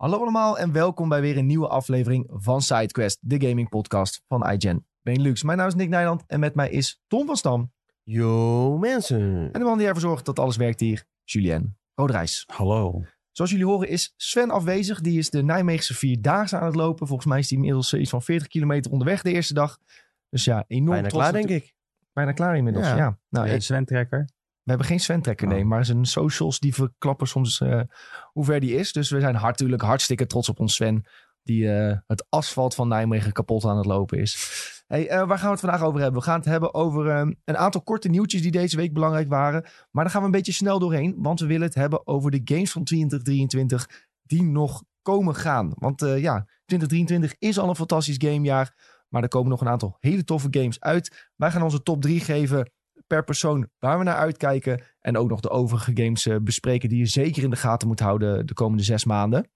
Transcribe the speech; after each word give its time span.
Hallo 0.00 0.18
allemaal 0.20 0.58
en 0.58 0.72
welkom 0.72 1.08
bij 1.08 1.20
weer 1.20 1.36
een 1.36 1.46
nieuwe 1.46 1.68
aflevering 1.68 2.26
van 2.32 2.62
SideQuest, 2.62 3.18
de 3.20 3.46
gaming 3.48 3.68
podcast 3.68 4.22
van 4.28 4.50
iGen 4.50 4.86
Benelux. 5.02 5.42
Mijn 5.42 5.58
naam 5.58 5.66
is 5.66 5.74
Nick 5.74 5.88
Nijland 5.88 6.24
en 6.26 6.40
met 6.40 6.54
mij 6.54 6.70
is 6.70 7.00
Tom 7.06 7.26
van 7.26 7.36
Stam. 7.36 7.72
Yo 8.02 8.78
mensen. 8.78 9.20
En 9.52 9.60
de 9.60 9.64
man 9.64 9.78
die 9.78 9.86
ervoor 9.86 10.00
zorgt 10.00 10.24
dat 10.24 10.38
alles 10.38 10.56
werkt 10.56 10.80
hier, 10.80 11.04
Julien 11.24 11.76
Roderijs. 11.94 12.44
Hallo. 12.54 13.02
Zoals 13.30 13.50
jullie 13.50 13.66
horen 13.66 13.88
is 13.88 14.12
Sven 14.16 14.50
afwezig. 14.50 15.00
Die 15.00 15.18
is 15.18 15.30
de 15.30 15.42
Nijmeegse 15.42 15.94
Vierdaagse 15.94 16.58
aan 16.58 16.66
het 16.66 16.74
lopen. 16.76 17.06
Volgens 17.06 17.28
mij 17.28 17.38
is 17.38 17.48
hij 17.48 17.58
inmiddels 17.58 17.94
iets 17.94 18.10
van 18.10 18.22
40 18.22 18.48
kilometer 18.48 18.90
onderweg 18.92 19.22
de 19.22 19.32
eerste 19.32 19.54
dag. 19.54 19.78
Dus 20.28 20.44
ja, 20.44 20.64
enorm 20.66 20.90
Bijna 20.90 21.08
trots 21.08 21.22
klaar 21.28 21.32
denk 21.32 21.62
ik. 21.62 21.74
Bijna 22.12 22.32
klaar 22.32 22.56
inmiddels, 22.56 22.86
ja. 22.86 22.96
Ja. 22.96 23.18
Nou, 23.28 23.46
Ja, 23.46 23.52
ik- 23.54 23.62
Sven 23.62 23.84
Trekker. 23.84 24.18
we 24.24 24.39
hebben 24.70 24.86
geen 24.86 25.00
Sven-trekker, 25.00 25.46
nee. 25.46 25.62
Oh. 25.62 25.68
Maar 25.68 25.84
zijn 25.84 26.04
socials 26.04 26.58
die 26.58 26.74
verklappen 26.74 27.26
soms 27.26 27.60
eh, 27.60 27.80
hoe 28.32 28.44
ver 28.44 28.60
die 28.60 28.74
is. 28.74 28.92
Dus 28.92 29.10
we 29.10 29.20
zijn 29.20 29.34
natuurlijk 29.34 29.82
hartstikke 29.82 30.26
trots 30.26 30.48
op 30.48 30.60
ons 30.60 30.74
Sven. 30.74 31.04
Die 31.42 31.72
eh, 31.72 31.96
het 32.06 32.26
asfalt 32.28 32.74
van 32.74 32.88
Nijmegen 32.88 33.32
kapot 33.32 33.64
aan 33.64 33.76
het 33.76 33.86
lopen 33.86 34.18
is. 34.18 34.82
Hey, 34.86 35.08
eh, 35.08 35.26
waar 35.26 35.38
gaan 35.38 35.46
we 35.46 35.52
het 35.52 35.60
vandaag 35.60 35.82
over 35.82 36.00
hebben? 36.00 36.20
We 36.20 36.26
gaan 36.26 36.38
het 36.38 36.48
hebben 36.48 36.74
over 36.74 37.08
eh, 37.08 37.26
een 37.44 37.56
aantal 37.56 37.82
korte 37.82 38.08
nieuwtjes 38.08 38.42
die 38.42 38.50
deze 38.50 38.76
week 38.76 38.92
belangrijk 38.92 39.28
waren. 39.28 39.62
Maar 39.90 40.04
daar 40.04 40.12
gaan 40.12 40.20
we 40.20 40.26
een 40.26 40.32
beetje 40.32 40.52
snel 40.52 40.78
doorheen. 40.78 41.14
Want 41.18 41.40
we 41.40 41.46
willen 41.46 41.66
het 41.66 41.74
hebben 41.74 42.06
over 42.06 42.30
de 42.30 42.40
games 42.44 42.72
van 42.72 42.84
2023 42.84 44.08
die 44.22 44.42
nog 44.42 44.82
komen 45.02 45.34
gaan. 45.34 45.72
Want 45.74 46.00
ja, 46.00 46.46
2023 46.64 47.34
is 47.38 47.58
al 47.58 47.68
een 47.68 47.76
fantastisch 47.76 48.16
gamejaar. 48.18 48.98
Maar 49.08 49.22
er 49.22 49.28
komen 49.28 49.50
nog 49.50 49.60
een 49.60 49.68
aantal 49.68 49.96
hele 50.00 50.24
toffe 50.24 50.48
games 50.50 50.80
uit. 50.80 51.30
Wij 51.36 51.50
gaan 51.50 51.62
onze 51.62 51.82
top 51.82 52.02
3 52.02 52.20
geven 52.20 52.70
per 53.10 53.24
persoon 53.24 53.68
waar 53.78 53.98
we 53.98 54.04
naar 54.04 54.16
uitkijken. 54.16 54.82
En 55.00 55.16
ook 55.16 55.28
nog 55.28 55.40
de 55.40 55.50
overige 55.50 55.90
games 55.94 56.26
eh, 56.26 56.36
bespreken 56.42 56.88
die 56.88 56.98
je 56.98 57.06
zeker 57.06 57.42
in 57.42 57.50
de 57.50 57.56
gaten 57.56 57.88
moet 57.88 58.00
houden 58.00 58.46
de 58.46 58.54
komende 58.54 58.82
zes 58.82 59.04
maanden. 59.04 59.50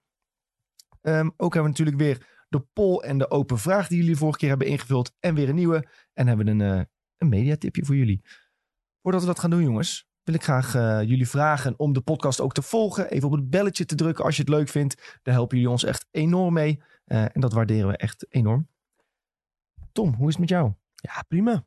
Ehm, 1.00 1.26
ook 1.26 1.54
hebben 1.54 1.62
we 1.62 1.68
natuurlijk 1.68 1.96
weer 1.96 2.44
de 2.48 2.60
poll 2.60 2.98
en 2.98 3.18
de 3.18 3.30
open 3.30 3.58
vraag 3.58 3.88
die 3.88 3.98
jullie 3.98 4.16
vorige 4.16 4.38
keer 4.38 4.48
hebben 4.48 4.66
ingevuld. 4.66 5.12
En 5.20 5.34
weer 5.34 5.48
een 5.48 5.54
nieuwe. 5.54 5.88
En 6.12 6.26
hebben 6.26 6.46
we 6.46 6.52
een, 6.52 6.60
eh, 6.60 6.84
een 7.16 7.28
mediatipje 7.28 7.84
voor 7.84 7.96
jullie. 7.96 8.24
Voordat 9.02 9.20
we 9.20 9.26
dat 9.26 9.38
gaan 9.38 9.50
doen 9.50 9.62
jongens, 9.62 10.08
wil 10.22 10.34
ik 10.34 10.42
graag 10.42 10.74
eh, 10.74 11.02
jullie 11.02 11.28
vragen 11.28 11.78
om 11.78 11.92
de 11.92 12.00
podcast 12.00 12.40
ook 12.40 12.52
te 12.52 12.62
volgen. 12.62 13.10
Even 13.10 13.28
op 13.28 13.34
het 13.34 13.50
belletje 13.50 13.84
te 13.84 13.94
drukken 13.94 14.24
als 14.24 14.36
je 14.36 14.42
het 14.42 14.50
leuk 14.50 14.68
vindt. 14.68 15.18
Daar 15.22 15.34
helpen 15.34 15.56
jullie 15.56 15.72
ons 15.72 15.84
echt 15.84 16.06
enorm 16.10 16.52
mee. 16.52 16.82
En 17.04 17.40
dat 17.40 17.52
waarderen 17.52 17.88
we 17.88 17.96
echt 17.96 18.26
enorm. 18.28 18.68
Tom, 19.92 20.14
hoe 20.14 20.28
is 20.28 20.32
het 20.32 20.40
met 20.40 20.48
jou? 20.48 20.72
Ja, 20.94 21.24
prima. 21.28 21.64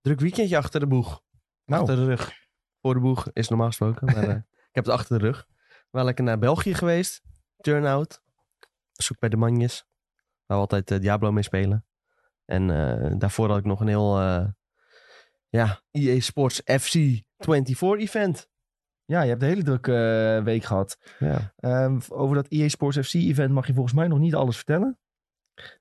Druk 0.00 0.20
weekendje 0.20 0.56
achter 0.56 0.80
de 0.80 0.86
boeg. 0.86 1.22
Nou. 1.64 1.80
Achter 1.80 1.96
de 1.96 2.04
rug. 2.04 2.32
Voor 2.80 2.94
de 2.94 3.00
boeg 3.00 3.30
is 3.32 3.48
normaal 3.48 3.66
gesproken. 3.66 4.06
Maar 4.06 4.16
eh, 4.28 4.36
ik 4.36 4.72
heb 4.72 4.84
het 4.84 4.94
achter 4.94 5.18
de 5.18 5.24
rug. 5.24 5.46
Wel 5.90 6.04
lekker 6.04 6.24
naar 6.24 6.38
België 6.38 6.74
geweest. 6.74 7.22
Turnout. 7.56 8.22
Zoek 8.92 9.18
bij 9.18 9.28
de 9.28 9.36
manjes. 9.36 9.86
Waar 10.46 10.56
we 10.56 10.62
altijd 10.62 10.90
eh, 10.90 11.00
Diablo 11.00 11.32
mee 11.32 11.42
spelen. 11.42 11.86
En 12.44 12.70
eh, 12.70 13.12
daarvoor 13.18 13.48
had 13.48 13.58
ik 13.58 13.64
nog 13.64 13.80
een 13.80 13.88
heel... 13.88 14.18
ja, 15.48 15.82
EA 15.90 16.20
Sports 16.20 16.62
FC 16.64 17.22
24 17.38 17.98
event. 17.98 18.48
Ja, 19.04 19.22
je 19.22 19.28
hebt 19.28 19.42
een 19.42 19.48
hele 19.48 19.62
drukke 19.62 20.40
week 20.44 20.64
gehad. 20.64 20.98
Ja. 21.18 21.54
Ehm, 21.56 21.98
over 22.08 22.34
dat 22.34 22.48
EA 22.48 22.68
Sports 22.68 22.98
FC 22.98 23.14
event 23.14 23.52
mag 23.52 23.66
je 23.66 23.74
volgens 23.74 23.94
mij 23.94 24.08
nog 24.08 24.18
niet 24.18 24.34
alles 24.34 24.56
vertellen. 24.56 24.98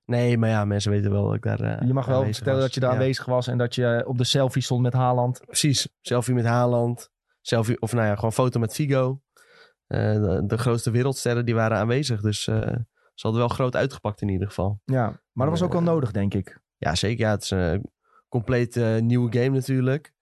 Nee, 0.06 0.38
maar 0.38 0.50
ja, 0.50 0.66
mensen 0.66 0.92
weten 0.92 1.12
wel 1.12 1.26
dat 1.26 1.34
ik 1.36 1.42
daar 1.42 1.60
eh, 1.60 1.88
je 1.88 1.94
mag 1.94 2.06
wel 2.06 2.24
vertellen 2.24 2.54
was. 2.54 2.62
dat 2.64 2.74
je 2.74 2.80
daar 2.80 2.90
Ja. 2.92 2.96
aanwezig 2.96 3.26
was 3.26 3.48
en 3.48 3.58
dat 3.58 3.76
je 3.76 4.04
op 4.08 4.18
de 4.18 4.24
selfie 4.24 4.62
stond 4.62 4.82
met 4.82 4.94
Haaland. 4.94 5.42
Precies. 5.46 5.90
Selfie 6.02 6.34
met 6.34 6.46
Haaland. 6.46 7.10
Selfie, 7.42 7.82
of 7.82 7.94
nou 7.94 8.08
ja, 8.08 8.16
gewoon 8.16 8.34
foto 8.34 8.60
met 8.60 8.74
Figo. 8.74 9.22
Eh, 9.88 10.14
de, 10.14 10.44
de 10.46 10.58
grootste 10.58 10.92
wereldsterren 10.92 11.46
die 11.46 11.56
waren 11.56 11.78
aanwezig. 11.78 12.22
Dus 12.22 12.48
eh 12.48 12.76
ze 13.14 13.28
hadden 13.28 13.42
wel 13.48 13.56
groot 13.56 13.76
uitgepakt 13.76 14.22
in 14.22 14.30
ieder 14.30 14.48
geval. 14.48 14.82
Ja, 14.86 15.22
maar 15.32 15.48
dat 15.48 15.60
was 15.60 15.62
ook 15.68 15.74
wel 15.74 15.82
nodig, 15.82 16.12
denk 16.12 16.34
ik. 16.34 16.60
Ja, 16.78 16.96
zeker. 16.96 17.26
Ja, 17.26 17.32
het 17.32 17.44
is 17.44 17.50
een 17.50 17.92
compleet 18.30 18.76
nieuwe 19.02 19.32
game 19.38 19.50
natuurlijk. 19.50 20.14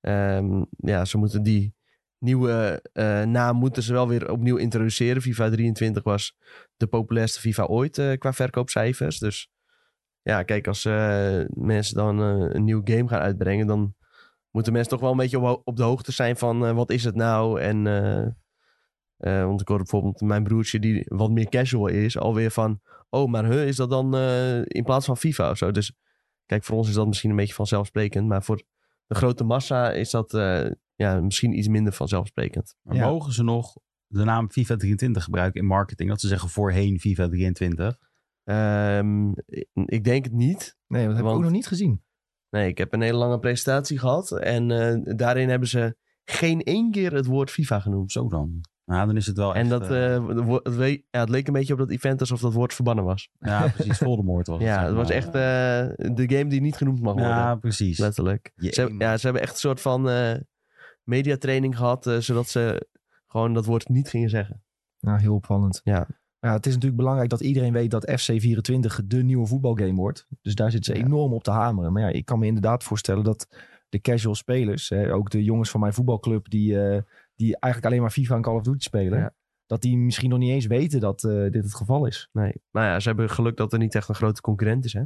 Ehm, 0.00 0.64
ja, 0.76 1.04
ze 1.04 1.18
moeten 1.18 1.42
die 1.42 1.74
nieuwe 2.20 2.82
eh, 2.92 3.22
naam 3.22 3.56
moeten 3.56 3.82
ze 3.82 3.92
wel 3.92 4.08
weer 4.08 4.30
opnieuw 4.30 4.56
introduceren. 4.56 5.22
FIFA 5.22 5.50
23 5.50 6.02
was 6.02 6.36
de 6.76 6.86
populairste 6.86 7.40
FIFA 7.40 7.64
ooit 7.64 7.98
eh, 7.98 8.18
qua 8.18 8.32
verkoopcijfers. 8.32 9.18
Dus 9.18 9.50
ja, 10.22 10.42
kijk, 10.42 10.66
als 10.66 10.84
eh, 10.84 11.40
mensen 11.48 11.96
dan 11.96 12.18
een 12.18 12.64
nieuwe 12.64 12.92
game 12.92 13.08
gaan 13.08 13.20
uitbrengen, 13.20 13.66
dan 13.66 13.94
moeten 14.50 14.72
mensen 14.72 14.90
toch 14.90 15.00
wel 15.00 15.10
een 15.10 15.16
beetje 15.16 15.60
op, 15.64 15.76
de 15.76 15.82
hoogte 15.82 16.12
zijn 16.12 16.36
van 16.36 16.74
wat 16.74 16.90
is 16.90 17.04
het 17.04 17.14
nou 17.14 17.60
en... 17.60 17.82
want 19.16 19.60
ik 19.60 19.68
hoorde 19.68 19.84
bijvoorbeeld 19.84 20.20
mijn 20.20 20.42
broertje, 20.42 20.78
die 20.78 21.04
wat 21.08 21.30
meer 21.30 21.48
casual 21.48 21.86
is, 21.86 22.18
alweer 22.18 22.50
van... 22.50 22.80
Oh, 23.10 23.30
maar 23.30 23.44
huh, 23.44 23.66
is 23.66 23.76
dat 23.76 23.90
dan 23.90 24.16
in 24.64 24.84
plaats 24.84 25.06
van 25.06 25.16
FIFA 25.16 25.50
of 25.50 25.56
zo? 25.56 25.70
Dus 25.70 25.92
kijk, 26.46 26.64
voor 26.64 26.76
ons 26.76 26.88
is 26.88 26.94
dat 26.94 27.06
misschien 27.06 27.30
een 27.30 27.36
beetje 27.36 27.54
vanzelfsprekend. 27.54 28.28
Maar 28.28 28.42
voor 28.42 28.62
de 29.06 29.14
grote 29.14 29.44
massa 29.44 29.92
is 29.92 30.10
dat 30.10 30.32
ja, 31.00 31.20
misschien 31.20 31.58
iets 31.58 31.68
minder 31.68 31.92
vanzelfsprekend. 31.92 32.74
Maar 32.82 32.96
Ja. 32.96 33.06
mogen 33.08 33.32
ze 33.32 33.42
nog 33.42 33.76
de 34.06 34.24
naam 34.24 34.50
FIFA 34.50 34.76
23 34.76 35.24
gebruiken 35.24 35.60
in 35.60 35.66
marketing? 35.66 36.08
Dat 36.08 36.20
ze 36.20 36.28
zeggen 36.28 36.48
voorheen 36.48 37.00
FIFA 37.00 37.28
23. 37.28 37.98
Ehm, 38.44 39.28
ik 39.84 40.04
denk 40.04 40.24
het 40.24 40.32
niet. 40.32 40.76
Nee, 40.86 41.06
dat 41.06 41.16
heb 41.16 41.24
ik 41.24 41.30
ook 41.30 41.42
nog 41.42 41.50
niet 41.50 41.66
gezien. 41.66 42.02
Nee, 42.50 42.68
ik 42.68 42.78
heb 42.78 42.92
een 42.92 43.00
hele 43.00 43.18
lange 43.18 43.38
presentatie 43.38 43.98
gehad. 43.98 44.32
En 44.32 44.70
eh, 44.70 45.14
daarin 45.16 45.48
hebben 45.48 45.68
ze 45.68 45.96
geen 46.24 46.62
één 46.62 46.90
keer 46.90 47.12
het 47.12 47.26
woord 47.26 47.50
FIFA 47.50 47.80
genoemd. 47.80 48.12
Zo 48.12 48.28
dan. 48.28 48.60
Nou, 48.84 49.06
dan 49.06 49.16
is 49.16 49.26
het 49.26 49.36
wel 49.36 49.54
En 49.54 49.60
echt, 49.60 49.70
dat, 49.70 49.90
eh, 49.90 50.14
eh, 50.14 50.28
het, 50.28 50.76
we- 50.76 51.02
ja, 51.10 51.20
het 51.20 51.28
leek 51.28 51.46
een 51.46 51.52
beetje 51.52 51.72
op 51.72 51.78
dat 51.78 51.90
event 51.90 52.20
alsof 52.20 52.40
dat 52.40 52.52
woord 52.52 52.74
verbannen 52.74 53.04
was. 53.04 53.30
ja, 53.38 53.68
precies. 53.68 53.98
Voldemort 54.08 54.46
was 54.46 54.58
het. 54.58 54.66
ja, 54.66 54.84
het 54.84 54.94
was 54.94 55.10
echt 55.10 55.26
eh, 55.26 55.32
de 55.96 56.24
game 56.26 56.46
die 56.46 56.60
niet 56.60 56.76
genoemd 56.76 57.00
mag 57.00 57.12
worden. 57.14 57.30
Ja, 57.32 57.54
precies. 57.54 57.98
Letterlijk. 57.98 58.52
Jee, 58.54 58.72
Ze, 58.72 58.94
ja, 58.98 59.16
ze 59.16 59.24
hebben 59.24 59.42
echt 59.42 59.52
een 59.52 59.58
soort 59.58 59.80
van 59.80 60.08
eh, 60.08 60.34
mediatraining 61.10 61.76
gehad, 61.76 62.06
eh, 62.06 62.16
zodat 62.18 62.48
ze 62.48 62.88
gewoon 63.26 63.54
dat 63.54 63.64
woord 63.64 63.88
niet 63.88 64.08
gingen 64.08 64.30
zeggen. 64.30 64.62
Nou, 65.00 65.20
heel 65.20 65.34
opvallend. 65.34 65.80
Ja. 65.84 66.06
Ja, 66.40 66.52
het 66.52 66.66
is 66.66 66.72
natuurlijk 66.72 67.00
belangrijk 67.00 67.30
dat 67.30 67.40
iedereen 67.40 67.72
weet 67.72 67.90
dat 67.90 68.10
FC24 68.10 69.00
de 69.06 69.22
nieuwe 69.22 69.46
voetbalgame 69.46 69.94
wordt. 69.94 70.26
Dus 70.42 70.54
daar 70.54 70.70
zitten 70.70 70.94
ze 70.94 71.00
Ja. 71.00 71.06
enorm 71.06 71.32
op 71.32 71.42
te 71.42 71.50
hameren. 71.50 71.92
Maar 71.92 72.02
ja, 72.02 72.08
ik 72.08 72.24
kan 72.24 72.38
me 72.38 72.46
inderdaad 72.46 72.84
voorstellen 72.84 73.24
dat 73.24 73.46
de 73.88 74.00
casual 74.00 74.34
spelers, 74.34 74.88
hè, 74.88 75.12
ook 75.14 75.30
de 75.30 75.44
jongens 75.44 75.70
van 75.70 75.80
mijn 75.80 75.92
voetbalclub 75.92 76.50
die, 76.50 76.80
eh, 76.82 77.02
die 77.34 77.56
eigenlijk 77.58 77.92
alleen 77.92 78.00
maar 78.04 78.10
FIFA 78.14 78.34
en 78.34 78.42
Call 78.42 78.54
of 78.54 78.62
Duty 78.62 78.84
spelen, 78.84 79.18
Ja. 79.18 79.34
dat 79.66 79.80
die 79.82 79.96
misschien 79.96 80.30
nog 80.30 80.38
niet 80.38 80.50
eens 80.50 80.66
weten 80.66 81.00
dat 81.00 81.24
eh, 81.24 81.30
dit 81.50 81.64
het 81.64 81.74
geval 81.74 82.06
is. 82.06 82.28
Nee. 82.32 82.52
Nou 82.70 82.86
ja, 82.86 83.00
ze 83.00 83.08
hebben 83.08 83.30
geluk 83.30 83.56
dat 83.56 83.72
er 83.72 83.78
niet 83.78 83.94
echt 83.94 84.08
een 84.08 84.14
grote 84.14 84.40
concurrent 84.40 84.84
is. 84.84 84.92
Hè? 84.92 85.02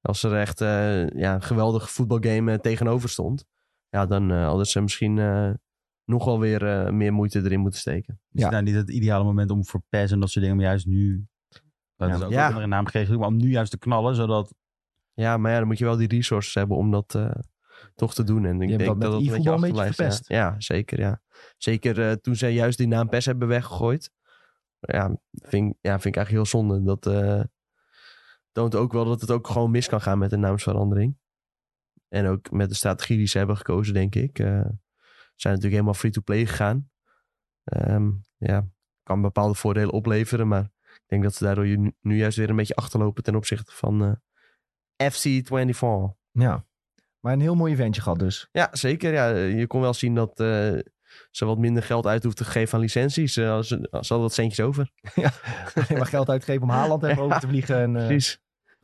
Als 0.00 0.22
er 0.22 0.36
echt 0.36 0.58
ja, 0.58 1.34
een 1.34 1.42
geweldige 1.42 1.88
voetbalgame 1.88 2.60
tegenover 2.60 3.08
stond, 3.08 3.44
ja, 3.96 4.06
dan 4.06 4.30
eh, 4.30 4.44
hadden 4.46 4.66
ze 4.66 4.80
misschien 4.80 5.18
eh, 5.18 5.50
nog 6.04 6.24
wel 6.24 6.40
weer 6.40 6.66
eh, 6.66 6.92
meer 6.92 7.12
moeite 7.12 7.42
erin 7.44 7.60
moeten 7.60 7.80
steken. 7.80 8.20
Is 8.32 8.40
Ja. 8.40 8.42
het 8.42 8.52
nou 8.52 8.64
niet 8.64 8.74
het 8.74 8.90
ideale 8.90 9.24
moment 9.24 9.50
om 9.50 9.64
voor 9.64 9.82
PES 9.88 10.10
en 10.10 10.20
dat 10.20 10.30
soort 10.30 10.44
dingen, 10.44 10.56
maar 10.60 10.66
juist 10.70 10.86
nu... 10.86 11.26
Dat 11.96 12.08
is 12.10 12.22
ook 12.22 12.30
Ja. 12.30 12.40
een 12.42 12.46
andere 12.48 12.66
naam 12.66 12.84
gekregen, 12.84 13.18
maar 13.18 13.28
om 13.28 13.36
nu 13.36 13.50
juist 13.50 13.70
te 13.70 13.78
knallen, 13.78 14.14
zodat... 14.14 14.54
Ja, 15.14 15.36
maar 15.36 15.52
ja, 15.52 15.58
dan 15.58 15.66
moet 15.66 15.78
je 15.78 15.84
wel 15.84 15.96
die 15.96 16.08
resources 16.08 16.54
hebben 16.54 16.76
om 16.76 16.90
dat 16.90 17.14
eh, 17.14 17.30
toch 17.94 18.14
te 18.14 18.24
doen. 18.24 18.44
En 18.44 18.60
ik 18.62 18.68
denk 18.68 18.80
dat 18.84 19.00
dat 19.00 19.12
het 19.12 19.22
e-voetbal 19.22 19.54
een 19.54 19.60
beetje 19.60 19.80
achterblijft, 19.82 20.26
ja. 20.28 20.36
Ja, 20.36 20.54
zeker. 20.58 20.98
Ja. 20.98 21.20
Zeker 21.56 22.08
eh, 22.08 22.12
toen 22.12 22.36
zij 22.36 22.52
juist 22.52 22.78
die 22.78 22.86
naam 22.88 23.08
PES 23.08 23.26
hebben 23.26 23.48
weggegooid. 23.48 24.10
Ja, 24.80 25.16
vind, 25.32 25.70
ik- 25.70 25.78
ja, 25.80 25.92
vind 26.00 26.04
ik 26.16 26.16
eigenlijk 26.16 26.28
heel 26.30 26.46
zonde. 26.60 26.82
Dat 26.82 27.06
eh, 27.06 27.40
toont 28.52 28.74
ook 28.74 28.92
wel 28.92 29.04
dat 29.04 29.20
het 29.20 29.30
ook 29.30 29.46
gewoon 29.48 29.70
mis 29.70 29.88
kan 29.88 30.00
gaan 30.00 30.18
met 30.18 30.32
een 30.32 30.40
naamsverandering. 30.40 31.16
En 32.16 32.26
ook 32.26 32.50
met 32.50 32.68
de 32.68 32.74
strategie 32.74 33.16
die 33.16 33.26
ze 33.26 33.38
hebben 33.38 33.56
gekozen, 33.56 33.94
denk 33.94 34.14
ik. 34.14 34.38
eh, 34.38 34.46
zijn 35.34 35.54
natuurlijk 35.54 35.72
helemaal 35.72 35.94
free-to-play 35.94 36.46
gegaan. 36.46 36.90
Ehm, 37.64 38.10
ja, 38.36 38.66
kan 39.02 39.22
bepaalde 39.22 39.54
voordelen 39.54 39.92
opleveren. 39.92 40.48
Maar 40.48 40.62
ik 40.94 41.04
denk 41.06 41.22
dat 41.22 41.34
ze 41.34 41.44
daardoor 41.44 41.66
nu, 41.66 41.92
nu 42.00 42.16
juist 42.16 42.36
weer 42.36 42.50
een 42.50 42.56
beetje 42.56 42.74
achterlopen 42.74 43.22
ten 43.22 43.34
opzichte 43.34 43.72
van 43.72 44.18
eh, 44.96 45.12
FC24. 45.12 46.16
Ja, 46.30 46.64
maar 47.20 47.32
een 47.32 47.40
heel 47.40 47.54
mooi 47.54 47.72
eventje 47.72 48.02
gehad 48.02 48.18
dus. 48.18 48.48
Ja, 48.52 48.68
zeker. 48.72 49.12
Ja, 49.12 49.28
je 49.34 49.66
kon 49.66 49.80
wel 49.80 49.94
zien 49.94 50.14
dat 50.14 50.40
eh, 50.40 50.78
ze 51.30 51.44
wat 51.44 51.58
minder 51.58 51.82
geld 51.82 52.06
uit 52.06 52.22
hoefden 52.22 52.44
te 52.44 52.50
geven 52.50 52.74
aan 52.74 52.80
licenties. 52.80 53.38
Als, 53.38 53.68
ze 53.68 53.78
ze 53.90 53.96
hadden 53.98 54.20
wat 54.20 54.32
centjes 54.32 54.66
over. 54.66 54.90
Alleen 55.74 55.98
maar 55.98 56.06
geld 56.06 56.28
uitgeven 56.28 56.62
om 56.62 56.68
Haaland 56.68 57.02
even 57.02 57.22
over 57.24 57.40
te 57.40 57.48
vliegen. 57.48 57.76
En, 57.76 57.96
eh, 57.96 58.06
Precies. 58.06 58.40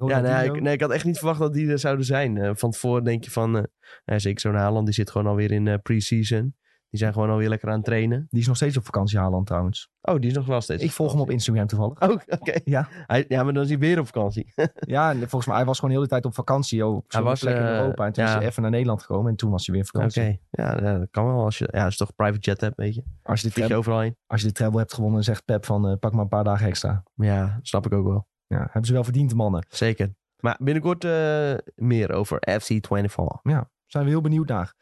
Ja, 0.09 0.21
nee, 0.21 0.25
Ronaldinho. 0.31 0.55
ik, 0.55 0.63
nee, 0.63 0.73
ik 0.75 0.81
had 0.81 0.91
echt 0.91 1.05
niet 1.05 1.19
verwacht 1.19 1.39
dat 1.39 1.53
die 1.53 1.69
er 1.71 1.79
zouden 1.79 2.05
zijn. 2.05 2.37
Eh, 2.37 2.51
van 2.55 2.71
tevoren 2.71 3.05
denk 3.05 3.25
je 3.25 3.31
van, 3.31 3.57
eh, 3.57 3.63
ja, 4.05 4.19
zeker 4.19 4.41
zo'n 4.41 4.55
Haaland, 4.55 4.85
die 4.87 4.95
zit 4.95 5.11
gewoon 5.11 5.27
alweer 5.27 5.51
in 5.53 5.69
eh 5.69 5.75
pre-season. 5.83 6.55
Die 6.91 7.01
zijn 7.01 7.13
gewoon 7.13 7.31
alweer 7.31 7.49
lekker 7.49 7.69
aan 7.69 7.75
het 7.77 7.85
trainen. 7.85 8.27
Die 8.31 8.41
is 8.41 8.47
nog 8.47 8.57
steeds 8.57 8.77
op 8.77 8.85
vakantie 8.85 9.19
Haaland 9.19 9.47
trouwens. 9.47 9.91
Oh, 10.01 10.15
die 10.21 10.31
is 10.31 10.37
nog 10.37 10.47
wel 10.47 10.61
steeds. 10.61 10.83
Ik 10.83 10.91
volg 10.91 11.13
hem 11.13 11.21
op 11.21 11.31
Instagram 11.31 11.67
toevallig. 11.67 12.01
Oh, 12.01 12.11
oké. 12.41 12.59
Ja. 12.65 12.89
Hij- 13.07 13.25
ja, 13.29 13.43
maar 13.43 13.53
dan 13.53 13.63
is 13.63 13.69
hij 13.69 13.79
weer 13.79 13.99
op 13.99 14.07
vakantie. 14.07 14.53
Ja, 14.75 15.11
en 15.11 15.19
volgens 15.19 15.47
mij 15.47 15.57
hij 15.57 15.65
was 15.65 15.77
gewoon 15.77 15.91
de 15.91 15.97
hele 15.97 16.11
tijd 16.11 16.25
op 16.25 16.35
vakantie 16.35 16.87
op 16.87 17.05
Hij 17.13 17.23
was, 17.23 17.41
plek 17.41 17.57
in 17.57 17.63
Europa. 17.63 18.07
En 18.07 18.13
toen 18.13 18.25
is 18.25 18.31
hij 18.33 18.47
even 18.47 18.63
naar 18.63 18.71
Nederland 18.71 19.01
gekomen 19.03 19.31
en 19.31 19.37
toen 19.37 19.51
was 19.51 19.67
hij 19.67 19.75
weer 19.75 19.85
op 19.85 19.95
Oké, 19.95 20.11
vakantie. 20.11 20.41
ja, 20.51 20.79
ja, 20.83 20.99
dat 20.99 21.09
kan 21.11 21.27
wel. 21.27 21.45
Als 21.45 21.59
je, 21.59 21.69
ja, 21.73 21.85
als 21.85 21.97
je 21.97 22.05
toch 22.05 22.15
private 22.15 22.39
jet 22.41 22.61
hebt, 22.61 22.77
weet 22.77 22.95
je. 22.95 23.03
Als, 23.23 23.41
je 23.41 23.47
de 23.47 23.53
je 23.55 23.61
treble, 23.61 23.77
overal 23.77 24.01
heen. 24.01 24.17
als 24.27 24.41
je 24.41 24.47
de 24.47 24.53
treble 24.53 24.79
hebt 24.79 24.95
gewonnen, 24.95 25.25
zegt 25.25 25.45
Pep 25.45 25.65
van 25.65 25.99
pak 25.99 26.13
maar 26.13 26.23
een 26.23 26.29
paar 26.29 26.45
dagen 26.45 26.67
extra. 26.67 27.03
Ja, 27.15 27.59
snap 27.63 27.87
ik 27.87 27.93
ook 27.93 28.07
wel. 28.07 28.27
Ja, 28.53 28.63
hebben 28.63 28.85
ze 28.85 28.93
wel 28.93 29.05
verdiend, 29.05 29.31
de 29.31 29.37
mannen. 29.37 29.67
Zeker. 29.69 30.15
Maar 30.41 30.57
binnenkort 30.59 31.05
eh, 31.05 31.55
meer 31.75 32.13
over 32.13 32.43
FC24. 32.51 33.15
Ja, 33.43 33.71
zijn 33.87 34.05
we 34.05 34.11
heel 34.11 34.21
benieuwd 34.21 34.49
naar. 34.49 34.75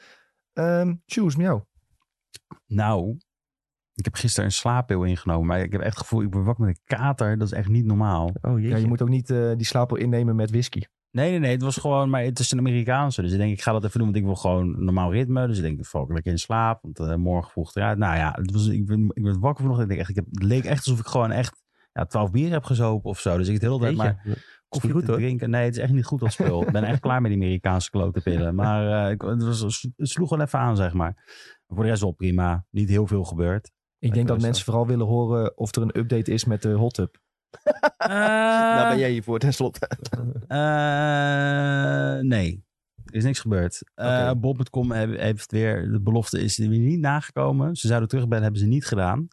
Ehm 0.53 0.95
Shoes, 1.07 1.37
met 1.37 1.47
jou. 1.47 1.63
Nou, 2.67 3.19
ik 3.95 4.05
heb 4.05 4.15
gisteren 4.15 4.45
een 4.45 4.55
slaappil 4.55 5.05
ingenomen. 5.05 5.47
Maar 5.47 5.61
ik 5.61 5.73
heb 5.73 5.81
echt 5.81 5.95
het 5.95 6.03
gevoel, 6.03 6.23
ik 6.23 6.31
ben 6.31 6.45
wakker 6.45 6.65
met 6.65 6.77
een 6.77 6.97
kater. 6.97 7.39
Dat 7.39 7.47
is 7.47 7.55
echt 7.55 7.69
niet 7.69 7.85
normaal. 7.85 8.33
Oh. 8.41 8.63
Ja, 8.63 8.77
je 8.77 8.87
moet 8.87 9.03
ook 9.03 9.09
niet 9.09 9.31
eh, 9.31 9.53
die 9.57 9.67
slaapel 9.67 9.97
innemen 9.97 10.37
met 10.37 10.51
whisky. 10.51 10.83
Nee, 11.11 11.31
nee, 11.31 11.39
nee. 11.39 11.51
Het 11.51 11.63
was 11.63 11.77
gewoon, 11.77 12.11
maar 12.11 12.23
het 12.23 12.39
is 12.39 12.51
een 12.51 12.59
Amerikaanse. 12.59 13.23
Dus 13.23 13.33
ik 13.33 13.39
denk, 13.39 13.53
ik 13.53 13.63
ga 13.63 13.73
dat 13.73 13.85
even 13.85 13.99
doen, 13.99 14.07
want 14.07 14.19
ik 14.19 14.25
wil 14.25 14.37
gewoon 14.37 14.75
een 14.75 14.85
normaal 14.85 15.13
ritme. 15.13 15.47
Dus 15.47 15.57
ik 15.57 15.63
denk, 15.63 15.79
ik 15.79 15.87
val 15.87 16.01
ook 16.01 16.13
lekker 16.13 16.33
in 16.33 16.39
slaap. 16.39 16.83
Want 16.83 16.99
eh, 16.99 17.15
morgen 17.15 17.51
vroeg 17.51 17.75
eruit. 17.75 17.99
Nou 17.99 18.17
ja, 18.17 18.33
het 18.41 18.53
was, 18.53 18.67
ik, 18.67 18.87
ben, 18.87 19.11
ik 19.13 19.23
werd 19.23 19.39
wakker 19.39 19.63
vanochtend. 19.63 19.91
Ik 19.91 19.97
denk 19.97 20.09
echt, 20.09 20.19
ik 20.19 20.25
heb, 20.25 20.27
het 20.31 20.43
leek 20.43 20.65
echt 20.65 20.87
alsof 20.87 20.99
ik 20.99 21.07
gewoon 21.07 21.31
echt 21.31 21.60
ja, 21.93 22.05
12 22.05 22.31
bier 22.31 22.51
heb 22.51 22.65
gezopen 22.65 23.11
of 23.11 23.21
zo. 23.21 23.37
Dus 23.37 23.47
ik 23.47 23.53
het 23.53 23.63
de 23.63 23.69
hele 23.69 23.81
tijd 23.81 23.97
maar 23.97 24.23
koffie 24.69 24.91
goed, 24.91 25.05
te 25.05 25.13
drinken. 25.13 25.51
Nee, 25.51 25.65
het 25.65 25.77
is 25.77 25.83
echt 25.83 25.93
niet 25.93 26.05
goed 26.05 26.21
dat 26.21 26.33
spul. 26.33 26.63
ik 26.63 26.73
ben 26.73 26.85
echt 26.85 27.01
klaar 27.01 27.21
met 27.21 27.31
die 27.31 27.41
Amerikaanse 27.41 27.91
klote 27.91 28.21
pillen. 28.21 28.55
Maar 28.61 29.07
eh, 29.07 29.11
ik, 29.11 29.23
het, 29.23 29.43
was, 29.43 29.61
het 29.97 30.09
sloeg 30.09 30.31
wel 30.31 30.41
even 30.41 30.59
aan, 30.59 30.77
zeg 30.77 30.93
maar. 30.93 31.15
Voor 31.67 31.83
de 31.83 31.89
rest 31.89 32.03
wel 32.03 32.13
prima. 32.13 32.65
Niet 32.71 32.89
heel 32.89 33.07
veel 33.07 33.25
gebeurd. 33.25 33.71
Ik 33.99 34.15
denk 34.15 34.29
dat 34.29 34.41
mensen 34.41 34.65
vooral 34.65 34.87
willen 34.87 35.07
horen 35.07 35.59
of 35.59 35.77
er 35.77 35.83
een 35.83 35.99
update 35.99 36.33
is 36.33 36.45
met 36.45 36.63
de 36.63 36.73
hot 36.73 36.95
tub. 36.95 37.19
Daar 37.99 38.89
ben 38.89 38.99
jij 38.99 39.11
hier 39.11 39.23
voor 39.23 39.39
tenslotte. 39.39 39.89
Eh, 40.47 42.19
nee, 42.21 42.65
er 43.05 43.15
is 43.15 43.25
niks 43.25 43.41
gebeurd. 43.41 43.83
Eh 43.95 44.07
Oké. 44.07 44.39
Bob.com 44.39 44.93
heeft 44.93 45.51
weer, 45.51 45.93
de 45.93 46.01
belofte 46.01 46.41
is 46.41 46.57
weer 46.57 46.69
niet 46.69 47.01
nagekomen. 47.01 47.77
Ze 47.77 47.87
zouden 47.87 48.09
terugbellen, 48.09 48.43
hebben 48.43 48.61
ze 48.61 48.67
niet 48.67 48.87
gedaan. 48.87 49.29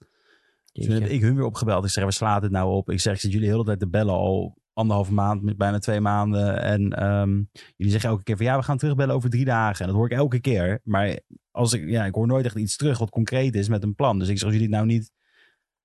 Toen 0.85 1.01
heb 1.01 1.09
ik 1.09 1.21
hun 1.21 1.35
weer 1.35 1.45
opgebeld. 1.45 1.83
Ik 1.83 1.89
zeg, 1.89 2.05
we 2.05 2.11
slaan 2.11 2.41
dit 2.41 2.51
nou 2.51 2.71
op? 2.71 2.89
Ik 2.89 2.99
zeg, 2.99 3.13
ik 3.13 3.19
zit 3.19 3.31
jullie 3.31 3.47
de 3.47 3.53
hele 3.53 3.65
tijd 3.65 3.79
te 3.79 3.87
bellen 3.87 4.13
al 4.13 4.57
anderhalve 4.77 5.13
maand, 5.13 5.57
bijna 5.57 5.79
twee 5.79 6.01
maanden. 6.01 6.61
En 6.61 6.93
ehm, 6.93 7.31
jullie 7.75 7.91
zeggen 7.91 8.09
elke 8.09 8.23
keer 8.23 8.37
van, 8.37 8.45
ja, 8.45 8.57
we 8.57 8.63
gaan 8.63 8.77
terugbellen 8.77 9.15
over 9.15 9.29
drie 9.29 9.45
dagen. 9.45 9.79
En 9.79 9.87
dat 9.87 9.95
hoor 9.95 10.05
ik 10.05 10.17
elke 10.17 10.39
keer. 10.39 10.79
Maar 10.83 11.19
als 11.51 11.73
ik, 11.73 11.89
ja, 11.89 12.05
ik 12.05 12.15
hoor 12.15 12.27
nooit 12.27 12.45
echt 12.45 12.55
iets 12.55 12.75
terug 12.75 12.97
wat 12.97 13.09
concreet 13.09 13.55
is 13.55 13.69
met 13.69 13.83
een 13.83 13.95
plan. 13.95 14.19
Dus 14.19 14.27
ik 14.27 14.37
zeg, 14.37 14.43
als 14.43 14.53
jullie 14.53 14.67
het 14.67 14.77
nou 14.77 14.87
niet... 14.87 15.11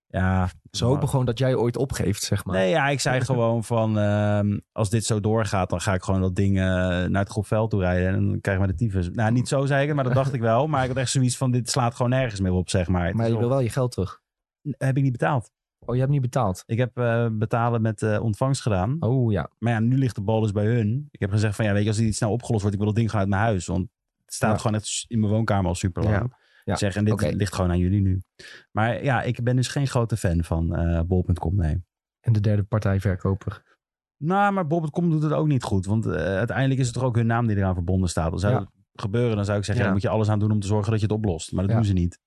Ja, 0.06 0.50
Ze 0.70 0.84
hopen 0.84 1.08
gewoon 1.08 1.24
dat 1.24 1.38
jij 1.38 1.54
ooit 1.54 1.76
opgeeft, 1.76 2.22
zeg 2.22 2.44
maar. 2.44 2.56
Nee, 2.56 2.70
ja, 2.70 2.88
ik 2.88 3.00
zei 3.00 3.20
gewoon 3.20 3.64
van 3.64 3.98
ehm, 3.98 4.58
als 4.72 4.90
dit 4.90 5.04
zo 5.04 5.20
doorgaat, 5.20 5.70
dan 5.70 5.80
ga 5.80 5.94
ik 5.94 6.02
gewoon 6.02 6.20
dat 6.20 6.36
ding 6.36 6.54
naar 6.54 7.10
het 7.10 7.28
grofveld 7.28 7.70
toe 7.70 7.80
rijden 7.80 8.08
en 8.08 8.28
dan 8.28 8.40
krijg 8.40 8.58
ik 8.58 8.64
maar 8.64 8.76
de 8.76 8.84
tyfus. 8.84 9.10
Nou, 9.10 9.32
niet 9.32 9.48
zo 9.48 9.66
zei 9.66 9.80
ik 9.80 9.86
het, 9.86 9.96
maar 9.96 10.04
dat 10.04 10.14
dacht 10.14 10.32
ik 10.32 10.40
wel. 10.40 10.66
Maar 10.66 10.82
ik 10.82 10.88
had 10.88 10.96
echt 10.96 11.10
zoiets 11.10 11.36
van 11.36 11.50
dit 11.50 11.70
slaat 11.70 11.94
gewoon 11.94 12.10
nergens 12.10 12.40
meer 12.40 12.52
op, 12.52 12.70
zeg 12.70 12.88
maar. 12.88 13.06
Het 13.06 13.14
maar 13.14 13.28
je 13.28 13.38
wil 13.38 13.48
wel 13.48 13.60
je 13.60 13.70
geld 13.70 13.92
terug. 13.92 14.21
Heb 14.62 14.96
ik 14.96 15.02
niet 15.02 15.12
betaald. 15.12 15.50
Oh, 15.78 15.94
je 15.94 16.00
hebt 16.00 16.12
niet 16.12 16.20
betaald. 16.20 16.62
Ik 16.66 16.78
heb 16.78 16.98
eh, 16.98 17.26
betalen 17.32 17.82
met 17.82 18.02
eh, 18.02 18.22
ontvangst 18.22 18.62
gedaan. 18.62 18.96
Oh 19.00 19.32
ja. 19.32 19.50
Maar 19.58 19.72
ja, 19.72 19.80
nu 19.80 19.96
ligt 19.98 20.14
de 20.14 20.22
bal 20.22 20.40
dus 20.40 20.52
bij 20.52 20.64
hun. 20.66 21.08
Ik 21.10 21.20
heb 21.20 21.30
gezegd 21.30 21.56
van 21.56 21.64
ja, 21.64 21.72
weet 21.72 21.82
je, 21.82 21.88
als 21.88 21.96
dit 21.96 22.06
niet 22.06 22.16
snel 22.16 22.32
opgelost 22.32 22.60
wordt, 22.60 22.76
ik 22.76 22.82
wil 22.82 22.88
dat 22.92 22.98
ding 22.98 23.10
gewoon 23.10 23.24
uit 23.24 23.34
mijn 23.34 23.46
huis. 23.48 23.66
Want 23.66 23.88
het 24.24 24.34
staat 24.34 24.50
Ja. 24.52 24.56
gewoon 24.56 24.76
echt 24.76 25.04
in 25.08 25.20
mijn 25.20 25.32
woonkamer 25.32 25.66
al 25.66 25.74
super 25.74 26.02
lang. 26.02 26.16
Ja. 26.16 26.40
Ja, 26.64 26.76
zeg, 26.76 26.96
en 26.96 27.04
dit 27.04 27.34
ligt 27.34 27.54
gewoon 27.54 27.70
aan 27.70 27.78
jullie 27.78 28.00
nu. 28.00 28.22
Maar 28.70 29.04
ja, 29.04 29.22
ik 29.22 29.42
ben 29.42 29.56
dus 29.56 29.68
geen 29.68 29.86
grote 29.86 30.16
fan 30.16 30.44
van 30.44 30.74
eh 30.76 31.00
bol.com, 31.00 31.56
nee. 31.56 31.84
En 32.20 32.32
de 32.32 32.40
derde 32.40 32.62
partij 32.62 33.00
verkoper. 33.00 33.62
Nou, 34.16 34.52
maar 34.52 34.66
Bob.com 34.66 35.10
doet 35.10 35.22
het 35.22 35.32
ook 35.32 35.46
niet 35.46 35.62
goed. 35.62 35.86
Want 35.86 36.06
uiteindelijk 36.06 36.80
is 36.80 36.86
het 36.86 36.94
toch 36.94 37.04
ook 37.04 37.16
hun 37.16 37.26
naam 37.26 37.46
die 37.46 37.56
eraan 37.56 37.74
verbonden 37.74 38.08
staat. 38.08 38.32
Als 38.32 38.40
zou 38.40 38.52
Ja. 38.54 38.70
gebeuren, 38.94 39.36
dan 39.36 39.44
zou 39.44 39.58
ik 39.58 39.64
zeggen... 39.64 39.84
Ja. 39.84 39.90
Ja, 39.90 39.92
dan 39.92 39.92
moet 39.92 40.02
je 40.02 40.08
alles 40.08 40.28
aan 40.28 40.38
doen 40.38 40.50
om 40.50 40.60
te 40.60 40.66
zorgen 40.66 40.90
dat 40.90 41.00
je 41.00 41.06
het 41.06 41.14
oplost. 41.14 41.52
Maar 41.52 41.62
dat 41.62 41.70
Ja. 41.70 41.76
doen 41.76 41.86
ze 41.86 41.92
niet. 41.92 42.20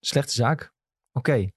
Slechte 0.00 0.32
zaak. 0.32 0.72
Oké. 1.12 1.48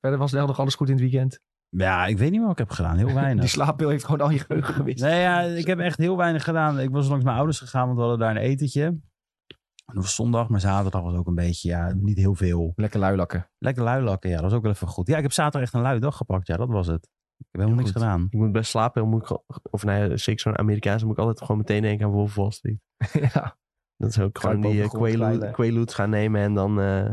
Verder 0.00 0.18
was 0.18 0.32
nog 0.32 0.58
alles 0.60 0.74
goed 0.74 0.88
in 0.88 0.92
het 0.94 1.02
weekend. 1.02 1.40
Ja, 1.68 2.06
ik 2.06 2.18
weet 2.18 2.30
niet 2.30 2.40
wat 2.40 2.50
ik 2.50 2.58
heb 2.58 2.70
gedaan. 2.70 2.96
Heel 2.96 3.06
Die 3.12 3.14
weinig. 3.14 3.48
slaappil 3.48 3.88
heeft 3.88 4.04
gewoon 4.04 4.20
al 4.20 4.30
je 4.30 4.38
geheugen 4.38 4.74
gewist. 4.80 5.00
nee, 5.02 5.20
ja, 5.20 5.40
ik 5.40 5.66
heb 5.66 5.78
echt 5.78 5.98
heel 5.98 6.16
weinig 6.16 6.44
gedaan. 6.44 6.80
Ik 6.80 6.90
was 6.90 7.08
langs 7.08 7.24
mijn 7.24 7.36
ouders 7.36 7.58
gegaan, 7.58 7.84
want 7.84 7.94
we 7.94 8.00
hadden 8.00 8.18
daar 8.20 8.30
een 8.36 8.42
etentje. 8.42 8.82
En 8.84 9.94
dat 9.94 10.02
was 10.02 10.14
zondag, 10.14 10.48
maar 10.48 10.60
zaterdag 10.60 11.02
was 11.02 11.14
ook 11.14 11.26
een 11.26 11.34
beetje, 11.34 11.68
ja, 11.68 11.92
niet 11.94 12.16
heel 12.18 12.34
veel. 12.34 12.72
Lekker 12.76 13.00
luilakken. 13.00 13.50
Lekker 13.58 13.82
luilakken, 13.82 14.30
ja, 14.30 14.34
dat 14.36 14.44
was 14.44 14.54
ook 14.54 14.62
wel 14.62 14.72
even 14.72 14.86
goed. 14.88 15.06
Ja, 15.06 15.16
ik 15.16 15.22
heb 15.22 15.32
zaterdag 15.32 15.62
echt 15.62 15.74
een 15.74 15.80
lui 15.80 15.98
dag 15.98 16.16
gepakt. 16.16 16.46
Ja, 16.46 16.56
dat 16.56 16.68
was 16.68 16.86
het. 16.86 17.04
Ik 17.38 17.46
heb 17.50 17.60
helemaal 17.60 17.82
niks 17.84 17.92
gedaan. 17.96 18.26
Ik 18.30 18.38
moet 18.38 18.52
best 18.52 18.70
slapen. 18.70 19.08
Moet 19.08 19.22
ik, 19.30 19.38
of 19.70 19.84
nee, 19.84 20.16
zeker 20.16 20.40
zo'n 20.40 20.58
Amerikaanse 20.58 21.04
moet 21.06 21.14
ik 21.14 21.20
altijd 21.20 21.40
gewoon 21.40 21.56
meteen 21.56 21.82
denken 21.82 22.06
aan 22.06 22.12
Wolf 22.12 22.34
Wall 22.34 22.50
Street. 22.50 22.78
ja. 23.32 23.56
Dat 23.96 24.10
is 24.10 24.18
ook 24.20 24.38
gewoon 24.38 24.60
die 24.60 24.74
uh. 24.82 25.52
Quaaludes 25.52 25.94
gaan 25.94 26.10
nemen 26.10 26.40
en 26.40 26.54
dan 26.54 26.80
eh, 26.80 27.10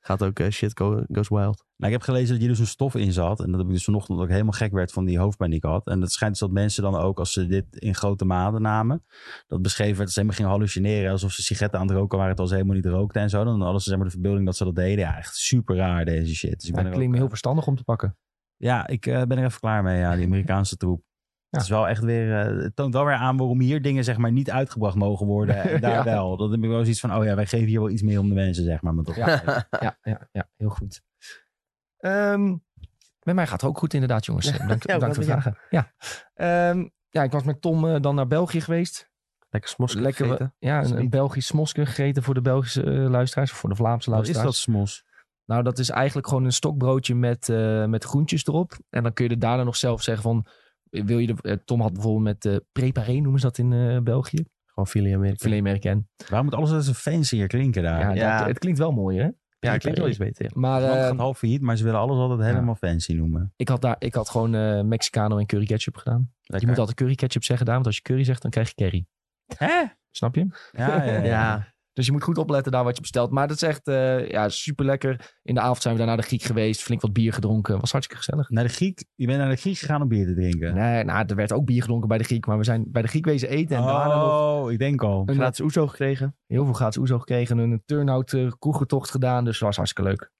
gaat 0.00 0.22
ook 0.22 0.38
eh, 0.38 0.48
shit 0.50 0.78
go- 0.78 1.04
goes 1.12 1.28
wild. 1.28 1.64
Nou, 1.80 1.92
ik 1.92 1.98
heb 1.98 2.08
gelezen 2.08 2.32
dat 2.34 2.42
je 2.42 2.48
dus 2.48 2.58
een 2.58 2.66
stof 2.66 2.94
in 2.94 3.12
zat. 3.12 3.40
En 3.40 3.50
dat 3.50 3.58
heb 3.60 3.68
ik 3.68 3.74
dus 3.74 3.84
vanochtend 3.84 4.20
ik 4.20 4.28
helemaal 4.28 4.52
gek 4.52 4.72
werd 4.72 4.92
van 4.92 5.04
die 5.04 5.18
hoofdpijn 5.18 5.50
die 5.50 5.58
ik 5.58 5.64
had. 5.64 5.86
En 5.86 6.00
het 6.00 6.12
schijnt 6.12 6.32
dus 6.32 6.40
dat 6.42 6.50
mensen 6.50 6.82
dan 6.82 6.96
ook, 6.96 7.18
als 7.18 7.32
ze 7.32 7.46
dit 7.46 7.64
in 7.76 7.94
grote 7.94 8.24
maten 8.24 8.62
namen, 8.62 9.04
dat 9.46 9.62
beschreven 9.62 9.96
werd 9.96 10.04
dat 10.04 10.10
ze 10.12 10.18
helemaal 10.20 10.36
gingen 10.38 10.50
hallucineren. 10.52 11.10
Alsof 11.10 11.32
ze 11.32 11.42
sigaretten 11.42 11.80
aan 11.80 11.86
het 11.86 11.96
roken 11.96 12.18
waren, 12.18 12.36
terwijl 12.36 12.48
ze 12.48 12.54
helemaal 12.62 12.82
niet 12.82 13.00
rookten 13.00 13.22
en 13.22 13.30
zo. 13.30 13.44
Dan 13.44 13.60
hadden 13.60 13.80
ze 13.80 13.88
zeg 13.88 13.96
maar 13.98 14.06
de 14.06 14.12
verbeelding 14.12 14.46
dat 14.46 14.56
ze 14.56 14.64
dat 14.64 14.74
deden. 14.74 14.98
Ja, 14.98 15.16
echt 15.16 15.36
super 15.36 15.76
raar 15.76 16.04
deze 16.04 16.34
shit. 16.34 16.60
Dus 16.60 16.68
ik 16.68 16.76
Ja, 16.76 16.82
ben 16.82 16.92
klinkt 16.92 17.02
ook, 17.04 17.08
me 17.10 17.14
heel 17.14 17.24
eh, 17.24 17.28
verstandig 17.30 17.66
om 17.66 17.76
te 17.76 17.84
pakken. 17.84 18.16
Ja, 18.56 18.86
ik 18.86 19.06
eh, 19.06 19.22
ben 19.22 19.38
er 19.38 19.44
even 19.44 19.60
klaar 19.60 19.82
mee, 19.82 19.98
ja, 19.98 20.16
die 20.16 20.26
Amerikaanse 20.26 20.76
troep. 20.76 21.02
Ja. 21.48 21.58
Het 21.58 21.62
is 21.62 21.68
wel 21.68 21.88
echt 21.88 22.02
weer, 22.02 22.38
eh, 22.40 22.62
het 22.62 22.76
toont 22.76 22.94
wel 22.94 23.04
weer 23.04 23.14
aan 23.14 23.36
waarom 23.36 23.60
hier 23.60 23.82
dingen 23.82 24.04
zeg 24.04 24.16
maar 24.16 24.32
niet 24.32 24.50
uitgebracht 24.50 24.96
mogen 24.96 25.26
worden. 25.26 25.56
En 25.62 25.80
daar 25.80 25.90
Ja. 25.92 26.04
wel. 26.04 26.36
Dat 26.36 26.50
heb 26.50 26.62
ik 26.62 26.68
wel 26.68 26.80
zoiets 26.82 27.00
van, 27.00 27.14
oh 27.14 27.24
ja, 27.24 27.34
wij 27.34 27.46
geven 27.46 27.66
hier 27.66 27.80
wel 27.80 27.90
iets 27.90 28.02
meer 28.02 28.18
om 28.18 28.28
de 28.28 28.34
mensen, 28.34 28.64
zeg 28.64 28.82
maar. 28.82 28.94
maar 28.94 29.04
toch, 29.04 29.16
Ja. 29.16 29.42
Ja, 29.80 29.98
ja, 30.02 30.28
ja, 30.32 30.48
heel 30.56 30.68
goed. 30.68 31.02
Ehm, 32.00 32.48
met 33.22 33.34
mij 33.34 33.46
gaat 33.46 33.60
het 33.60 33.70
ook 33.70 33.78
goed 33.78 33.94
inderdaad, 33.94 34.24
jongens. 34.24 34.58
Dank, 34.58 34.82
Ja, 34.88 34.98
dank 34.98 35.14
voor 35.14 35.24
de 35.24 35.30
vragen. 35.30 35.58
Ja. 35.70 35.92
Ehm, 36.34 36.88
ja, 37.08 37.22
ik 37.22 37.30
was 37.30 37.42
met 37.42 37.60
Tom 37.60 37.88
eh, 37.88 38.00
dan 38.00 38.14
naar 38.14 38.26
België 38.26 38.60
geweest. 38.60 39.08
Lekker 39.50 39.70
smosk 39.70 39.98
Lekker, 39.98 40.24
gegeten. 40.24 40.54
ja, 40.58 40.84
een. 40.84 41.10
Belgisch 41.10 41.46
smoske 41.46 41.86
gegeten 41.86 42.22
voor 42.22 42.34
de 42.34 42.40
Belgische 42.40 42.82
eh, 42.82 43.08
luisteraars. 43.10 43.50
Of 43.52 43.58
voor 43.58 43.68
de 43.68 43.76
Vlaamse 43.76 44.10
Wat 44.10 44.18
is 44.20 44.24
luisteraars. 44.26 44.56
dat 44.56 44.64
smos? 44.64 45.04
Nou, 45.44 45.62
dat 45.62 45.78
is 45.78 45.90
eigenlijk 45.90 46.28
gewoon 46.28 46.44
een 46.44 46.52
stokbroodje 46.52 47.14
met, 47.14 47.48
eh, 47.48 47.84
met 47.84 48.04
groentjes 48.04 48.46
erop. 48.46 48.78
En 48.90 49.02
dan 49.02 49.12
kun 49.12 49.24
je 49.24 49.30
er 49.30 49.38
daarna 49.38 49.62
nog 49.64 49.76
zelf 49.76 50.02
zeggen 50.02 50.22
van... 50.22 50.46
Wil 50.90 51.18
je 51.18 51.26
de, 51.26 51.34
eh, 51.42 51.56
Tom 51.64 51.80
had 51.80 51.92
bijvoorbeeld 51.92 52.24
met 52.24 52.44
eh 52.44 52.56
preparé, 52.72 53.12
noemen 53.12 53.40
ze 53.40 53.46
dat 53.46 53.58
in 53.58 53.72
eh, 53.72 53.98
België. 53.98 54.44
Gewoon 54.66 54.86
filet 54.88 55.14
Amerika. 55.14 55.36
Filet 55.44 55.58
Americain. 55.58 56.08
Waarom 56.28 56.44
moet 56.46 56.54
alles 56.56 56.70
als 56.70 56.86
een 56.86 56.94
fancier 56.94 57.46
klinken 57.46 57.82
daar? 57.82 58.00
Ja, 58.00 58.10
Ja. 58.12 58.38
Dat, 58.38 58.46
het 58.46 58.58
klinkt 58.58 58.78
wel 58.78 58.92
mooi, 58.92 59.18
hè? 59.18 59.28
Ja, 59.60 59.76
klinkt 59.76 59.98
wel 59.98 60.08
iets 60.08 60.18
beter. 60.18 60.44
ja. 60.44 60.50
Maar 60.54 60.82
Het 60.82 60.90
eh, 60.96 61.06
gaat 61.06 61.16
half 61.18 61.38
failliet, 61.38 61.60
maar 61.60 61.76
ze 61.76 61.84
willen 61.84 62.00
alles 62.00 62.16
altijd 62.18 62.40
helemaal 62.48 62.74
fancy 62.74 63.12
noemen. 63.12 63.52
ik, 63.56 63.68
had 63.68 63.80
daar, 63.82 63.96
ik 63.98 64.14
had 64.14 64.28
gewoon 64.30 64.54
eh, 64.54 64.80
Mexicano 64.82 65.38
en 65.38 65.46
curry 65.46 65.66
ketchup 65.66 65.96
gedaan. 65.96 66.32
Je 66.42 66.66
moet 66.66 66.78
altijd 66.78 66.96
curry 66.96 67.14
ketchup 67.14 67.44
zeggen 67.44 67.66
daar, 67.66 67.74
want 67.74 67.86
als 67.86 67.96
je 67.96 68.02
curry 68.02 68.24
zegt, 68.24 68.42
dan 68.42 68.50
krijg 68.50 68.68
je 68.68 68.74
curry. 68.74 69.06
Hè? 69.56 69.84
Snap 70.10 70.34
je? 70.34 70.46
Ja, 70.72 71.04
ja, 71.04 71.22
ja. 71.22 71.74
Dus 72.00 72.08
je 72.08 72.14
moet 72.14 72.24
goed 72.24 72.38
opletten 72.38 72.72
daar 72.72 72.84
wat 72.84 72.94
je 72.94 73.00
bestelt. 73.00 73.30
Maar 73.30 73.48
dat 73.48 73.56
is 73.56 73.62
echt 73.62 73.88
eh, 73.88 74.28
ja, 74.28 74.48
super 74.48 74.84
lekker. 74.84 75.34
In 75.42 75.54
de 75.54 75.60
avond 75.60 75.82
zijn 75.82 75.92
we 75.94 75.98
daar 76.00 76.08
naar 76.08 76.16
de 76.20 76.22
Griek 76.26 76.42
geweest. 76.42 76.82
Flink 76.82 77.00
wat 77.00 77.12
bier 77.12 77.32
gedronken. 77.32 77.80
Was 77.80 77.92
hartstikke 77.92 78.24
gezellig. 78.24 78.50
Naar 78.50 78.64
de 78.64 78.70
Griek. 78.70 79.04
Je 79.14 79.26
bent 79.26 79.38
naar 79.38 79.48
de 79.48 79.56
Griek 79.56 79.78
gegaan 79.78 80.02
om 80.02 80.08
bier 80.08 80.26
te 80.26 80.34
drinken. 80.34 80.74
Nee, 80.74 81.04
nou, 81.04 81.24
er 81.26 81.34
werd 81.36 81.52
ook 81.52 81.64
bier 81.64 81.80
gedronken 81.80 82.08
bij 82.08 82.18
de 82.18 82.24
Griek. 82.24 82.46
Maar 82.46 82.58
we 82.58 82.64
zijn 82.64 82.84
bij 82.88 83.02
de 83.02 83.08
Griek 83.08 83.24
wezen 83.24 83.48
eten. 83.48 83.76
En 83.76 83.82
daarna 83.82 84.14
nog 84.16 84.40
Oh, 84.62 84.72
ik 84.72 84.78
denk 84.78 85.02
al. 85.02 85.22
een, 85.26 85.34
gratis 85.34 85.60
oezo 85.60 85.86
gekregen. 85.86 86.36
heel 86.46 86.64
veel 86.64 86.74
gratis 86.74 86.96
oezo 86.98 87.18
gekregen. 87.18 87.58
Een 87.58 87.82
turn-out 87.84 88.32
eh, 88.32 88.50
kroegentocht 88.58 89.10
gedaan. 89.10 89.44
Dus 89.44 89.58
dat 89.58 89.68
was 89.68 89.76
hartstikke 89.76 90.10
leuk. 90.10 90.30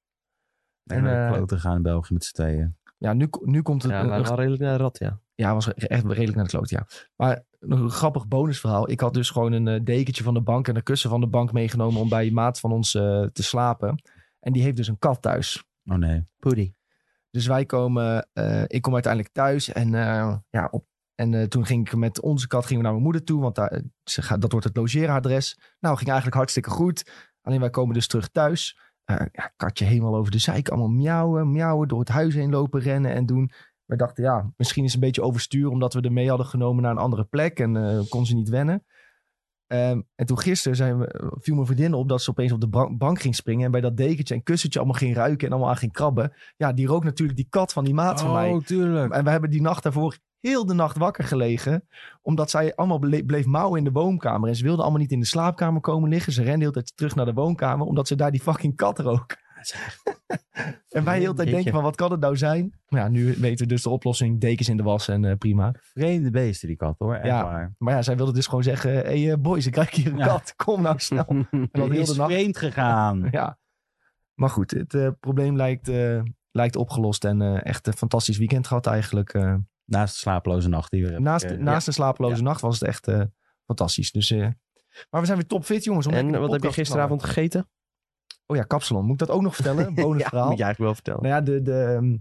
En 0.84 0.96
En, 0.96 1.02
naar 1.02 1.26
eh, 1.30 1.32
kloten 1.36 1.60
gaan 1.60 1.76
in 1.76 1.82
België 1.82 2.12
met 2.12 2.24
z'n 2.24 2.34
tweeën. 2.34 2.76
Ja, 2.98 3.12
nu, 3.12 3.28
nu 3.44 3.62
komt 3.62 3.82
het... 3.82 3.92
Ja, 3.92 4.00
een- 4.02 4.34
redelijk 4.36 4.62
naar 4.62 4.76
de 4.76 4.82
rat, 4.82 4.98
ja. 4.98 5.20
Ja, 5.34 5.54
was 5.54 5.72
echt 5.74 6.04
redelijk 6.04 6.34
naar 6.34 6.44
de 6.44 6.50
kloot, 6.50 6.70
ja. 6.70 6.86
Maar 7.16 7.44
nog 7.60 7.80
een 7.80 7.90
grappig 7.90 8.28
bonusverhaal. 8.28 8.90
Ik 8.90 9.00
had 9.00 9.14
dus 9.14 9.30
gewoon 9.30 9.52
een 9.52 9.68
eh, 9.68 9.84
dekentje 9.84 10.22
van 10.22 10.34
de 10.34 10.40
bank 10.40 10.68
en 10.68 10.76
een 10.76 10.82
kussen 10.82 11.10
van 11.10 11.20
de 11.20 11.26
bank 11.26 11.52
meegenomen 11.52 12.00
om 12.00 12.08
bij 12.08 12.26
een 12.26 12.34
maat 12.34 12.60
van 12.60 12.72
ons 12.72 12.94
eh, 12.94 13.22
te 13.22 13.42
slapen. 13.42 14.02
En 14.40 14.52
die 14.52 14.62
heeft 14.62 14.76
dus 14.76 14.88
een 14.88 14.98
kat 14.98 15.22
thuis. 15.22 15.64
Oh 15.84 15.96
nee. 15.96 16.26
Poedie. 16.38 16.78
Dus 17.30 17.46
wij 17.46 17.66
komen, 17.66 18.28
eh, 18.32 18.62
ik 18.66 18.82
kom 18.82 18.92
uiteindelijk 18.92 19.34
thuis 19.34 19.72
en, 19.72 19.94
eh, 19.94 20.36
ja, 20.50 20.68
op, 20.70 20.86
en 21.20 21.34
eh, 21.34 21.42
toen 21.42 21.66
ging 21.66 21.86
ik 21.86 21.96
met 21.96 22.20
onze 22.20 22.46
kat 22.46 22.66
gingen 22.66 22.76
we 22.76 22.82
naar 22.82 22.92
mijn 22.92 23.04
moeder 23.04 23.24
toe, 23.24 23.40
want 23.40 23.54
daar, 23.54 23.82
ze 24.04 24.22
gaat, 24.22 24.40
dat 24.40 24.52
wordt 24.52 24.66
het 24.66 24.76
logeeradres. 24.76 25.58
Nou, 25.80 25.96
ging 25.96 26.08
eigenlijk 26.08 26.36
hartstikke 26.36 26.70
goed. 26.70 27.28
Alleen 27.42 27.60
wij 27.60 27.70
komen 27.70 27.94
dus 27.94 28.06
terug 28.06 28.28
thuis. 28.28 28.78
Eh, 29.04 29.26
ja, 29.32 29.52
katje 29.56 29.84
helemaal 29.84 30.16
over 30.16 30.30
de 30.30 30.38
zeik, 30.38 30.68
allemaal 30.68 30.88
miauwen, 30.88 31.52
miauwen, 31.52 31.88
door 31.88 31.98
het 31.98 32.08
huis 32.08 32.34
heen 32.34 32.50
lopen, 32.50 32.80
rennen 32.80 33.14
en 33.14 33.26
doen. 33.26 33.50
We 33.90 33.96
dachten, 33.96 34.24
ja, 34.24 34.52
misschien 34.56 34.84
is 34.84 34.92
het 34.92 35.00
een 35.00 35.06
beetje 35.06 35.22
overstuur 35.22 35.68
omdat 35.68 35.94
we 35.94 36.00
er 36.00 36.12
mee 36.12 36.28
hadden 36.28 36.46
genomen 36.46 36.82
naar 36.82 36.90
een 36.90 36.98
andere 36.98 37.24
plek 37.24 37.58
en 37.58 37.76
eh, 37.76 38.00
kon 38.08 38.26
ze 38.26 38.34
niet 38.34 38.48
wennen. 38.48 38.84
Ehm, 39.66 40.00
en 40.14 40.26
toen 40.26 40.38
gisteren 40.38 40.76
zijn 40.76 40.98
we, 40.98 41.32
viel 41.40 41.54
mijn 41.54 41.66
vriendin 41.66 41.94
op 41.94 42.08
dat 42.08 42.22
ze 42.22 42.30
opeens 42.30 42.52
op 42.52 42.60
de 42.60 42.94
bank 42.98 43.20
ging 43.20 43.34
springen. 43.34 43.64
En 43.64 43.70
bij 43.70 43.80
dat 43.80 43.96
dekentje 43.96 44.34
en 44.34 44.42
kussentje 44.42 44.78
allemaal 44.78 44.98
ging 44.98 45.14
ruiken 45.14 45.46
en 45.46 45.52
allemaal 45.52 45.70
aan 45.70 45.76
ging 45.76 45.92
krabben. 45.92 46.32
Ja, 46.56 46.72
die 46.72 46.86
rook 46.86 47.04
natuurlijk 47.04 47.38
die 47.38 47.46
kat 47.50 47.72
van 47.72 47.84
die 47.84 47.94
maat 47.94 48.20
van 48.20 48.32
mij. 48.32 48.50
Oh, 48.50 48.60
tuurlijk. 48.60 49.12
En 49.12 49.24
we 49.24 49.30
hebben 49.30 49.50
die 49.50 49.60
nacht 49.60 49.82
daarvoor 49.82 50.18
heel 50.40 50.66
de 50.66 50.74
nacht 50.74 50.96
wakker 50.96 51.24
gelegen. 51.24 51.88
Omdat 52.22 52.50
zij 52.50 52.74
allemaal 52.74 52.98
ble- 52.98 53.24
bleef 53.24 53.46
mouwen 53.46 53.78
in 53.78 53.84
de 53.84 53.92
woonkamer. 53.92 54.48
En 54.48 54.56
ze 54.56 54.62
wilden 54.62 54.82
allemaal 54.82 55.00
niet 55.00 55.12
in 55.12 55.20
de 55.20 55.26
slaapkamer 55.26 55.80
komen 55.80 56.08
liggen. 56.08 56.32
Ze 56.32 56.42
rende 56.42 56.58
de 56.58 56.60
hele 56.60 56.72
tijd 56.72 56.96
terug 56.96 57.14
naar 57.14 57.26
de 57.26 57.32
woonkamer. 57.32 57.86
Omdat 57.86 58.08
ze 58.08 58.14
daar 58.16 58.30
die 58.30 58.40
fucking 58.40 58.76
kat 58.76 58.98
rook. 58.98 59.36
en 60.88 61.04
wij 61.04 61.14
de 61.14 61.20
hele 61.22 61.34
tijd 61.34 61.50
denken 61.50 61.72
van 61.72 61.82
wat 61.82 61.96
kan 61.96 62.10
het 62.10 62.20
nou 62.20 62.36
zijn? 62.36 62.74
Maar 62.88 63.00
ja, 63.00 63.08
nu 63.08 63.34
weten 63.38 63.66
we 63.66 63.72
dus 63.72 63.82
de 63.82 63.88
oplossing. 63.90 64.40
Dekens 64.40 64.68
in 64.68 64.76
de 64.76 64.82
was 64.82 65.08
en 65.08 65.24
eh, 65.24 65.36
prima. 65.36 65.74
Vreemde 65.80 66.30
beesten, 66.30 66.68
die 66.68 66.76
kat 66.76 66.94
hoor. 66.98 67.14
Echt 67.14 67.26
Ja. 67.26 67.44
waar. 67.44 67.74
Maar 67.78 67.94
ja, 67.94 68.02
zij 68.02 68.16
wilde 68.16 68.32
dus 68.32 68.46
gewoon 68.46 68.62
zeggen. 68.62 68.90
Hé 68.92 68.98
hey, 69.22 69.30
eh, 69.32 69.38
boys, 69.38 69.66
ik 69.66 69.72
krijg 69.72 69.90
hier 69.90 70.12
een 70.12 70.18
Ja. 70.18 70.26
kat. 70.26 70.52
Kom 70.56 70.82
nou 70.82 70.98
snel. 70.98 71.26
En 71.50 71.68
heel 71.72 71.90
is 71.90 72.08
de 72.08 72.16
nacht. 72.16 72.32
vreemd 72.32 72.56
gegaan. 72.56 73.28
Ja. 73.30 73.58
Maar 74.34 74.50
goed, 74.50 74.70
het 74.70 74.94
eh, 74.94 75.08
probleem 75.20 75.56
lijkt, 75.56 75.88
eh, 75.88 76.22
lijkt 76.50 76.76
opgelost. 76.76 77.24
En 77.24 77.42
eh, 77.42 77.64
echt 77.64 77.86
een 77.86 77.92
fantastisch 77.92 78.38
weekend 78.38 78.66
gehad 78.66 78.86
eigenlijk. 78.86 79.32
eh. 79.34 79.54
Naast 79.84 80.12
de 80.14 80.18
slapeloze 80.20 80.68
nacht 80.68 80.90
die 80.90 81.00
we 81.00 81.06
hebben. 81.06 81.24
naast 81.24 81.56
naast 81.58 81.86
een 81.86 81.92
slapeloze 81.92 82.42
nacht 82.42 82.60
was 82.60 82.78
het 82.80 82.88
echt 82.88 83.08
eh, 83.08 83.22
fantastisch. 83.66 84.12
Dus, 84.12 84.30
eh, 84.30 84.38
maar 85.10 85.20
we 85.20 85.26
zijn 85.26 85.38
weer 85.38 85.46
topfit, 85.46 85.84
jongens. 85.84 86.06
om 86.06 86.12
En 86.12 86.32
de 86.32 86.38
wat 86.38 86.52
heb 86.52 86.62
je 86.62 86.72
gisteravond 86.72 87.22
gegeten? 87.24 87.68
Oh 88.50 88.56
ja, 88.56 88.62
kapsalon. 88.62 89.04
Moet 89.04 89.20
ik 89.20 89.26
dat 89.26 89.36
ook 89.36 89.42
nog 89.42 89.54
vertellen? 89.54 89.94
Bonus 90.04 90.22
ja, 90.22 90.28
verhaal. 90.28 90.48
moet 90.48 90.58
je 90.58 90.64
eigenlijk 90.64 90.78
wel 90.78 90.94
vertellen. 90.94 91.22
Nou 91.22 91.34
ja, 91.34 91.40
de, 91.40 91.62
de, 91.62 91.82
ehm, 91.82 92.16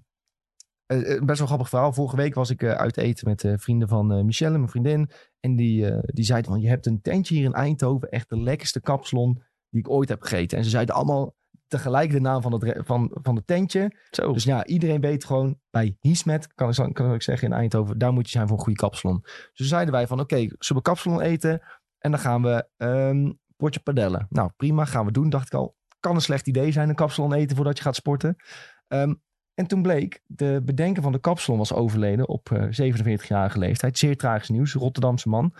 eh, 0.85 1.15
eh, 1.15 1.23
best 1.23 1.37
wel 1.37 1.47
grappig 1.47 1.69
verhaal. 1.69 1.93
Vorige 1.93 2.15
week 2.15 2.33
was 2.33 2.49
ik 2.49 2.63
eh, 2.63 2.71
uit 2.71 2.97
eten 2.97 3.27
met 3.27 3.61
vrienden 3.61 3.87
van 3.87 4.25
Michelle, 4.25 4.57
mijn 4.57 4.69
vriendin. 4.69 5.09
En 5.39 5.55
die, 5.55 5.91
die 6.05 6.23
zeiden 6.23 6.51
van, 6.51 6.61
je 6.61 6.67
hebt 6.67 6.85
een 6.85 7.01
tentje 7.01 7.35
hier 7.35 7.45
in 7.45 7.53
Eindhoven. 7.53 8.09
Echt 8.09 8.29
de 8.29 8.39
lekkerste 8.39 8.81
kapsalon 8.81 9.41
die 9.69 9.79
ik 9.79 9.89
ooit 9.89 10.09
heb 10.09 10.21
gegeten. 10.21 10.57
En 10.57 10.63
ze 10.63 10.69
zeiden 10.69 10.95
allemaal 10.95 11.35
tegelijk 11.67 12.11
de 12.11 12.19
naam 12.19 12.41
van 12.41 12.53
het, 12.53 12.79
van, 12.85 13.17
van 13.21 13.35
het 13.35 13.47
tentje. 13.47 13.95
Zo. 14.11 14.33
Dus 14.33 14.43
ja, 14.43 14.65
iedereen 14.65 15.01
weet 15.01 15.25
gewoon 15.25 15.59
bij 15.69 15.97
Hiesmet, 15.99 16.53
kan 16.53 16.69
ik, 16.69 16.93
kan 16.93 17.13
ik 17.13 17.21
zeggen 17.21 17.47
in 17.47 17.53
Eindhoven, 17.53 17.97
daar 17.97 18.13
moet 18.13 18.25
je 18.25 18.31
zijn 18.31 18.47
voor 18.47 18.57
een 18.57 18.63
goede 18.63 18.79
kapsalon. 18.79 19.19
Dus 19.21 19.51
toen 19.53 19.67
zeiden 19.67 19.93
wij 19.93 20.07
van, 20.07 20.19
oké, 20.19 20.35
zullen 20.35 20.57
we 20.59 20.81
kapsalon 20.81 21.21
eten? 21.21 21.61
En 21.97 22.11
dan 22.11 22.19
gaan 22.19 22.41
we 22.41 22.67
ehm 22.77 23.31
potje 23.59 23.79
padellen. 23.79 24.27
Nou, 24.29 24.49
prima, 24.55 24.85
gaan 24.85 25.05
we 25.05 25.11
doen. 25.11 25.29
Dacht 25.29 25.45
ik 25.45 25.53
al, 25.53 25.75
kan 25.99 26.15
een 26.15 26.21
slecht 26.21 26.47
idee 26.47 26.71
zijn, 26.71 26.89
een 26.89 26.95
kapsalon 26.95 27.33
eten 27.33 27.55
voordat 27.55 27.77
je 27.77 27.83
gaat 27.83 27.95
sporten. 27.95 28.35
Ehm, 28.87 29.13
en 29.53 29.67
toen 29.67 29.81
bleek, 29.81 30.21
de 30.25 30.61
bedenker 30.65 31.03
van 31.03 31.11
de 31.11 31.19
kapsalon 31.19 31.59
was 31.59 31.73
overleden 31.73 32.27
op 32.27 32.51
eh 32.51 32.67
47-jarige 32.69 33.59
leeftijd. 33.59 33.97
Zeer 33.97 34.17
tragisch 34.17 34.49
nieuws, 34.49 34.73
Rotterdamse 34.73 35.29
man. 35.29 35.53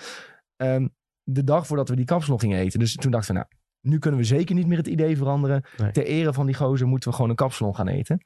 Ehm, 0.56 0.88
de 1.24 1.44
dag 1.44 1.68
voordat 1.68 1.90
we 1.90 1.96
die 1.96 2.06
kapsalon 2.06 2.40
gingen 2.40 2.60
eten. 2.60 2.80
Dus 2.80 2.96
toen 2.96 3.12
dachten 3.12 3.34
we, 3.34 3.40
nou, 3.40 3.52
nu 3.82 4.00
kunnen 4.00 4.20
we 4.20 4.26
zeker 4.26 4.56
niet 4.56 4.68
meer 4.68 4.78
het 4.78 4.88
idee 4.88 5.18
veranderen. 5.18 5.64
Nee. 5.78 5.92
Ter 5.92 6.06
ere 6.06 6.34
van 6.34 6.46
die 6.46 6.56
gozer 6.56 6.88
moeten 6.88 7.10
we 7.10 7.16
gewoon 7.16 7.30
een 7.30 7.36
kapsalon 7.36 7.76
gaan 7.76 7.88
eten. 7.88 8.26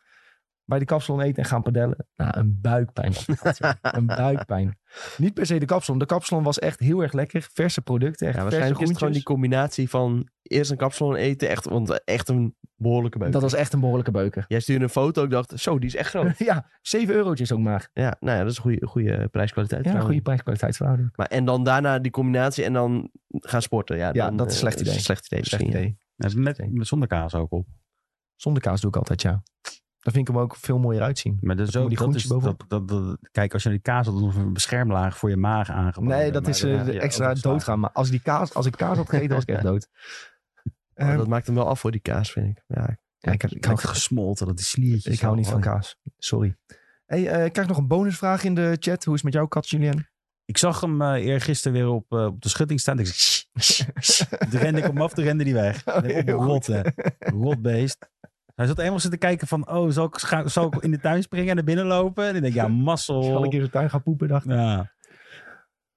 Bij 0.66 0.80
de 0.80 0.86
kapsalon 0.86 1.22
eten 1.22 1.44
en 1.44 1.50
gaan 1.50 1.62
padellen. 1.62 2.08
Nou, 2.16 2.38
een 2.38 2.60
buikpijn. 2.62 3.14
een 3.82 4.06
buikpijn. 4.06 4.78
Niet 5.18 5.34
per 5.34 5.46
se 5.46 5.60
de 5.60 5.66
kapsalon. 5.66 6.00
De 6.00 6.06
kapsalon 6.06 6.44
was 6.44 6.60
echt 6.60 6.80
heel 6.80 7.02
erg 7.02 7.14
lekker. 7.14 7.48
Verse 7.54 7.82
producten, 7.82 8.28
echt 8.28 8.36
Ja, 8.36 8.42
verse 8.42 8.58
waarschijnlijk 8.58 8.82
is 8.82 8.90
het 8.90 8.98
gewoon 8.98 9.14
die 9.14 9.24
combinatie 9.24 9.90
van 9.90 10.30
eerst 10.42 10.72
een 10.72 10.78
kapsalon 10.78 11.16
eten. 11.16 11.50
Echt, 11.50 11.66
want 11.66 12.04
echt 12.04 12.30
een 12.30 12.56
behoorlijke 12.76 13.18
beuk. 13.18 13.32
Dat 13.32 13.42
was 13.42 13.54
echt 13.54 13.74
een 13.74 13.80
behoorlijke 13.80 14.12
beuker. 14.12 14.46
Jij 14.48 14.60
stuurde 14.60 14.84
een 14.84 14.90
foto. 14.90 15.24
Ik 15.24 15.30
dacht, 15.30 15.60
zo, 15.60 15.80
die 15.80 15.90
is 15.90 15.96
echt 15.96 16.10
groot. 16.10 16.38
ja, 16.50 16.70
7 16.82 17.16
eurotjes 17.16 17.52
ook 17.52 17.60
maar. 17.60 17.90
ja, 17.94 18.16
nou 18.20 18.38
ja, 18.38 18.44
dat 18.44 18.52
is 18.52 18.58
een 18.58 18.64
goede, 18.64 18.88
goede 18.88 19.28
prijskwaliteit. 19.28 19.86
Ja, 19.86 19.96
een 19.96 20.02
goede 20.02 20.22
prijs-kwaliteitsverhouding. 20.22 21.14
Maar, 21.16 21.28
en 21.28 21.46
dan 21.46 21.64
daarna 21.64 22.00
die 22.00 22.12
combinatie 22.12 22.64
en 22.64 22.74
dan 22.74 23.10
gaan 23.30 23.62
sporten. 23.62 23.98
Ja, 23.98 24.10
Ja, 24.14 24.26
dan, 24.26 24.38
dat 24.38 24.52
is 24.52 24.62
een 24.62 24.68
eh, 24.68 24.74
slecht 24.74 24.82
idee. 24.82 24.94
een 24.94 25.00
slecht 25.00 25.26
idee. 25.26 25.46
Slecht 25.46 25.64
misschien, 25.64 25.82
ja. 25.82 25.88
idee. 25.88 25.98
Ja, 26.16 26.42
Met, 26.42 26.74
met 26.74 26.88
zonder 26.88 27.08
kaas 27.08 27.36
ook 27.36 27.52
op. 27.52 27.68
Zonder 28.36 28.62
kaas 28.62 28.82
doe 28.82 28.90
ik 28.90 28.96
altijd, 28.98 29.22
ja. 29.22 29.44
Dan 30.04 30.14
vind 30.14 30.28
ik 30.28 30.34
hem 30.34 30.44
ook 30.44 30.56
veel 30.56 30.80
mooier 30.80 31.02
uitzien. 31.02 31.38
Maar 31.42 31.56
dat 31.56 31.68
is 31.68 31.74
Dan 31.74 31.84
ook, 31.84 31.90
die 31.90 31.98
dat 31.98 32.16
is, 32.16 32.24
dat, 32.24 32.64
dat, 32.68 32.88
dat- 32.88 33.18
kijk, 33.32 33.54
als 33.54 33.64
je 33.64 33.70
naar 33.70 33.78
die 33.84 33.88
kaas 33.94 34.06
had, 34.08 34.20
dan 34.20 34.36
een 34.46 34.54
beschermlaag 34.54 35.18
voor 35.18 35.30
je 35.30 35.38
maag 35.38 35.70
aangebracht. 35.70 36.18
Nee, 36.18 36.32
dat 36.32 36.48
is 36.48 36.64
eh, 36.64 36.86
de 36.86 37.00
extra 37.00 37.34
doodgaan. 37.34 37.80
Maar 37.80 37.92
als, 37.92 38.10
die 38.10 38.20
kaas, 38.22 38.54
als 38.54 38.66
ik 38.66 38.72
kaas 38.78 38.98
had 38.98 39.10
gegeten, 39.10 39.34
was 39.36 39.44
ik 39.44 39.50
echt 39.50 39.64
dood. 39.72 39.88
Maar 40.94 41.08
Ehm, 41.08 41.18
dat 41.18 41.28
maakt 41.28 41.46
hem 41.46 41.56
wel 41.56 41.68
af 41.68 41.80
voor 41.80 41.92
die 41.92 42.02
kaas, 42.02 42.32
vind 42.32 42.48
ik. 42.58 42.64
Ja, 42.68 42.98
ja, 43.18 43.32
ik, 43.32 43.44
ik, 43.44 43.66
hou, 43.66 43.78
gesmolten, 43.78 44.46
dat 44.48 44.58
die 44.58 44.66
sliertjes. 44.66 45.14
ik 45.14 45.20
hou 45.20 45.36
niet 45.36 45.48
van 45.48 45.62
kaas. 45.62 45.96
Sorry. 46.18 46.56
Hey, 47.06 47.28
eh, 47.28 47.46
ik 47.46 47.54
krijg 47.54 47.68
nog 47.68 47.78
een 47.78 47.88
bonusvraag 47.88 48.44
in 48.44 48.54
de 48.56 48.78
chat. 48.80 49.04
Hoe 49.04 49.14
is 49.16 49.22
het 49.22 49.24
met 49.24 49.34
jouw 49.34 49.46
kat, 49.48 49.70
Julien? 49.70 50.08
Ik 50.46 50.58
zag 50.58 50.82
hem 50.82 51.02
eh 51.02 51.26
eergisteren 51.26 51.78
weer 51.78 51.88
op, 51.88 52.12
eh, 52.12 52.26
op 52.26 52.42
de 52.42 52.50
schutting 52.50 52.80
staan. 52.80 53.00
Ik 53.00 53.08
zei, 53.08 54.30
toen 54.50 54.60
rende 54.66 54.80
ik 54.80 54.84
hem 54.86 55.02
af, 55.02 55.14
toen 55.14 55.24
rende 55.24 55.44
hij 55.44 55.54
weg. 55.54 55.88
Op 56.36 56.40
rot, 56.40 56.66
hè. 56.68 56.82
Rotbeest. 57.20 58.10
Hij 58.56 58.68
zat 58.68 58.80
eenmaal 58.80 59.00
zitten 59.00 59.20
kijken 59.20 59.48
van, 59.48 59.70
oh, 59.70 59.90
zal 59.90 60.06
ik, 60.06 60.48
zal 60.50 60.66
ik 60.66 60.84
in 60.84 60.92
de 60.92 61.00
tuin 61.00 61.24
springen 61.24 61.50
en 61.50 61.56
naar 61.56 61.64
binnen 61.64 61.86
lopen? 61.86 62.28
En 62.28 62.36
ik 62.36 62.42
denk, 62.42 62.54
ja, 62.54 62.68
mazzel. 62.88 63.24
Zal 63.24 63.44
ik 63.44 63.54
in 63.54 63.62
de 63.62 63.70
tuin 63.70 63.90
gaan 63.90 64.04
poepen? 64.04 64.28
Dacht. 64.28 64.46
ik. 64.46 64.52
Ja. 64.52 64.92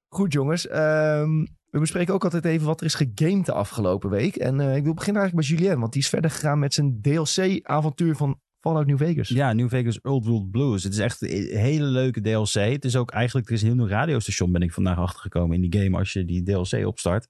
Goed, 0.08 0.32
jongens. 0.32 0.66
Ehm, 0.66 1.44
we 1.70 1.78
bespreken 1.78 2.14
ook 2.14 2.24
altijd 2.24 2.44
even 2.44 2.66
wat 2.66 2.80
er 2.80 2.86
is 2.86 2.94
gegamed 2.94 3.46
de 3.46 3.52
afgelopen 3.52 4.10
week. 4.10 4.36
En 4.36 4.60
eh, 4.60 4.76
ik 4.76 4.84
wil 4.84 4.94
beginnen 4.94 5.22
eigenlijk 5.22 5.48
bij 5.48 5.58
Julien. 5.58 5.80
Want 5.80 5.92
die 5.92 6.02
is 6.02 6.08
verder 6.08 6.30
gegaan 6.30 6.58
met 6.58 6.74
zijn 6.74 7.00
DLC-avontuur 7.00 8.16
van 8.16 8.40
Fallout 8.60 8.86
New 8.86 8.98
Vegas. 8.98 9.28
Ja, 9.28 9.52
New 9.52 9.68
Vegas 9.68 10.00
Old 10.00 10.26
World 10.26 10.50
Blues. 10.50 10.82
Het 10.82 10.92
is 10.92 10.98
echt 10.98 11.22
een 11.22 11.58
hele 11.58 11.84
leuke 11.84 12.20
DLC. 12.20 12.72
Het 12.72 12.84
is 12.84 12.96
ook 12.96 13.10
eigenlijk, 13.10 13.48
er 13.48 13.54
is 13.54 13.60
een 13.60 13.66
heel 13.66 13.76
nieuw 13.76 13.88
radiostation 13.88 14.52
ben 14.52 14.62
ik 14.62 14.72
vandaag 14.72 14.98
achtergekomen 14.98 15.62
in 15.62 15.70
die 15.70 15.82
game 15.82 15.98
als 15.98 16.12
je 16.12 16.24
die 16.24 16.42
DLC 16.42 16.86
opstart. 16.86 17.28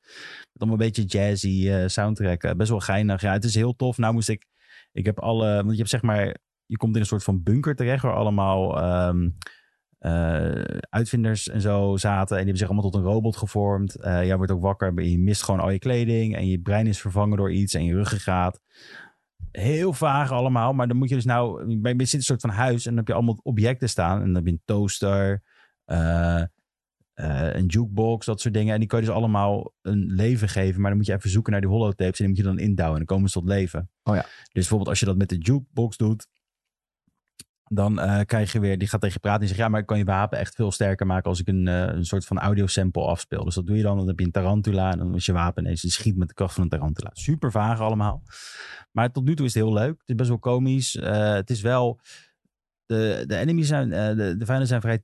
Met 0.53 0.63
allemaal 0.63 0.81
een 0.81 0.93
beetje 0.93 1.05
jazzy 1.05 1.69
eh, 1.69 1.87
soundtrack. 1.87 2.43
Eh, 2.43 2.55
best 2.55 2.71
wel 2.71 2.81
geinig. 2.81 3.21
Ja, 3.21 3.33
het 3.33 3.45
is 3.45 3.55
heel 3.55 3.77
tof. 3.77 3.99
Nou 3.99 4.15
moest 4.15 4.29
ik, 4.29 4.47
ik 4.97 5.05
heb 5.05 5.21
alle, 5.21 5.55
want 5.55 5.71
je 5.71 5.77
hebt 5.77 5.89
zeg 5.89 6.03
maar, 6.03 6.37
je 6.67 6.77
komt 6.77 6.95
in 6.95 7.01
een 7.01 7.07
soort 7.07 7.25
van 7.25 7.43
bunker 7.43 7.75
terecht 7.75 8.03
waar 8.03 8.15
allemaal 8.15 8.81
eh, 9.99 10.61
uitvinders 10.89 11.49
en 11.49 11.61
zo 11.61 11.97
zaten. 11.97 12.37
En 12.37 12.45
die 12.45 12.53
hebben 12.53 12.57
zich 12.57 12.69
allemaal 12.69 12.91
tot 12.91 13.01
een 13.01 13.07
robot 13.07 13.37
gevormd. 13.37 13.95
Eh 13.95 14.25
jij 14.25 14.37
wordt 14.37 14.53
ook 14.53 14.63
wakker, 14.63 14.95
maar 14.95 15.05
je 15.05 15.19
mist 15.19 15.43
gewoon 15.43 15.61
al 15.61 15.71
je 15.71 15.79
kleding 15.79 16.37
en 16.37 16.47
je 16.47 16.61
brein 16.61 16.87
is 16.87 17.01
vervangen 17.01 17.37
door 17.37 17.53
iets 17.53 17.75
en 17.75 17.85
je 17.85 17.95
ruggengraat 17.95 18.61
heel 19.51 19.93
vaag 19.93 20.33
allemaal. 20.33 20.73
Maar 20.73 20.89
dan 20.89 20.97
moet 20.97 21.09
je 21.09 21.15
dus 21.15 21.25
nou... 21.25 21.69
Je 21.81 21.95
zit 21.97 22.13
een 22.13 22.23
soort 22.23 22.41
van 22.41 22.51
huis 22.51 22.85
en 22.85 22.91
dan 22.91 22.97
heb 22.97 23.07
je 23.07 23.15
allemaal 23.15 23.41
objecten 23.43 23.89
staan. 23.89 24.19
En 24.19 24.25
dan 24.25 24.35
heb 24.35 24.47
je 24.47 24.51
een 24.51 24.63
toaster, 24.65 25.43
eh, 25.85 26.43
eh, 27.17 27.55
een 27.55 27.67
jukebox, 27.67 28.27
dat 28.27 28.41
soort 28.41 28.55
dingen. 28.55 28.73
En 28.75 28.79
die 28.79 28.89
kan 28.89 29.01
je 29.01 29.07
dus 29.07 29.15
allemaal 29.15 29.73
een 29.83 30.13
leven 30.13 30.49
geven. 30.49 30.81
Maar 30.81 30.89
dan 30.89 30.99
moet 30.99 31.07
je 31.07 31.13
even 31.13 31.31
zoeken 31.31 31.53
naar 31.53 31.61
die 31.61 31.71
holotapes 31.71 32.21
en 32.21 32.25
die 32.25 32.29
moet 32.29 32.37
je 32.37 32.43
dan 32.43 32.59
indouwen. 32.59 33.01
En 33.01 33.07
dan 33.07 33.17
komen 33.17 33.31
ze 33.31 33.39
tot 33.39 33.49
leven. 33.49 33.91
Oh 34.03 34.15
ja. 34.15 34.23
Dus 34.23 34.53
bijvoorbeeld 34.53 34.89
als 34.89 35.01
je 35.01 35.07
dat 35.07 35.17
met 35.17 35.29
de 35.29 35.39
jukebox 35.39 35.97
doet... 35.97 36.27
Dan 37.69 38.01
eh, 38.01 38.21
krijg 38.25 38.53
je 38.53 38.61
weer, 38.61 38.79
die 38.79 38.89
gaat 38.89 39.01
tegen 39.01 39.15
je 39.15 39.21
praten 39.21 39.43
en 39.43 39.49
zegt: 39.49 39.61
Ja, 39.61 39.69
maar 39.69 39.81
ik 39.81 39.87
kan 39.87 39.99
je 39.99 40.05
wapen 40.05 40.39
echt 40.39 40.55
veel 40.55 40.73
sterker 40.73 41.07
maken 41.07 41.31
als 41.31 41.41
ik 41.41 41.49
een, 41.49 41.69
eh, 41.69 41.83
een 41.83 42.05
soort 42.05 42.25
van 42.25 42.39
audiosample 42.39 43.03
afspeel. 43.03 43.45
Dus 43.45 43.55
dat 43.55 43.67
doe 43.67 43.77
je 43.77 43.83
dan. 43.83 43.97
Dan 43.97 44.07
heb 44.07 44.19
je 44.19 44.25
een 44.25 44.31
tarantula 44.31 44.93
en 44.93 44.99
dan 44.99 45.15
is 45.15 45.27
je 45.27 45.33
wapen 45.33 45.65
ineens 45.65 45.81
die 45.81 45.91
schiet 45.91 46.17
met 46.17 46.29
de 46.29 46.35
kracht 46.35 46.55
van 46.55 46.63
een 46.63 46.69
tarantula. 46.69 47.11
Super 47.13 47.51
vaag 47.51 47.81
allemaal. 47.81 48.23
Maar 48.93 49.13
tot 49.13 49.25
nu 49.25 49.35
toe 49.35 49.47
is 49.47 49.55
het 49.55 49.63
heel 49.63 49.73
leuk. 49.73 49.99
Het 49.99 50.09
is 50.09 50.15
best 50.15 50.29
wel 50.29 50.39
komisch. 50.39 50.93
Het 51.01 51.51
is 51.51 51.61
wel. 51.61 52.01
De, 52.85 53.25
de 53.27 53.37
enemies 53.37 53.69
zijn. 53.69 53.89
de, 53.89 54.35
de 54.37 54.45
vijanden 54.45 54.69
zijn 54.69 54.81
vrij 54.81 55.03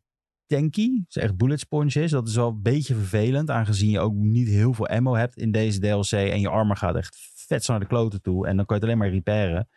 tanky. 0.52 1.02
Is 1.08 1.16
echt 1.16 1.36
bullet 1.36 1.60
sponges. 1.60 2.10
Dat 2.10 2.28
is 2.28 2.34
wel 2.34 2.48
een 2.48 2.62
beetje 2.62 2.94
vervelend. 2.94 3.50
Aangezien 3.50 3.90
je 3.90 4.00
ook 4.00 4.14
niet 4.14 4.48
heel 4.48 4.74
veel 4.74 4.88
ammo 4.88 5.14
hebt 5.14 5.36
in 5.36 5.52
deze 5.52 5.80
DLC. 5.80 6.12
En 6.12 6.40
je 6.40 6.48
armor 6.48 6.76
gaat 6.76 6.96
echt 6.96 7.16
vet 7.34 7.68
naar 7.68 7.80
de 7.80 7.86
kloten 7.86 8.22
toe. 8.22 8.46
En 8.46 8.56
dan 8.56 8.66
kan 8.66 8.76
je 8.76 8.82
het 8.82 8.84
alleen 8.84 8.98
maar 8.98 9.14
repairen. 9.14 9.68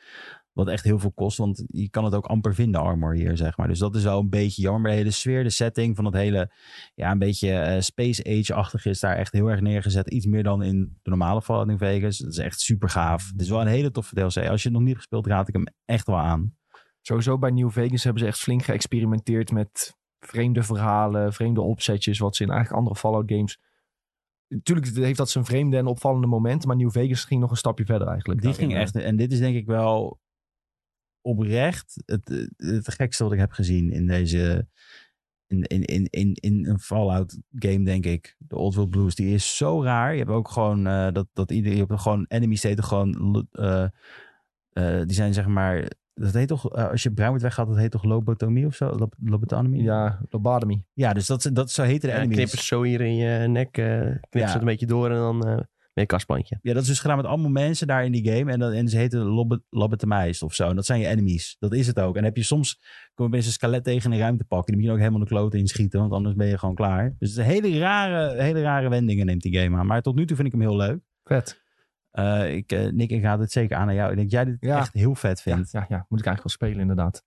Wat 0.51 0.67
echt 0.67 0.84
heel 0.84 1.00
veel 1.00 1.12
kost. 1.12 1.38
Want 1.38 1.63
je 1.67 1.89
kan 1.89 2.03
het 2.03 2.13
ook 2.13 2.25
amper 2.25 2.55
vinden, 2.55 2.82
armor 2.82 3.13
hier, 3.13 3.38
zeg 3.38 3.58
maar. 3.58 3.67
Dus 3.67 3.79
dat 3.79 3.96
is 3.96 4.03
wel 4.03 4.20
een 4.20 4.29
beetje 4.29 4.62
jammer. 4.62 4.82
Maar 4.82 4.91
de 4.91 4.98
hele 4.98 5.12
sfeer, 5.12 5.44
de 5.44 5.50
setting 5.50 5.96
van 5.96 6.05
het 6.05 6.13
hele. 6.13 6.51
Ja, 6.96 7.12
een 7.12 7.20
beetje 7.20 7.51
eh, 7.51 7.82
Space 7.82 8.24
Age-achtig 8.24 8.86
is 8.86 9.00
daar 9.00 9.15
echt 9.15 9.32
heel 9.32 9.48
erg 9.48 9.62
neergezet. 9.62 10.10
Iets 10.10 10.25
meer 10.25 10.44
dan 10.44 10.63
in 10.63 10.98
de 11.01 11.10
normale 11.10 11.41
Fallout 11.41 11.67
New 11.67 11.77
Vegas. 11.77 12.17
Dat 12.17 12.32
is 12.32 12.38
echt 12.38 12.60
super 12.60 12.89
gaaf. 12.89 13.29
Het 13.32 13.41
is 13.41 13.50
wel 13.50 13.62
een 13.62 13.67
hele 13.67 13.91
toffe 13.91 14.15
DLC. 14.15 14.24
Als 14.24 14.63
je 14.63 14.70
het 14.70 14.77
nog 14.77 14.82
niet 14.82 14.96
gespeeld, 14.96 15.27
raad 15.27 15.48
ik 15.48 15.53
hem 15.53 15.67
echt 15.86 16.08
wel 16.08 16.20
aan. 16.20 16.55
Sowieso 17.01 17.38
bij 17.38 17.51
New 17.51 17.72
Vegas 17.72 18.03
hebben 18.03 18.22
ze 18.22 18.27
echt 18.27 18.39
flink 18.39 18.63
geëxperimenteerd 18.63 19.51
met 19.51 19.96
vreemde 20.27 20.63
verhalen, 20.63 21.34
vreemde 21.34 21.62
opzetjes, 21.62 22.20
wat 22.20 22.36
ze 22.36 22.44
in 22.44 22.50
eigenlijk 22.50 22.79
andere 22.79 23.00
Fallout 23.00 23.32
games... 23.32 23.60
Natuurlijk 24.48 24.96
heeft 24.96 25.17
dat 25.17 25.29
zijn 25.29 25.46
vreemde 25.46 25.77
en 25.77 25.86
opvallende 25.86 26.27
momenten, 26.27 26.67
maar 26.67 26.77
New 26.77 26.91
Vegas 26.91 27.25
ging 27.25 27.41
nog 27.41 27.51
een 27.51 27.58
stapje 27.58 27.86
verder 27.86 28.08
eigenlijk. 28.08 28.41
Die 28.41 28.50
daarin, 28.50 28.70
ging 28.70 28.82
echt. 28.82 28.96
En 28.96 29.15
dit 29.15 29.32
is 29.32 29.39
denk 29.39 29.55
ik 29.55 29.65
wel 29.65 30.20
oprecht 31.22 32.03
het, 32.05 32.50
het 32.55 32.94
gekste 32.94 33.24
wat 33.24 33.34
ik 33.34 33.39
heb 33.39 33.51
gezien 33.51 33.91
in 33.91 34.08
deze. 34.08 34.67
In, 35.48 35.62
in, 35.62 35.84
in, 35.84 36.08
in, 36.10 36.34
in 36.34 36.65
een 36.65 36.79
Fallout 36.79 37.39
game, 37.55 37.84
denk 37.84 38.05
ik. 38.05 38.36
De 38.38 38.55
Old 38.55 38.75
World 38.75 38.89
Blues, 38.89 39.15
die 39.15 39.34
is 39.34 39.58
zo 39.58 39.84
raar. 39.84 40.12
Je 40.12 40.17
hebt 40.17 40.32
ook 40.32 40.50
gewoon 40.50 40.88
eh, 40.88 41.12
dat, 41.12 41.27
dat 41.34 41.51
iedereen. 41.51 41.77
Je 41.77 41.86
hebt 41.88 42.01
gewoon 42.01 42.25
enemies 42.27 42.63
heten 42.63 42.84
gewoon. 42.84 43.48
eh, 43.51 43.84
eh, 44.70 45.05
die 45.05 45.15
zijn 45.15 45.34
zeg 45.34 45.48
maar 45.48 45.91
dat 46.15 46.34
heet 46.34 46.48
toch, 46.48 46.75
eh, 46.75 46.89
als 46.89 47.03
je 47.03 47.12
bruin 47.12 47.29
wordt 47.29 47.43
weggaat, 47.43 47.67
dat 47.67 47.77
heet 47.77 47.91
toch 47.91 48.03
lobotomie 48.03 48.65
of 48.65 48.75
zo? 48.75 48.89
Lob, 48.89 49.13
lobotomie? 49.19 49.81
Ja, 49.84 50.19
lobotomy. 50.29 50.86
Ja, 50.93 51.13
dus 51.13 51.25
dat, 51.27 51.50
dat 51.53 51.72
zo 51.72 51.84
heet 51.84 52.01
de 52.01 52.07
Ja, 52.07 52.48
ze 52.48 52.57
zo 52.63 52.84
hier 52.84 53.01
in 53.01 53.15
je 53.15 53.48
nek, 53.48 53.77
eh 53.77 54.00
knip 54.00 54.17
Ja. 54.29 54.39
ze 54.48 54.51
het 54.51 54.60
een 54.62 54.65
beetje 54.65 54.86
door 54.86 55.10
en 55.10 55.15
dan 55.15 55.39
ben 55.93 56.03
je 56.03 56.05
kastplantje. 56.05 56.60
Ja, 56.62 56.74
dat 56.74 56.81
is 56.81 56.88
dus 56.88 57.00
gedaan 57.00 57.17
met 57.17 57.25
allemaal 57.25 57.50
mensen 57.51 57.88
daar 57.88 58.05
in 58.05 58.12
die 58.12 58.31
game. 58.31 58.51
En, 58.51 58.60
dat, 58.60 58.74
en 58.74 58.88
ze 58.88 58.98
heten 58.98 59.19
lobo- 59.19 59.60
lobotomijs 59.69 60.41
of 60.43 60.53
zo. 60.53 60.69
En 60.69 60.75
dat 60.75 60.86
zijn 60.86 61.00
je 61.00 61.07
enemies. 61.07 61.55
Dat 61.60 61.74
is 61.74 61.88
het 61.88 62.00
ook. 62.00 62.15
En 62.17 62.24
heb 62.24 62.36
je 62.36 62.43
soms, 62.43 62.74
kom 63.13 63.25
je 63.25 63.31
opeens 63.31 63.45
een 63.45 63.51
skelet 63.51 63.84
tegen 63.84 64.05
in 64.10 64.15
een 64.15 64.24
ruimte 64.24 64.43
pakken. 64.43 64.65
Die 64.67 64.75
moet 64.75 64.86
je 64.86 64.91
ook 64.91 65.00
helemaal 65.00 65.19
de 65.19 65.25
kloten 65.27 65.60
inschieten, 65.60 66.00
want 66.00 66.12
anders 66.12 66.36
ben 66.36 66.48
je 66.48 66.57
gewoon 66.57 66.75
klaar. 66.75 67.03
Dus 67.19 67.29
het 67.29 67.38
is 67.39 67.45
een 67.45 67.63
hele 67.63 67.79
rare, 67.79 68.41
hele 68.41 68.62
rare 68.62 68.89
wendingen 68.89 69.25
neemt 69.25 69.41
die 69.41 69.57
game 69.57 69.77
aan. 69.77 69.86
Maar 69.88 70.01
tot 70.01 70.15
nu 70.15 70.25
toe 70.25 70.36
vind 70.36 70.48
ik 70.48 70.53
hem 70.53 70.62
heel 70.69 70.77
leuk. 70.77 71.00
Vet. 71.24 71.63
Eh, 72.15 72.55
ik, 72.55 72.72
eh, 72.72 72.91
Nick, 72.91 73.10
ik 73.10 73.22
ga 73.22 73.38
dit 73.38 73.51
zeker 73.51 73.77
aan 73.77 73.88
aan 73.88 73.95
jou. 73.95 74.10
Ik 74.10 74.15
denk 74.17 74.31
dat 74.31 74.39
jij 74.43 74.51
dit 74.51 74.57
Ja. 74.60 74.77
echt 74.77 74.93
heel 74.93 75.15
vet 75.15 75.41
Ja, 75.43 75.53
vindt. 75.55 75.72
ja, 75.72 75.86
ja, 75.89 76.05
moet 76.10 76.19
ik 76.19 76.25
eigenlijk 76.25 76.43
wel 76.60 76.69
spelen 76.69 76.79
inderdaad. 76.81 77.24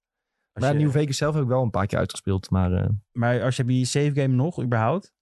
Als 0.53 0.65
Maar 0.65 0.73
je- 0.73 0.79
Nieuw 0.79 0.91
Vegas 0.91 1.17
zelf 1.17 1.35
heb 1.35 1.43
ik 1.43 1.49
wel 1.49 1.63
een 1.63 1.71
paar 1.71 1.87
keer 1.87 1.99
uitgespeeld. 1.99 2.51
Maar 2.51 2.73
eh, 2.73 2.89
Maar 3.13 3.43
als 3.43 3.57
je 3.57 3.79
je 3.79 3.85
save 3.85 4.11
game 4.15 4.35
nog 4.35 4.63
überhaupt? 4.63 5.17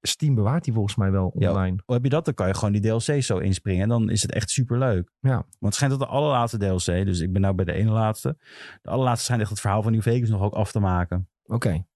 Steam 0.00 0.34
bewaart 0.34 0.64
die 0.64 0.72
volgens 0.72 0.96
mij 0.96 1.10
wel 1.10 1.34
Ja. 1.38 1.50
online. 1.50 1.82
Hoe 1.84 1.94
heb 1.94 2.04
je 2.04 2.10
dat? 2.10 2.24
Dan 2.24 2.34
kan 2.34 2.46
je 2.48 2.54
gewoon 2.54 2.72
die 2.72 2.80
DLC's 2.82 3.26
zo 3.26 3.38
inspringen. 3.38 3.82
En 3.82 3.88
dan 3.88 4.10
is 4.10 4.22
het 4.22 4.32
echt 4.32 4.50
super 4.50 4.78
leuk. 4.78 5.10
Ja. 5.20 5.30
Want 5.34 5.46
het 5.58 5.74
schijnt 5.74 5.92
dat 5.98 6.02
de 6.08 6.14
allerlaatste 6.14 6.58
DLC, 6.58 6.84
dus 7.06 7.20
ik 7.20 7.32
ben 7.32 7.40
nou 7.40 7.54
bij 7.54 7.64
de 7.64 7.72
ene 7.72 7.90
laatste. 7.90 8.36
De 8.82 8.90
allerlaatste 8.90 9.24
schijnt 9.24 9.42
echt 9.42 9.50
het 9.50 9.60
verhaal 9.60 9.82
van 9.82 9.92
New 9.92 10.02
Vegas 10.02 10.28
nog 10.28 10.40
ook 10.42 10.54
af 10.54 10.72
te 10.72 10.80
maken. 10.80 11.28
Oké, 11.44 11.86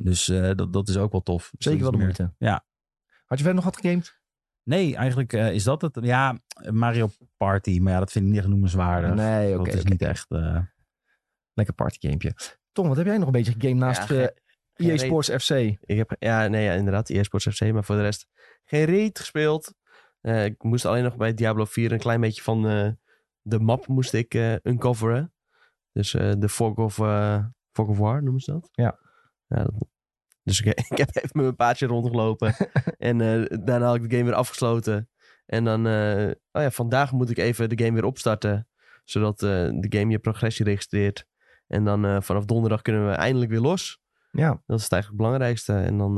Dus 0.00 0.28
eh, 0.28 0.50
dat, 0.54 0.72
dat 0.72 0.88
is 0.88 0.96
ook 0.96 1.12
wel 1.12 1.22
tof. 1.22 1.50
Dus 1.56 1.66
zeker 1.66 1.82
wel 1.82 1.90
de 1.90 1.96
moeite. 1.98 2.34
Ja. 2.38 2.64
Had 3.26 3.38
je 3.38 3.44
verder 3.44 3.54
nog 3.54 3.64
wat 3.64 3.76
gegamed? 3.76 4.17
Nee, 4.68 4.96
eigenlijk 4.96 5.32
eh, 5.32 5.52
is 5.52 5.64
dat 5.64 5.82
het. 5.82 5.98
Ja, 6.00 6.38
Mario 6.70 7.08
Party. 7.36 7.78
Maar 7.80 7.92
ja, 7.92 7.98
dat 7.98 8.12
vind 8.12 8.24
ik 8.24 8.30
niet 8.30 8.40
echt 8.40 8.48
noemenswaardig. 8.48 9.14
Nee, 9.14 9.54
oké. 9.58 9.64
dat 9.70 9.74
is 9.78 9.84
niet 9.84 10.02
echt... 10.02 10.30
eh, 10.30 10.58
Lekker 11.52 11.74
partygamepje. 11.74 12.32
Tom, 12.72 12.88
wat 12.88 12.96
heb 12.96 13.06
jij 13.06 13.16
nog 13.18 13.26
een 13.26 13.32
beetje 13.32 13.52
gegamed 13.52 13.76
naast 13.78 14.08
Ja, 14.08 14.14
eh, 14.14 14.20
geen- 14.20 14.30
geen 14.74 14.90
EA 14.90 14.96
Sports 14.96 15.30
FC? 15.30 15.50
Ik 15.80 15.96
heb, 15.96 16.16
ja, 16.18 16.46
nee, 16.48 16.64
ja, 16.64 16.72
inderdaad, 16.72 17.10
EA 17.10 17.22
Sports 17.22 17.46
FC, 17.48 17.72
maar 17.72 17.84
voor 17.84 17.96
de 17.96 18.02
rest 18.02 18.26
geen 18.64 18.84
reet 18.84 19.18
gespeeld. 19.18 19.74
Eh, 20.20 20.44
ik 20.44 20.62
moest 20.62 20.84
alleen 20.84 21.02
nog 21.04 21.16
bij 21.16 21.34
Diablo 21.34 21.64
4 21.64 21.92
een 21.92 21.98
klein 21.98 22.20
beetje 22.20 22.42
van 22.42 22.68
eh, 22.68 22.88
de 23.42 23.58
map 23.60 23.86
moest 23.86 24.12
ik 24.12 24.34
eh, 24.34 24.54
uncoveren. 24.62 25.32
Dus 25.92 26.14
eh, 26.14 26.32
de 26.38 26.48
Fog 26.48 26.76
of, 26.76 26.98
eh, 26.98 27.44
Fog 27.72 27.88
of 27.88 27.98
War 27.98 28.22
noemen 28.22 28.40
ze 28.40 28.50
dat. 28.52 28.68
Ja. 28.72 28.98
ja 29.46 29.62
dat- 29.62 29.86
dus 30.48 30.60
ik, 30.60 30.66
ik 30.90 30.98
heb 30.98 31.08
even 31.08 31.30
met 31.32 31.44
mijn 31.44 31.56
paardje 31.56 31.86
rondgelopen. 31.86 32.54
en 32.98 33.20
eh, 33.20 33.58
daarna 33.64 33.86
had 33.86 33.94
ik 33.94 34.10
de 34.10 34.16
game 34.16 34.28
weer 34.28 34.38
afgesloten. 34.38 35.08
En 35.46 35.64
dan, 35.64 35.86
eh, 35.86 36.30
oh 36.52 36.62
ja, 36.62 36.70
vandaag 36.70 37.12
moet 37.12 37.30
ik 37.30 37.38
even 37.38 37.68
de 37.68 37.84
game 37.84 37.94
weer 37.94 38.04
opstarten. 38.04 38.68
Zodat 39.04 39.42
eh, 39.42 39.48
de 39.48 39.86
game 39.88 40.10
je 40.10 40.18
progressie 40.18 40.64
registreert. 40.64 41.26
En 41.66 41.84
dan 41.84 42.22
vanaf 42.22 42.44
donderdag 42.44 42.82
kunnen 42.82 43.08
we 43.08 43.12
eindelijk 43.12 43.50
weer 43.50 43.60
los. 43.60 44.00
Ja, 44.30 44.62
Dat 44.66 44.78
is 44.78 44.84
het 44.84 44.92
eigenlijk 44.92 45.06
het 45.06 45.16
belangrijkste. 45.16 45.74
En 45.74 45.98
dan, 45.98 46.14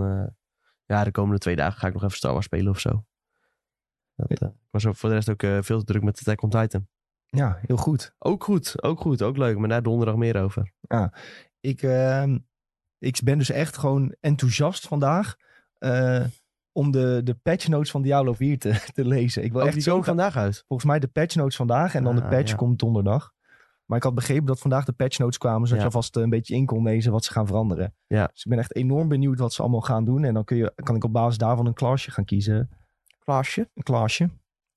ja, 0.85 1.05
de 1.05 1.11
komende 1.11 1.39
twee 1.39 1.57
dagen 1.57 1.79
ga 1.81 1.87
ik 1.87 1.93
nog 1.93 2.03
even 2.03 2.17
Star 2.17 2.33
Wars 2.33 2.45
spelen 2.45 2.73
of 2.73 2.81
zo. 2.81 3.05
Dat, 4.15 4.31
ik 4.31 4.49
was 4.71 4.87
voor 4.91 5.09
de 5.09 5.15
rest 5.15 5.31
ook 5.31 5.65
veel 5.65 5.79
te 5.79 5.85
druk 5.85 6.03
met 6.03 6.19
Attack 6.19 6.43
on 6.43 6.51
Titan. 6.51 6.87
ja, 7.27 7.59
heel 7.67 7.77
goed. 7.77 8.15
Ook 8.19 8.45
goed, 8.45 8.83
ook 8.83 9.01
goed, 9.01 9.23
ook 9.23 9.37
leuk. 9.37 9.59
Maar 9.59 9.69
daar 9.69 9.83
donderdag 9.83 10.17
meer 10.17 10.43
over. 10.43 10.73
Ik, 11.61 11.83
ehm, 11.83 12.39
ik 13.01 13.21
ben 13.25 13.39
dus 13.39 13.51
echt 13.51 13.77
gewoon 13.77 14.15
enthousiast 14.21 14.87
vandaag 14.87 15.37
eh, 15.79 16.25
om 16.73 16.91
de, 16.91 17.21
de 17.25 17.35
patch 17.35 17.69
notes 17.69 17.91
van 17.91 18.03
Diablo 18.03 18.33
4 18.33 18.59
te, 18.59 18.85
te 18.95 19.05
lezen. 19.05 19.45
Ik 19.45 19.51
wil 19.53 19.61
Oh, 19.61 19.67
echt 19.67 19.75
die 19.75 19.83
zo 19.85 20.03
vandaag 20.03 20.37
uit. 20.37 20.65
Volgens 20.69 20.89
mij 20.91 20.99
de 20.99 21.09
patch 21.09 21.35
notes 21.35 21.57
vandaag 21.57 21.95
en 21.95 22.05
dan 22.05 22.17
de 22.17 22.23
Ah, 22.23 22.29
patch 22.31 22.51
ja. 22.51 22.57
komt 22.57 22.79
donderdag. 22.79 23.33
Maar 23.85 23.99
ik 23.99 24.05
had 24.05 24.15
begrepen 24.15 24.47
dat 24.47 24.59
vandaag 24.61 24.85
de 24.85 24.93
patch 24.93 25.19
notes 25.19 25.39
kwamen, 25.39 25.69
zodat 25.69 25.83
Ja. 25.83 25.89
je 25.89 25.95
alvast 25.95 26.17
eh, 26.17 26.23
een 26.23 26.31
beetje 26.31 26.55
in 26.55 26.67
kon 26.67 26.83
lezen 26.85 27.13
wat 27.13 27.25
ze 27.25 27.33
gaan 27.33 27.47
veranderen. 27.47 27.95
Ja. 28.07 28.27
Dus 28.27 28.45
ik 28.45 28.51
ben 28.51 28.59
echt 28.59 28.75
enorm 28.75 29.09
benieuwd 29.09 29.39
wat 29.39 29.53
ze 29.53 29.63
allemaal 29.63 29.81
gaan 29.81 30.05
doen. 30.05 30.25
En 30.25 30.35
dan 30.35 30.45
kun 30.45 30.57
je, 30.57 30.73
kan 30.75 30.97
ik 30.97 31.05
op 31.05 31.13
basis 31.13 31.39
daarvan 31.39 31.67
een 31.67 31.75
klasje 31.75 32.11
gaan 32.11 32.25
kiezen. 32.25 32.71
Klaasje? 33.19 33.71
Een 33.75 33.83
klasje. 33.83 34.31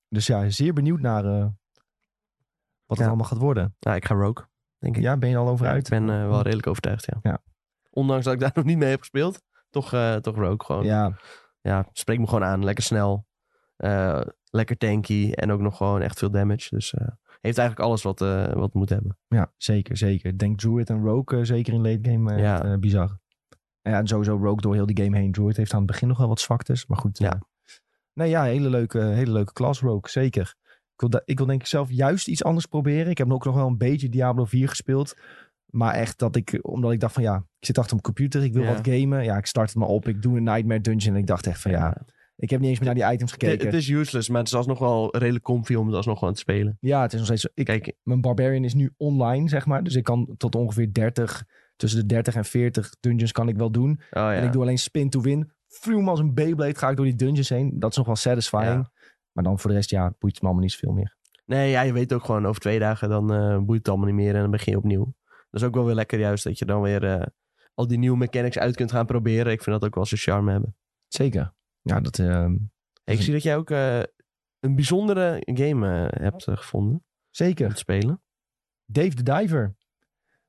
Dus 0.08 0.26
ja, 0.26 0.50
zeer 0.50 0.72
benieuwd 0.72 1.00
naar 1.00 1.24
eh, 1.24 1.46
wat 2.86 2.98
het 2.98 3.06
allemaal 3.06 3.26
gaat 3.26 3.38
worden. 3.38 3.74
Ja, 3.78 3.94
ik 3.94 4.04
ga 4.04 4.14
Rogue, 4.14 4.46
denk 4.78 4.96
ik. 4.96 5.02
Ja, 5.02 5.16
ben 5.16 5.28
je 5.28 5.36
al 5.36 5.48
over 5.48 5.66
uit? 5.66 5.84
ik 5.84 5.90
ben 5.90 6.06
wel 6.06 6.42
redelijk 6.42 6.66
overtuigd, 6.66 7.04
ja. 7.06 7.18
Ja. 7.22 7.42
Ondanks 7.94 8.24
dat 8.24 8.34
ik 8.34 8.40
daar 8.44 8.52
nog 8.54 8.64
niet 8.64 8.78
mee 8.78 8.90
heb 8.90 8.98
gespeeld. 8.98 9.40
Toch, 9.70 9.92
eh 9.92 10.14
toch 10.16 10.36
Rogue 10.36 10.64
gewoon. 10.64 10.84
Ja. 10.84 11.16
Ja, 11.60 11.88
spreek 11.92 12.18
me 12.18 12.26
gewoon 12.26 12.44
aan. 12.44 12.64
Lekker 12.64 12.84
snel. 12.84 13.26
eh, 13.76 14.20
lekker 14.50 14.76
tanky. 14.76 15.30
En 15.32 15.52
ook 15.52 15.60
nog 15.60 15.76
gewoon 15.76 16.00
echt 16.02 16.18
veel 16.18 16.30
damage. 16.30 16.68
Dus 16.74 16.94
eh, 16.94 17.06
heeft 17.40 17.58
eigenlijk 17.58 17.88
alles 17.88 18.02
wat, 18.02 18.18
wat 18.18 18.62
het 18.62 18.74
moet 18.74 18.88
hebben. 18.88 19.18
ja, 19.28 19.52
zeker, 19.56 19.96
zeker. 19.96 20.38
Denk 20.38 20.58
Druid 20.60 20.90
en 20.90 21.02
Rogue 21.04 21.44
zeker 21.44 21.72
in 21.72 21.80
late 21.82 22.10
game 22.10 22.36
Ja. 22.40 22.64
echt, 22.64 22.78
bizar. 22.78 23.18
En 23.82 23.92
ja, 23.92 23.98
en 23.98 24.06
sowieso 24.06 24.36
Rogue 24.36 24.60
door 24.60 24.74
heel 24.74 24.86
die 24.86 25.04
game 25.04 25.16
heen. 25.18 25.32
Druid 25.32 25.56
heeft 25.56 25.72
aan 25.72 25.78
het 25.78 25.86
begin 25.86 26.08
nog 26.08 26.18
wel 26.18 26.28
wat 26.28 26.40
zwaktes. 26.40 26.86
Maar 26.86 26.98
goed. 26.98 27.18
Ja. 27.18 27.38
nee, 28.12 28.28
ja, 28.28 28.42
hele 28.42 28.68
leuke, 28.68 28.98
hele 28.98 29.32
leuke 29.32 29.52
klas 29.52 29.80
Rogue, 29.80 30.10
zeker. 30.10 30.54
Ik 30.96 31.00
wil, 31.10 31.20
ik 31.24 31.36
wil 31.38 31.46
denk 31.46 31.60
ik 31.60 31.66
zelf 31.66 31.90
juist 31.90 32.28
iets 32.28 32.44
anders 32.44 32.66
proberen. 32.66 33.10
Ik 33.10 33.18
heb 33.18 33.32
ook 33.32 33.44
nog 33.44 33.54
wel 33.54 33.66
een 33.66 33.78
beetje 33.78 34.08
Diablo 34.08 34.44
4 34.44 34.68
gespeeld. 34.68 35.14
Maar 35.74 35.94
echt 35.94 36.18
dat 36.18 36.36
ik, 36.36 36.58
omdat 36.62 36.92
ik 36.92 37.00
dacht 37.00 37.14
van 37.14 37.22
ja, 37.22 37.36
ik 37.58 37.66
zit 37.66 37.78
achter 37.78 37.92
mijn 37.92 38.14
computer, 38.14 38.42
ik 38.42 38.52
wil 38.52 38.62
Ja. 38.62 38.74
wat 38.74 38.88
gamen. 38.88 39.24
Ja, 39.24 39.36
ik 39.36 39.46
start 39.46 39.68
het 39.68 39.78
maar 39.78 39.88
op. 39.88 40.08
Ik 40.08 40.22
doe 40.22 40.36
een 40.36 40.42
Nightmare 40.44 40.80
Dungeon 40.80 41.14
en 41.14 41.20
ik 41.20 41.26
dacht 41.26 41.46
echt 41.46 41.60
van 41.60 41.70
ja, 41.70 41.96
ik 42.36 42.50
heb 42.50 42.60
niet 42.60 42.68
eens 42.68 42.78
meer 42.78 42.94
naar 42.94 43.06
die 43.06 43.12
items 43.14 43.32
gekeken. 43.32 43.66
het 43.66 43.74
is 43.74 43.88
useless, 43.88 44.28
maar 44.28 44.38
het 44.38 44.48
is 44.48 44.54
alsnog 44.54 44.78
wel 44.78 45.16
redelijk 45.16 45.44
comfy 45.44 45.74
om 45.74 45.86
het 45.86 45.96
alsnog 45.96 46.18
gewoon 46.18 46.34
te 46.34 46.40
spelen. 46.40 46.76
Ja, 46.80 47.02
het 47.02 47.12
is 47.12 47.18
nog 47.18 47.26
steeds. 47.26 47.48
Ik, 47.54 47.64
Kijk, 47.64 47.92
mijn 48.02 48.20
Barbarian 48.20 48.64
is 48.64 48.74
nu 48.74 48.90
online, 48.96 49.48
zeg 49.48 49.66
maar. 49.66 49.82
Dus 49.82 49.94
ik 49.94 50.04
kan 50.04 50.34
tot 50.36 50.54
ongeveer 50.54 50.92
30, 50.92 51.44
tussen 51.76 52.00
de 52.00 52.06
30 52.06 52.34
en 52.34 52.44
40 52.44 52.94
dungeons 53.00 53.32
kan 53.32 53.48
ik 53.48 53.56
wel 53.56 53.70
doen. 53.70 53.90
oh 53.90 53.98
ja. 54.10 54.34
En 54.34 54.44
ik 54.44 54.52
doe 54.52 54.62
alleen 54.62 54.78
spin 54.78 55.10
to 55.10 55.20
win. 55.20 55.50
Vroom 55.68 56.08
als 56.08 56.18
een 56.20 56.34
Beyblade 56.34 56.74
ga 56.78 56.90
ik 56.90 56.96
door 56.96 57.04
die 57.04 57.14
dungeons 57.16 57.48
heen. 57.48 57.78
Dat 57.78 57.90
is 57.90 57.96
nog 57.96 58.06
wel 58.06 58.16
satisfying. 58.16 58.64
Ja. 58.66 58.90
Maar 59.32 59.44
dan 59.44 59.58
voor 59.58 59.70
de 59.70 59.76
rest, 59.76 59.90
ja, 59.90 60.14
boeit 60.18 60.32
het 60.34 60.40
me 60.42 60.46
allemaal 60.48 60.62
niet 60.62 60.72
zoveel 60.72 60.92
meer. 60.92 61.16
Nee, 61.46 61.70
ja, 61.70 61.82
je 61.82 61.92
weet 61.92 62.12
ook 62.12 62.24
gewoon 62.24 62.46
over 62.46 62.60
twee 62.60 62.78
dagen 62.78 63.08
dan 63.08 63.32
eh, 63.32 63.58
boeit 63.58 63.78
het 63.78 63.88
allemaal 63.88 64.06
niet 64.06 64.14
meer 64.14 64.34
en 64.34 64.40
dan 64.40 64.50
begin 64.50 64.72
je 64.72 64.78
opnieuw. 64.78 65.14
Dat 65.54 65.62
is 65.62 65.68
ook 65.68 65.74
wel 65.74 65.84
weer 65.84 65.94
lekker 65.94 66.18
juist 66.18 66.44
dat 66.44 66.58
je 66.58 66.64
dan 66.64 66.82
weer 66.82 67.04
eh, 67.04 67.26
al 67.74 67.86
die 67.86 67.98
nieuwe 67.98 68.16
mechanics 68.16 68.58
uit 68.58 68.76
kunt 68.76 68.90
gaan 68.90 69.06
proberen. 69.06 69.52
Ik 69.52 69.62
vind 69.62 69.80
dat 69.80 69.88
ook 69.88 69.94
wel 69.94 70.04
zijn 70.04 70.20
charme 70.20 70.50
hebben. 70.50 70.76
Zeker. 71.08 71.54
Ja, 71.80 72.00
dat... 72.00 72.18
ehm, 72.18 72.56
ik 73.04 73.20
zie 73.22 73.32
dat 73.32 73.42
jij 73.42 73.56
ook 73.56 73.70
eh, 73.70 74.00
een 74.60 74.74
bijzondere 74.74 75.42
game 75.44 76.08
eh, 76.08 76.22
hebt 76.22 76.44
gevonden 76.44 76.92
om 76.92 77.04
zeker. 77.30 77.68
te 77.68 77.76
spelen. 77.76 78.22
Dave 78.84 79.14
the 79.14 79.22
Diver. 79.22 79.76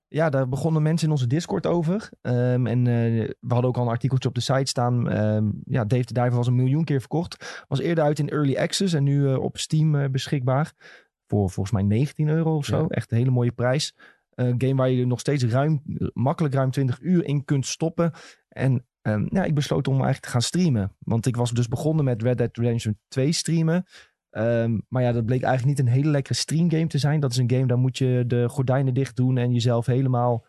Ja, 0.07 0.29
daar 0.29 0.49
begonnen 0.49 0.81
mensen 0.81 1.07
in 1.07 1.13
onze 1.13 1.27
Discord 1.27 1.65
over. 1.65 2.09
Ehm, 2.21 2.67
en 2.67 2.83
we 2.83 3.35
hadden 3.47 3.69
ook 3.69 3.77
al 3.77 3.83
een 3.83 3.89
artikeltje 3.89 4.29
op 4.29 4.35
de 4.35 4.41
site 4.41 4.65
staan. 4.65 5.09
Ehm, 5.09 5.51
ja, 5.65 5.85
Dave 5.85 6.03
the 6.03 6.13
Diver 6.13 6.35
was 6.35 6.47
een 6.47 6.55
miljoen 6.55 6.83
keer 6.83 6.99
verkocht. 6.99 7.63
Was 7.67 7.79
eerder 7.79 8.03
uit 8.03 8.19
in 8.19 8.29
Early 8.29 8.55
Access 8.55 8.93
en 8.93 9.03
nu 9.03 9.33
op 9.33 9.57
Steam 9.57 10.11
beschikbaar. 10.11 10.73
Voor 11.27 11.49
volgens 11.49 11.71
mij 11.71 11.83
19 11.83 12.27
euro 12.27 12.55
of 12.55 12.65
zo. 12.65 12.79
Ja. 12.79 12.87
Echt 12.87 13.11
een 13.11 13.17
hele 13.17 13.31
mooie 13.31 13.51
prijs. 13.51 13.95
Een 14.35 14.55
game 14.57 14.75
waar 14.75 14.89
je 14.89 15.05
nog 15.05 15.19
steeds 15.19 15.43
ruim, 15.43 15.81
makkelijk 16.13 16.53
ruim 16.53 16.71
20 16.71 17.01
uur 17.01 17.25
in 17.25 17.45
kunt 17.45 17.65
stoppen. 17.65 18.11
En 18.49 18.85
ehm, 19.01 19.25
ja, 19.29 19.43
ik 19.43 19.53
besloot 19.55 19.87
om 19.87 19.93
eigenlijk 19.93 20.23
te 20.23 20.29
gaan 20.29 20.41
streamen. 20.41 20.95
Want 20.99 21.25
ik 21.25 21.35
was 21.35 21.51
dus 21.51 21.67
begonnen 21.67 22.05
met 22.05 22.21
Red 22.21 22.37
Dead 22.37 22.57
Redemption 22.57 22.99
2 23.07 23.31
streamen. 23.31 23.85
Ehm, 24.29 24.79
maar 24.87 25.01
ja, 25.01 25.11
dat 25.11 25.25
bleek 25.25 25.41
eigenlijk 25.43 25.77
niet 25.77 25.87
een 25.87 25.93
hele 25.93 26.09
lekkere 26.09 26.33
streamgame 26.33 26.87
te 26.87 26.97
zijn. 26.97 27.19
Dat 27.19 27.31
is 27.31 27.37
een 27.37 27.51
game, 27.51 27.67
daar 27.67 27.77
moet 27.77 27.97
je 27.97 28.23
de 28.27 28.49
gordijnen 28.49 28.93
dicht 28.93 29.15
doen 29.15 29.37
en 29.37 29.51
jezelf 29.51 29.85
helemaal 29.85 30.45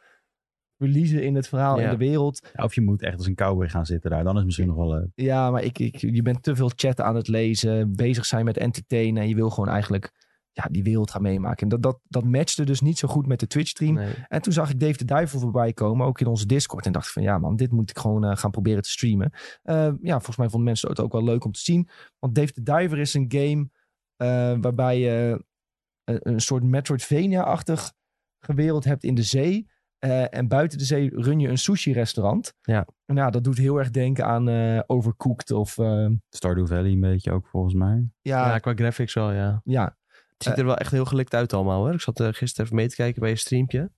verliezen 0.78 1.22
in 1.22 1.34
het 1.34 1.48
verhaal 1.48 1.78
Ja. 1.78 1.84
en 1.84 1.90
de 1.90 1.96
wereld. 1.96 2.50
Ja, 2.54 2.64
of 2.64 2.74
je 2.74 2.80
moet 2.80 3.02
echt 3.02 3.16
als 3.16 3.26
een 3.26 3.34
cowboy 3.34 3.68
gaan 3.68 3.86
zitten 3.86 4.10
daar. 4.10 4.22
Dan 4.22 4.32
is 4.32 4.36
het 4.36 4.44
misschien 4.46 4.66
nog 4.66 4.76
wel 4.76 4.88
leuk. 4.88 5.08
Ja, 5.14 5.50
maar 5.50 5.62
ik, 5.62 5.78
ik, 5.78 5.96
je 5.96 6.22
bent 6.22 6.42
te 6.42 6.56
veel 6.56 6.70
chat 6.76 7.00
aan 7.00 7.16
het 7.16 7.28
lezen, 7.28 7.92
bezig 7.92 8.24
zijn 8.26 8.44
met 8.44 8.56
entertainen. 8.56 9.22
En 9.22 9.28
je 9.28 9.34
wil 9.34 9.50
gewoon 9.50 9.68
eigenlijk 9.68 10.12
ja, 10.56 10.68
die 10.70 10.82
wereld 10.82 11.10
gaan 11.10 11.22
meemaken. 11.22 11.62
En 11.62 11.68
dat, 11.68 11.82
dat, 11.82 12.00
dat 12.08 12.24
matchte 12.24 12.64
dus 12.64 12.80
niet 12.80 12.98
zo 12.98 13.08
goed 13.08 13.26
met 13.26 13.40
de 13.40 13.46
Twitch 13.46 13.68
stream. 13.68 13.94
Nee. 13.94 14.14
En 14.28 14.42
toen 14.42 14.52
zag 14.52 14.70
ik 14.70 14.80
Dave 14.80 14.96
de 14.96 15.04
Duivel 15.04 15.40
voorbij 15.40 15.72
komen, 15.72 16.06
ook 16.06 16.20
in 16.20 16.26
onze 16.26 16.46
Discord. 16.46 16.86
En 16.86 16.92
dacht 16.92 17.06
ik 17.06 17.12
van 17.12 17.22
ja 17.22 17.38
man, 17.38 17.56
dit 17.56 17.72
moet 17.72 17.90
ik 17.90 17.98
gewoon 17.98 18.24
eh, 18.24 18.36
gaan 18.36 18.50
proberen 18.50 18.82
te 18.82 18.90
streamen. 18.90 19.32
Eh, 19.62 19.92
ja, 20.00 20.12
volgens 20.12 20.36
mij 20.36 20.48
vonden 20.48 20.64
mensen 20.64 20.88
het 20.88 21.00
ook 21.00 21.12
wel 21.12 21.24
leuk 21.24 21.44
om 21.44 21.52
te 21.52 21.60
zien. 21.60 21.88
Want 22.18 22.34
Dave 22.34 22.52
de 22.52 22.62
Diver 22.62 22.98
is 22.98 23.14
een 23.14 23.26
game 23.28 23.70
eh, 24.16 24.56
waarbij 24.60 24.98
je 24.98 25.44
een, 26.04 26.18
een 26.22 26.40
soort 26.40 26.62
Metroidvania-achtig 26.62 27.92
wereld 28.38 28.84
hebt 28.84 29.04
in 29.04 29.14
de 29.14 29.22
zee. 29.22 29.66
Eh, 29.98 30.34
en 30.34 30.48
buiten 30.48 30.78
de 30.78 30.84
zee 30.84 31.10
run 31.14 31.40
je 31.40 31.48
een 31.48 31.58
sushi-restaurant. 31.58 32.54
Ja. 32.62 32.86
En 33.04 33.16
ja, 33.16 33.30
dat 33.30 33.44
doet 33.44 33.58
heel 33.58 33.78
erg 33.78 33.90
denken 33.90 34.24
aan 34.26 34.48
eh 34.48 34.80
Overcooked 34.86 35.50
of... 35.50 35.78
eh, 35.78 36.08
Stardew 36.28 36.66
Valley 36.66 36.90
een 36.92 37.00
beetje 37.00 37.32
ook 37.32 37.46
volgens 37.46 37.74
mij. 37.74 38.08
ja, 38.22 38.38
Ja, 38.46 38.48
ja, 38.48 38.58
qua 38.58 38.74
graphics 38.74 39.14
wel, 39.14 39.32
ja. 39.32 39.60
ja, 39.64 39.95
Het 40.36 40.46
ziet 40.46 40.58
er 40.58 40.64
wel 40.64 40.76
echt 40.76 40.90
heel 40.90 41.04
gelikt 41.04 41.34
uit 41.34 41.52
allemaal 41.52 41.84
hoor. 41.84 41.92
Ik 41.92 42.00
zat 42.00 42.20
eh, 42.20 42.28
gisteren 42.32 42.64
even 42.64 42.76
mee 42.76 42.88
te 42.88 42.96
kijken 42.96 43.20
bij 43.20 43.30
je 43.30 43.36
streampje. 43.36 43.90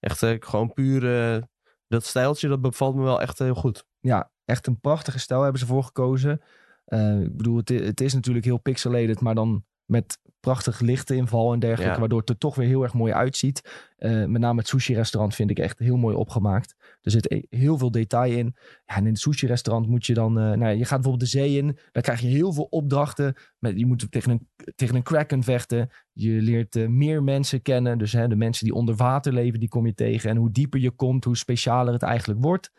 Echt 0.00 0.22
eh, 0.22 0.36
gewoon 0.38 0.72
puur 0.72 1.34
eh, 1.34 1.42
dat 1.88 2.04
stijltje, 2.04 2.48
dat 2.48 2.60
bevalt 2.60 2.94
me 2.94 3.02
wel 3.02 3.20
echt 3.20 3.38
heel 3.38 3.54
goed. 3.54 3.86
ja, 4.00 4.30
echt 4.44 4.66
een 4.66 4.80
prachtige 4.80 5.18
stijl 5.18 5.42
hebben 5.42 5.60
ze 5.60 5.66
voor 5.66 5.84
gekozen. 5.84 6.40
Eh, 6.84 7.20
ik 7.20 7.36
bedoel, 7.36 7.56
het, 7.56 7.68
het 7.68 8.00
is 8.00 8.14
natuurlijk 8.14 8.44
heel 8.44 8.58
pixelated, 8.58 9.20
maar 9.20 9.34
dan 9.34 9.64
met 9.84 10.18
prachtig 10.46 10.80
lichtinval 10.80 11.52
en 11.52 11.58
dergelijke, 11.58 11.92
Ja. 11.94 11.98
waardoor 12.00 12.20
het 12.20 12.28
er 12.28 12.38
toch 12.38 12.54
weer 12.54 12.66
heel 12.66 12.82
erg 12.82 12.94
mooi 12.94 13.12
uitziet. 13.12 13.86
Eh, 13.96 14.24
met 14.24 14.40
name 14.40 14.58
het 14.58 14.68
sushi-restaurant 14.68 15.34
vind 15.34 15.50
ik 15.50 15.58
echt 15.58 15.78
heel 15.78 15.96
mooi 15.96 16.16
opgemaakt. 16.16 16.74
Er 17.02 17.10
zit 17.10 17.30
e- 17.32 17.42
heel 17.50 17.78
veel 17.78 17.90
detail 17.90 18.32
in. 18.32 18.54
Ja, 18.86 18.94
en 18.96 19.02
in 19.02 19.12
het 19.12 19.18
sushi-restaurant 19.18 19.88
moet 19.88 20.06
je 20.06 20.14
dan... 20.14 20.38
eh, 20.38 20.44
nou 20.44 20.58
ja, 20.60 20.68
je 20.68 20.84
gaat 20.84 21.00
bijvoorbeeld 21.00 21.20
de 21.32 21.38
zee 21.38 21.56
in. 21.56 21.78
Dan 21.92 22.02
krijg 22.02 22.20
je 22.20 22.26
heel 22.26 22.52
veel 22.52 22.66
opdrachten. 22.70 23.34
Met, 23.58 23.78
je 23.78 23.86
moet 23.86 24.06
tegen 24.10 24.30
een, 24.30 24.48
tegen 24.74 24.94
een 24.96 25.02
kraken 25.02 25.42
vechten. 25.42 25.88
Je 26.12 26.30
leert 26.30 26.76
eh, 26.76 26.86
meer 26.88 27.22
mensen 27.22 27.62
kennen. 27.62 27.98
Dus 27.98 28.12
hè, 28.12 28.28
de 28.28 28.36
mensen 28.36 28.64
die 28.64 28.74
onder 28.74 28.94
water 28.96 29.32
leven, 29.32 29.60
die 29.60 29.68
kom 29.68 29.86
je 29.86 29.94
tegen. 29.94 30.30
En 30.30 30.36
hoe 30.36 30.50
dieper 30.50 30.80
je 30.80 30.90
komt, 30.90 31.24
hoe 31.24 31.36
specialer 31.36 31.92
het 31.92 32.02
eigenlijk 32.02 32.42
wordt. 32.42 32.70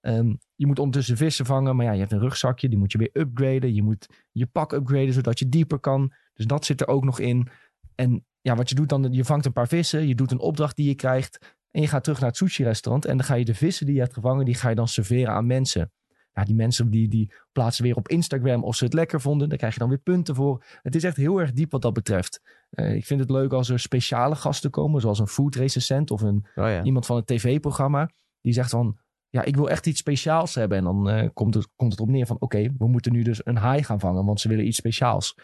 Ehm, 0.00 0.34
je 0.54 0.66
moet 0.66 0.78
ondertussen 0.78 1.16
vissen 1.16 1.46
vangen. 1.46 1.76
Maar 1.76 1.86
ja, 1.86 1.92
je 1.92 1.98
hebt 2.00 2.12
een 2.12 2.18
rugzakje. 2.20 2.68
Die 2.68 2.78
moet 2.78 2.92
je 2.92 2.98
weer 2.98 3.10
upgraden. 3.12 3.74
Je 3.74 3.82
moet 3.82 4.06
je 4.32 4.46
pak 4.46 4.72
upgraden, 4.72 5.12
zodat 5.12 5.38
je 5.38 5.48
dieper 5.48 5.78
kan. 5.78 6.12
Dus 6.36 6.46
dat 6.46 6.64
zit 6.64 6.80
er 6.80 6.88
ook 6.88 7.04
nog 7.04 7.18
in. 7.18 7.48
En 7.94 8.24
ja, 8.40 8.54
wat 8.54 8.68
je 8.68 8.74
doet 8.74 8.88
dan, 8.88 9.12
je 9.12 9.24
vangt 9.24 9.46
een 9.46 9.52
paar 9.52 9.68
vissen. 9.68 10.08
Je 10.08 10.14
doet 10.14 10.30
een 10.30 10.38
opdracht 10.38 10.76
die 10.76 10.88
je 10.88 10.94
krijgt. 10.94 11.56
En 11.70 11.80
je 11.80 11.88
gaat 11.88 12.02
terug 12.02 12.20
naar 12.20 12.28
het 12.28 12.38
sushi-restaurant. 12.38 13.04
En 13.04 13.16
dan 13.16 13.26
ga 13.26 13.34
je 13.34 13.44
de 13.44 13.54
vissen 13.54 13.86
die 13.86 13.94
je 13.94 14.00
hebt 14.00 14.14
gevangen, 14.14 14.44
die 14.44 14.54
ga 14.54 14.68
je 14.68 14.74
dan 14.74 14.88
serveren 14.88 15.32
aan 15.32 15.46
mensen. 15.46 15.92
Ja, 16.32 16.44
die 16.44 16.54
mensen 16.54 16.90
die, 16.90 17.08
die 17.08 17.34
plaatsen 17.52 17.84
weer 17.84 17.96
op 17.96 18.08
Instagram 18.08 18.64
of 18.64 18.76
ze 18.76 18.84
het 18.84 18.92
lekker 18.92 19.20
vonden. 19.20 19.48
Daar 19.48 19.58
krijg 19.58 19.72
je 19.72 19.78
dan 19.78 19.88
weer 19.88 19.98
punten 19.98 20.34
voor. 20.34 20.64
Het 20.82 20.94
is 20.94 21.04
echt 21.04 21.16
heel 21.16 21.40
erg 21.40 21.52
diep 21.52 21.70
wat 21.70 21.82
dat 21.82 21.92
betreft. 21.92 22.40
Eh, 22.70 22.94
ik 22.94 23.04
vind 23.04 23.20
het 23.20 23.30
leuk 23.30 23.52
als 23.52 23.68
er 23.68 23.80
speciale 23.80 24.34
gasten 24.34 24.70
komen, 24.70 25.00
zoals 25.00 25.18
een 25.18 25.26
food 25.26 25.54
recensent 25.54 26.10
of 26.10 26.20
een, 26.20 26.46
Oh 26.54 26.68
ja. 26.68 26.82
iemand 26.82 27.06
van 27.06 27.16
het 27.16 27.26
tv-programma. 27.26 28.10
Die 28.40 28.52
zegt 28.52 28.70
van, 28.70 28.98
ja, 29.28 29.42
ik 29.42 29.56
wil 29.56 29.70
echt 29.70 29.86
iets 29.86 29.98
speciaals 29.98 30.54
hebben. 30.54 30.78
En 30.78 30.84
dan 30.84 31.08
eh, 31.08 31.28
komt, 31.32 31.54
het, 31.54 31.68
komt 31.76 31.92
het 31.92 32.00
op 32.00 32.08
neer 32.08 32.26
van, 32.26 32.36
oké, 32.40 32.74
we 32.78 32.88
moeten 32.88 33.12
nu 33.12 33.22
dus 33.22 33.46
een 33.46 33.56
haai 33.56 33.82
gaan 33.82 34.00
vangen, 34.00 34.24
want 34.24 34.40
ze 34.40 34.48
willen 34.48 34.66
iets 34.66 34.76
speciaals. 34.76 35.34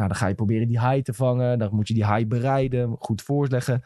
Nou, 0.00 0.12
dan 0.12 0.20
ga 0.20 0.26
je 0.26 0.34
proberen 0.34 0.68
die 0.68 0.78
haai 0.78 1.02
te 1.02 1.14
vangen. 1.14 1.58
Dan 1.58 1.74
moet 1.74 1.88
je 1.88 1.94
die 1.94 2.04
haai 2.04 2.26
bereiden, 2.26 2.96
goed 2.98 3.22
voorleggen. 3.22 3.74
En 3.74 3.82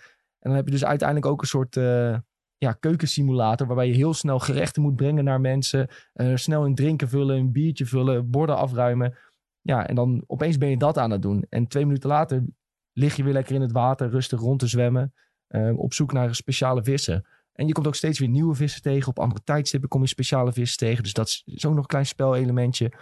dan 0.50 0.55
heb 0.55 0.64
je 0.64 0.70
dus 0.70 0.85
uiteindelijk 0.85 1.29
ook 1.29 1.40
een 1.40 1.48
soort 1.48 1.77
eh, 1.77 2.18
ja, 2.57 2.72
keukensimulator... 2.72 3.66
waarbij 3.66 3.87
je 3.87 3.94
heel 3.94 4.14
snel 4.14 4.38
gerechten 4.38 4.83
moet 4.83 4.96
brengen 4.96 5.24
naar 5.24 5.40
mensen. 5.40 5.88
eh, 6.12 6.35
snel 6.35 6.64
een 6.64 6.74
drinken 6.74 7.09
vullen, 7.09 7.37
een 7.37 7.53
biertje 7.53 7.87
vullen, 7.87 8.31
borden 8.31 8.57
afruimen. 8.57 9.16
Ja, 9.61 9.87
en 9.87 9.94
dan 9.94 10.24
opeens 10.27 10.59
ben 10.59 10.70
je 10.70 10.77
dat 10.77 10.98
aan 10.98 11.11
het 11.11 11.22
doen. 11.22 11.46
En 11.48 11.66
twee 11.66 11.87
minuten 11.87 12.09
later 12.09 12.44
lig 12.92 13.16
je 13.16 13.24
weer 13.24 13.33
lekker 13.33 13.55
in 13.55 13.61
het 13.61 13.72
water... 13.72 14.11
rustig 14.11 14.40
rond 14.40 14.59
te 14.59 14.66
zwemmen, 14.66 15.14
eh, 15.46 15.79
op 15.79 15.92
zoek 15.92 16.12
naar 16.12 16.35
speciale 16.35 16.83
vissen. 16.83 17.27
En 17.53 17.66
je 17.66 17.72
komt 17.72 17.87
ook 17.87 17.94
steeds 17.94 18.18
weer 18.18 18.29
nieuwe 18.29 18.55
vissen 18.55 18.83
tegen. 18.83 19.09
Op 19.09 19.18
andere 19.18 19.42
tijdstippen 19.44 19.88
kom 19.88 20.00
je 20.00 20.09
speciale 20.09 20.53
vissen 20.53 20.79
tegen. 20.79 21.03
Dus 21.03 21.12
dat 21.12 21.27
is 21.27 21.42
zo 21.44 21.68
nog 21.68 21.79
een 21.79 21.87
klein 21.87 22.07
spelelementje. 22.07 22.92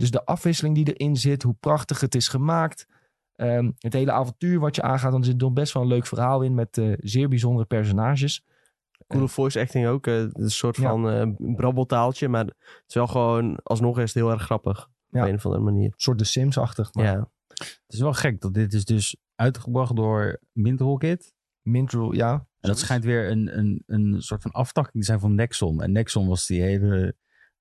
Dus 0.00 0.10
de 0.10 0.24
afwisseling 0.24 0.74
die 0.74 0.92
erin 0.94 1.16
zit, 1.16 1.42
hoe 1.42 1.56
prachtig 1.60 2.00
het 2.00 2.14
is 2.14 2.28
gemaakt. 2.28 2.86
Ehm, 3.36 3.70
het 3.78 3.92
hele 3.92 4.12
avontuur 4.12 4.60
wat 4.60 4.76
je 4.76 4.82
aangaat, 4.82 5.12
dan 5.12 5.24
zit 5.24 5.42
er 5.42 5.52
best 5.52 5.72
wel 5.72 5.82
een 5.82 5.88
leuk 5.88 6.06
verhaal 6.06 6.42
in 6.42 6.54
met 6.54 6.78
eh, 6.78 6.92
zeer 6.98 7.28
bijzondere 7.28 7.66
personages. 7.66 8.44
Coole 9.06 9.28
voice 9.28 9.60
acting 9.60 9.86
ook. 9.86 10.06
eh, 10.06 10.14
een 10.32 10.50
soort 10.50 10.76
Ja. 10.76 10.82
van 10.90 11.10
eh, 11.10 11.54
brabbeltaaltje. 11.56 12.28
Maar 12.28 12.44
het 12.44 12.84
is 12.86 12.94
wel 12.94 13.06
gewoon, 13.06 13.58
alsnog 13.62 13.96
is 13.98 14.04
het 14.04 14.14
heel 14.22 14.30
erg 14.30 14.42
grappig. 14.42 14.88
Ja. 15.10 15.22
Op 15.22 15.28
een 15.28 15.34
of 15.34 15.44
andere 15.46 15.64
manier. 15.64 15.84
Een 15.86 15.92
soort 15.96 16.18
The 16.18 16.24
Sims-achtig. 16.24 16.94
Maar 16.94 17.04
Ja. 17.04 17.30
Het 17.48 17.84
is 17.88 18.00
wel 18.00 18.12
gek 18.12 18.40
dat 18.40 18.54
dit 18.54 18.72
is 18.72 18.84
dus 18.84 19.16
uitgebracht 19.34 19.96
door 19.96 20.40
Mint 20.52 20.98
Kit. 20.98 21.34
Mintrel, 21.62 22.12
ja. 22.12 22.32
En 22.32 22.68
dat 22.68 22.78
schijnt 22.78 23.04
weer 23.04 23.30
een, 23.30 23.58
een, 23.58 23.82
een 23.86 24.22
soort 24.22 24.42
van 24.42 24.50
aftakking 24.50 24.94
te 24.96 25.04
zijn 25.08 25.20
van 25.20 25.34
Nexon. 25.34 25.82
En 25.82 25.92
Nexon 25.92 26.28
was 26.28 26.46
die 26.46 26.62
hele 26.62 27.14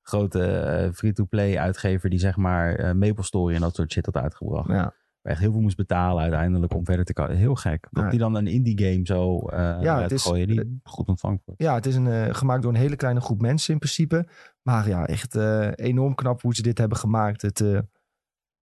grote 0.10 0.44
eh, 0.44 0.92
free-to-play 0.92 1.58
uitgever 1.58 2.10
die 2.10 2.20
zeg 2.20 2.38
maar 2.38 2.76
eh, 2.76 2.94
Maple 2.94 3.24
Story 3.24 3.56
en 3.56 3.62
dat 3.62 3.76
soort 3.76 3.92
shit 3.92 4.06
had 4.06 4.18
uitgebracht. 4.18 4.68
ja. 4.70 4.94
Waar 5.22 5.32
echt 5.34 5.42
heel 5.42 5.52
veel 5.52 5.62
moest 5.62 5.78
betalen 5.78 6.22
uiteindelijk 6.22 6.74
om 6.74 6.86
verder 6.86 7.06
te 7.06 7.14
komen. 7.14 7.36
Heel 7.36 7.56
gek. 7.56 7.88
Dat 7.92 8.04
Ja. 8.04 8.10
die 8.10 8.20
dan 8.20 8.36
een 8.36 8.48
indie 8.48 8.80
game 8.86 9.06
zo 9.06 9.38
eh 9.48 9.78
Ja, 9.82 10.02
het 10.02 10.12
is- 10.12 10.24
gooien 10.24 10.48
die 10.48 10.80
goed 10.84 11.08
ontvangt 11.08 11.42
wordt. 11.46 11.62
Ja, 11.62 11.74
het 11.76 11.86
is 11.86 11.96
een, 11.96 12.36
gemaakt 12.36 12.62
door 12.62 12.72
een 12.72 12.78
hele 12.80 12.96
kleine 12.96 13.22
groep 13.22 13.42
mensen 13.42 13.74
in 13.74 13.80
principe. 13.80 14.28
Maar 14.62 14.88
ja, 14.88 15.06
echt 15.08 15.36
enorm 15.76 16.16
knap 16.16 16.42
hoe 16.42 16.56
ze 16.56 16.62
dit 16.62 16.78
hebben 16.78 16.98
gemaakt. 16.98 17.42
Het, 17.42 17.60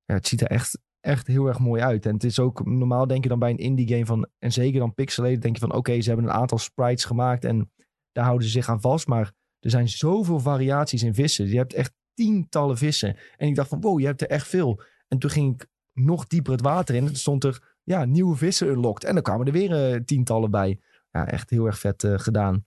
ja, 0.05 0.13
het 0.13 0.27
ziet 0.27 0.41
er 0.41 0.47
echt, 0.47 0.79
echt 0.99 1.27
heel 1.27 1.47
erg 1.47 1.59
mooi 1.59 1.81
uit. 1.81 2.05
En 2.05 2.13
het 2.13 2.23
is 2.23 2.39
ook 2.39 2.65
normaal 2.65 3.07
denk 3.07 3.23
je 3.23 3.29
dan 3.29 3.39
bij 3.39 3.49
een 3.49 3.57
indie 3.57 3.87
game 3.87 4.05
van... 4.05 4.27
En 4.39 4.51
zeker 4.51 4.79
dan 4.79 4.93
pixelated 4.93 5.41
denk 5.41 5.55
je 5.55 5.61
van... 5.61 5.73
Oké, 5.73 6.01
ze 6.01 6.09
hebben 6.09 6.27
een 6.29 6.35
aantal 6.35 6.57
sprites 6.57 7.05
gemaakt 7.05 7.45
en 7.45 7.71
daar 8.11 8.25
houden 8.25 8.45
ze 8.47 8.53
zich 8.53 8.69
aan 8.69 8.81
vast. 8.81 9.07
Maar 9.07 9.31
er 9.59 9.69
zijn 9.69 9.87
zoveel 9.89 10.39
variaties 10.39 11.03
in 11.03 11.13
vissen. 11.13 11.47
Je 11.47 11.57
hebt 11.57 11.73
echt 11.73 11.93
tientallen 12.13 12.77
vissen. 12.77 13.17
En 13.37 13.47
ik 13.47 13.55
dacht 13.55 13.69
van 13.69 13.81
wow, 13.81 13.99
je 13.99 14.05
hebt 14.05 14.21
er 14.21 14.29
echt 14.29 14.47
veel. 14.47 14.81
En 15.07 15.19
toen 15.19 15.29
ging 15.29 15.53
ik 15.53 15.67
nog 15.93 16.27
dieper 16.27 16.51
het 16.51 16.61
water 16.61 16.95
in. 16.95 17.07
En 17.07 17.15
stond 17.15 17.43
er 17.43 17.75
ja, 17.83 18.05
nieuwe 18.05 18.35
vissen 18.35 18.67
unlocked. 18.67 19.03
En 19.03 19.13
dan 19.13 19.23
kwamen 19.23 19.45
er 19.45 19.51
weer 19.51 19.93
eh, 19.93 19.99
tientallen 19.99 20.51
bij. 20.51 20.79
Ja, 21.11 21.27
echt 21.27 21.49
heel 21.49 21.65
erg 21.65 21.79
vet 21.79 22.03
eh, 22.03 22.19
gedaan. 22.19 22.65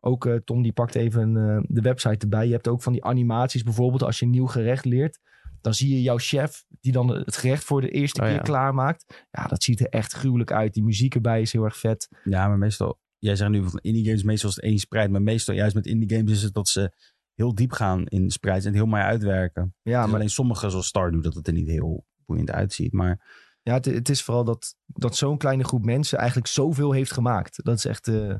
Ook 0.00 0.26
eh, 0.26 0.34
Tom 0.34 0.62
die 0.62 0.72
pakt 0.72 0.94
even 0.94 1.32
de 1.68 1.80
website 1.80 2.18
erbij. 2.18 2.46
Je 2.46 2.52
hebt 2.52 2.68
ook 2.68 2.82
van 2.82 2.92
die 2.92 3.04
animaties 3.04 3.62
bijvoorbeeld 3.62 4.02
als 4.02 4.18
je 4.18 4.24
een 4.24 4.30
nieuw 4.30 4.46
gerecht 4.46 4.84
leert. 4.84 5.18
Dan 5.60 5.74
zie 5.74 5.94
je 5.94 6.02
jouw 6.02 6.18
chef 6.18 6.64
die 6.80 6.92
dan 6.92 7.08
het 7.08 7.36
gerecht 7.36 7.64
voor 7.64 7.80
de 7.80 7.90
eerste 7.90 8.20
Oh, 8.20 8.26
keer 8.26 8.36
ja. 8.36 8.42
klaarmaakt. 8.42 9.26
Ja, 9.30 9.46
dat 9.46 9.62
ziet 9.62 9.80
er 9.80 9.88
echt 9.88 10.12
gruwelijk 10.12 10.52
uit. 10.52 10.74
Die 10.74 10.82
muziek 10.82 11.14
erbij 11.14 11.40
is 11.40 11.52
heel 11.52 11.64
erg 11.64 11.76
vet. 11.76 12.08
Ja, 12.24 12.48
maar 12.48 12.58
meestal, 12.58 12.98
jij 13.20 13.36
zegt 13.36 13.50
nu 13.50 13.68
van 13.68 13.78
indie 13.82 14.04
games, 14.04 14.22
meestal 14.22 14.48
is 14.48 14.54
het 14.54 14.64
één 14.64 14.78
spreid. 14.78 15.10
Maar 15.10 15.22
meestal, 15.22 15.54
juist 15.54 15.74
met 15.74 15.86
indie 15.86 16.16
games, 16.16 16.30
is 16.32 16.42
het 16.42 16.54
dat 16.54 16.68
ze 16.68 16.92
heel 17.34 17.54
diep 17.54 17.72
gaan 17.72 18.06
in 18.06 18.30
sprites 18.30 18.64
en 18.64 18.70
het 18.70 18.80
heel 18.80 18.86
mooi 18.86 19.02
uitwerken. 19.02 19.74
Ja, 19.82 19.92
Ja, 19.92 20.06
maar 20.06 20.14
alleen 20.14 20.30
sommige, 20.30 20.70
zoals 20.70 20.86
Stardew, 20.86 21.22
dat 21.22 21.34
het 21.34 21.46
er 21.46 21.52
niet 21.52 21.68
heel 21.68 22.06
boeiend 22.26 22.50
uitziet. 22.50 22.92
Maar 22.92 23.28
ja, 23.62 23.74
het, 23.74 23.84
het 23.84 24.08
is 24.08 24.22
vooral 24.22 24.44
dat, 24.44 24.76
dat 24.86 25.16
zo'n 25.16 25.38
kleine 25.38 25.64
groep 25.64 25.84
mensen 25.84 26.18
eigenlijk 26.18 26.48
zoveel 26.48 26.92
heeft 26.92 27.12
gemaakt. 27.12 27.64
Dat 27.64 27.76
is 27.76 27.84
echt 27.84 28.08
eh, 28.08 28.34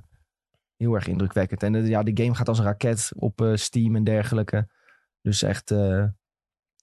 heel 0.77 0.95
erg 0.95 1.07
indrukwekkend. 1.07 1.63
En 1.63 1.75
eh, 1.75 1.89
ja, 1.89 2.03
de 2.03 2.23
game 2.23 2.35
gaat 2.35 2.49
als 2.49 2.59
een 2.59 2.65
raket 2.65 3.13
op 3.17 3.41
eh, 3.41 3.55
Steam 3.55 3.97
en 3.97 4.05
dergelijke. 4.05 4.69
Dus 5.23 5.43
echt, 5.43 5.71
eh, 5.71 6.05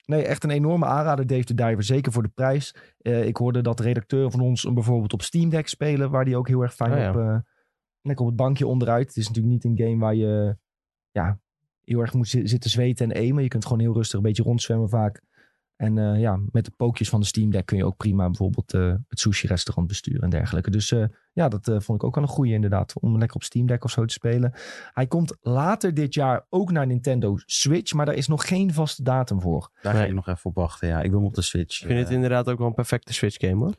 nee, 0.05 0.23
echt 0.25 0.43
een 0.43 0.49
enorme 0.49 0.85
aanrader, 0.85 1.27
Dave 1.27 1.43
the 1.43 1.53
Diver. 1.53 1.83
Zeker 1.83 2.11
voor 2.11 2.23
de 2.23 2.29
prijs. 2.29 2.75
Eh, 2.97 3.25
ik 3.25 3.37
hoorde 3.37 3.61
dat 3.61 3.77
de 3.77 3.83
redacteur 3.83 4.31
van 4.31 4.39
ons 4.39 4.63
hem 4.63 4.73
bijvoorbeeld 4.73 5.13
op 5.13 5.21
Steam 5.21 5.49
Deck 5.49 5.67
spelen, 5.67 6.09
waar 6.11 6.25
die 6.25 6.37
ook 6.37 6.47
heel 6.47 6.61
erg 6.61 6.73
fijn 6.73 6.91
Oh 6.91 6.97
ja. 6.97 7.09
op, 7.09 7.17
eh, 7.17 7.37
lekker 8.01 8.25
op 8.25 8.31
het 8.31 8.39
bankje 8.41 8.67
onderuit. 8.67 9.07
Het 9.07 9.17
is 9.17 9.27
natuurlijk 9.27 9.53
niet 9.53 9.63
een 9.79 9.85
game 9.87 9.99
waar 9.99 10.15
je 10.15 10.57
ja, 11.11 11.39
heel 11.83 11.99
erg 11.99 12.13
moet 12.13 12.27
zi- 12.27 12.47
zitten 12.47 12.69
zweten 12.69 13.11
en 13.11 13.17
aimen. 13.21 13.43
Je 13.43 13.49
kunt 13.49 13.63
gewoon 13.65 13.79
heel 13.79 13.93
rustig 13.93 14.17
een 14.17 14.23
beetje 14.25 14.43
rondzwemmen 14.43 14.89
vaak. 14.89 15.21
En 15.75 15.97
eh, 15.97 16.19
ja, 16.19 16.39
met 16.51 16.65
de 16.65 16.71
pookjes 16.77 17.09
van 17.09 17.19
de 17.19 17.25
Steam 17.25 17.49
Deck 17.51 17.65
kun 17.65 17.77
je 17.77 17.85
ook 17.85 17.97
prima 17.97 18.25
bijvoorbeeld 18.25 18.73
eh, 18.73 18.93
het 19.07 19.19
sushi-restaurant 19.19 19.87
besturen 19.87 20.21
en 20.21 20.29
dergelijke. 20.29 20.69
Dus 20.69 20.91
eh, 20.91 21.05
ja, 21.33 21.47
dat 21.49 21.67
eh, 21.67 21.79
vond 21.79 22.01
ik 22.01 22.07
ook 22.07 22.15
wel 22.15 22.23
een 22.23 22.29
goeie 22.29 22.53
inderdaad, 22.53 22.93
om 22.99 23.17
lekker 23.17 23.35
op 23.35 23.43
Steam 23.43 23.65
Deck 23.67 23.83
of 23.83 23.91
zo 23.91 24.05
te 24.05 24.13
spelen. 24.13 24.53
Hij 24.93 25.07
komt 25.07 25.37
later 25.41 25.93
dit 25.93 26.13
jaar 26.13 26.45
ook 26.49 26.71
naar 26.71 26.87
Nintendo 26.87 27.33
Switch, 27.45 27.93
maar 27.93 28.05
daar 28.05 28.15
is 28.15 28.27
nog 28.27 28.47
geen 28.47 28.73
vaste 28.73 29.03
datum 29.03 29.41
voor. 29.41 29.71
daar 29.81 29.93
ga 29.95 30.03
ik 30.05 30.13
nog 30.13 30.27
even 30.27 30.45
op 30.49 30.55
wachten. 30.55 30.87
Ja, 30.87 31.01
ik 31.01 31.09
wil 31.09 31.19
hem 31.19 31.27
op 31.27 31.33
de 31.35 31.41
Switch. 31.41 31.81
Ik 31.81 31.87
vind 31.87 31.99
het 31.99 32.07
eh, 32.09 32.13
inderdaad 32.15 32.49
ook 32.49 32.57
wel 32.57 32.67
een 32.67 32.73
perfecte 32.73 33.13
Switch 33.13 33.37
game 33.39 33.55
hoor. 33.65 33.75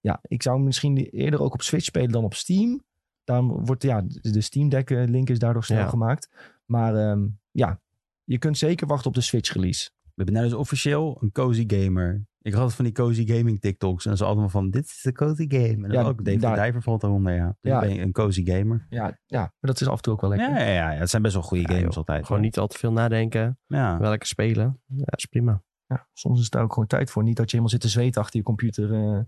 Ja, 0.00 0.20
ik 0.22 0.42
zou 0.42 0.56
hem 0.56 0.64
misschien 0.64 0.96
eerder 0.96 1.40
ook 1.42 1.52
op 1.54 1.62
Switch 1.62 1.84
spelen 1.84 2.10
dan 2.10 2.24
op 2.24 2.34
Steam. 2.34 2.82
Dan 3.24 3.64
wordt 3.64 3.82
ja, 3.82 4.02
de 4.06 4.40
Steam 4.40 4.68
Deck 4.68 4.90
eh, 4.90 5.04
link 5.08 5.28
is 5.30 5.38
daardoor 5.38 5.64
snel 5.64 5.78
Ja. 5.78 5.88
gemaakt. 5.88 6.30
Maar 6.64 6.94
ehm, 6.96 7.26
ja, 7.50 7.80
je 8.24 8.38
kunt 8.38 8.58
zeker 8.58 8.86
wachten 8.86 9.06
op 9.08 9.14
de 9.14 9.20
Switch 9.20 9.52
release. 9.52 9.90
We 10.02 10.10
hebben 10.14 10.34
nou 10.34 10.46
dus 10.46 10.56
officieel 10.56 11.18
een 11.20 11.32
cozy 11.32 11.64
gamer. 11.66 12.24
Ik 12.40 12.52
had 12.52 12.74
van 12.74 12.84
die 12.84 12.94
cozy 12.94 13.26
gaming 13.26 13.60
TikToks. 13.60 14.06
En 14.06 14.16
ze 14.16 14.24
allemaal 14.24 14.48
van, 14.48 14.70
dit 14.70 14.84
is 14.84 15.00
de 15.02 15.12
cozy 15.12 15.44
game. 15.48 15.64
En 15.66 15.80
dan 15.82 15.92
Ja, 15.92 16.02
ook 16.02 16.24
daar- 16.24 16.56
the 16.56 16.62
Diver 16.62 16.82
valt 16.82 17.00
daaronder, 17.00 17.34
ja. 17.34 17.56
Dus 17.60 17.72
Ja. 17.72 17.80
ben 17.80 17.94
je 17.94 18.00
een 18.00 18.12
cozy 18.12 18.44
gamer. 18.46 18.86
Ja, 18.90 19.18
ja, 19.26 19.38
maar 19.40 19.52
dat 19.60 19.80
is 19.80 19.86
af 19.88 19.96
en 19.96 20.02
toe 20.02 20.12
ook 20.12 20.20
wel 20.20 20.30
lekker. 20.30 20.48
Ja, 20.50 20.58
ja, 20.58 20.66
ja, 20.72 20.90
ja, 20.92 20.98
het 20.98 21.10
zijn 21.10 21.22
best 21.22 21.34
wel 21.34 21.42
goede 21.42 21.62
Ja, 21.62 21.68
games 21.68 21.82
joh. 21.84 21.96
altijd. 21.96 22.26
Gewoon 22.26 22.42
niet 22.42 22.58
al 22.58 22.66
te 22.66 22.78
veel 22.78 22.92
nadenken. 22.92 23.58
Ja. 23.66 23.98
Welke 23.98 24.26
spelen. 24.26 24.80
Ja, 24.86 25.06
is 25.16 25.26
prima. 25.26 25.62
Ja, 25.86 26.08
soms 26.12 26.40
is 26.40 26.50
daar 26.50 26.62
ook 26.62 26.72
gewoon 26.72 26.88
tijd 26.88 27.10
voor. 27.10 27.22
Niet 27.22 27.36
dat 27.36 27.44
je 27.50 27.56
helemaal 27.56 27.70
zit 27.70 27.80
te 27.80 27.88
zweten 27.88 28.20
achter 28.20 28.36
je 28.38 28.44
computer. 28.44 28.92
eh, 28.94 29.20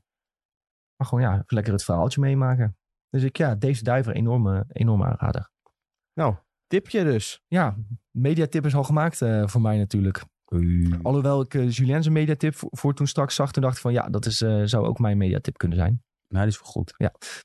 maar 0.96 1.06
gewoon 1.08 1.24
ja, 1.24 1.42
lekker 1.46 1.72
het 1.72 1.84
verhaaltje 1.84 2.20
meemaken. 2.20 2.76
Dus 3.14 3.22
ik, 3.22 3.36
ja, 3.36 3.54
deze 3.54 3.84
Diver 3.84 4.14
enorme, 4.14 4.64
enorme 4.72 5.04
aanrader. 5.04 5.50
Nou, 6.14 6.34
tipje 6.66 7.04
dus. 7.04 7.42
Ja, 7.46 7.76
mediatip 8.10 8.66
is 8.66 8.74
al 8.74 8.84
gemaakt 8.84 9.22
eh, 9.22 9.46
voor 9.46 9.60
mij 9.60 9.76
natuurlijk. 9.76 10.24
Alhoewel 11.02 11.40
ik 11.40 11.54
eh 11.54 11.70
Julien 11.70 12.02
zijn 12.02 12.14
mediatip 12.14 12.54
voor, 12.54 12.68
voor 12.72 12.94
toen 12.94 13.06
straks 13.06 13.34
zag. 13.34 13.52
Toen 13.52 13.62
dacht 13.62 13.74
ik 13.74 13.80
van 13.80 13.92
ja, 13.92 14.08
dat 14.08 14.26
is, 14.26 14.40
eh, 14.40 14.62
zou 14.64 14.86
ook 14.86 14.98
mijn 14.98 15.16
mediatip 15.16 15.56
kunnen 15.56 15.78
zijn. 15.78 16.02
Nou, 16.28 16.44
die 16.44 16.54
is 16.54 16.60
wel 16.60 16.70
goed. 16.70 16.94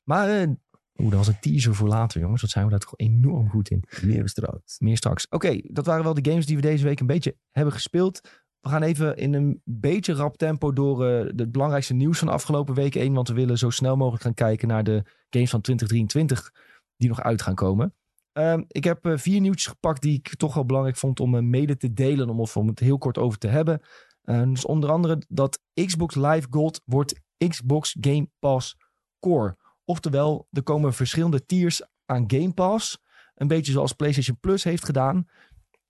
Maar 0.03 0.29
eh 0.29 0.47
oeh, 0.95 1.09
dat 1.09 1.17
was 1.17 1.27
een 1.27 1.39
teaser 1.39 1.75
voor 1.75 1.87
later 1.87 2.21
jongens. 2.21 2.41
Wat 2.41 2.49
zijn 2.49 2.65
we 2.65 2.71
daar 2.71 2.79
toch 2.79 2.97
enorm 2.97 3.49
goed 3.49 3.69
in. 3.69 3.83
Meer 4.01 4.23
bestraald. 4.23 4.75
Meer 4.77 4.97
straks. 4.97 5.27
Oké, 5.29 5.61
dat 5.63 5.85
waren 5.85 6.03
wel 6.03 6.13
de 6.13 6.29
games 6.29 6.45
die 6.45 6.55
we 6.55 6.61
deze 6.61 6.83
week 6.83 6.99
een 6.99 7.07
beetje 7.07 7.35
hebben 7.51 7.73
gespeeld. 7.73 8.21
We 8.61 8.69
gaan 8.69 8.83
even 8.83 9.17
in 9.17 9.33
een 9.33 9.61
beetje 9.63 10.13
rap 10.13 10.37
tempo 10.37 10.73
door 10.73 11.05
eh, 11.05 11.25
het 11.35 11.51
belangrijkste 11.51 11.93
nieuws 11.93 12.17
van 12.17 12.27
de 12.27 12.33
afgelopen 12.33 12.73
week 12.73 12.93
heen. 12.93 13.13
Want 13.13 13.27
we 13.27 13.33
willen 13.33 13.57
zo 13.57 13.69
snel 13.69 13.95
mogelijk 13.95 14.23
gaan 14.23 14.33
kijken 14.33 14.67
naar 14.67 14.83
de 14.83 15.03
games 15.29 15.49
van 15.49 15.61
2023 15.61 16.51
die 16.97 17.09
nog 17.09 17.21
uit 17.21 17.41
gaan 17.41 17.55
komen. 17.55 17.93
Ehm, 18.39 18.63
ik 18.67 18.83
heb 18.83 19.05
eh, 19.05 19.17
vier 19.17 19.41
nieuwtjes 19.41 19.67
gepakt 19.67 20.01
die 20.01 20.13
ik 20.13 20.35
toch 20.35 20.53
wel 20.53 20.65
belangrijk 20.65 20.97
vond 20.97 21.19
om 21.19 21.35
eh, 21.35 21.41
mede 21.41 21.77
te 21.77 21.93
delen. 21.93 22.29
Om, 22.29 22.39
of 22.39 22.57
om 22.57 22.67
het 22.67 22.79
heel 22.79 22.97
kort 22.97 23.17
over 23.17 23.37
te 23.37 23.47
hebben. 23.47 23.81
Eh, 24.21 24.43
dus 24.43 24.65
onder 24.65 24.91
andere 24.91 25.21
dat 25.27 25.59
Xbox 25.73 26.15
Live 26.15 26.47
Gold 26.49 26.81
wordt 26.85 27.21
Xbox 27.47 27.97
Game 28.01 28.29
Pass 28.39 28.77
Core. 29.19 29.57
Oftewel, 29.85 30.47
er 30.51 30.63
komen 30.63 30.93
verschillende 30.93 31.45
tiers 31.45 31.81
aan 32.05 32.23
Game 32.27 32.53
Pass. 32.53 32.99
Een 33.35 33.47
beetje 33.47 33.71
zoals 33.71 33.93
PlayStation 33.93 34.37
Plus 34.39 34.63
heeft 34.63 34.85
gedaan. 34.85 35.27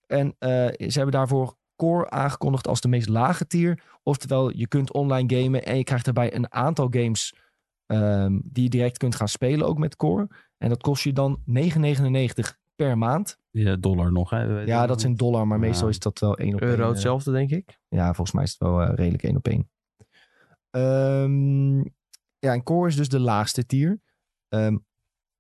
En 0.07 0.35
ze 0.39 0.91
hebben 0.91 1.11
daarvoor 1.11 1.57
Core 1.79 2.09
aangekondigd 2.09 2.67
als 2.67 2.81
de 2.81 2.87
meest 2.87 3.09
lage 3.09 3.47
tier. 3.47 3.83
Oftewel, 4.03 4.57
je 4.57 4.67
kunt 4.67 4.93
online 4.93 5.35
gamen 5.41 5.65
en 5.65 5.77
je 5.77 5.83
krijgt 5.83 6.05
daarbij 6.05 6.35
een 6.35 6.53
aantal 6.53 6.87
games 6.91 7.33
ehm, 7.85 8.39
die 8.43 8.63
je 8.63 8.69
direct 8.69 8.97
kunt 8.97 9.15
gaan 9.15 9.27
spelen, 9.27 9.67
ook 9.67 9.77
met 9.77 9.95
Core. 9.95 10.27
En 10.57 10.69
dat 10.69 10.81
kost 10.81 11.03
je 11.03 11.13
dan 11.13 11.39
9,99 11.45 12.57
per 12.75 12.97
maand. 12.97 13.37
Ja, 13.51 13.75
dollar 13.75 14.11
nog, 14.11 14.29
hè? 14.29 14.61
Ja, 14.63 14.87
dat 14.87 14.97
is 14.97 15.03
in 15.03 15.15
dollar, 15.15 15.47
maar 15.47 15.59
Ja. 15.59 15.65
meestal 15.65 15.87
is 15.89 15.99
dat 15.99 16.19
wel 16.19 16.37
één 16.37 16.53
op 16.53 16.61
één. 16.61 16.69
Euro 16.69 16.83
eh, 16.83 16.89
hetzelfde, 16.89 17.31
denk 17.31 17.49
ik. 17.49 17.79
ja, 17.89 18.05
volgens 18.05 18.31
mij 18.31 18.43
is 18.43 18.49
het 18.51 18.59
wel 18.59 18.81
eh, 18.81 18.95
redelijk 18.95 19.23
één 19.23 19.35
op 19.35 19.47
één. 19.47 19.69
Ehm, 20.69 21.77
ja, 22.39 22.53
en 22.53 22.63
Core 22.63 22.87
is 22.87 22.95
dus 22.95 23.09
de 23.09 23.19
laagste 23.19 23.65
tier. 23.65 24.01
Ehm, 24.47 24.77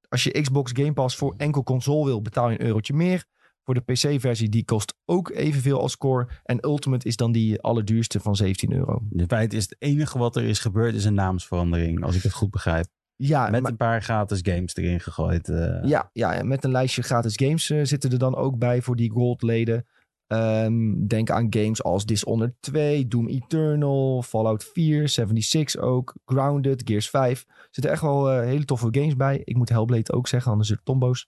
als 0.09 0.23
je 0.23 0.41
Xbox 0.41 0.71
Game 0.75 0.93
Pass 0.93 1.17
voor 1.17 1.33
enkel 1.37 1.63
console 1.63 2.05
wil, 2.05 2.21
betaal 2.21 2.49
je 2.49 2.59
een 2.59 2.65
eurotje 2.65 2.93
meer. 2.93 3.25
Voor 3.69 3.83
de 3.85 3.93
PC-versie, 3.93 4.49
die 4.49 4.65
kost 4.65 4.93
ook 5.05 5.29
evenveel 5.29 5.79
als 5.81 5.97
Core. 5.97 6.27
En 6.43 6.65
Ultimate 6.65 7.07
is 7.07 7.15
dan 7.15 7.31
die 7.31 7.61
allerduurste 7.61 8.19
van 8.19 8.35
17 8.35 8.73
euro. 8.73 9.01
In 9.11 9.27
feite 9.27 9.55
is 9.55 9.63
het 9.63 9.75
enige 9.79 10.17
wat 10.17 10.35
er 10.35 10.43
is 10.43 10.59
gebeurd, 10.59 10.95
is 10.95 11.05
een 11.05 11.13
naamsverandering, 11.13 12.03
als 12.03 12.15
ik 12.15 12.23
het 12.23 12.33
goed 12.33 12.49
begrijp. 12.51 12.85
Ja, 13.15 13.49
Met 13.49 13.61
maar- 13.61 13.71
een 13.71 13.77
paar 13.77 14.01
gratis 14.01 14.39
games 14.43 14.75
erin 14.75 14.99
gegooid. 14.99 15.49
eh. 15.49 15.83
ja, 15.83 16.09
ja, 16.13 16.43
met 16.43 16.63
een 16.63 16.71
lijstje 16.71 17.01
gratis 17.01 17.33
games 17.35 17.69
eh, 17.69 17.79
zitten 17.83 18.11
er 18.11 18.17
dan 18.19 18.35
ook 18.35 18.57
bij 18.57 18.81
voor 18.81 18.95
die 18.95 19.11
Gold-leden. 19.11 19.85
Ehm, 20.27 21.07
denk 21.07 21.29
aan 21.29 21.47
games 21.49 21.83
als 21.83 22.05
Dishonored 22.05 22.53
2, 22.59 23.07
Doom 23.07 23.27
Eternal, 23.27 24.21
Fallout 24.23 24.63
4, 24.63 25.09
76 25.09 25.81
ook, 25.81 26.15
Grounded, 26.25 26.81
Gears 26.85 27.09
5. 27.09 27.45
Er 27.47 27.67
zitten 27.71 27.91
echt 27.91 28.01
wel 28.01 28.31
eh, 28.31 28.45
hele 28.45 28.65
toffe 28.65 28.87
games 28.91 29.15
bij. 29.15 29.41
Ik 29.43 29.55
moet 29.57 29.69
Hellblade 29.69 30.11
ook 30.13 30.27
zeggen, 30.27 30.51
anders 30.51 30.69
is 30.69 30.75
het 30.75 30.85
tombo's. 30.85 31.27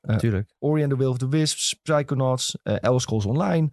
Natuurlijk. 0.00 0.54
Ori 0.58 0.82
and 0.82 0.90
the 0.90 0.96
Will 0.96 1.08
of 1.08 1.18
the 1.18 1.28
Wisps, 1.28 1.74
Psychonauts, 1.82 2.58
eh 2.62 2.76
Elder 2.80 3.00
Scrolls 3.00 3.26
Online. 3.26 3.70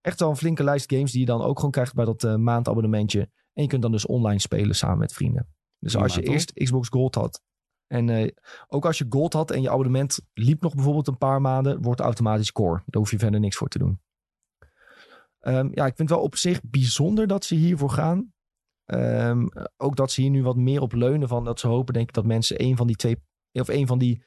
Echt 0.00 0.20
wel 0.20 0.30
een 0.30 0.36
flinke 0.36 0.64
lijst 0.64 0.92
games 0.92 1.10
die 1.10 1.20
je 1.20 1.26
dan 1.26 1.42
ook 1.42 1.56
gewoon 1.56 1.70
krijgt 1.70 1.94
bij 1.94 2.04
dat 2.04 2.24
eh, 2.24 2.34
maandabonnementje. 2.34 3.20
En 3.52 3.62
je 3.62 3.68
kunt 3.68 3.82
dan 3.82 3.92
dus 3.92 4.06
online 4.06 4.40
spelen 4.40 4.74
samen 4.74 4.98
met 4.98 5.12
vrienden. 5.12 5.48
Dus 5.78 5.96
als 5.96 6.14
je 6.14 6.22
eerst 6.22 6.52
Xbox 6.52 6.88
Gold 6.88 7.14
had. 7.14 7.42
En 7.86 8.08
eh, 8.08 8.30
ook 8.68 8.86
als 8.86 8.98
je 8.98 9.06
Gold 9.08 9.32
had 9.32 9.50
en 9.50 9.62
je 9.62 9.70
abonnement 9.70 10.20
liep 10.32 10.62
nog 10.62 10.74
bijvoorbeeld 10.74 11.08
een 11.08 11.18
paar 11.18 11.40
maanden, 11.40 11.82
wordt 11.82 12.00
automatisch 12.00 12.52
core. 12.52 12.82
Daar 12.86 13.00
hoef 13.00 13.10
je 13.10 13.18
verder 13.18 13.40
niks 13.40 13.56
voor 13.56 13.68
te 13.68 13.78
doen. 13.78 14.00
Ehm, 15.40 15.68
ja, 15.72 15.86
ik 15.86 15.96
vind 15.96 16.08
het 16.08 16.10
wel 16.10 16.20
op 16.20 16.36
zich 16.36 16.60
bijzonder 16.62 17.26
dat 17.26 17.44
ze 17.44 17.54
hiervoor 17.54 17.90
gaan. 17.90 18.32
Ehm, 18.84 19.46
ook 19.76 19.96
dat 19.96 20.12
ze 20.12 20.20
hier 20.20 20.30
nu 20.30 20.42
wat 20.42 20.56
meer 20.56 20.80
op 20.80 20.92
leunen 20.92 21.28
van 21.28 21.44
dat 21.44 21.60
ze 21.60 21.66
hopen, 21.66 21.94
denk 21.94 22.08
ik, 22.08 22.14
dat 22.14 22.26
mensen 22.26 22.62
een 22.62 22.76
van 22.76 22.86
die 22.86 22.96
twee 22.96 23.22
of 23.52 23.68
een 23.68 23.86
van 23.86 23.98
die 23.98 24.24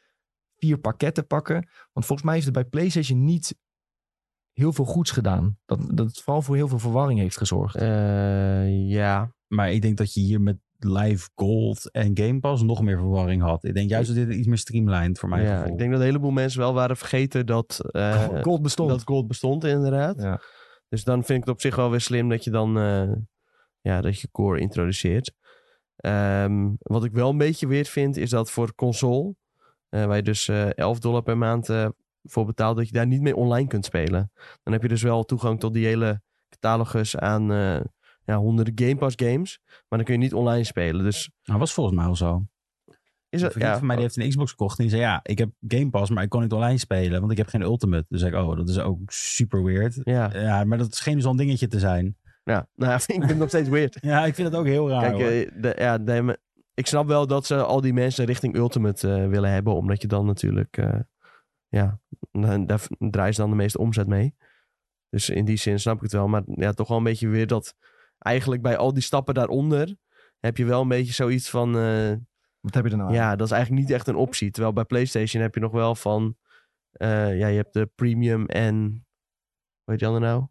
vier 0.63 0.78
pakketten 0.78 1.28
pakken. 1.28 1.67
Want 1.93 2.06
volgens 2.06 2.23
mij 2.23 2.34
heeft 2.34 2.45
het 2.45 2.54
bij 2.54 2.65
PlayStation 2.65 3.23
niet 3.23 3.56
heel 4.54 4.73
veel 4.73 4.86
goeds 4.86 5.12
gedaan. 5.12 5.58
Dat, 5.65 5.80
dat 5.93 6.08
het 6.08 6.21
vooral 6.21 6.41
voor 6.41 6.56
heel 6.56 6.67
veel 6.67 6.80
verwarring 6.80 7.19
heeft 7.19 7.38
gezorgd. 7.38 7.76
Eh, 7.76 8.89
ja. 8.89 9.34
Maar 9.47 9.71
ik 9.71 9.82
denk 9.82 9.97
dat 9.97 10.13
je 10.13 10.19
hier 10.19 10.41
met 10.41 10.58
Live 10.78 11.30
Gold 11.36 11.91
en 11.91 12.17
Game 12.17 12.39
Pass 12.39 12.63
nog 12.63 12.82
meer 12.82 12.97
verwarring 12.97 13.41
had. 13.41 13.63
Ik 13.63 13.73
denk 13.73 13.89
juist 13.89 14.15
dat 14.15 14.28
dit 14.28 14.38
iets 14.38 14.47
meer 14.47 14.58
streamlined 14.58 15.19
voor 15.19 15.30
mijn 15.30 15.43
ja. 15.43 15.56
gevoel. 15.56 15.71
Ik 15.71 15.78
denk 15.78 15.91
dat 15.91 15.99
een 15.99 16.06
heleboel 16.06 16.32
mensen 16.32 16.60
wel 16.60 16.73
waren 16.73 16.97
vergeten 16.97 17.45
dat, 17.45 17.80
eh, 17.91 18.41
Gold 18.41 18.62
bestond. 18.62 18.89
dat 18.89 19.04
gold 19.04 19.28
bestond, 19.28 19.63
inderdaad. 19.63 20.21
Ja. 20.21 20.41
Dus 20.89 21.04
dan 21.04 21.23
vind 21.23 21.39
ik 21.39 21.45
het 21.45 21.54
op 21.54 21.62
zich 21.62 21.76
wel 21.76 21.89
weer 21.89 22.02
slim 22.02 22.30
dat 22.30 22.43
je 22.43 22.52
dan 22.52 22.78
eh, 22.78 23.12
ja, 23.82 24.02
dat 24.02 24.19
je 24.19 24.32
core 24.32 24.60
introduceert. 24.60 25.34
Ehm, 25.95 26.71
wat 26.78 27.04
ik 27.04 27.12
wel 27.12 27.30
een 27.30 27.38
beetje 27.38 27.67
weird 27.67 27.89
vind, 27.89 28.17
is 28.17 28.30
dat 28.30 28.52
voor 28.52 28.76
console, 28.76 29.36
eh, 29.94 30.06
waar 30.06 30.16
je 30.16 30.24
dus 30.24 30.48
eh 30.48 30.70
11 30.78 31.00
dollar 31.00 31.22
per 31.24 31.38
maand 31.38 31.70
eh, 31.70 31.88
voor 32.24 32.46
betaalt, 32.46 32.78
dat 32.78 32.88
je 32.88 32.94
daar 32.94 33.08
niet 33.08 33.22
mee 33.22 33.36
online 33.36 33.68
kunt 33.68 33.86
spelen. 33.86 34.32
Dan 34.64 34.74
heb 34.74 34.82
je 34.82 34.88
dus 34.88 35.02
wel 35.02 35.24
toegang 35.24 35.60
tot 35.60 35.74
die 35.74 35.86
hele 35.86 36.22
catalogus 36.50 37.18
aan 37.18 37.52
eh, 37.52 37.80
ja, 38.26 38.38
honderden 38.38 38.74
Game 38.88 38.96
Pass 38.96 39.16
games, 39.20 39.60
maar 39.66 40.00
dan 40.00 40.04
kun 40.04 40.14
je 40.14 40.20
niet 40.20 40.34
online 40.34 40.64
spelen. 40.64 41.04
Dus 41.04 41.32
Nou, 41.44 41.60
was 41.60 41.74
volgens 41.74 41.96
mij 41.96 42.06
al 42.06 42.16
zo. 42.16 42.44
is 43.30 43.42
Een 43.42 43.48
dat, 43.50 43.62
ja, 43.62 43.78
van 43.78 43.86
mij 43.88 43.96
die 43.96 44.06
heeft 44.06 44.18
een 44.18 44.30
Xbox 44.30 44.50
gekocht. 44.50 44.78
En 44.78 44.84
die 44.84 44.92
zei, 44.94 45.04
ja, 45.04 45.20
ik 45.24 45.38
heb 45.38 45.50
Game 45.68 45.90
Pass, 45.90 46.12
maar 46.12 46.24
ik 46.24 46.30
kon 46.30 46.42
niet 46.42 46.52
online 46.54 46.78
spelen. 46.78 47.20
Want 47.20 47.32
ik 47.32 47.38
heb 47.38 47.48
geen 47.48 47.62
Ultimate. 47.62 48.06
Dus 48.10 48.20
zei 48.20 48.32
ik, 48.36 48.42
oh, 48.42 48.58
dat 48.58 48.70
is 48.70 48.80
ook 48.80 49.00
super 49.12 49.64
weird. 49.64 50.00
ja, 50.04 50.30
Ja, 50.38 50.64
maar 50.64 50.78
dat 50.78 50.96
scheen 50.96 51.22
zo'n 51.22 51.38
dingetje 51.38 51.68
te 51.68 51.80
zijn. 51.80 52.18
ja. 52.44 52.68
Nou, 52.76 52.92
ja, 52.92 52.96
ik 52.98 53.02
vind 53.04 53.30
het 53.30 53.38
nog 53.38 53.48
steeds 53.48 53.70
weird. 53.70 53.98
Ja, 54.02 54.26
ik 54.26 54.36
vind 54.36 54.48
het 54.48 54.58
ook 54.58 54.66
heel 54.66 54.90
raar. 54.90 55.14
Kijk, 55.14 55.48
eh, 55.48 55.62
de, 55.62 55.76
ja, 55.78 55.98
de- 55.98 56.40
ik 56.74 56.88
snap 56.88 57.08
wel 57.08 57.28
dat 57.28 57.46
ze 57.46 57.64
al 57.64 57.82
die 57.82 57.94
mensen 57.94 58.26
richting 58.26 58.56
Ultimate 58.56 59.14
eh, 59.14 59.28
willen 59.28 59.52
hebben. 59.52 59.76
Omdat 59.76 60.02
je 60.02 60.08
dan 60.08 60.26
natuurlijk... 60.26 60.78
eh, 60.78 61.00
ja, 61.68 62.00
dan- 62.32 62.66
daar 62.66 62.88
draaien 62.98 63.34
ze 63.34 63.42
dan 63.42 63.50
de 63.50 63.56
meeste 63.56 63.78
omzet 63.78 64.08
mee. 64.08 64.36
Dus 65.10 65.30
in 65.30 65.46
die 65.46 65.58
zin 65.58 65.80
snap 65.80 65.96
ik 65.96 66.02
het 66.02 66.12
wel. 66.12 66.28
Maar 66.28 66.42
ja, 66.46 66.72
toch 66.72 66.88
wel 66.88 66.98
een 66.98 67.04
beetje 67.04 67.28
weer 67.28 67.48
dat... 67.48 67.76
Eigenlijk 68.18 68.62
bij 68.62 68.78
al 68.78 68.94
die 68.94 69.04
stappen 69.04 69.34
daaronder... 69.34 69.96
heb 70.40 70.58
je 70.58 70.66
wel 70.66 70.82
een 70.82 70.88
beetje 70.88 71.14
zoiets 71.14 71.50
van... 71.50 71.78
eh, 71.78 72.14
Wat 72.60 72.74
heb 72.74 72.86
je 72.86 72.92
er 72.92 72.98
nou 72.98 73.10
aan? 73.10 73.16
ja, 73.16 73.36
dat 73.36 73.48
is 73.48 73.54
eigenlijk 73.54 73.82
niet 73.86 73.92
echt 73.96 74.08
een 74.08 74.16
optie. 74.16 74.52
Terwijl 74.52 74.74
bij 74.74 74.84
PlayStation 74.86 75.42
heb 75.42 75.54
je 75.54 75.60
nog 75.60 75.72
wel 75.72 75.96
van... 75.96 76.38
eh, 76.92 77.38
ja, 77.38 77.48
je 77.48 77.56
hebt 77.56 77.74
de 77.74 77.86
premium 77.96 78.46
en... 78.46 78.76
Hoe 79.84 79.92
heet 79.94 80.00
die 80.00 80.08
andere 80.08 80.26
nou? 80.26 80.46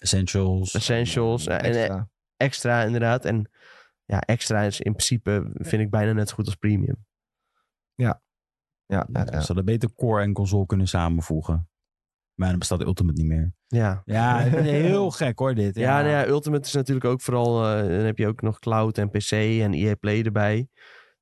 Essentials. 0.00 0.74
Essentials. 0.74 1.46
en, 1.46 2.08
extra 2.36 2.82
inderdaad. 2.82 3.24
En 3.24 3.50
ja, 4.08 4.20
extra 4.20 4.62
is 4.62 4.80
in 4.80 4.92
principe 4.92 5.50
vind 5.54 5.82
ik 5.82 5.90
bijna 5.90 6.12
net 6.12 6.28
zo 6.28 6.34
goed 6.34 6.46
als 6.46 6.54
premium. 6.54 7.06
Ja, 7.94 8.22
ja, 8.86 9.06
Ja, 9.12 9.26
ja. 9.30 9.40
Ze 9.40 9.46
hadden 9.46 9.64
beter 9.64 9.94
core 9.94 10.22
en 10.22 10.32
console 10.32 10.66
kunnen 10.66 10.88
samenvoegen. 10.88 11.68
Maar 12.34 12.48
dan 12.48 12.58
bestaat 12.58 12.78
de 12.78 12.84
Ultimate 12.84 13.20
niet 13.20 13.30
meer. 13.30 13.52
Ja, 13.66 14.02
Ja, 14.04 14.38
heel 14.88 15.10
gek 15.10 15.38
hoor 15.38 15.54
dit. 15.54 15.74
ja, 15.74 16.00
nou 16.00 16.10
ja 16.10 16.26
Ultimate 16.26 16.66
is 16.66 16.72
natuurlijk 16.72 17.06
ook 17.06 17.20
vooral... 17.20 17.64
eh, 17.64 17.80
dan 17.80 17.90
heb 17.90 18.18
je 18.18 18.26
ook 18.26 18.42
nog 18.42 18.58
cloud 18.58 18.98
en 18.98 19.10
PC 19.10 19.30
en 19.32 19.72
EA 19.72 19.94
Play 19.94 20.22
erbij. 20.22 20.68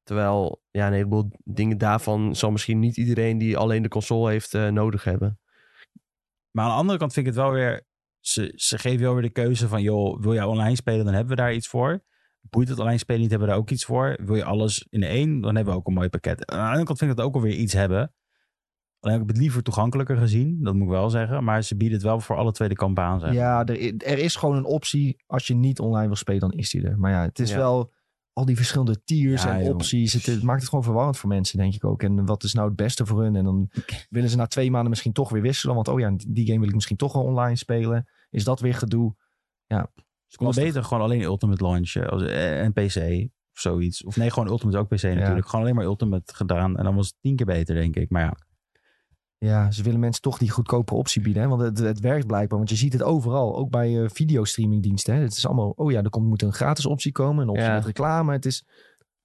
Terwijl 0.03 0.63
ja, 0.71 0.87
een 0.87 0.93
heleboel 0.93 1.31
dingen 1.45 1.79
daarvan... 1.79 2.37
zal 2.37 2.51
misschien 2.51 2.79
niet 2.79 2.97
iedereen 2.97 3.39
die 3.39 3.57
alleen 3.57 3.83
de 3.83 3.89
console 3.89 4.31
heeft 4.31 4.55
eh, 4.55 4.69
nodig 4.69 5.05
hebben. 5.05 5.39
Maar 6.51 6.65
aan 6.65 6.71
de 6.71 6.77
andere 6.77 6.99
kant 6.99 7.13
vind 7.13 7.27
ik 7.27 7.33
het 7.33 7.43
wel 7.43 7.53
weer... 7.53 7.85
Ze, 8.21 8.53
ze 8.57 8.79
geven 8.79 9.01
wel 9.03 9.13
weer 9.13 9.23
de 9.23 9.31
keuze 9.31 9.69
van... 9.69 9.83
joh, 9.83 10.21
wil 10.21 10.35
jij 10.35 10.45
online 10.45 10.77
spelen, 10.77 11.05
dan 11.05 11.15
hebben 11.15 11.37
we 11.37 11.43
daar 11.43 11.55
iets 11.55 11.69
voor. 11.69 12.05
Boeit 12.51 12.69
het 12.69 12.79
online 12.79 12.99
spelen 12.99 13.21
niet, 13.21 13.31
hebben 13.31 13.49
we 13.49 13.55
daar 13.55 13.63
ook 13.63 13.71
iets 13.71 13.85
voor. 13.85 14.19
Wil 14.25 14.35
je 14.37 14.45
alles 14.45 14.87
in 14.91 15.03
één, 15.03 15.41
dan 15.41 15.55
hebben 15.55 15.73
we 15.75 15.81
ook 15.81 15.87
een 15.87 15.95
mooi 15.95 16.09
pakket. 16.09 16.47
Aan 16.51 16.59
de 16.59 16.65
andere 16.65 16.85
kant 16.85 16.99
vind 16.99 17.11
ik 17.11 17.17
dat 17.17 17.27
ook 17.27 17.35
alweer 17.35 17.55
iets 17.55 17.73
hebben. 17.73 18.15
Alleen 19.01 19.19
heb 19.19 19.25
ik 19.29 19.35
het 19.35 19.43
liever 19.45 19.63
toegankelijker 19.63 20.17
gezien. 20.17 20.59
Dat 20.63 20.75
moet 20.75 20.83
ik 20.83 20.89
wel 20.89 21.11
zeggen. 21.11 21.45
Maar 21.45 21.63
ze 21.63 21.77
bieden 21.77 21.97
het 21.97 22.07
wel 22.07 22.21
voor 22.21 22.37
alle 22.37 22.53
twee 22.53 22.69
de 22.69 22.75
kampen 22.75 23.03
aan. 23.05 23.21
Zeg. 23.21 23.33
Ja, 23.33 23.65
er, 23.65 23.97
er 23.97 24.19
is 24.19 24.37
gewoon 24.37 24.57
een 24.57 24.65
optie. 24.65 25.23
Als 25.27 25.47
je 25.47 25.55
niet 25.55 25.79
online 25.81 26.07
wil 26.07 26.17
spelen, 26.17 26.41
dan 26.41 26.53
is 26.53 26.71
die 26.71 26.83
er. 26.83 26.99
Maar 26.99 27.11
ja, 27.11 27.23
het 27.23 27.39
is 27.39 27.51
Ja. 27.51 27.57
wel 27.57 27.93
al 28.33 28.45
die 28.45 28.57
verschillende 28.57 29.03
tiers 29.05 29.43
Ja, 29.43 29.57
en 29.59 29.65
joh. 29.65 29.75
opties. 29.75 30.13
Het, 30.13 30.27
het 30.27 30.43
maakt 30.43 30.61
het 30.61 30.69
gewoon 30.69 30.85
verwarrend 30.85 31.17
voor 31.19 31.29
mensen, 31.29 31.59
denk 31.59 31.75
ik 31.75 31.85
ook. 31.85 32.03
En 32.03 32.27
wat 32.27 32.43
is 32.43 32.55
nou 32.55 32.67
het 32.67 32.77
beste 32.77 33.07
voor 33.07 33.23
hun? 33.23 33.37
En 33.37 33.45
dan 33.45 33.71
willen 34.11 34.31
ze 34.31 34.37
na 34.37 34.47
twee 34.47 34.71
maanden 34.71 34.91
misschien 34.91 35.13
toch 35.13 35.31
weer 35.31 35.43
wisselen. 35.43 35.75
Want 35.75 35.89
oh 35.89 36.01
ja, 36.01 36.13
die 36.29 36.47
game 36.47 36.59
wil 36.59 36.69
ik 36.69 36.75
misschien 36.75 36.97
toch 36.97 37.13
wel 37.13 37.23
online 37.23 37.57
spelen. 37.57 38.09
Is 38.31 38.45
dat 38.45 38.61
weer 38.61 38.75
gedoe? 38.75 39.15
Ja, 39.67 39.91
Ze 40.27 40.37
konden 40.37 40.65
beter 40.65 40.85
gewoon 40.85 41.03
alleen 41.03 41.23
Ultimate 41.23 41.65
launchen. 41.65 42.09
Als, 42.11 42.23
eh, 42.23 42.63
en 42.63 42.73
PC 42.73 42.97
of 43.53 43.61
zoiets. 43.61 44.05
Of 44.05 44.17
nee, 44.17 44.31
gewoon 44.31 44.49
Ultimate 44.49 44.79
ook 44.79 44.89
PC 44.89 45.03
natuurlijk. 45.03 45.47
Gewoon 45.49 45.65
alleen 45.65 45.75
maar 45.75 45.85
Ultimate 45.85 46.35
gedaan. 46.35 46.77
En 46.77 46.85
dan 46.85 46.95
was 46.95 47.07
het 47.07 47.17
tien 47.21 47.37
keer 47.37 47.47
beter, 47.47 47.75
denk 47.75 47.97
ik. 47.97 48.11
Maar 48.11 48.23
ja, 48.23 48.37
Ja, 49.39 49.71
ze 49.71 49.83
willen 49.83 50.01
mensen 50.01 50.23
toch 50.23 50.39
die 50.39 50.51
goedkope 50.51 50.95
optie 50.95 51.23
bieden. 51.23 51.43
Hè? 51.43 51.49
Want 51.49 51.61
het, 51.61 51.79
het 51.79 52.01
werkt 52.01 52.27
blijkbaar. 52.27 52.59
Want 52.59 52.71
je 52.71 52.77
ziet 52.77 52.93
het 52.93 53.03
overal. 53.03 53.57
Ook 53.57 53.71
bij 53.71 54.03
eh 54.03 54.09
videostreamingdiensten. 54.09 55.15
Hè? 55.15 55.21
Het 55.21 55.37
is 55.37 55.47
allemaal... 55.47 55.71
Oh 55.71 55.91
ja, 55.91 56.03
er 56.03 56.11
komt, 56.11 56.27
moet 56.27 56.43
een 56.43 56.53
gratis 56.53 56.87
optie 56.87 57.13
komen. 57.13 57.43
Een 57.43 57.49
optie 57.49 57.65
Ja. 57.65 57.75
met 57.75 57.85
reclame. 57.85 58.33
Het 58.33 58.47
is... 58.47 58.65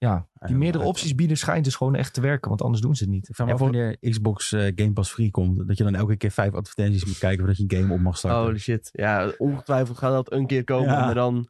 Ja, 0.02 0.28
die 0.34 0.50
Ja, 0.50 0.58
meerdere 0.58 0.84
opties 0.84 1.16
bieden 1.16 1.38
schijnt 1.38 1.64
dus 1.64 1.76
gewoon 1.76 1.96
echt 1.96 2.14
te 2.14 2.22
werken. 2.22 2.50
Want 2.50 2.62
anders 2.62 2.82
doen 2.82 2.96
ze 2.96 3.04
het 3.04 3.14
niet. 3.14 3.30
ik 3.30 3.36
vraag 3.36 3.48
me 3.48 3.54
af 3.54 3.60
wanneer 3.60 3.98
Xbox 4.00 4.52
eh, 4.52 4.72
Game 4.76 4.94
Pass 4.94 5.12
free 5.12 5.32
komt. 5.32 5.68
Dat 5.68 5.78
je 5.78 5.84
dan 5.84 5.96
elke 5.96 6.18
keer 6.18 6.32
vijf 6.32 6.54
advertenties 6.54 7.06
moet 7.06 7.18
kijken 7.18 7.38
voordat 7.38 7.58
je 7.58 7.64
een 7.64 7.82
game 7.82 7.94
op 7.94 8.00
mag 8.00 8.18
starten. 8.18 8.42
Holy 8.42 8.58
shit. 8.58 8.90
Ja, 8.92 9.32
ongetwijfeld 9.38 9.98
gaat 9.98 10.12
dat 10.12 10.32
een 10.32 10.48
keer 10.48 10.64
komen. 10.64 10.94
Ja. 10.94 11.06
Maar 11.06 11.14
dan 11.14 11.48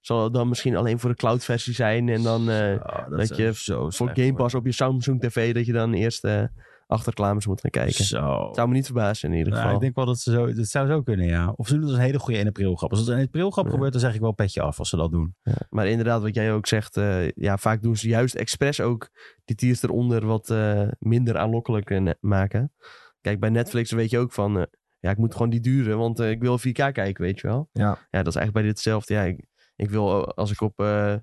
zal 0.00 0.24
het 0.24 0.32
dan 0.32 0.48
misschien 0.48 0.76
alleen 0.76 0.98
voor 0.98 1.10
de 1.10 1.16
cloud 1.16 1.44
versie 1.44 1.74
zijn. 1.74 2.08
En 2.08 2.22
dan 2.22 2.50
eh, 2.50 2.72
Oh, 2.72 3.10
dat 3.10 3.36
je 3.36 3.54
zo 3.54 3.80
voor 3.80 3.92
slecht, 3.92 4.18
Game. 4.18 4.34
Pass 4.34 4.54
op 4.54 4.66
je 4.66 4.72
Samsung 4.72 5.20
TV... 5.20 5.54
dat 5.54 5.66
je 5.66 5.72
dan 5.72 5.92
eerst 5.92 6.24
eh 6.24 6.42
achter 6.86 7.08
reclames 7.08 7.46
moet 7.46 7.60
gaan 7.60 7.70
kijken. 7.70 8.04
Zo. 8.04 8.48
Zou 8.52 8.68
me 8.68 8.74
niet 8.74 8.84
verbazen 8.84 9.32
in 9.32 9.38
ieder 9.38 9.52
Ja, 9.52 9.58
geval. 9.58 9.74
ik 9.74 9.80
denk 9.80 9.94
wel 9.96 10.06
dat 10.06 10.18
ze 10.18 10.30
zo, 10.32 10.52
dat 10.52 10.66
zou 10.66 10.88
zo 10.88 11.02
kunnen, 11.02 11.26
ja. 11.26 11.52
Of 11.56 11.66
ze 11.68 11.74
doen 11.74 11.82
als 11.82 11.92
een 11.92 11.98
hele 12.00 12.18
goede 12.18 12.38
1 12.38 12.46
april 12.48 12.74
grap. 12.74 12.90
Als 12.90 12.98
het 13.00 13.08
een 13.08 13.16
1 13.16 13.24
april 13.26 13.50
grap 13.50 13.64
Ja. 13.64 13.70
gebeurt, 13.70 13.92
dan 13.92 14.00
zeg 14.00 14.14
ik 14.14 14.20
wel 14.20 14.32
petje 14.32 14.62
af 14.62 14.78
als 14.78 14.88
ze 14.88 14.96
dat 14.96 15.10
doen. 15.10 15.34
Ja, 15.42 15.56
maar 15.70 15.86
inderdaad, 15.88 16.22
wat 16.22 16.34
jij 16.34 16.52
ook 16.52 16.66
zegt, 16.66 16.96
eh, 16.96 17.30
ja, 17.30 17.56
vaak 17.56 17.82
doen 17.82 17.96
ze 17.96 18.08
juist 18.08 18.34
expres 18.34 18.80
ook 18.80 19.08
die 19.44 19.56
tiers 19.56 19.82
eronder 19.82 20.26
wat 20.26 20.50
eh, 20.50 20.88
minder 20.98 21.36
aanlokkelijk 21.38 21.90
eh, 21.90 22.10
maken. 22.20 22.72
Kijk, 23.20 23.40
bij 23.40 23.50
Netflix 23.50 23.90
weet 23.92 24.10
je 24.10 24.18
ook 24.18 24.32
van, 24.32 24.66
ja, 24.98 25.10
ik 25.10 25.18
moet 25.18 25.32
gewoon 25.32 25.50
die 25.50 25.60
duren, 25.60 25.98
want 25.98 26.20
ik 26.20 26.40
wil 26.40 26.58
4K 26.58 26.72
kijken, 26.92 27.22
weet 27.22 27.40
je 27.40 27.46
wel. 27.46 27.68
Ja. 27.72 27.84
Ja, 28.10 28.22
dat 28.22 28.26
is 28.26 28.36
eigenlijk 28.36 28.52
bij 28.52 28.62
dit 28.62 28.70
hetzelfde. 28.72 29.14
Ja, 29.14 29.22
ik, 29.22 29.46
ik 29.76 29.90
wil, 29.90 30.34
als 30.34 30.50
ik 30.50 30.60
op 30.60 30.78
eh, 30.80 31.14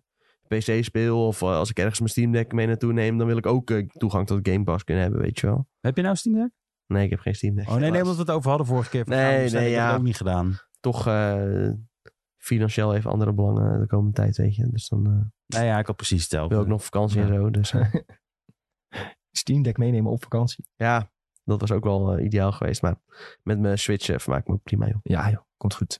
PC 0.58 0.84
speel 0.84 1.28
of 1.28 1.42
eh, 1.42 1.48
als 1.48 1.70
ik 1.70 1.80
ergens 1.80 2.00
mijn 2.00 2.12
Steam 2.12 2.32
Deck 2.32 2.52
mee 2.52 2.68
naartoe 2.68 2.94
neem, 2.94 3.18
dan 3.18 3.28
wil 3.28 3.38
ik 3.38 3.46
ook 3.46 3.70
eh, 3.70 3.88
toegang 3.88 4.28
tot 4.28 4.40
Game 4.50 4.64
Pass 4.64 4.84
kunnen 4.84 5.04
hebben, 5.04 5.22
weet 5.22 5.40
je 5.40 5.48
wel. 5.48 5.68
Heb 5.80 5.96
je 5.96 6.02
nou 6.02 6.16
Steam 6.16 6.36
Deck? 6.36 6.50
Nee, 6.88 7.04
ik 7.04 7.10
heb 7.10 7.20
geen 7.20 7.36
Steam 7.36 7.56
Deck. 7.56 7.70
Oh 7.70 7.76
nee, 7.76 7.90
nee, 7.92 8.00
omdat 8.02 8.16
we 8.16 8.22
het 8.22 8.32
over 8.32 8.50
hadden 8.50 8.68
vorige 8.68 8.90
keer. 8.90 9.06
van, 9.06 9.16
Nee, 9.16 9.42
bestellen. 9.42 9.66
nee, 9.66 9.76
ja. 9.76 9.96
ook 9.96 10.02
niet 10.02 10.18
gedaan. 10.18 10.60
Toch 10.80 11.08
eh, 11.08 11.70
financieel 12.38 12.96
even 12.96 13.12
andere 13.12 13.34
belangen 13.34 13.80
de 13.80 13.88
komende 13.88 14.14
tijd, 14.14 14.38
weet 14.38 14.56
je. 14.56 14.68
Dus 14.70 14.88
dan 14.88 15.06
eh, 15.06 15.12
Nou 15.58 15.66
ja, 15.66 15.80
ik 15.80 15.86
had 15.86 15.96
precies 15.96 16.22
hetzelfde. 16.22 16.56
wil 16.56 16.64
ik 16.64 16.70
nog 16.70 16.84
vakantie 16.84 17.22
en 17.22 17.28
zo. 17.28 17.50
Dus 17.50 17.74
Steam 19.32 19.62
Deck 19.62 19.78
meenemen 19.78 20.12
op 20.12 20.24
vakantie. 20.24 20.66
ja, 20.76 21.12
dat 21.44 21.62
was 21.62 21.72
ook 21.72 21.84
wel 21.84 22.20
ideaal 22.20 22.52
geweest. 22.52 22.82
Maar 22.82 22.96
met 23.44 23.60
mijn 23.60 23.80
Switch 23.80 24.10
eh, 24.10 24.18
vermaak 24.20 24.42
ik 24.42 24.48
me 24.48 24.54
ook 24.54 24.64
prima, 24.64 24.88
joh. 24.88 25.00
Ja, 25.04 25.30
joh, 25.30 25.42
komt 25.58 25.76
goed. 25.76 26.00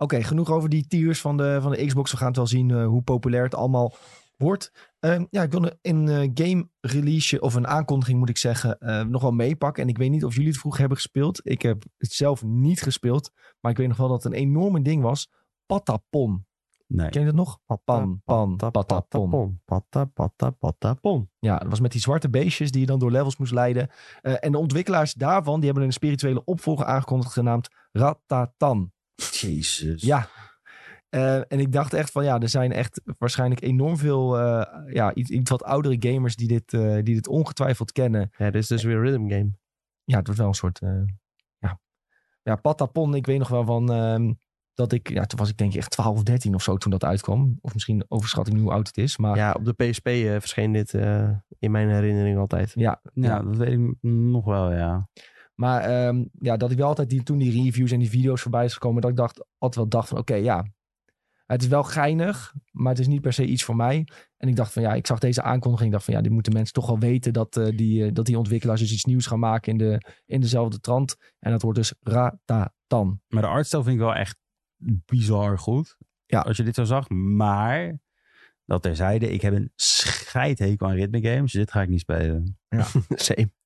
Oké, 0.00 0.22
genoeg 0.22 0.50
over 0.50 0.68
die 0.68 0.86
tiers 0.86 1.20
van 1.20 1.36
de, 1.36 1.58
van 1.60 1.70
de 1.70 1.86
Xbox. 1.86 2.10
We 2.10 2.16
gaan 2.16 2.26
het 2.26 2.36
wel 2.36 2.46
zien 2.46 2.70
eh, 2.70 2.86
hoe 2.86 3.02
populair 3.02 3.42
het 3.42 3.54
allemaal 3.54 3.94
wordt. 4.36 4.72
Ehm, 4.98 5.24
ja, 5.30 5.42
ik 5.42 5.50
wil 5.50 5.70
een 5.82 6.08
eh, 6.08 6.30
game 6.34 6.68
release, 6.80 7.40
of 7.40 7.54
een 7.54 7.66
aankondiging 7.66 8.18
moet 8.18 8.28
ik 8.28 8.36
zeggen, 8.36 8.78
eh, 8.78 9.04
nog 9.04 9.22
wel 9.22 9.30
meepakken. 9.30 9.82
En 9.82 9.88
ik 9.88 9.98
weet 9.98 10.10
niet 10.10 10.24
of 10.24 10.32
jullie 10.34 10.48
het 10.48 10.58
vroeger 10.58 10.80
hebben 10.80 10.98
gespeeld. 10.98 11.40
Ik 11.44 11.62
heb 11.62 11.84
het 11.96 12.12
zelf 12.12 12.42
niet 12.42 12.82
gespeeld. 12.82 13.32
Maar 13.60 13.70
ik 13.70 13.78
weet 13.78 13.88
nog 13.88 13.96
wel 13.96 14.08
dat 14.08 14.22
het 14.22 14.32
een 14.32 14.38
enorme 14.38 14.82
ding 14.82 15.02
was. 15.02 15.30
Patapon. 15.66 16.46
Nee. 16.86 17.08
Ken 17.08 17.20
je 17.20 17.26
dat 17.26 17.34
nog? 17.34 17.58
Pan, 17.84 18.20
patapon. 18.24 18.56
patapon. 18.56 19.60
Pata, 19.64 20.04
pata, 20.04 20.50
patapon. 20.50 21.30
Ja, 21.38 21.58
dat 21.58 21.68
was 21.68 21.80
met 21.80 21.92
die 21.92 22.00
zwarte 22.00 22.30
beestjes 22.30 22.70
die 22.70 22.80
je 22.80 22.86
dan 22.86 22.98
door 22.98 23.10
levels 23.10 23.36
moest 23.36 23.52
leiden. 23.52 23.90
En 24.20 24.52
de 24.52 24.58
ontwikkelaars 24.58 25.14
daarvan, 25.14 25.56
die 25.56 25.64
hebben 25.64 25.84
een 25.86 25.92
spirituele 25.92 26.44
opvolger 26.44 26.86
aangekondigd 26.86 27.32
genaamd 27.32 27.68
Ratatan. 27.92 28.92
Jezus. 29.30 30.02
Ja. 30.02 30.28
Eh, 31.08 31.36
en 31.36 31.60
ik 31.60 31.72
dacht 31.72 31.92
echt 31.92 32.10
van 32.10 32.24
ja, 32.24 32.38
er 32.38 32.48
zijn 32.48 32.72
echt 32.72 33.00
waarschijnlijk 33.18 33.62
enorm 33.62 33.96
veel 33.96 34.38
eh, 34.38 34.94
ja, 34.94 35.14
iets, 35.14 35.30
iets 35.30 35.50
wat 35.50 35.62
oudere 35.62 35.96
gamers 35.98 36.36
die 36.36 36.48
dit, 36.48 36.72
eh, 36.72 36.94
die 36.94 37.14
dit 37.14 37.28
ongetwijfeld 37.28 37.92
kennen. 37.92 38.30
Ja, 38.36 38.50
dit 38.50 38.62
is 38.62 38.68
dus 38.68 38.82
weer 38.82 38.96
een 38.96 39.02
rhythm 39.02 39.28
game. 39.28 39.50
Ja, 40.04 40.16
het 40.16 40.26
wordt 40.26 40.40
wel 40.40 40.48
een 40.48 40.54
soort 40.54 40.78
eh, 40.78 41.02
ja. 41.58 41.80
ja, 42.42 42.56
Patapon. 42.56 43.14
Ik 43.14 43.26
weet 43.26 43.38
nog 43.38 43.48
wel 43.48 43.64
van 43.64 43.92
ehm, 43.92 44.32
dat 44.78 44.92
ik, 44.92 45.08
ja, 45.08 45.24
toen 45.24 45.38
was 45.38 45.48
ik 45.48 45.56
denk 45.56 45.72
ik 45.72 45.78
echt 45.78 45.90
12 45.90 46.16
of 46.16 46.22
13 46.22 46.54
of 46.54 46.62
zo 46.62 46.76
toen 46.76 46.90
dat 46.90 47.04
uitkwam. 47.04 47.58
Of 47.60 47.74
misschien 47.74 48.04
overschat 48.08 48.46
ik 48.46 48.52
nu 48.52 48.60
hoe 48.60 48.72
oud 48.72 48.86
het 48.86 48.96
is. 48.96 49.16
Maar 49.16 49.36
Ja, 49.36 49.52
op 49.52 49.64
de 49.64 49.72
PSP 49.72 50.06
eh, 50.06 50.30
verscheen 50.30 50.72
dit 50.72 50.94
eh, 50.94 51.30
in 51.58 51.70
mijn 51.70 51.88
herinnering 51.88 52.38
altijd. 52.38 52.72
ja, 52.74 53.00
Ja, 53.14 53.42
dat 53.42 53.56
weet 53.56 53.72
ik 53.72 53.96
nog 54.00 54.44
wel, 54.44 54.72
ja. 54.72 55.08
Maar 55.60 55.80
ehm, 55.80 56.24
ja, 56.32 56.56
dat 56.56 56.70
ik 56.70 56.76
wel 56.76 56.86
altijd 56.86 57.10
die, 57.10 57.22
toen 57.22 57.38
die 57.38 57.62
reviews 57.62 57.90
en 57.90 57.98
die 57.98 58.10
video's 58.10 58.42
voorbij 58.42 58.64
is 58.64 58.72
gekomen, 58.72 59.00
dat 59.02 59.10
ik 59.10 59.16
dacht, 59.16 59.44
altijd 59.58 59.74
wel 59.74 59.88
dacht 59.88 60.08
van 60.08 60.18
oké, 60.18 60.34
ja. 60.34 60.66
Het 61.46 61.62
is 61.62 61.68
wel 61.68 61.82
geinig, 61.82 62.54
maar 62.70 62.92
het 62.92 63.00
is 63.00 63.06
niet 63.06 63.20
per 63.20 63.32
se 63.32 63.44
iets 63.44 63.64
voor 63.64 63.76
mij. 63.76 64.06
En 64.36 64.48
ik 64.48 64.56
dacht 64.56 64.72
van 64.72 64.82
ja, 64.82 64.94
ik 64.94 65.06
zag 65.06 65.18
deze 65.18 65.42
aankondiging. 65.42 65.88
Ik 65.88 65.92
dacht 65.92 66.04
van 66.04 66.14
ja, 66.14 66.20
dit 66.20 66.32
moeten 66.32 66.52
mensen 66.52 66.74
toch 66.74 66.86
wel 66.86 66.98
weten 66.98 67.32
dat, 67.32 67.56
eh, 67.56 67.76
die, 67.76 68.04
eh, 68.04 68.12
dat 68.12 68.26
die 68.26 68.38
ontwikkelaars 68.38 68.80
dus 68.80 68.92
iets 68.92 69.04
nieuws 69.04 69.26
gaan 69.26 69.38
maken 69.38 69.72
in, 69.72 69.78
de, 69.78 70.12
in 70.26 70.40
dezelfde 70.40 70.80
trant. 70.80 71.16
En 71.38 71.50
dat 71.50 71.62
wordt 71.62 71.78
dus 71.78 71.94
Ratatan. 72.00 73.20
Maar 73.28 73.42
de 73.42 73.48
artstijl 73.48 73.82
vind 73.82 73.94
ik 73.94 74.00
wel 74.00 74.14
echt 74.14 74.38
bizar 75.06 75.58
goed. 75.58 75.96
Ja. 76.26 76.40
Als 76.40 76.56
je 76.56 76.62
dit 76.62 76.74
zo 76.74 76.84
zag. 76.84 77.08
Maar, 77.08 77.98
dat 78.64 78.82
terzijde, 78.82 79.30
ik 79.30 79.40
heb 79.40 79.54
een 79.54 79.72
scheidhekel 79.76 80.86
aan 80.86 80.94
ritme 80.94 81.20
games. 81.20 81.52
Dus 81.52 81.60
dit 81.60 81.70
ga 81.70 81.82
ik 81.82 81.88
niet 81.88 82.00
spelen. 82.00 82.58
Same. 83.08 83.56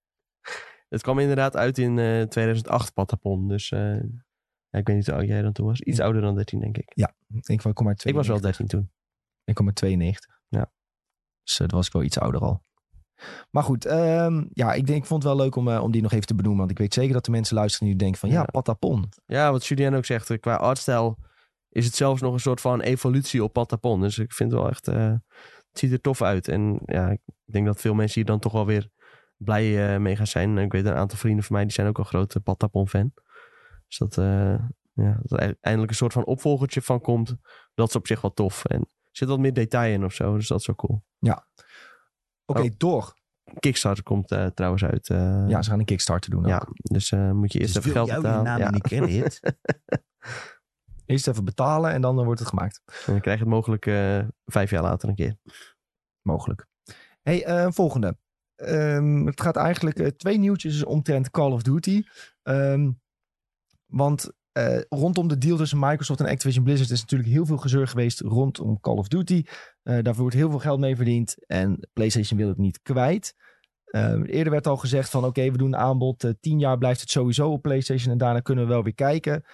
Het 0.93 1.03
kwam 1.03 1.19
inderdaad 1.19 1.57
uit 1.57 1.79
in 1.79 1.99
eh, 1.99 2.23
2008, 2.23 2.95
Patapon. 2.95 3.49
Dus 3.49 3.71
eh, 3.71 4.01
ja, 4.69 4.79
ik 4.79 4.87
weet 4.87 4.97
niet 4.97 5.07
hoe 5.07 5.15
oud 5.15 5.27
jij 5.27 5.43
dan 5.43 5.53
toen 5.53 5.67
was. 5.67 5.81
Iets 5.81 6.01
ouder 6.01 6.23
dan 6.23 6.35
13, 6.35 6.61
denk 6.61 6.79
ik. 6.79 6.93
Ik, 7.47 7.65
ik 7.65 7.75
kom 7.75 7.89
uit 7.89 8.05
Ik 8.05 8.15
was 8.15 8.27
wel 8.27 8.39
92. 8.39 8.41
13 8.41 8.67
toen. 8.67 8.91
Ik 9.45 9.55
kom 9.55 9.67
uit 9.67 9.77
92. 9.77 10.41
Ja. 10.49 10.73
Dus 11.43 11.57
dat 11.57 11.71
was 11.71 11.87
ik 11.87 11.93
wel 11.93 12.03
iets 12.03 12.19
ouder 12.19 12.41
al. 12.41 12.63
Maar 13.51 13.63
goed, 13.63 13.87
um, 13.87 14.49
ja, 14.53 14.73
ik, 14.73 14.87
denk, 14.87 14.99
ik 14.99 15.07
vond 15.07 15.23
het 15.23 15.33
wel 15.33 15.43
leuk 15.43 15.57
om, 15.57 15.69
uh, 15.69 15.83
om 15.83 15.91
die 15.91 16.03
nog 16.03 16.13
even 16.13 16.27
te 16.27 16.35
benoemen. 16.35 16.61
Want 16.61 16.71
ik 16.71 16.79
weet 16.79 16.95
zeker 16.95 17.13
dat 17.13 17.25
de 17.25 17.31
mensen 17.31 17.57
luisteren 17.57 17.89
die 17.89 17.97
denken 17.97 18.21
van 18.21 18.29
ja, 18.29 18.35
ja 18.35 18.45
Patapon. 18.45 19.09
Ja, 19.27 19.51
wat 19.51 19.67
Julien 19.67 19.95
ook 19.95 20.05
zegt, 20.05 20.41
qua 20.41 20.55
artstijl 20.55 21.19
is 21.69 21.85
het 21.85 21.95
zelfs 21.95 22.21
nog 22.21 22.33
een 22.33 22.41
soort 22.41 22.61
van 22.61 22.81
evolutie 22.81 23.45
op 23.45 23.53
Patapon. 23.53 24.01
Dus 24.01 24.19
ik 24.19 24.33
vind 24.33 24.51
het 24.51 24.61
wel 24.61 24.71
echt, 24.71 24.89
uh, 24.89 25.15
het 25.71 25.79
ziet 25.79 25.93
er 25.93 26.01
tof 26.01 26.23
uit. 26.23 26.49
En 26.49 26.81
ja, 26.85 27.11
ik 27.11 27.21
denk 27.45 27.67
dat 27.67 27.81
veel 27.81 27.95
mensen 27.95 28.15
hier 28.15 28.31
dan 28.31 28.39
toch 28.39 28.53
wel 28.53 28.67
weer 28.67 28.91
blij 29.45 29.95
uh, 29.95 30.01
mee 30.01 30.17
gaan 30.17 30.27
zijn. 30.27 30.59
En 30.59 30.65
ik 30.65 30.73
weet 30.73 30.85
een 30.85 30.95
aantal 30.95 31.19
vrienden 31.19 31.45
van 31.45 31.55
mij, 31.57 31.65
die 31.65 31.73
zijn 31.73 31.87
ook 31.87 31.99
een 31.99 32.05
grote 32.05 32.41
Patapon 32.41 32.89
fan. 32.89 33.13
Dus 33.89 33.99
dat, 33.99 34.17
uh, 34.17 34.59
ja, 34.93 35.21
dat 35.23 35.41
er 35.41 35.57
eindelijk 35.61 35.91
een 35.91 35.97
soort 35.97 36.13
van 36.13 36.25
opvolgertje 36.25 36.83
van 36.83 37.01
komt, 37.01 37.37
dat 37.75 37.89
is 37.89 37.97
op 37.97 38.07
zich 38.07 38.21
wel 38.21 38.33
tof. 38.33 38.65
En 38.65 38.81
er 38.81 38.87
zit 39.11 39.29
wat 39.29 39.39
meer 39.39 39.53
detail 39.53 39.93
in 39.93 40.05
of 40.05 40.13
zo, 40.13 40.37
dus 40.37 40.49
dat 40.49 40.61
is 40.61 40.67
wel 40.67 40.77
cool. 40.77 41.05
Ja. 41.19 41.47
Oké, 42.45 42.61
okay, 42.61 42.71
oh. 42.71 42.75
door. 42.77 43.21
Kickstarter 43.59 44.05
komt 44.05 44.33
uh, 44.33 44.47
trouwens 44.47 44.85
uit. 44.85 45.09
Uh, 45.09 45.45
ja, 45.49 45.63
ze 45.63 45.71
gaan 45.71 45.79
een 45.79 45.85
Kickstarter 45.85 46.31
doen. 46.31 46.43
Ook. 46.43 46.49
Ja, 46.49 46.69
dus 46.83 47.11
uh, 47.11 47.31
moet 47.31 47.53
je 47.53 47.59
eerst 47.59 47.75
dus 47.75 47.85
even 47.85 47.97
geld 47.97 48.23
betalen. 48.23 48.45
Naam 48.45 48.59
ja. 48.59 48.71
niet 48.71 48.83
credit. 48.89 49.41
eerst 51.07 51.29
even 51.29 51.45
betalen 51.45 51.93
en 51.93 52.01
dan 52.01 52.25
wordt 52.25 52.41
het 52.41 52.49
gemaakt. 52.49 52.83
En 52.87 53.13
dan 53.13 53.21
krijg 53.21 53.39
je 53.39 53.45
het 53.45 53.53
mogelijk 53.53 53.87
uh, 53.87 54.25
vijf 54.45 54.71
jaar 54.71 54.83
later 54.83 55.09
een 55.09 55.15
keer. 55.15 55.37
Mogelijk. 56.23 56.67
Hey, 57.23 57.49
uh, 57.49 57.71
volgende. 57.71 58.17
Um, 58.69 59.27
het 59.27 59.41
gaat 59.41 59.57
eigenlijk 59.57 59.99
uh, 59.99 60.07
twee 60.07 60.39
nieuwtjes 60.39 60.85
omtrent 60.85 61.31
Call 61.31 61.53
of 61.53 61.63
Duty. 61.63 62.03
Um, 62.43 63.01
want 63.87 64.33
uh, 64.59 64.81
rondom 64.89 65.29
de 65.29 65.39
deal 65.39 65.57
tussen 65.57 65.79
Microsoft 65.79 66.21
en 66.21 66.27
Activision 66.27 66.65
Blizzard 66.65 66.91
is 66.91 67.01
natuurlijk 67.01 67.31
heel 67.31 67.47
veel 67.47 67.57
gezeur 67.57 67.89
geweest 67.89 68.21
rondom 68.21 68.81
Call 68.81 68.97
of 68.97 69.09
Duty. 69.09 69.45
Uh, 69.45 69.95
daarvoor 70.03 70.23
wordt 70.23 70.37
heel 70.37 70.51
veel 70.51 70.59
geld 70.59 70.81
mee 70.81 70.97
verdiend 70.97 71.47
en 71.47 71.89
PlayStation 71.93 72.39
wil 72.39 72.49
het 72.49 72.59
niet 72.59 72.83
kwijt. 72.83 73.35
Uh, 73.91 74.21
eerder 74.25 74.53
werd 74.53 74.67
al 74.67 74.77
gezegd 74.77 75.11
van 75.11 75.25
oké, 75.25 75.51
we 75.51 75.59
doen 75.59 75.73
een 75.73 75.81
aanbod. 75.81 76.35
Tien 76.41 76.59
jaar 76.59 76.79
blijft 76.79 77.01
het 77.01 77.11
sowieso 77.11 77.51
op 77.51 77.63
PlayStation 77.63 78.13
en 78.13 78.19
daarna 78.19 78.41
kunnen 78.41 78.65
we 78.65 78.71
wel 78.71 78.83
weer 78.83 78.95
kijken. 78.95 79.45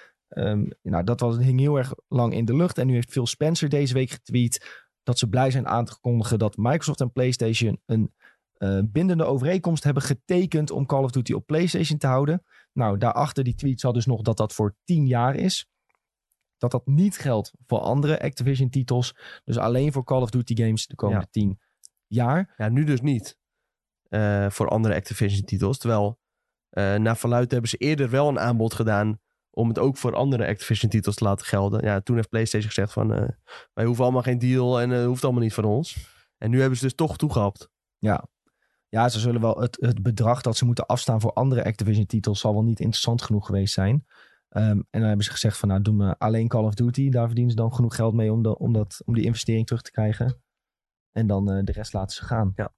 Nou, 0.82 1.04
dat 1.04 1.20
was, 1.20 1.36
hing 1.36 1.60
heel 1.60 1.76
erg 1.76 1.94
lang 2.08 2.32
in 2.32 2.44
de 2.44 2.56
lucht. 2.56 2.78
En 2.78 2.86
nu 2.86 2.94
heeft 2.94 3.10
Phil 3.10 3.26
Spencer 3.26 3.68
deze 3.68 3.94
week 3.94 4.10
getweet 4.10 4.86
dat 5.02 5.18
ze 5.18 5.28
blij 5.28 5.50
zijn 5.50 5.66
aan 5.66 5.84
te 5.84 6.00
kondigen 6.00 6.38
dat 6.38 6.56
Microsoft 6.56 7.00
en 7.00 7.12
PlayStation 7.12 7.80
een 7.86 8.12
uh, 8.58 8.80
bindende 8.84 9.24
overeenkomst 9.24 9.84
hebben 9.84 10.02
getekend 10.02 10.70
om 10.70 10.86
Call 10.86 11.02
of 11.02 11.10
Duty 11.10 11.32
op 11.32 11.46
PlayStation 11.46 11.98
te 11.98 12.06
houden. 12.06 12.42
Nou, 12.72 12.98
daarachter 12.98 13.44
die 13.44 13.54
tweet 13.54 13.80
zat 13.80 13.94
dus 13.94 14.06
nog 14.06 14.22
dat 14.22 14.36
dat 14.36 14.52
voor 14.52 14.76
10 14.84 15.06
jaar 15.06 15.34
is. 15.34 15.68
Dat 16.56 16.70
dat 16.70 16.86
niet 16.86 17.18
geldt 17.18 17.52
voor 17.66 17.78
andere 17.78 18.20
Activision 18.20 18.70
titels. 18.70 19.16
Dus 19.44 19.58
alleen 19.58 19.92
voor 19.92 20.04
Call 20.04 20.22
of 20.22 20.30
Duty 20.30 20.62
games 20.62 20.86
de 20.86 20.94
komende 20.94 21.26
ja. 21.30 21.30
10 21.30 21.60
jaar. 22.06 22.54
Ja, 22.56 22.68
nu 22.68 22.84
dus 22.84 23.00
niet. 23.00 23.38
Uh, 24.08 24.50
voor 24.50 24.68
andere 24.68 24.94
Activision 24.94 25.44
titels. 25.44 25.78
Terwijl 25.78 26.18
uh, 26.70 26.94
naar 26.94 27.16
verluid 27.16 27.50
hebben 27.50 27.70
ze 27.70 27.76
eerder 27.76 28.10
wel 28.10 28.28
een 28.28 28.38
aanbod 28.38 28.74
gedaan 28.74 29.20
om 29.50 29.68
het 29.68 29.78
ook 29.78 29.96
voor 29.96 30.14
andere 30.14 30.46
Activision 30.46 30.90
titels 30.90 31.14
te 31.14 31.24
laten 31.24 31.46
gelden. 31.46 31.84
Ja, 31.84 32.00
toen 32.00 32.16
heeft 32.16 32.28
PlayStation 32.28 32.70
gezegd 32.70 32.92
van 32.92 33.12
uh, 33.12 33.28
wij 33.72 33.84
hoeven 33.84 34.04
allemaal 34.04 34.22
geen 34.22 34.38
deal 34.38 34.80
en 34.80 34.90
het 34.90 35.06
hoeft 35.06 35.24
allemaal 35.24 35.42
niet 35.42 35.54
van 35.54 35.64
ons. 35.64 35.96
En 36.38 36.50
nu 36.50 36.60
hebben 36.60 36.78
ze 36.78 36.84
dus 36.84 36.94
toch 36.94 37.16
toegehapt. 37.16 37.70
Ja, 37.98 38.28
ja, 38.88 39.08
ze 39.08 39.18
zullen 39.18 39.40
wel 39.40 39.60
het, 39.60 39.76
het 39.80 40.02
bedrag 40.02 40.42
dat 40.42 40.56
ze 40.56 40.64
moeten 40.64 40.86
afstaan 40.86 41.20
voor 41.20 41.32
andere 41.32 41.64
Activision-titels 41.64 42.40
zal 42.40 42.52
wel 42.52 42.64
niet 42.64 42.80
interessant 42.80 43.22
genoeg 43.22 43.46
geweest 43.46 43.74
zijn. 43.74 44.06
Um, 44.50 44.62
en 44.62 44.86
dan 44.90 45.02
hebben 45.02 45.24
ze 45.24 45.30
gezegd 45.30 45.58
van 45.58 45.68
nou 45.68 45.82
doen 45.82 45.98
we 45.98 46.18
alleen 46.18 46.48
Call 46.48 46.64
of 46.64 46.74
Duty. 46.74 47.08
Daar 47.08 47.26
verdienen 47.26 47.52
ze 47.52 47.58
dan 47.58 47.74
genoeg 47.74 47.94
geld 47.94 48.14
mee 48.14 48.32
om, 48.32 48.42
de, 48.42 48.58
om, 48.58 48.72
dat, 48.72 49.02
om 49.04 49.14
die 49.14 49.24
investering 49.24 49.66
terug 49.66 49.82
te 49.82 49.90
krijgen. 49.90 50.40
En 51.12 51.26
dan 51.26 51.52
uh, 51.52 51.64
de 51.64 51.72
rest 51.72 51.92
laten 51.92 52.16
ze 52.16 52.24
gaan. 52.24 52.52
Ja, 52.54 52.72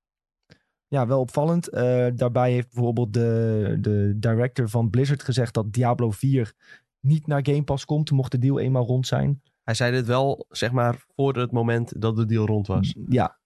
ja 0.86 1.06
wel 1.06 1.20
opvallend. 1.20 1.74
Uh, 1.74 2.06
daarbij 2.14 2.52
heeft 2.52 2.72
bijvoorbeeld 2.72 3.12
de, 3.12 3.76
de 3.80 4.14
director 4.16 4.68
van 4.68 4.90
Blizzard 4.90 5.22
gezegd 5.22 5.54
dat 5.54 5.72
Diablo 5.72 6.10
4 6.10 6.54
niet 7.00 7.26
naar 7.26 7.46
Game 7.46 7.62
Pass 7.64 7.84
komt. 7.84 8.10
Mocht 8.10 8.32
de 8.32 8.38
deal 8.38 8.58
eenmaal 8.58 8.86
rond 8.86 9.06
zijn. 9.06 9.42
Hij 9.62 9.74
zei 9.74 9.92
dit 9.92 10.06
wel, 10.06 10.46
zeg 10.48 10.72
maar, 10.72 11.04
voor 11.14 11.36
het 11.36 11.52
moment 11.52 12.00
dat 12.00 12.16
de 12.16 12.26
deal 12.26 12.46
rond 12.46 12.66
was. 12.66 12.94
Ja, 13.08 13.39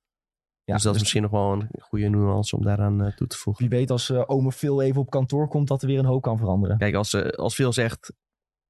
ja, 0.65 0.75
dus 0.75 0.83
dat 0.83 0.93
dus 0.93 0.93
is 0.93 1.01
misschien 1.01 1.23
nog 1.23 1.31
wel 1.31 1.53
een 1.53 1.69
goede 1.79 2.09
nuance 2.09 2.57
om 2.57 2.63
daaraan 2.63 3.07
uh, 3.07 3.13
toe 3.13 3.27
te 3.27 3.37
voegen. 3.37 3.69
Wie 3.69 3.79
weet 3.79 3.91
als 3.91 4.11
uh, 4.11 4.23
ome 4.27 4.53
Phil 4.53 4.83
even 4.83 5.01
op 5.01 5.11
kantoor 5.11 5.49
komt, 5.49 5.69
dat 5.69 5.83
er 5.83 5.89
weer 5.89 5.99
een 5.99 6.05
hoop 6.05 6.23
kan 6.23 6.39
veranderen. 6.39 6.79
Kijk, 6.79 6.95
als, 6.95 7.13
uh, 7.13 7.23
als 7.23 7.55
Phil 7.55 7.73
zegt, 7.73 8.13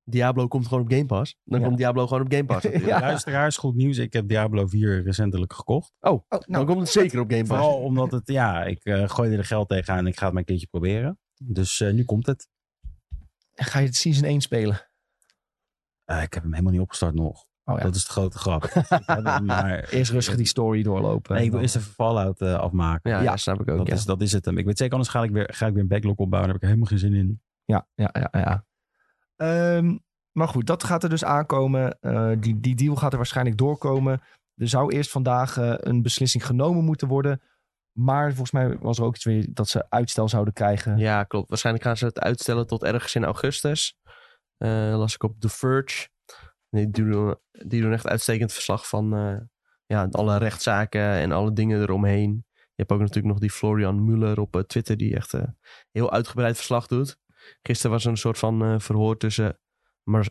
Diablo 0.04 0.48
komt 0.48 0.66
gewoon 0.66 0.82
op 0.82 0.90
Game 0.90 1.06
Pass, 1.06 1.38
dan 1.44 1.60
ja. 1.60 1.66
komt 1.66 1.78
Diablo 1.78 2.06
gewoon 2.06 2.22
op 2.22 2.32
Game 2.32 2.44
Pass. 2.44 2.66
ja. 2.86 3.00
Luisteraars, 3.00 3.56
goed 3.56 3.74
nieuws. 3.74 3.98
Ik 3.98 4.12
heb 4.12 4.28
Diablo 4.28 4.66
4 4.66 5.02
recentelijk 5.02 5.52
gekocht. 5.52 5.92
Oh, 6.00 6.12
oh 6.12 6.20
nou, 6.28 6.42
dan 6.46 6.66
komt 6.66 6.78
het 6.78 6.88
zeker 6.88 7.20
op 7.20 7.30
Game 7.30 7.44
Pass. 7.44 7.60
Vooral 7.60 7.82
omdat 7.82 8.12
het, 8.12 8.28
ja, 8.28 8.64
ik 8.64 8.84
uh, 8.84 9.08
gooi 9.08 9.36
er 9.36 9.44
geld 9.44 9.68
tegenaan 9.68 9.98
en 9.98 10.06
ik 10.06 10.16
ga 10.16 10.24
het 10.24 10.32
maar 10.32 10.42
een 10.42 10.48
keertje 10.48 10.66
proberen. 10.66 11.18
Dus 11.36 11.80
uh, 11.80 11.92
nu 11.92 12.04
komt 12.04 12.26
het. 12.26 12.48
Ga 13.52 13.78
je 13.78 13.86
het 13.86 13.96
Season 13.96 14.24
1 14.24 14.40
spelen? 14.40 14.88
Uh, 16.06 16.22
ik 16.22 16.34
heb 16.34 16.42
hem 16.42 16.52
helemaal 16.52 16.72
niet 16.72 16.82
opgestart 16.82 17.14
nog. 17.14 17.46
Oh, 17.64 17.76
ja. 17.76 17.82
Dat 17.82 17.94
is 17.94 18.04
de 18.04 18.10
grote 18.10 18.38
grap. 18.38 18.86
maar... 19.42 19.88
Eerst 19.88 20.10
rustig 20.10 20.36
die 20.36 20.46
story 20.46 20.82
doorlopen. 20.82 21.34
Nee, 21.34 21.44
ik 21.44 21.50
wil 21.50 21.60
eerst 21.60 21.76
even 21.76 21.92
Fallout 21.92 22.40
uh, 22.40 22.54
afmaken. 22.54 23.22
Ja, 23.22 23.36
snap 23.36 23.60
ik 23.60 23.70
ook. 23.70 23.78
Dat, 23.78 23.86
ja. 23.86 23.94
is, 23.94 24.04
dat 24.04 24.20
is 24.20 24.32
het 24.32 24.44
hem. 24.44 24.58
Ik 24.58 24.64
weet 24.64 24.78
zeker, 24.78 24.92
anders 24.92 25.10
ga 25.10 25.22
ik 25.22 25.30
weer, 25.30 25.48
ga 25.52 25.66
ik 25.66 25.72
weer 25.72 25.82
een 25.82 25.88
backlog 25.88 26.16
opbouwen. 26.16 26.52
Daar 26.52 26.60
heb 26.60 26.62
ik 26.62 26.62
helemaal 26.62 26.86
geen 26.86 26.98
zin 26.98 27.14
in. 27.14 27.42
Ja, 27.64 27.86
ja, 27.94 28.10
ja. 28.12 28.28
ja. 28.32 28.64
Um, 29.76 30.02
maar 30.32 30.48
goed, 30.48 30.66
dat 30.66 30.84
gaat 30.84 31.02
er 31.02 31.08
dus 31.08 31.24
aankomen. 31.24 31.98
Uh, 32.00 32.32
die, 32.38 32.60
die 32.60 32.74
deal 32.74 32.96
gaat 32.96 33.10
er 33.10 33.16
waarschijnlijk 33.16 33.56
doorkomen. 33.56 34.22
er 34.54 34.68
zou 34.68 34.92
eerst 34.92 35.10
vandaag 35.10 35.56
eh, 35.56 35.74
een 35.76 36.02
beslissing 36.02 36.46
genomen 36.46 36.84
moeten 36.84 37.08
worden. 37.08 37.42
Maar 37.98 38.28
volgens 38.28 38.50
mij 38.50 38.78
was 38.78 38.98
er 38.98 39.04
ook 39.04 39.14
iets 39.14 39.24
weer 39.24 39.46
dat 39.50 39.68
ze 39.68 39.90
uitstel 39.90 40.28
zouden 40.28 40.54
krijgen. 40.54 40.98
Ja, 40.98 41.24
klopt. 41.24 41.48
Waarschijnlijk 41.48 41.84
gaan 41.84 41.96
ze 41.96 42.04
het 42.04 42.20
uitstellen 42.20 42.66
tot 42.66 42.82
ergens 42.82 43.14
in 43.14 43.24
augustus. 43.24 43.96
Eh, 44.56 44.68
las 44.96 45.14
ik 45.14 45.22
op 45.22 45.40
The 45.40 45.48
Verge. 45.48 46.08
Die 46.74 46.90
doen, 47.80 47.92
echt 47.92 48.06
uitstekend 48.06 48.52
verslag 48.52 48.88
van 48.88 49.14
eh, 49.16 49.36
ja, 49.86 50.08
alle 50.10 50.38
rechtszaken 50.38 51.00
en 51.00 51.32
alle 51.32 51.52
dingen 51.52 51.80
eromheen. 51.80 52.44
Je 52.52 52.82
hebt 52.82 52.92
ook 52.92 52.98
natuurlijk 52.98 53.26
nog 53.26 53.38
die 53.38 53.50
Florian 53.50 54.04
Muller 54.04 54.40
op 54.40 54.56
eh, 54.56 54.62
Twitter 54.62 54.96
die 54.96 55.14
echt 55.16 55.34
eh, 55.34 55.42
heel 55.90 56.12
uitgebreid 56.12 56.56
verslag 56.56 56.86
doet. 56.86 57.16
Gisteren 57.62 57.90
was 57.90 58.04
er 58.04 58.10
een 58.10 58.16
soort 58.16 58.38
van 58.38 58.80
verhoor 58.80 59.16
tussen 59.16 59.58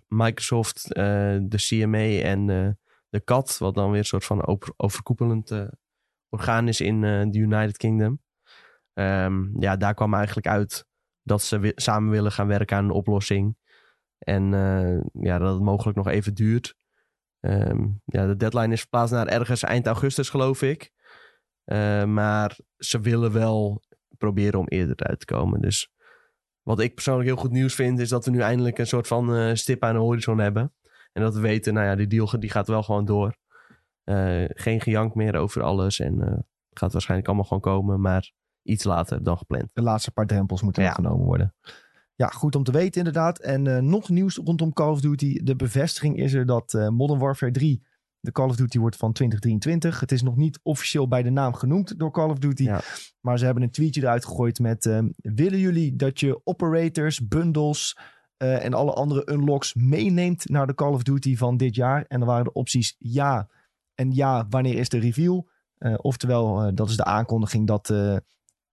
Microsoft, 0.07 0.87
de 0.95 1.55
CMA 1.55 2.21
en 2.21 2.45
de 3.09 3.23
CAT. 3.23 3.57
Wat 3.57 3.75
dan 3.75 3.89
weer 3.89 3.99
een 3.99 4.05
soort 4.05 4.25
van 4.25 4.45
over- 4.45 4.73
overkoepelend 4.77 5.51
orgaan 6.29 6.67
is 6.67 6.81
in 6.81 7.01
de 7.01 7.37
United 7.37 7.77
Kingdom. 7.77 8.21
Ehm, 8.93 9.61
ja, 9.61 9.75
daar 9.77 9.93
kwam 9.93 10.13
eigenlijk 10.13 10.47
uit 10.47 10.85
dat 11.23 11.41
ze 11.41 11.71
samen 11.75 12.11
willen 12.11 12.31
gaan 12.31 12.47
werken 12.47 12.77
aan 12.77 12.83
een 12.83 12.91
oplossing. 12.91 13.57
En 14.23 14.53
eh, 14.53 15.23
ja, 15.23 15.37
dat 15.37 15.53
het 15.53 15.63
mogelijk 15.63 15.97
nog 15.97 16.07
even 16.07 16.33
duurt. 16.33 16.75
Ehm, 17.39 17.87
ja, 18.05 18.27
de 18.27 18.35
deadline 18.35 18.73
is 18.73 18.79
verplaatst 18.79 19.13
naar 19.13 19.27
ergens 19.27 19.63
eind 19.63 19.87
augustus, 19.87 20.29
geloof 20.29 20.61
ik. 20.61 20.91
Eh, 21.63 22.03
maar 22.03 22.57
ze 22.77 22.99
willen 22.99 23.31
wel 23.31 23.81
proberen 24.17 24.59
om 24.59 24.67
eerder 24.67 25.05
uit 25.07 25.19
te 25.19 25.25
komen. 25.25 25.61
Dus 25.61 25.91
wat 26.61 26.79
ik 26.79 26.93
persoonlijk 26.93 27.27
heel 27.27 27.37
goed 27.37 27.51
nieuws 27.51 27.75
vind, 27.75 27.99
is 27.99 28.09
dat 28.09 28.25
we 28.25 28.31
nu 28.31 28.39
eindelijk 28.39 28.77
een 28.77 28.87
soort 28.87 29.07
van 29.07 29.35
eh, 29.35 29.53
stip 29.53 29.83
aan 29.83 29.93
de 29.93 29.99
horizon 29.99 30.37
hebben. 30.39 30.73
En 31.13 31.21
dat 31.21 31.33
we 31.35 31.41
weten, 31.41 31.73
nou 31.73 31.85
ja, 31.85 31.95
die 31.95 32.07
deal 32.07 32.39
die 32.39 32.49
gaat 32.51 32.67
wel 32.67 32.83
gewoon 32.83 33.05
door. 33.05 33.37
Geen 34.47 34.81
gejank 34.81 35.15
meer 35.15 35.35
over 35.35 35.61
alles. 35.63 35.99
En 35.99 36.19
het 36.69 36.79
gaat 36.79 36.91
waarschijnlijk 36.91 37.27
allemaal 37.29 37.47
gewoon 37.47 37.61
komen, 37.63 38.01
maar 38.01 38.31
iets 38.63 38.83
later 38.83 39.23
dan 39.23 39.37
gepland. 39.37 39.69
De 39.73 39.81
laatste 39.81 40.11
paar 40.11 40.25
drempels 40.25 40.61
moeten 40.61 40.83
Ja. 40.83 40.91
genomen 40.91 41.25
worden. 41.25 41.55
Ja, 42.15 42.27
goed 42.27 42.55
om 42.55 42.63
te 42.63 42.71
weten 42.71 42.97
inderdaad. 42.97 43.39
En 43.39 43.67
eh, 43.67 43.81
nog 43.81 44.09
nieuws 44.09 44.35
rondom 44.35 44.73
Call 44.73 44.89
of 44.89 45.01
Duty. 45.01 45.43
De 45.43 45.55
bevestiging 45.55 46.17
is 46.17 46.33
er 46.33 46.45
dat 46.45 46.73
eh, 46.73 46.87
Modern 46.87 47.19
Warfare 47.19 47.51
3 47.51 47.83
de 48.19 48.31
Call 48.31 48.49
of 48.49 48.55
Duty 48.55 48.79
wordt 48.79 48.95
van 48.95 49.13
2023. 49.13 49.99
Het 49.99 50.11
is 50.11 50.21
nog 50.21 50.35
niet 50.35 50.59
officieel 50.63 51.07
bij 51.07 51.23
de 51.23 51.29
naam 51.29 51.53
genoemd 51.53 51.99
door 51.99 52.11
Call 52.11 52.29
of 52.29 52.37
Duty. 52.37 52.63
Ja. 52.63 52.81
Maar 53.21 53.39
ze 53.39 53.45
hebben 53.45 53.63
een 53.63 53.71
tweetje 53.71 54.01
eruit 54.01 54.25
gegooid 54.25 54.59
met... 54.59 54.85
eh, 54.85 54.99
willen 55.15 55.59
jullie 55.59 55.95
dat 55.95 56.19
je 56.19 56.41
operators, 56.43 57.27
bundles 57.27 57.97
en 58.37 58.73
alle 58.73 58.93
andere 58.93 59.31
unlocks 59.31 59.73
meeneemt 59.73 60.49
naar 60.49 60.67
de 60.67 60.73
Call 60.73 60.93
of 60.93 61.03
Duty 61.03 61.35
van 61.35 61.57
dit 61.57 61.75
jaar? 61.75 62.05
En 62.07 62.19
dan 62.19 62.27
waren 62.27 62.43
de 62.43 62.53
opties 62.53 62.95
ja 62.97 63.49
en 63.95 64.11
ja, 64.11 64.45
wanneer 64.49 64.75
is 64.77 64.89
de 64.89 64.99
reveal? 64.99 65.49
Oftewel, 65.97 66.75
dat 66.75 66.89
is 66.89 66.95
de 66.95 67.03
aankondiging 67.03 67.67
dat... 67.67 67.93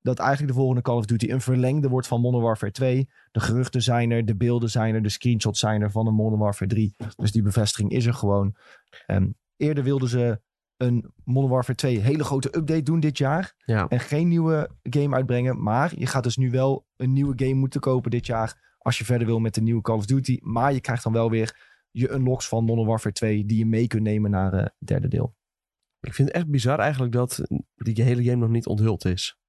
dat 0.02 0.18
eigenlijk 0.18 0.52
de 0.52 0.58
volgende 0.58 0.82
Call 0.82 0.96
of 0.96 1.04
Duty 1.04 1.30
een 1.30 1.40
verlengde 1.40 1.88
wordt 1.88 2.06
van 2.06 2.20
Modern 2.20 2.42
Warfare 2.42 2.72
2. 2.72 3.08
De 3.30 3.40
geruchten 3.40 3.82
zijn 3.82 4.10
er, 4.10 4.24
de 4.24 4.36
beelden 4.36 4.70
zijn 4.70 4.94
er, 4.94 5.02
de 5.02 5.08
screenshots 5.08 5.60
zijn 5.60 5.82
er 5.82 5.90
van 5.90 6.06
een 6.06 6.14
Modern 6.14 6.40
Warfare 6.40 6.70
3. 6.70 6.94
Dus 7.16 7.32
die 7.32 7.42
bevestiging 7.42 7.90
is 7.90 8.06
er 8.06 8.14
gewoon. 8.14 8.56
Ehm, 9.06 9.30
eerder 9.56 9.84
wilden 9.84 10.08
ze 10.08 10.40
een 10.76 11.12
Modern 11.24 11.52
Warfare 11.52 11.78
2 11.78 11.98
hele 11.98 12.24
grote 12.24 12.56
update 12.56 12.82
doen 12.82 13.00
dit 13.00 13.18
jaar. 13.18 13.54
Ja. 13.64 13.88
En 13.88 14.00
geen 14.00 14.28
nieuwe 14.28 14.70
game 14.82 15.16
uitbrengen. 15.16 15.62
Maar 15.62 15.92
je 15.98 16.06
gaat 16.06 16.22
dus 16.22 16.36
nu 16.36 16.50
wel 16.50 16.86
een 16.96 17.12
nieuwe 17.12 17.32
game 17.36 17.54
moeten 17.54 17.80
kopen 17.80 18.10
dit 18.10 18.26
jaar. 18.26 18.74
Als 18.78 18.98
je 18.98 19.04
verder 19.04 19.26
wil 19.26 19.38
met 19.38 19.54
de 19.54 19.62
nieuwe 19.62 19.82
Call 19.82 19.96
of 19.96 20.06
Duty. 20.06 20.38
Maar 20.40 20.72
je 20.72 20.80
krijgt 20.80 21.02
dan 21.02 21.12
wel 21.12 21.30
weer 21.30 21.78
je 21.90 22.12
unlocks 22.12 22.48
van 22.48 22.64
Modern 22.64 22.86
Warfare 22.86 23.14
2 23.14 23.44
die 23.44 23.58
je 23.58 23.66
mee 23.66 23.86
kunt 23.86 24.02
nemen 24.02 24.30
naar 24.30 24.52
eh, 24.52 24.60
het 24.60 24.72
derde 24.78 25.08
deel. 25.08 25.34
Ik 26.00 26.14
vind 26.14 26.28
het 26.28 26.36
echt 26.36 26.48
bizar 26.48 26.78
eigenlijk 26.78 27.12
dat 27.12 27.42
die 27.74 28.02
hele 28.02 28.24
game 28.24 28.36
nog 28.36 28.50
niet 28.50 28.66
onthuld 28.66 29.04
is. 29.04 29.39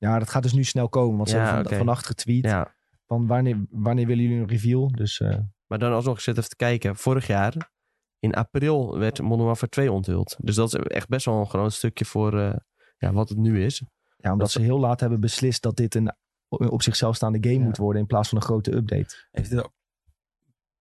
Ja, 0.00 0.18
dat 0.18 0.30
gaat 0.30 0.42
dus 0.42 0.52
nu 0.52 0.64
snel 0.64 0.88
komen. 0.88 1.16
Want 1.16 1.28
ze 1.28 1.36
Ja, 1.36 1.44
hebben 1.44 1.64
van, 1.68 1.76
vannacht 1.76 2.06
getweet. 2.06 2.44
Ja. 2.44 2.74
Van 3.06 3.26
wanneer, 3.26 3.56
wanneer 3.70 4.06
willen 4.06 4.24
jullie 4.24 4.40
een 4.40 4.48
reveal? 4.48 4.88
Dus 4.92 5.20
eh, 5.20 5.36
Maar 5.66 5.78
dan 5.78 5.92
alsnog, 5.92 6.14
ik 6.16 6.20
zit 6.22 6.36
even 6.38 6.48
te 6.50 6.56
kijken. 6.56 6.96
Vorig 6.96 7.26
jaar, 7.26 7.70
in 8.18 8.34
april, 8.34 8.98
werd 8.98 9.20
Modern 9.22 9.46
Warfare 9.46 9.70
2 9.70 9.92
onthuld. 9.92 10.36
Dus 10.38 10.54
dat 10.54 10.74
is 10.74 10.80
echt 10.80 11.08
best 11.08 11.24
wel 11.26 11.40
een 11.40 11.46
groot 11.48 11.72
stukje 11.72 12.04
voor 12.04 12.38
eh, 12.40 12.54
ja, 12.98 13.12
wat 13.12 13.28
het 13.28 13.38
nu 13.38 13.64
is. 13.64 13.82
ja, 14.16 14.32
omdat 14.32 14.38
Dat- 14.38 14.50
ze 14.50 14.60
heel 14.60 14.78
laat 14.80 15.00
hebben 15.00 15.20
beslist 15.20 15.62
dat 15.62 15.76
dit 15.76 15.94
een 15.94 16.12
op 16.48 16.82
zichzelf 16.82 17.16
staande 17.16 17.38
game 17.40 17.58
Ja. 17.58 17.64
moet 17.64 17.76
worden. 17.76 18.00
In 18.02 18.06
plaats 18.08 18.28
van 18.28 18.38
een 18.38 18.44
grote 18.44 18.74
update. 18.74 19.28
Heeft 19.30 19.50
dit 19.50 19.58
ook 19.64 19.72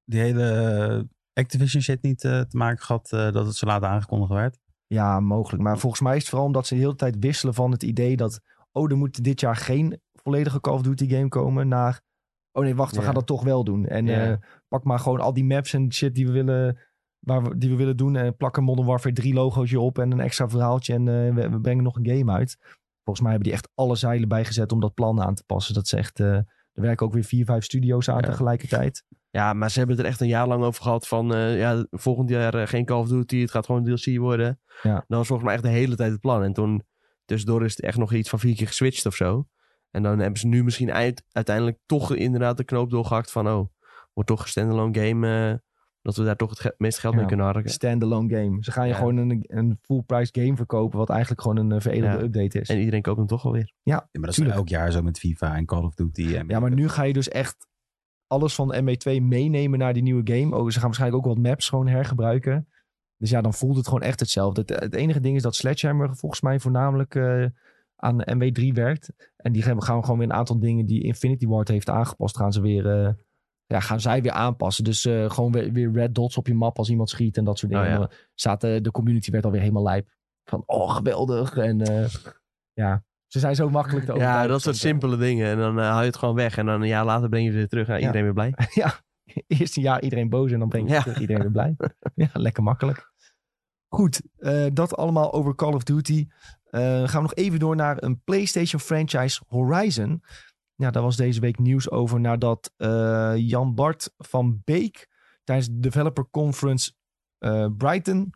die 0.03 0.19
hele 0.19 1.07
Activision 1.33 1.81
shit 1.81 2.01
niet 2.01 2.23
eh, 2.23 2.39
te 2.41 2.57
maken 2.57 2.83
gehad 2.85 3.11
eh, 3.11 3.31
dat 3.31 3.45
het 3.45 3.55
zo 3.55 3.65
laat 3.65 3.83
aangekondigd 3.83 4.31
werd? 4.31 4.57
Ja, 4.87 5.19
mogelijk. 5.19 5.63
Maar 5.63 5.77
volgens 5.77 6.01
mij 6.01 6.13
is 6.15 6.19
het 6.19 6.29
vooral 6.29 6.47
omdat 6.47 6.67
ze 6.67 6.73
de 6.73 6.79
hele 6.79 6.95
tijd 6.95 7.15
wisselen 7.19 7.53
van 7.53 7.71
het 7.71 7.83
idee 7.83 8.15
dat... 8.17 8.41
Oh, 8.71 8.91
er 8.91 8.97
moet 8.97 9.23
dit 9.23 9.39
jaar 9.39 9.55
geen 9.55 10.01
volledige 10.13 10.59
Call 10.59 10.73
of 10.73 10.81
Duty 10.81 11.09
game 11.09 11.27
komen 11.27 11.67
naar... 11.67 12.01
Oh 12.51 12.63
nee, 12.63 12.75
wacht, 12.75 12.91
we 12.91 12.97
Ja. 12.99 13.05
gaan 13.05 13.13
dat 13.13 13.25
toch 13.27 13.43
wel 13.43 13.63
doen. 13.63 13.85
En 13.85 14.05
Ja. 14.05 14.31
eh, 14.31 14.37
pak 14.67 14.83
maar 14.83 14.99
gewoon 14.99 15.19
al 15.19 15.33
die 15.33 15.43
maps 15.45 15.73
en 15.73 15.93
shit 15.93 16.15
die 16.15 16.25
we 16.25 16.31
willen, 16.31 16.79
waar 17.19 17.43
we, 17.43 17.57
die 17.57 17.69
we 17.69 17.75
willen 17.75 17.97
doen. 17.97 18.15
En 18.15 18.35
plak 18.35 18.57
een 18.57 18.63
Modern 18.63 18.87
Warfare 18.87 19.13
3 19.15 19.33
logootje 19.33 19.79
op 19.79 19.99
en 19.99 20.11
een 20.11 20.19
extra 20.19 20.49
verhaaltje. 20.49 20.93
En 20.93 21.07
eh, 21.07 21.33
we, 21.35 21.49
we 21.49 21.59
brengen 21.61 21.83
nog 21.83 21.95
een 21.97 22.07
game 22.07 22.31
uit. 22.31 22.57
Volgens 23.03 23.19
mij 23.21 23.29
hebben 23.35 23.43
die 23.43 23.53
echt 23.53 23.69
alle 23.75 23.95
zeilen 23.95 24.27
bijgezet 24.27 24.71
om 24.71 24.79
dat 24.79 24.93
plan 24.93 25.21
aan 25.21 25.35
te 25.35 25.43
passen. 25.45 25.73
Dat 25.73 25.85
is 25.85 25.93
echt... 25.93 26.19
er 26.19 26.45
werken 26.73 27.05
ook 27.05 27.13
weer 27.13 27.23
vier, 27.23 27.45
vijf 27.45 27.63
studio's 27.63 28.09
aan 28.09 28.15
Ja. 28.15 28.21
tegelijkertijd. 28.29 29.03
Ja, 29.29 29.53
maar 29.53 29.71
ze 29.71 29.77
hebben 29.77 29.95
het 29.95 30.05
er 30.05 30.11
echt 30.11 30.21
een 30.21 30.27
jaar 30.27 30.47
lang 30.47 30.63
over 30.63 30.81
gehad 30.83 31.07
van... 31.07 31.33
eh, 31.33 31.57
ja, 31.59 31.85
volgend 31.89 32.29
jaar 32.29 32.67
geen 32.67 32.85
Call 32.85 32.99
of 32.99 33.07
Duty, 33.07 33.39
het 33.41 33.51
gaat 33.51 33.65
gewoon 33.65 33.83
DLC 33.83 34.17
worden. 34.17 34.59
Ja. 34.81 34.93
Dat 34.93 35.17
was 35.17 35.27
volgens 35.27 35.47
mij 35.47 35.53
echt 35.53 35.63
de 35.63 35.69
hele 35.69 35.95
tijd 35.95 36.11
het 36.11 36.19
plan. 36.19 36.43
En 36.43 36.53
toen, 36.53 36.83
tussendoor 37.29 37.65
is 37.65 37.75
het 37.75 37.81
echt 37.85 37.97
nog 37.97 38.13
iets 38.13 38.29
van 38.29 38.39
vier 38.39 38.55
keer 38.55 38.67
geswitcht 38.67 39.05
of 39.05 39.15
zo. 39.15 39.47
En 39.91 40.03
dan 40.03 40.19
hebben 40.19 40.39
ze 40.39 40.47
nu 40.47 40.63
misschien 40.63 40.91
uit, 40.91 41.23
uiteindelijk 41.31 41.77
toch 41.85 42.15
inderdaad 42.15 42.57
de 42.57 42.63
knoop 42.63 42.89
doorgehakt 42.89 43.31
van... 43.31 43.47
Oh, 43.47 43.67
wordt 44.13 44.29
toch 44.29 44.41
een 44.41 44.47
standalone 44.47 44.99
game... 44.99 45.49
eh, 45.51 45.57
dat 46.01 46.15
we 46.15 46.23
daar 46.23 46.35
toch 46.35 46.49
het 46.49 46.59
ge- 46.59 46.75
meeste 46.77 46.99
geld 46.99 47.15
mee 47.15 47.25
kunnen 47.25 47.45
harken. 47.45 47.71
Standalone 47.71 48.35
game. 48.35 48.57
Ze 48.63 48.71
gaan 48.71 48.85
je 48.87 48.91
Ja. 48.93 48.97
gewoon 48.97 49.17
een, 49.17 49.43
een 49.47 49.77
full 49.81 50.01
price 50.01 50.31
game 50.41 50.55
verkopen... 50.55 50.97
wat 50.99 51.09
eigenlijk 51.09 51.41
gewoon 51.41 51.57
een 51.57 51.71
eh, 51.71 51.79
veredelde 51.79 52.17
Ja. 52.17 52.23
update 52.23 52.59
is. 52.59 52.69
En 52.69 52.77
iedereen 52.79 53.01
koopt 53.01 53.17
hem 53.17 53.27
toch 53.27 53.45
alweer. 53.45 53.73
Ja, 53.83 53.95
maar 53.95 54.07
dat 54.11 54.29
is 54.29 54.35
Tuurlijk. 54.35 54.57
elk 54.57 54.67
jaar 54.69 54.91
zo 54.91 55.01
met 55.01 55.19
FIFA 55.19 55.55
en 55.55 55.65
Call 55.65 55.83
of 55.83 55.93
Duty. 55.93 56.35
En 56.35 56.47
Ja, 56.47 56.59
maar 56.59 56.71
nu 56.73 56.89
ga 56.89 57.03
je 57.03 57.13
dus 57.13 57.27
echt 57.29 57.67
alles 58.27 58.55
van 58.55 58.67
de 58.67 58.81
MW2 58.81 59.21
meenemen 59.23 59.79
naar 59.79 59.93
die 59.93 60.03
nieuwe 60.03 60.33
game. 60.33 60.55
Oh, 60.57 60.65
ze 60.65 60.73
gaan 60.73 60.81
waarschijnlijk 60.87 61.25
ook 61.25 61.33
wat 61.35 61.43
maps 61.43 61.69
gewoon 61.69 61.87
hergebruiken. 61.87 62.67
Dus 63.19 63.29
ja, 63.29 63.41
dan 63.41 63.53
voelt 63.53 63.75
het 63.77 63.85
gewoon 63.87 64.01
echt 64.01 64.19
hetzelfde. 64.19 64.61
Het, 64.61 64.69
het 64.81 64.93
enige 64.93 65.19
ding 65.19 65.35
is 65.35 65.41
dat 65.41 65.55
Sledgehammer 65.55 66.15
volgens 66.15 66.41
mij 66.41 66.59
voornamelijk 66.59 67.15
eh, 67.15 67.45
aan 67.95 68.21
MW3 68.33 68.73
werkt. 68.73 69.09
En 69.35 69.51
die 69.51 69.61
gaan 69.61 69.83
gaan 69.83 70.01
gewoon 70.03 70.19
weer 70.19 70.29
een 70.29 70.33
aantal 70.35 70.59
dingen 70.59 70.85
die 70.85 71.03
Infinity 71.03 71.47
Ward 71.47 71.67
heeft 71.67 71.89
aangepast, 71.89 72.37
gaan 72.37 72.53
ze 72.53 72.61
weer... 72.61 72.87
eh, 73.05 73.13
ja, 73.65 73.79
gaan 73.79 73.99
zij 73.99 74.21
weer 74.21 74.31
aanpassen. 74.31 74.83
Dus 74.83 75.05
eh, 75.05 75.29
gewoon 75.29 75.51
weer, 75.51 75.71
weer 75.71 75.91
red 75.91 76.15
dots 76.15 76.37
op 76.37 76.47
je 76.47 76.53
map 76.53 76.77
als 76.77 76.89
iemand 76.89 77.09
schiet 77.09 77.37
en 77.37 77.43
dat 77.43 77.57
soort 77.59 77.71
dingen. 77.71 77.99
Oh, 77.99 78.05
ja. 78.35 78.57
En 78.59 78.83
de 78.83 78.91
community 78.91 79.31
werd 79.31 79.45
alweer 79.45 79.61
helemaal 79.61 79.83
lijp. 79.83 80.09
Van, 80.43 80.63
oh, 80.65 80.95
geweldig. 80.95 81.57
En 81.57 81.77
ja, 82.73 83.03
ze 83.27 83.39
zijn 83.39 83.55
zo 83.55 83.69
makkelijk 83.69 84.05
te 84.05 84.13
Ja, 84.13 84.47
dat 84.47 84.61
soort 84.61 84.75
simpele 84.75 85.17
dingen. 85.17 85.47
En 85.47 85.57
dan 85.57 85.77
haal 85.77 85.99
je 85.99 86.05
het 86.05 86.17
gewoon 86.17 86.35
weg. 86.35 86.57
En 86.57 86.65
dan 86.65 86.81
een 86.81 86.87
jaar 86.87 87.05
later 87.05 87.29
breng 87.29 87.43
je 87.43 87.49
het 87.49 87.57
weer 87.59 87.67
terug. 87.67 87.87
Nou, 87.87 87.99
Ja. 87.99 88.05
iedereen 88.05 88.23
weer 88.25 88.33
blij. 88.33 88.53
ja, 88.83 88.93
eerst 89.47 89.77
een 89.77 89.83
jaar 89.83 90.01
iedereen 90.01 90.29
boos 90.29 90.51
en 90.51 90.59
dan 90.59 90.69
breng 90.69 90.87
je 90.87 90.93
Ja. 90.93 91.01
terug 91.01 91.19
iedereen 91.19 91.41
weer 91.41 91.51
blij. 91.51 91.75
ja, 92.15 92.29
lekker 92.33 92.63
makkelijk. 92.63 93.08
Goed, 93.89 94.21
eh, 94.37 94.65
dat 94.73 94.95
allemaal 94.95 95.33
over 95.33 95.55
Call 95.55 95.73
of 95.73 95.83
Duty. 95.83 96.27
Eh, 96.69 96.81
gaan 96.81 97.21
we 97.21 97.21
nog 97.21 97.33
even 97.33 97.59
door 97.59 97.75
naar 97.75 98.03
een 98.03 98.21
PlayStation 98.23 98.81
franchise 98.81 99.41
Horizon. 99.47 100.23
Ja, 100.75 100.91
daar 100.91 101.03
was 101.03 101.15
deze 101.15 101.39
week 101.39 101.59
nieuws 101.59 101.89
over 101.89 102.19
nadat 102.19 102.73
eh, 102.77 103.33
Jan 103.35 103.75
Bart 103.75 104.13
van 104.17 104.61
Beek 104.63 105.07
tijdens 105.43 105.67
de 105.67 105.79
Developer 105.79 106.29
Conference 106.31 106.91
Brighton 107.77 108.33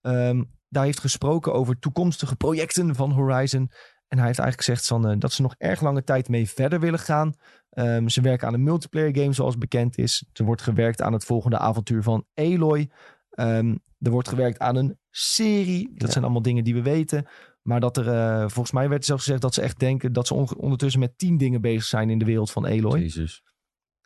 ehm, 0.00 0.42
daar 0.68 0.84
heeft 0.84 1.00
gesproken 1.00 1.52
over 1.52 1.78
toekomstige 1.78 2.36
projecten 2.36 2.94
van 2.94 3.10
Horizon. 3.10 3.70
En 4.08 4.18
hij 4.18 4.26
heeft 4.26 4.38
eigenlijk 4.38 4.80
gezegd 4.88 5.20
dat 5.20 5.32
ze 5.32 5.42
nog 5.42 5.54
erg 5.58 5.80
lange 5.80 6.04
tijd 6.04 6.28
mee 6.28 6.48
verder 6.48 6.80
willen 6.80 6.98
gaan. 6.98 7.34
Ehm, 7.70 8.08
ze 8.08 8.20
werken 8.20 8.46
aan 8.46 8.54
een 8.54 8.62
multiplayer 8.62 9.16
game 9.16 9.32
zoals 9.32 9.58
bekend 9.58 9.98
is. 9.98 10.28
Er 10.32 10.44
wordt 10.44 10.62
gewerkt 10.62 11.02
aan 11.02 11.12
het 11.12 11.24
volgende 11.24 11.58
avontuur 11.58 12.02
van 12.02 12.26
Aloy. 12.34 12.90
Ehm, 13.30 13.74
er 13.98 14.10
wordt 14.10 14.28
gewerkt 14.28 14.58
aan 14.58 14.76
een 14.76 14.98
serie. 15.10 15.88
Dat 15.92 16.06
Ja. 16.06 16.10
zijn 16.12 16.24
allemaal 16.24 16.42
dingen 16.42 16.64
die 16.64 16.74
we 16.74 16.82
weten. 16.82 17.26
Maar 17.62 17.80
dat 17.80 17.96
er, 17.96 18.08
eh, 18.08 18.40
volgens 18.40 18.72
mij 18.72 18.88
werd 18.88 19.04
zelfs 19.04 19.22
gezegd 19.24 19.42
dat 19.42 19.54
ze 19.54 19.62
echt 19.62 19.78
denken 19.78 20.12
dat 20.12 20.26
ze 20.26 20.34
on- 20.34 20.56
ondertussen 20.56 21.00
met 21.00 21.18
tien 21.18 21.36
dingen 21.36 21.60
bezig 21.60 21.84
zijn 21.84 22.10
in 22.10 22.18
de 22.18 22.24
wereld 22.24 22.50
van 22.50 22.64
Aloy. 22.66 22.98
Jezus. 23.00 23.42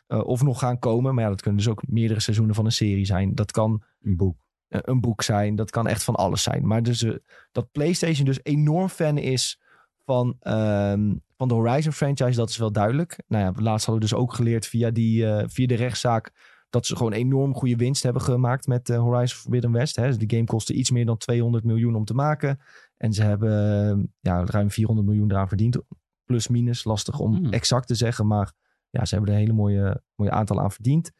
Eh, 0.07 0.19
of 0.23 0.43
nog 0.43 0.59
gaan 0.59 0.79
komen. 0.79 1.13
Maar 1.15 1.23
ja, 1.23 1.29
dat 1.29 1.41
kunnen 1.41 1.59
dus 1.61 1.69
ook 1.71 1.87
meerdere 1.87 2.19
seizoenen 2.19 2.55
van 2.55 2.65
een 2.65 2.71
serie 2.71 3.05
zijn. 3.05 3.35
Dat 3.35 3.51
kan 3.51 3.83
Een 4.01 4.15
boek. 4.17 4.45
eh, 4.67 4.79
een 4.83 5.01
boek 5.01 5.21
zijn. 5.21 5.55
Dat 5.55 5.69
kan 5.71 5.87
echt 5.87 6.03
van 6.03 6.15
alles 6.15 6.43
zijn. 6.43 6.67
Maar 6.67 6.83
dus, 6.83 7.05
dat 7.51 7.71
PlayStation 7.71 8.25
dus 8.25 8.39
enorm 8.43 8.87
fan 8.89 9.17
is 9.17 9.61
van, 10.05 10.35
ehm, 10.39 11.13
van 11.37 11.47
de 11.47 11.53
Horizon 11.53 11.91
franchise, 11.93 12.35
dat 12.39 12.49
is 12.49 12.57
wel 12.57 12.71
duidelijk. 12.71 13.19
Nou 13.27 13.43
ja, 13.43 13.61
laatst 13.61 13.85
hadden 13.85 14.03
we 14.03 14.09
dus 14.09 14.19
ook 14.19 14.33
geleerd 14.33 14.67
via, 14.67 14.91
die, 14.91 15.25
via 15.47 15.67
de 15.67 15.75
rechtszaak 15.75 16.31
dat 16.71 16.85
ze 16.85 16.95
gewoon 16.95 17.11
enorm 17.11 17.53
goede 17.53 17.75
winst 17.75 18.03
hebben 18.03 18.21
gemaakt 18.21 18.67
met 18.67 18.89
eh, 18.89 18.97
Horizon 18.99 19.39
Forbidden 19.39 19.71
West. 19.71 19.95
Hè. 19.95 20.17
De 20.17 20.35
game 20.35 20.45
kostte 20.45 20.73
iets 20.73 20.91
meer 20.91 21.05
dan 21.05 21.17
200 21.17 21.63
miljoen 21.63 21.95
om 21.95 22.05
te 22.05 22.13
maken. 22.13 22.59
En 22.97 23.13
ze 23.13 23.23
hebben 23.23 23.51
eh, 23.99 24.03
ja, 24.19 24.45
ruim 24.45 24.71
400 24.71 25.07
miljoen 25.07 25.31
eraan 25.31 25.47
verdiend. 25.47 25.77
Plus 26.25 26.47
minus, 26.47 26.83
lastig 26.83 27.19
om 27.19 27.35
Hmm. 27.35 27.51
exact 27.51 27.87
te 27.87 27.95
zeggen. 27.95 28.27
Maar 28.27 28.53
ja, 28.89 29.05
ze 29.05 29.15
hebben 29.15 29.33
er 29.33 29.39
een 29.39 29.45
hele 29.45 29.57
mooie, 29.57 30.01
mooie 30.15 30.31
aantal 30.31 30.61
aan 30.61 30.71
verdiend. 30.71 31.11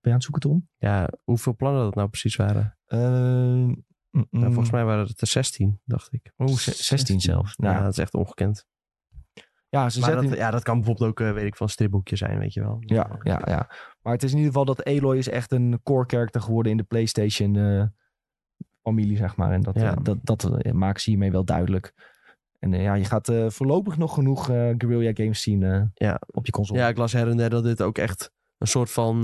je 0.00 0.08
aan 0.08 0.14
het 0.14 0.22
zoeken, 0.22 0.40
Tom? 0.42 0.68
Ja, 0.76 1.08
hoeveel 1.24 1.54
plannen 1.56 1.82
dat 1.82 1.94
nou 1.94 2.08
precies 2.08 2.36
waren? 2.36 2.78
Eh, 2.86 2.98
mm, 3.00 3.84
Nou, 4.10 4.26
mm. 4.30 4.42
volgens 4.52 4.70
mij 4.70 4.84
waren 4.84 5.06
het 5.06 5.20
er 5.20 5.26
16, 5.26 5.80
dacht 5.84 6.12
ik. 6.12 6.32
Oeh, 6.38 6.50
ze- 6.52 6.82
16 6.82 7.20
zelfs. 7.20 7.54
Ja, 7.56 7.70
Nou, 7.70 7.82
dat 7.82 7.92
is 7.92 7.98
echt 7.98 8.14
ongekend. 8.14 8.66
ja, 9.68 9.88
ze 9.90 10.00
Maar 10.00 10.10
zetten... 10.10 10.28
dat, 10.28 10.38
ja, 10.38 10.50
dat 10.50 10.62
kan 10.62 10.76
bijvoorbeeld 10.76 11.10
ook, 11.10 11.18
weet 11.18 11.44
ik, 11.46 11.56
van 11.56 11.68
stripboekje 11.68 12.16
zijn, 12.16 12.38
weet 12.38 12.52
je 12.52 12.60
wel. 12.60 12.76
Ja, 12.80 13.18
ja, 13.22 13.40
ja. 13.44 13.70
Maar 14.08 14.16
het 14.16 14.26
is 14.26 14.32
in 14.32 14.38
ieder 14.38 14.52
geval 14.52 14.74
dat 14.74 14.84
Aloy 14.84 15.16
is 15.16 15.28
echt 15.28 15.52
een 15.52 15.80
core 15.82 16.04
character 16.06 16.40
geworden 16.40 16.72
in 16.72 16.78
de 16.78 16.84
PlayStation 16.84 17.56
eh, 17.56 17.82
familie, 18.82 19.16
zeg 19.16 19.36
maar. 19.36 19.52
En 19.52 19.60
dat, 19.60 19.74
Ja. 19.74 19.90
eh, 19.90 19.96
dat, 20.02 20.18
dat 20.22 20.44
eh, 20.60 20.72
maken 20.72 21.00
ze 21.00 21.10
hiermee 21.10 21.30
wel 21.30 21.44
duidelijk. 21.44 21.92
En 22.58 22.72
ja, 22.72 22.94
je 22.94 23.04
gaat 23.04 23.32
voorlopig 23.46 23.96
nog 23.96 24.14
genoeg 24.14 24.44
Guerrilla 24.44 25.10
Games 25.14 25.42
zien 25.42 25.90
Ja. 25.94 26.20
op 26.26 26.46
je 26.46 26.52
console. 26.52 26.78
Ja, 26.78 26.88
ik 26.88 26.96
las 26.96 27.12
her 27.12 27.28
en 27.28 27.36
der 27.36 27.50
dat 27.50 27.64
dit 27.64 27.82
ook 27.82 27.98
echt 27.98 28.32
een 28.58 28.66
soort 28.66 28.90
van 28.90 29.22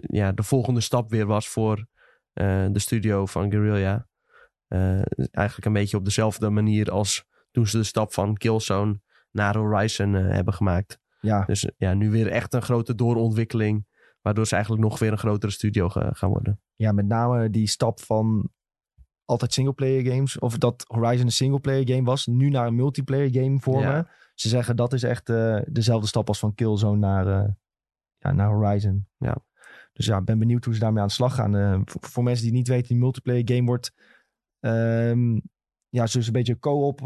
ja, 0.00 0.32
de 0.32 0.42
volgende 0.42 0.80
stap 0.80 1.10
weer 1.10 1.26
was 1.26 1.48
voor 1.48 1.86
de 2.32 2.70
studio 2.78 3.26
van 3.26 3.50
Guerrilla. 3.50 4.06
Eigenlijk 5.30 5.64
een 5.66 5.72
beetje 5.72 5.96
op 5.96 6.04
dezelfde 6.04 6.50
manier 6.50 6.90
als 6.90 7.24
toen 7.50 7.66
ze 7.66 7.76
de 7.76 7.84
stap 7.84 8.12
van 8.12 8.36
Killzone 8.36 9.00
naar 9.30 9.56
Horizon 9.56 10.12
hebben 10.12 10.54
gemaakt. 10.54 10.98
Ja, 11.20 11.44
Dus 11.44 11.68
ja, 11.76 11.94
nu 11.94 12.10
weer 12.10 12.28
echt 12.30 12.54
een 12.54 12.62
grote 12.62 12.94
doorontwikkeling. 12.94 13.86
Waardoor 14.20 14.46
ze 14.46 14.54
eigenlijk 14.54 14.84
nog 14.84 14.98
weer 14.98 15.12
een 15.12 15.18
grotere 15.18 15.52
studio 15.52 15.88
ga- 15.88 16.10
gaan 16.12 16.28
worden. 16.30 16.60
ja, 16.74 16.92
met 16.92 17.06
name 17.06 17.50
die 17.50 17.66
stap 17.66 18.00
van 18.00 18.50
altijd 19.24 19.52
singleplayer 19.52 20.12
games. 20.12 20.38
Of 20.38 20.58
dat 20.58 20.84
Horizon 20.86 21.26
een 21.26 21.32
singleplayer 21.32 21.88
game 21.88 22.02
was. 22.04 22.26
Nu 22.26 22.48
naar 22.48 22.66
een 22.66 22.74
multiplayer 22.74 23.30
game 23.32 23.58
vormen. 23.60 23.90
Ja. 23.90 24.08
Ze 24.34 24.48
zeggen 24.48 24.76
dat 24.76 24.92
is 24.92 25.02
echt 25.02 25.28
eh, 25.28 25.58
dezelfde 25.68 26.06
stap 26.06 26.28
als 26.28 26.38
van 26.38 26.54
Killzone 26.54 26.98
naar, 26.98 27.26
eh, 27.42 27.48
ja, 28.18 28.32
naar 28.32 28.48
Horizon. 28.48 29.06
Ja. 29.18 29.36
Dus 29.92 30.06
ja, 30.06 30.18
ik 30.18 30.24
ben 30.24 30.38
benieuwd 30.38 30.64
hoe 30.64 30.74
ze 30.74 30.80
daarmee 30.80 31.00
aan 31.02 31.06
de 31.08 31.12
slag 31.14 31.34
gaan. 31.34 31.56
Eh, 31.56 31.80
voor, 31.84 32.00
voor 32.08 32.22
mensen 32.22 32.44
die 32.44 32.54
niet 32.54 32.68
weten, 32.68 32.88
die 32.88 32.96
multiplayer 32.96 33.42
game 33.44 33.64
wordt... 33.66 33.92
ehm, 34.60 35.40
ja, 35.88 36.04
dus 36.04 36.26
een 36.26 36.32
beetje 36.32 36.58
co-op 36.58 36.98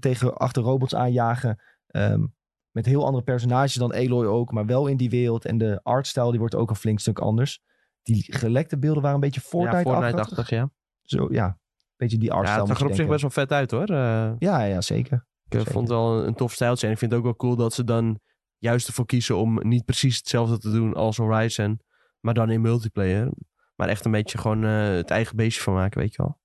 tegen 0.00 0.36
achter 0.36 0.62
robots 0.62 0.94
aanjagen. 0.94 1.58
Ehm, 1.86 2.26
met 2.72 2.86
heel 2.86 3.04
andere 3.06 3.24
personages 3.24 3.74
dan 3.74 3.92
Aloy 3.94 4.26
ook. 4.26 4.52
Maar 4.52 4.66
wel 4.66 4.86
in 4.86 4.96
die 4.96 5.10
wereld. 5.10 5.44
En 5.44 5.58
de 5.58 5.80
artstijl 5.82 6.30
die 6.30 6.38
wordt 6.38 6.54
ook 6.54 6.70
een 6.70 6.76
flink 6.76 7.00
stuk 7.00 7.18
anders. 7.18 7.60
Die 8.02 8.32
gelekte 8.36 8.78
beelden 8.78 9.02
waren 9.02 9.16
een 9.16 9.20
beetje 9.22 9.40
ja, 9.44 9.48
Fortnite-achtig. 9.48 9.92
Fortnite-achtig, 10.02 10.50
ja. 10.50 10.70
Zo, 11.02 11.26
ja. 11.30 11.46
Een 11.46 11.56
beetje 11.96 12.18
die 12.18 12.28
Ja, 12.28 12.34
artstijl. 12.34 12.60
het 12.60 12.68
zag 12.68 12.80
er 12.80 12.86
op 12.86 12.94
zich 12.94 13.06
best 13.08 13.20
wel 13.20 13.30
vet 13.30 13.52
uit 13.52 13.70
hoor. 13.70 13.84
Eh, 13.88 14.32
Ja, 14.38 14.62
ja, 14.62 14.80
zeker. 14.80 15.26
ik 15.44 15.52
eh, 15.52 15.58
Zeker. 15.58 15.72
vond 15.72 15.88
het 15.88 15.96
wel 15.98 16.26
een, 16.26 16.34
tof 16.34 16.52
stijltje. 16.52 16.86
En 16.86 16.92
ik 16.92 16.98
vind 16.98 17.10
het 17.10 17.20
ook 17.20 17.26
wel 17.26 17.36
cool 17.36 17.56
dat 17.56 17.72
ze 17.74 17.84
dan 17.84 18.18
juist 18.58 18.86
ervoor 18.86 19.06
kiezen 19.06 19.36
om 19.36 19.68
niet 19.68 19.84
precies 19.84 20.16
hetzelfde 20.16 20.58
te 20.58 20.70
doen 20.70 20.94
als 20.94 21.16
Horizon. 21.16 21.80
Maar 22.20 22.34
dan 22.34 22.50
in 22.50 22.60
multiplayer. 22.60 23.30
Maar 23.76 23.88
echt 23.88 24.04
een 24.04 24.10
beetje 24.10 24.38
gewoon 24.38 24.64
eh, 24.64 24.86
het 24.88 25.10
eigen 25.10 25.36
beestje 25.36 25.62
van 25.62 25.74
maken, 25.74 26.00
weet 26.00 26.14
je 26.14 26.22
wel. 26.22 26.40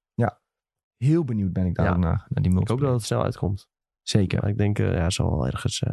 Heel 0.97 1.23
benieuwd 1.23 1.53
ben 1.53 1.65
ik 1.65 1.75
daar 1.75 1.85
Ja. 1.85 1.91
ook 1.91 1.97
naar, 1.97 2.09
naar 2.09 2.27
die 2.29 2.37
Ik 2.37 2.43
hoop 2.45 2.53
multiplayer. 2.53 2.91
dat 2.91 2.97
het 2.99 3.05
snel 3.07 3.23
uitkomt. 3.23 3.67
Zeker. 4.01 4.41
Maar 4.41 4.49
ik 4.49 4.57
denk, 4.57 4.79
eh, 4.79 4.93
ja, 4.93 5.09
zal 5.09 5.29
wel 5.29 5.45
ergens 5.47 5.83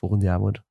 volgend 0.00 0.22
jaar 0.22 0.38
worden. 0.38 0.64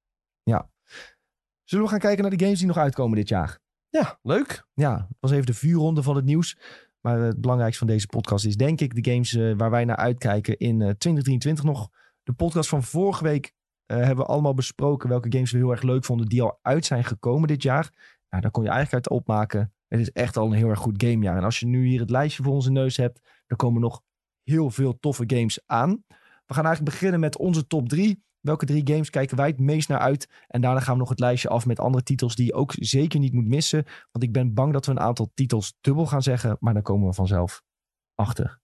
Zullen 1.70 1.86
we 1.86 1.92
gaan 1.92 2.00
kijken 2.00 2.22
naar 2.22 2.38
de 2.38 2.44
games 2.44 2.58
die 2.58 2.68
nog 2.68 2.78
uitkomen 2.78 3.18
dit 3.18 3.30
jaar? 3.30 3.60
Ja, 3.90 4.20
leuk. 4.22 4.66
Ja, 4.74 4.96
dat 4.96 5.18
was 5.20 5.32
even 5.32 5.46
de 5.46 5.54
vuurronde 5.54 6.04
van 6.04 6.16
het 6.16 6.26
nieuws. 6.26 6.58
Maar 7.02 7.20
het 7.20 7.42
belangrijkste 7.42 7.86
van 7.86 7.94
deze 7.94 8.08
podcast 8.08 8.46
is 8.46 8.58
denk 8.58 8.82
ik 8.82 9.04
de 9.04 9.12
games 9.12 9.34
eh, 9.34 9.54
waar 9.58 9.70
wij 9.70 9.86
naar 9.86 9.96
uitkijken 9.96 10.58
in 10.58 10.82
eh, 10.82 10.90
2023 10.90 11.64
nog. 11.64 11.90
De 12.24 12.34
podcast 12.34 12.70
van 12.70 12.84
vorige 12.84 13.24
week 13.24 13.54
eh, 13.86 13.98
hebben 13.98 14.26
we 14.26 14.32
allemaal 14.32 14.54
besproken 14.54 15.10
welke 15.10 15.32
games 15.32 15.52
we 15.52 15.58
heel 15.58 15.72
erg 15.72 15.82
leuk 15.82 16.06
vonden 16.06 16.28
die 16.28 16.42
al 16.42 16.60
uit 16.62 16.86
zijn 16.86 17.04
gekomen 17.04 17.48
dit 17.48 17.64
jaar. 17.64 17.90
Nou, 18.30 18.42
daar 18.42 18.52
kon 18.52 18.64
je 18.64 18.70
eigenlijk 18.70 19.06
uit 19.06 19.20
opmaken. 19.20 19.74
Het 19.88 20.00
is 20.00 20.12
echt 20.12 20.38
al 20.38 20.46
een 20.46 20.58
heel 20.58 20.70
erg 20.70 20.80
goed 20.80 21.04
gamejaar. 21.04 21.38
En 21.38 21.44
als 21.44 21.60
je 21.60 21.66
nu 21.66 21.88
hier 21.88 22.00
het 22.00 22.10
lijstje 22.10 22.44
voor 22.44 22.54
onze 22.54 22.72
neus 22.72 22.98
hebt, 22.98 23.44
dan 23.48 23.58
komen 23.58 23.82
nog 23.82 24.02
heel 24.44 24.70
veel 24.70 25.00
toffe 25.00 25.24
games 25.28 25.60
aan. 25.66 26.04
We 26.46 26.54
gaan 26.54 26.66
eigenlijk 26.66 26.96
beginnen 26.96 27.20
met 27.20 27.38
onze 27.38 27.68
top 27.68 27.90
3. 27.90 28.24
Welke 28.42 28.66
drie 28.66 28.88
games 28.88 29.10
kijken 29.10 29.38
wij 29.38 29.48
het 29.48 29.60
meest 29.60 29.90
naar 29.90 30.00
uit? 30.00 30.30
En 30.48 30.62
daarna 30.62 30.80
gaan 30.80 30.94
we 30.94 31.00
nog 31.00 31.10
het 31.10 31.20
lijstje 31.20 31.50
af 31.50 31.66
met 31.66 31.80
andere 31.80 32.04
titels 32.04 32.36
die 32.36 32.46
je 32.46 32.54
ook 32.54 32.74
zeker 32.78 33.20
niet 33.20 33.34
moet 33.34 33.48
missen. 33.48 33.84
Want 34.12 34.24
ik 34.26 34.32
ben 34.32 34.54
bang 34.54 34.74
dat 34.74 34.86
we 34.86 34.92
een 34.92 35.00
aantal 35.00 35.32
titels 35.34 35.78
dubbel 35.82 36.06
gaan 36.06 36.22
zeggen, 36.22 36.58
maar 36.60 36.74
daar 36.74 36.82
komen 36.84 37.08
we 37.08 37.14
vanzelf 37.14 37.64
achter. 38.16 38.60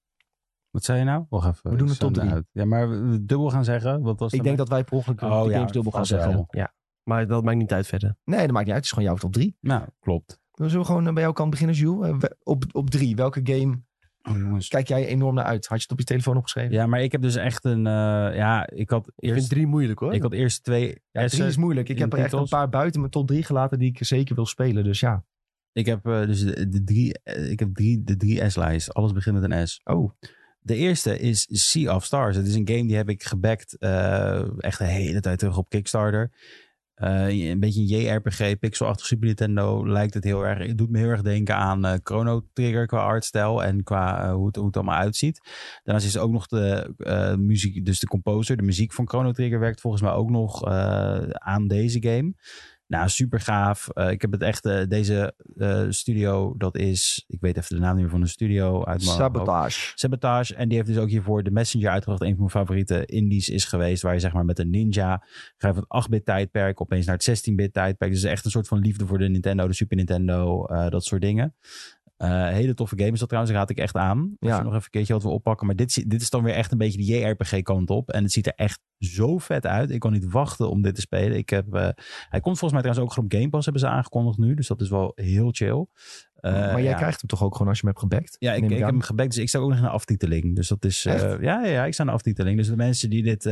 Wat 0.69 0.84
zei 0.84 0.99
je 0.99 1.05
nou? 1.05 1.26
Wacht 1.30 1.47
even. 1.47 1.71
We 1.71 1.78
doen 1.78 1.88
top 1.88 1.95
sta 2.15 2.26
drie. 2.28 2.43
Ja, 2.51 2.65
maar 2.65 2.88
dubbel 3.21 3.49
gaan 3.49 3.63
zeggen. 3.63 4.01
Wat 4.01 4.19
was 4.19 4.34
Ik 4.34 4.43
denk 4.43 4.57
dat 4.57 4.69
wij 4.69 4.84
per 4.84 4.93
ongeluk 4.97 5.21
Oh, 5.21 5.43
de 5.43 5.49
ja, 5.49 5.55
games 5.55 5.71
dubbel 5.71 5.91
gaan 5.91 6.05
zeggen. 6.05 6.34
wel. 6.49 6.67
Maar 7.03 7.28
dat 7.28 7.43
maakt 7.43 7.57
niet 7.57 7.73
uit 7.73 7.88
verder. 7.88 8.17
Nee, 8.23 8.39
dat 8.39 8.51
maakt 8.51 8.65
niet 8.65 8.73
uit. 8.76 8.76
Het 8.76 8.86
is 8.86 8.89
gewoon 8.91 9.05
jouw 9.05 9.15
top 9.17 9.34
3. 9.34 9.57
Nou, 9.61 9.84
klopt. 9.99 10.39
Zullen 10.51 10.78
we 10.80 10.86
gewoon 10.86 11.07
eh, 11.07 11.13
bij 11.13 11.23
jouw 11.23 11.32
kant 11.32 11.49
beginnen, 11.49 11.76
Jules? 11.76 12.23
Eh, 12.23 12.30
Op, 12.43 12.63
op 12.71 12.89
drie, 12.89 13.15
welke 13.15 13.39
game 13.43 13.82
Oh, 14.30 14.38
jongens. 14.38 14.67
kijk 14.67 14.88
jij 14.88 15.05
enorm 15.07 15.36
naar 15.36 15.43
uit? 15.45 15.67
Had 15.67 15.78
je 15.78 15.84
het 15.84 15.91
op 15.91 15.99
je 15.99 16.05
telefoon 16.05 16.38
opgeschreven? 16.38 16.71
Ja, 16.71 16.86
maar 16.88 17.01
ik 17.01 17.11
heb 17.11 17.21
dus 17.21 17.36
echt 17.36 17.65
een... 17.65 17.88
eh, 17.88 18.36
ja, 18.36 18.69
ik 18.69 18.89
had 18.89 19.07
Ik 19.07 19.13
vind 19.17 19.36
eerst, 19.36 19.49
drie 19.49 19.67
moeilijk 19.67 19.99
hoor. 19.99 20.13
ik 20.13 20.21
had 20.21 20.34
eerst 20.34 20.63
twee 20.63 21.01
Ja, 21.11 21.28
drie 21.28 21.45
is 21.45 21.57
moeilijk. 21.57 21.89
Ik 21.89 21.99
heb 21.99 22.13
er 22.13 22.19
echt 22.19 22.34
een 22.34 22.47
paar 22.47 22.69
buiten 22.69 22.99
mijn 22.99 23.11
top 23.11 23.28
3 23.28 23.43
gelaten 23.43 23.80
die 23.80 23.89
ik 23.89 23.97
zeker 24.05 24.36
wil 24.36 24.45
spelen. 24.45 24.84
Dus 24.84 24.99
ja. 24.99 25.23
Ik 25.73 25.86
heb 25.86 26.05
eh, 26.05 26.26
dus 26.26 26.43
de, 26.43 26.69
de 26.69 26.84
drie, 26.84 27.19
eh, 27.23 27.51
ik 27.51 27.59
heb 27.59 27.73
drie, 27.73 28.03
de 28.03 28.17
drie 28.17 28.49
S-lijst. 28.49 28.93
Alles 28.93 29.11
begint 29.11 29.39
met 29.41 29.51
een 29.51 29.67
S. 29.67 29.82
Oh, 29.84 30.11
De 30.59 30.76
eerste 30.76 31.19
is 31.19 31.47
Sea 31.49 31.95
of 31.95 32.03
Stars. 32.05 32.36
Het 32.36 32.47
is 32.47 32.55
een 32.55 32.67
game 32.67 32.86
die 32.88 32.95
heb 32.95 33.09
ik 33.09 33.23
gebackt 33.23 33.78
eh, 33.78 34.41
echt 34.63 34.78
de 34.78 34.86
hele 34.86 35.19
tijd 35.19 35.39
terug 35.39 35.57
op 35.57 35.69
Kickstarter. 35.69 36.32
Eh, 36.96 37.50
een 37.50 37.60
beetje 37.60 37.82
een 37.82 37.88
JRPG, 37.88 38.60
pixelachtig 38.60 39.06
Super 39.06 39.26
Nintendo 39.26 39.88
lijkt 39.88 40.14
het 40.14 40.24
heel 40.24 40.46
erg. 40.46 40.68
Het 40.68 40.78
doet 40.78 40.89
me 40.89 40.98
heel 40.98 41.10
erg 41.10 41.22
denken 41.22 41.56
aan 41.56 41.86
eh, 41.86 41.93
Chrono 42.04 42.48
Trigger 42.54 42.86
qua 42.86 43.00
artstijl 43.00 43.64
en 43.64 43.84
qua 43.84 44.24
eh, 44.24 44.34
hoe, 44.34 44.46
het, 44.46 44.56
hoe 44.56 44.66
het 44.66 44.76
allemaal 44.76 44.98
uitziet. 44.98 45.39
Daarnaast 45.84 46.08
is 46.08 46.18
ook 46.18 46.32
nog 46.32 46.48
de 46.48 46.93
muziek, 47.39 47.86
dus 47.86 48.00
de 48.00 48.08
composer, 48.08 48.58
de 48.58 48.64
muziek 48.64 48.93
van 48.93 49.08
Chrono 49.08 49.32
Trigger 49.32 49.60
werkt 49.60 49.82
volgens 49.82 50.04
mij 50.04 50.12
ook 50.12 50.30
nog 50.30 50.66
aan 51.34 51.68
deze 51.68 52.02
game. 52.02 52.34
Nou, 52.88 53.09
super 53.09 53.39
gaaf. 53.39 53.89
Eh, 53.89 54.11
ik 54.11 54.21
heb 54.21 54.31
het 54.31 54.41
echt, 54.41 54.65
eh, 54.65 54.88
deze 54.88 55.33
eh, 55.57 55.86
studio, 55.89 56.53
dat 56.57 56.77
is, 56.77 57.23
ik 57.27 57.41
weet 57.41 57.57
even 57.57 57.75
de 57.75 57.81
naam 57.81 57.93
niet 57.93 58.01
meer 58.01 58.11
van 58.11 58.21
de 58.21 58.27
studio 58.27 58.83
uit. 58.83 59.01
Sabotage. 59.01 59.91
Sabotage. 59.95 60.55
En 60.55 60.67
die 60.67 60.77
heeft 60.77 60.89
dus 60.89 60.97
ook 60.97 61.09
hiervoor 61.09 61.43
de 61.43 61.51
Messenger 61.51 61.89
uitgebracht. 61.89 62.21
Een 62.21 62.27
van 62.29 62.38
mijn 62.38 62.49
favoriete 62.49 63.05
indies 63.05 63.49
is 63.49 63.65
geweest. 63.65 64.01
Waar 64.01 64.13
je 64.13 64.19
zeg 64.19 64.33
maar 64.33 64.45
met 64.45 64.59
een 64.59 64.69
ninja 64.69 65.23
ga 65.57 65.67
je 65.67 65.73
van 65.73 65.86
het 65.88 66.05
8-bit 66.05 66.25
tijdperk 66.25 66.81
opeens 66.81 67.05
naar 67.05 67.17
het 67.17 67.49
16-bit 67.49 67.73
tijdperk. 67.73 68.11
Dus 68.11 68.23
echt 68.23 68.45
een 68.45 68.51
soort 68.51 68.67
van 68.67 68.79
liefde 68.79 69.05
voor 69.05 69.17
de 69.17 69.29
Nintendo, 69.29 69.67
de 69.67 69.73
Super 69.73 69.97
Nintendo, 69.97 70.65
dat 70.89 71.03
soort 71.03 71.21
dingen. 71.21 71.55
Eh, 72.18 72.47
hele 72.47 72.74
toffe 72.74 72.97
game 72.97 73.11
is 73.11 73.20
dat 73.20 73.28
trouwens. 73.30 73.55
Raad 73.55 73.70
ik 73.70 73.78
echt 73.78 73.95
aan. 73.95 74.36
Als 74.39 74.49
Ja. 74.49 74.57
je 74.57 74.63
nog 74.63 74.72
even 74.72 74.84
een 74.84 74.89
keertje 74.89 75.13
wat 75.13 75.24
wil 75.24 75.32
oppakken. 75.32 75.68
Maar 75.68 75.76
dit, 75.76 76.09
dit 76.09 76.22
is 76.22 76.30
dan 76.30 76.43
weer 76.43 76.53
echt 76.53 76.72
een 76.72 76.78
beetje 76.78 76.97
de 76.97 77.05
JRPG 77.05 77.61
kant 77.61 77.89
op. 77.89 78.09
En 78.09 78.24
het 78.24 78.32
ziet 78.32 78.47
er 78.47 78.53
echt 78.55 78.80
zo 78.99 79.38
vet 79.38 79.66
uit. 79.66 79.91
Ik 79.91 79.99
kan 79.99 80.11
niet 80.11 80.32
wachten 80.32 80.70
om 80.70 80.82
dit 80.82 80.95
te 80.95 81.01
spelen. 81.01 81.38
Ik 81.38 81.49
heb, 81.49 81.74
eh, 81.74 81.89
hij 82.30 82.39
komt 82.39 82.59
volgens 82.59 82.72
mij 82.72 82.82
trouwens 82.82 82.99
ook 82.99 83.13
gewoon 83.13 83.26
op 83.26 83.34
Game 83.38 83.49
Pass 83.49 83.66
hebben 83.66 83.84
ze 83.84 83.88
aangekondigd 83.89 84.38
nu. 84.38 84.53
Dus 84.53 84.68
dat 84.68 84.82
is 84.82 84.89
wel 84.89 85.11
heel 85.16 85.49
chill. 85.51 85.86
Eh, 86.36 86.51
maar 86.51 86.82
jij 86.82 86.91
ja. 86.91 86.97
krijgt 86.97 87.20
hem 87.20 87.30
toch 87.30 87.43
ook 87.43 87.53
gewoon 87.53 87.68
als 87.68 87.80
je 87.80 87.86
hem 87.86 87.95
hebt 87.95 88.05
gebackt? 88.07 88.36
Ja, 88.39 88.53
ik, 88.53 88.63
ik 88.63 88.78
heb 88.78 88.89
hem 88.89 89.01
gebackt, 89.01 89.32
dus 89.34 89.41
ik 89.41 89.49
sta 89.49 89.59
ook 89.59 89.70
nog 89.70 89.78
in 89.78 89.84
de 89.84 89.89
aftiteling. 89.89 90.55
Dus 90.55 90.68
dat 90.68 90.86
is... 90.86 91.03
ja, 91.03 91.66
ja, 91.66 91.86
ik 91.86 91.93
sta 91.93 92.03
in 92.03 92.09
de 92.09 92.16
aftiteling. 92.16 92.57
Dus 92.57 92.68
de 92.68 92.76
mensen 92.76 93.09
die 93.09 93.24
dit... 93.24 93.43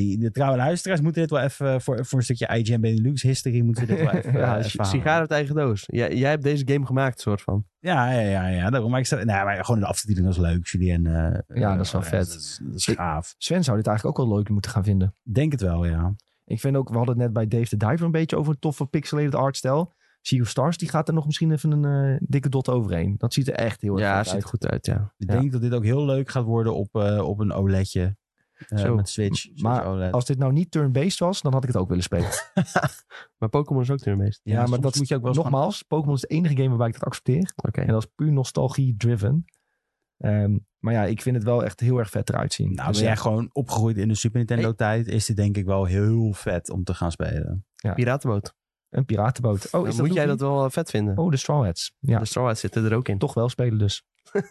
eh, 0.00 0.06
die, 0.06 0.18
de 0.18 0.30
trouwe 0.30 0.56
luisteraars 0.56 1.00
moeten 1.00 1.20
dit 1.22 1.30
wel 1.30 1.40
even... 1.40 1.80
Voor, 1.80 2.04
voor 2.06 2.18
een 2.18 2.24
stukje 2.24 2.46
IGN 2.46 2.80
Benelux 2.80 3.22
history 3.22 3.60
moeten 3.60 3.86
dit 3.86 3.98
wel 3.98 4.10
even... 4.18 4.32
ja, 4.32 4.58
eh, 4.58 4.64
even 4.64 4.84
sigaar 4.84 5.20
uit 5.20 5.30
eigen 5.30 5.54
doos. 5.54 5.84
Jij, 5.86 6.14
jij 6.16 6.30
hebt 6.30 6.42
deze 6.42 6.62
game 6.68 6.86
gemaakt, 6.86 7.20
soort 7.20 7.42
van. 7.42 7.64
Ja, 7.78 8.10
ja, 8.12 8.20
ja, 8.20 8.46
ja. 8.46 8.70
Daarom, 8.70 8.90
maar 8.90 9.00
ik 9.00 9.06
sta... 9.06 9.16
Nee, 9.16 9.24
maar 9.26 9.64
gewoon 9.64 9.80
de 9.80 9.86
aftiteling, 9.86 10.26
dat 10.26 10.34
is 10.36 10.40
leuk, 10.42 10.66
Julien. 10.66 11.06
eh, 11.06 11.38
Ja, 11.60 11.76
dat 11.76 11.86
is 11.86 11.92
wel 11.92 12.02
eh, 12.02 12.08
vet. 12.08 12.26
Dat 12.28 12.36
is, 12.36 12.60
dat 12.62 12.74
is 12.74 12.88
Ik- 12.88 12.96
gaaf. 12.96 13.34
Sven 13.38 13.64
zou 13.64 13.76
dit 13.76 13.86
eigenlijk 13.86 14.18
ook 14.18 14.26
wel 14.26 14.36
leuk 14.36 14.48
moeten 14.48 14.70
gaan 14.70 14.84
vinden. 14.84 15.14
Denk 15.22 15.52
het 15.52 15.60
wel, 15.60 15.84
ja. 15.86 16.14
Ik 16.44 16.60
vind 16.60 16.76
ook, 16.76 16.88
we 16.88 16.96
hadden 16.96 17.14
het 17.14 17.24
net 17.24 17.32
bij 17.32 17.48
Dave 17.48 17.68
the 17.68 17.76
Diver 17.76 18.02
een 18.02 18.10
beetje 18.10 18.36
over 18.36 18.52
een 18.52 18.58
toffe 18.58 18.86
pixelated 18.86 19.34
artstijl. 19.34 19.92
Sea 20.22 20.40
of 20.40 20.48
Stars, 20.48 20.76
die 20.76 20.88
gaat 20.88 21.08
er 21.08 21.14
nog 21.14 21.26
misschien 21.26 21.52
even 21.52 21.70
een 21.70 22.14
eh, 22.14 22.20
dikke 22.28 22.48
dot 22.48 22.68
overheen. 22.68 23.14
Dat 23.18 23.32
ziet 23.32 23.48
er 23.48 23.54
echt 23.54 23.80
heel 23.80 23.92
erg 23.92 24.00
Ja, 24.00 24.08
vet 24.08 24.16
het 24.18 24.26
ziet 24.26 24.34
uit. 24.34 24.42
er 24.42 24.48
goed 24.48 24.66
uit, 24.66 24.86
ja. 24.86 25.12
Ik 25.18 25.30
Ja. 25.30 25.38
denk 25.40 25.52
dat 25.52 25.60
dit 25.60 25.72
ook 25.72 25.84
heel 25.84 26.04
leuk 26.04 26.30
gaat 26.30 26.44
worden 26.44 26.74
op, 26.74 26.94
eh, 26.94 27.28
op 27.28 27.38
een 27.38 27.52
OLEDje. 27.52 28.16
Eh, 28.68 28.78
Zo. 28.78 28.94
met 28.94 29.08
Switch. 29.08 29.38
Switch 29.40 29.62
Maar 29.62 29.86
OLED. 29.86 30.12
Als 30.12 30.24
dit 30.24 30.38
nou 30.38 30.52
niet 30.52 30.70
turn-based 30.70 31.18
was, 31.18 31.42
dan 31.42 31.52
had 31.52 31.62
ik 31.62 31.68
het 31.68 31.78
ook 31.78 31.88
willen 31.88 32.02
spelen. 32.02 32.28
Maar 33.38 33.48
Pokémon 33.48 33.82
is 33.82 33.90
ook 33.90 34.16
meest. 34.16 34.40
Ja, 34.42 34.66
maar 34.66 34.80
dat 34.80 34.96
moet 34.96 35.08
je 35.08 35.14
ook 35.14 35.22
wel 35.22 35.32
Nogmaals, 35.32 35.82
Pokémon 35.82 36.14
is 36.14 36.20
de 36.20 36.26
enige 36.26 36.56
game 36.56 36.68
waarbij 36.68 36.86
ik 36.86 36.92
dat 36.92 37.04
accepteer. 37.04 37.52
Oké. 37.56 37.80
En 37.80 37.86
dat 37.86 38.02
is 38.02 38.10
puur 38.14 38.32
nostalgie-driven. 38.32 39.44
Ehm, 40.18 40.58
maar 40.78 40.94
ja, 40.94 41.04
ik 41.04 41.22
vind 41.22 41.36
het 41.36 41.44
wel 41.44 41.64
echt 41.64 41.80
heel 41.80 41.98
erg 41.98 42.10
vet 42.10 42.28
eruit 42.28 42.52
zien. 42.52 42.74
Nou, 42.74 42.88
Dus 42.88 42.98
ben 42.98 43.06
ja, 43.06 43.12
jij 43.14 43.22
gewoon 43.22 43.50
opgegroeid 43.52 43.96
in 43.96 44.08
de 44.08 44.14
Super 44.14 44.38
Nintendo 44.38 44.74
tijd, 44.74 45.06
is 45.06 45.26
dit 45.26 45.36
denk 45.36 45.56
ik 45.56 45.64
wel 45.64 45.84
heel 45.84 46.32
vet 46.32 46.70
om 46.70 46.84
te 46.84 46.94
gaan 46.94 47.10
spelen. 47.10 47.66
Piratenboot. 47.94 48.54
Een 48.90 49.04
piratenboot. 49.04 49.72
Oh, 49.74 49.88
is 49.88 49.96
dat 49.96 50.06
moet 50.06 50.14
jij 50.14 50.26
dat 50.26 50.40
wel 50.40 50.64
eh, 50.64 50.70
vet 50.70 50.90
vinden. 50.90 51.18
Oh, 51.18 51.30
de 51.30 51.36
Straw 51.36 51.64
Hats. 51.64 51.92
Ja, 51.98 52.18
De 52.18 52.24
Straw 52.24 52.44
Hats 52.46 52.60
zitten 52.60 52.84
er 52.84 52.94
ook 52.94 53.08
in. 53.08 53.18
toch 53.18 53.34
wel 53.34 53.48
spelen 53.48 53.78
dus. 53.78 54.04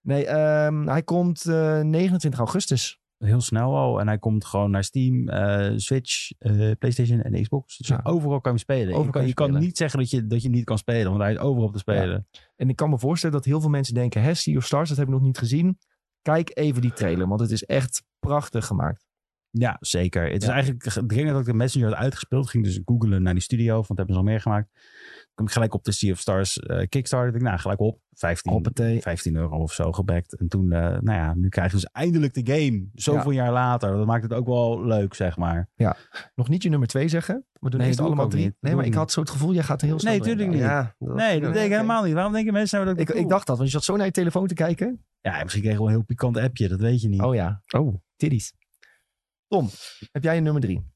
nee, 0.00 0.26
ehm, 0.26 0.86
hij 0.86 1.02
komt 1.02 1.44
eh, 1.44 1.80
29 1.80 2.40
augustus. 2.40 3.00
Heel 3.24 3.40
snel 3.40 3.76
al. 3.76 4.00
En 4.00 4.06
hij 4.06 4.18
komt 4.18 4.44
gewoon 4.44 4.70
naar 4.70 4.84
Steam, 4.84 5.28
eh, 5.28 5.72
Switch, 5.76 6.30
eh, 6.38 6.70
PlayStation 6.78 7.20
en 7.20 7.42
Xbox. 7.42 7.76
Dus 7.76 7.88
Ja. 7.88 8.00
overal 8.02 8.40
kan 8.40 8.52
je 8.52 8.58
spelen. 8.58 8.94
Overal 8.94 9.04
je 9.04 9.10
kan 9.10 9.12
kan, 9.12 9.22
je 9.22 9.28
je 9.28 9.34
kan 9.34 9.46
spelen. 9.46 9.62
niet 9.62 9.76
zeggen 9.76 9.98
dat 9.98 10.10
je, 10.10 10.26
dat 10.26 10.42
je 10.42 10.48
niet 10.48 10.64
kan 10.64 10.78
spelen. 10.78 11.10
Want 11.10 11.22
hij 11.22 11.32
is 11.32 11.38
overal 11.38 11.70
te 11.70 11.78
spelen. 11.78 12.26
En 12.56 12.68
ik 12.68 12.76
kan 12.76 12.90
me 12.90 12.98
voorstellen 12.98 13.36
dat 13.36 13.44
heel 13.44 13.60
veel 13.60 13.70
mensen 13.70 13.94
denken... 13.94 14.22
Hè, 14.22 14.34
Sea 14.34 14.56
of 14.56 14.64
Stars, 14.64 14.88
dat 14.88 14.98
heb 14.98 15.06
ik 15.06 15.12
nog 15.12 15.22
niet 15.22 15.38
gezien. 15.38 15.78
Kijk 16.22 16.50
even 16.54 16.80
die 16.82 16.92
trailer, 16.92 17.28
want 17.28 17.40
het 17.40 17.50
is 17.50 17.64
echt 17.64 18.04
prachtig 18.20 18.66
gemaakt. 18.66 19.04
Ja, 19.58 19.76
zeker. 19.80 20.30
Het 20.30 20.42
is 20.42 20.48
Ja. 20.48 20.54
eigenlijk 20.54 20.84
dringend 21.08 21.30
dat 21.32 21.40
ik 21.40 21.46
de 21.46 21.54
Messenger 21.54 21.88
had 21.88 21.96
uitgespeeld. 21.98 22.48
Ging 22.50 22.64
dus 22.64 22.80
googlen 22.84 23.22
naar 23.22 23.32
die 23.34 23.42
studio, 23.42 23.72
want 23.74 23.86
dat 23.88 23.96
hebben 23.96 24.14
ze 24.14 24.20
nog 24.20 24.30
meer 24.30 24.40
gemaakt. 24.40 24.68
Kom 25.34 25.46
ik 25.46 25.52
gelijk 25.52 25.74
op 25.74 25.84
de 25.84 25.92
Sea 25.92 26.12
of 26.12 26.18
Stars 26.18 26.58
eh, 26.58 26.86
Kickstarter. 26.88 27.26
Ik 27.28 27.32
denk, 27.32 27.44
nou, 27.46 27.58
gelijk 27.58 27.80
op. 27.80 28.00
15, 28.14 28.52
Hoppatee. 28.52 29.00
15 29.00 29.36
euro 29.36 29.58
of 29.58 29.72
zo 29.72 29.92
gebackt. 29.92 30.36
En 30.38 30.48
toen, 30.48 30.72
eh, 30.72 30.80
nou 30.80 31.18
ja, 31.18 31.34
nu 31.34 31.48
krijgen 31.48 31.78
ze 31.78 31.84
dus 31.84 31.94
eindelijk 32.02 32.34
de 32.34 32.52
game. 32.54 32.86
Zoveel 32.94 33.30
jaar 33.30 33.52
later. 33.52 33.96
Dat 33.96 34.06
maakt 34.06 34.22
het 34.22 34.32
ook 34.32 34.46
wel 34.46 34.84
leuk, 34.86 35.14
zeg 35.14 35.36
maar. 35.36 35.68
Nog 36.34 36.48
niet 36.48 36.62
je 36.62 36.68
nummer 36.68 36.88
twee 36.88 37.08
zeggen. 37.08 37.44
We 37.52 37.70
doen 37.70 37.78
Nee, 37.78 37.86
eerst 37.88 37.98
doe 37.98 38.06
allemaal 38.08 38.28
drie. 38.28 38.44
niet. 38.44 38.54
Nee, 38.60 38.74
maar 38.74 38.84
ik 38.84 38.94
had 38.94 39.12
zo 39.12 39.20
het 39.20 39.30
gevoel, 39.30 39.52
jij 39.52 39.62
gaat 39.62 39.80
heel 39.80 39.98
snel 39.98 40.12
Nee, 40.12 40.20
tuurlijk 40.20 40.48
niet. 40.48 40.58
Ja, 40.58 40.94
dat- 40.98 41.16
Nee, 41.16 41.40
dat 41.40 41.48
ja, 41.48 41.54
denk 41.54 41.66
ik 41.66 41.72
helemaal 41.72 42.04
niet. 42.04 42.14
Waarom 42.14 42.32
denken 42.32 42.52
mensen 42.52 42.80
nou 42.84 42.90
dat 42.96 43.00
ik 43.08 43.14
Ik, 43.14 43.20
ik 43.22 43.28
dacht 43.28 43.46
dat, 43.46 43.56
want 43.56 43.68
je 43.68 43.74
zat 43.74 43.84
zo 43.84 43.96
naar 43.96 44.06
je 44.06 44.12
telefoon 44.12 44.46
te 44.46 44.54
kijken. 44.54 45.04
Ja, 45.20 45.42
misschien 45.42 45.62
kreeg 45.62 45.72
ik 45.74 45.78
wel 45.78 45.88
een 45.88 45.94
heel 45.94 46.04
pikant 46.04 46.36
appje. 46.36 46.68
Dat 46.68 46.80
weet 46.80 47.00
je 47.00 47.08
niet. 47.08 47.22
Oh 47.22 47.34
ja, 47.34 47.62
Oh, 47.76 47.94
titties. 48.16 48.54
Tom, 49.52 49.68
heb 50.12 50.22
jij 50.22 50.36
een 50.36 50.42
nummer 50.42 50.62
drie? 50.62 50.90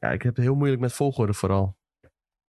ja, 0.00 0.10
ik 0.10 0.22
heb 0.22 0.36
het 0.36 0.44
heel 0.44 0.54
moeilijk 0.54 0.80
met 0.80 0.92
volgorde 0.92 1.34
vooral. 1.34 1.76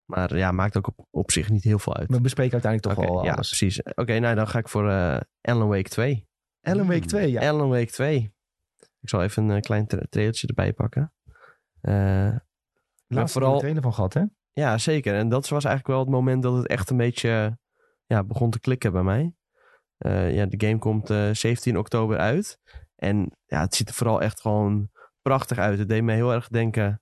Maar 0.06 0.38
ja, 0.38 0.52
maakt 0.52 0.78
ook 0.78 0.88
op, 0.88 1.08
op 1.10 1.32
zich 1.32 1.50
niet 1.50 1.64
heel 1.64 1.80
veel 1.80 1.96
uit. 1.96 2.10
We 2.10 2.22
bespreken 2.22 2.54
uiteindelijk 2.54 2.96
toch 3.00 3.06
wel 3.10 3.24
ja, 3.24 3.34
alles. 3.34 3.48
precies. 3.48 3.84
Oké, 3.84 4.20
nou 4.20 4.36
dan 4.36 4.48
ga 4.48 4.60
ik 4.60 4.68
voor 4.70 4.90
eh 4.90 5.20
Alan 5.42 5.68
Wake 5.68 5.90
2. 5.90 6.28
Ellen 6.62 6.88
Week 6.88 7.06
2, 7.06 7.32
ja. 7.32 7.50
Alan 7.50 7.70
Wake 7.70 7.92
2. 7.92 8.34
Ik 9.00 9.10
zal 9.10 9.24
even 9.24 9.44
een 9.44 9.56
eh, 9.56 9.62
klein 9.62 9.88
tra- 9.88 10.06
trailertje 10.10 10.48
erbij 10.48 10.74
pakken. 10.74 11.14
Eh, 11.82 12.36
Laatst 13.08 13.34
vooral- 13.34 13.60
trailer 13.60 13.82
van 13.82 13.94
gehad, 13.94 14.14
hè? 14.14 14.24
ja, 14.52 14.78
zeker. 14.78 15.16
En 15.16 15.30
dat 15.30 15.48
was 15.50 15.64
eigenlijk 15.66 15.88
wel 15.88 16.00
het 16.00 16.10
moment 16.14 16.44
dat 16.44 16.56
het 16.58 16.68
echt 16.68 16.90
een 16.90 16.98
beetje 16.98 17.58
ja, 18.06 18.24
begon 18.24 18.50
te 18.50 18.60
klikken 18.60 18.92
bij 18.92 19.04
mij. 19.04 19.34
Ja, 20.34 20.46
de 20.46 20.68
game 20.68 20.78
komt 20.78 21.10
eh, 21.10 21.30
17 21.32 21.78
oktober 21.78 22.18
uit. 22.18 22.60
En 22.96 23.38
ja, 23.46 23.62
het 23.62 23.76
ziet 23.76 23.88
er 23.90 23.96
vooral 23.96 24.22
echt 24.22 24.42
gewoon 24.42 24.90
prachtig 25.24 25.58
uit. 25.58 25.80
Het 25.80 25.90
deed 25.90 26.04
me 26.04 26.14
heel 26.14 26.34
erg 26.34 26.48
denken 26.48 27.02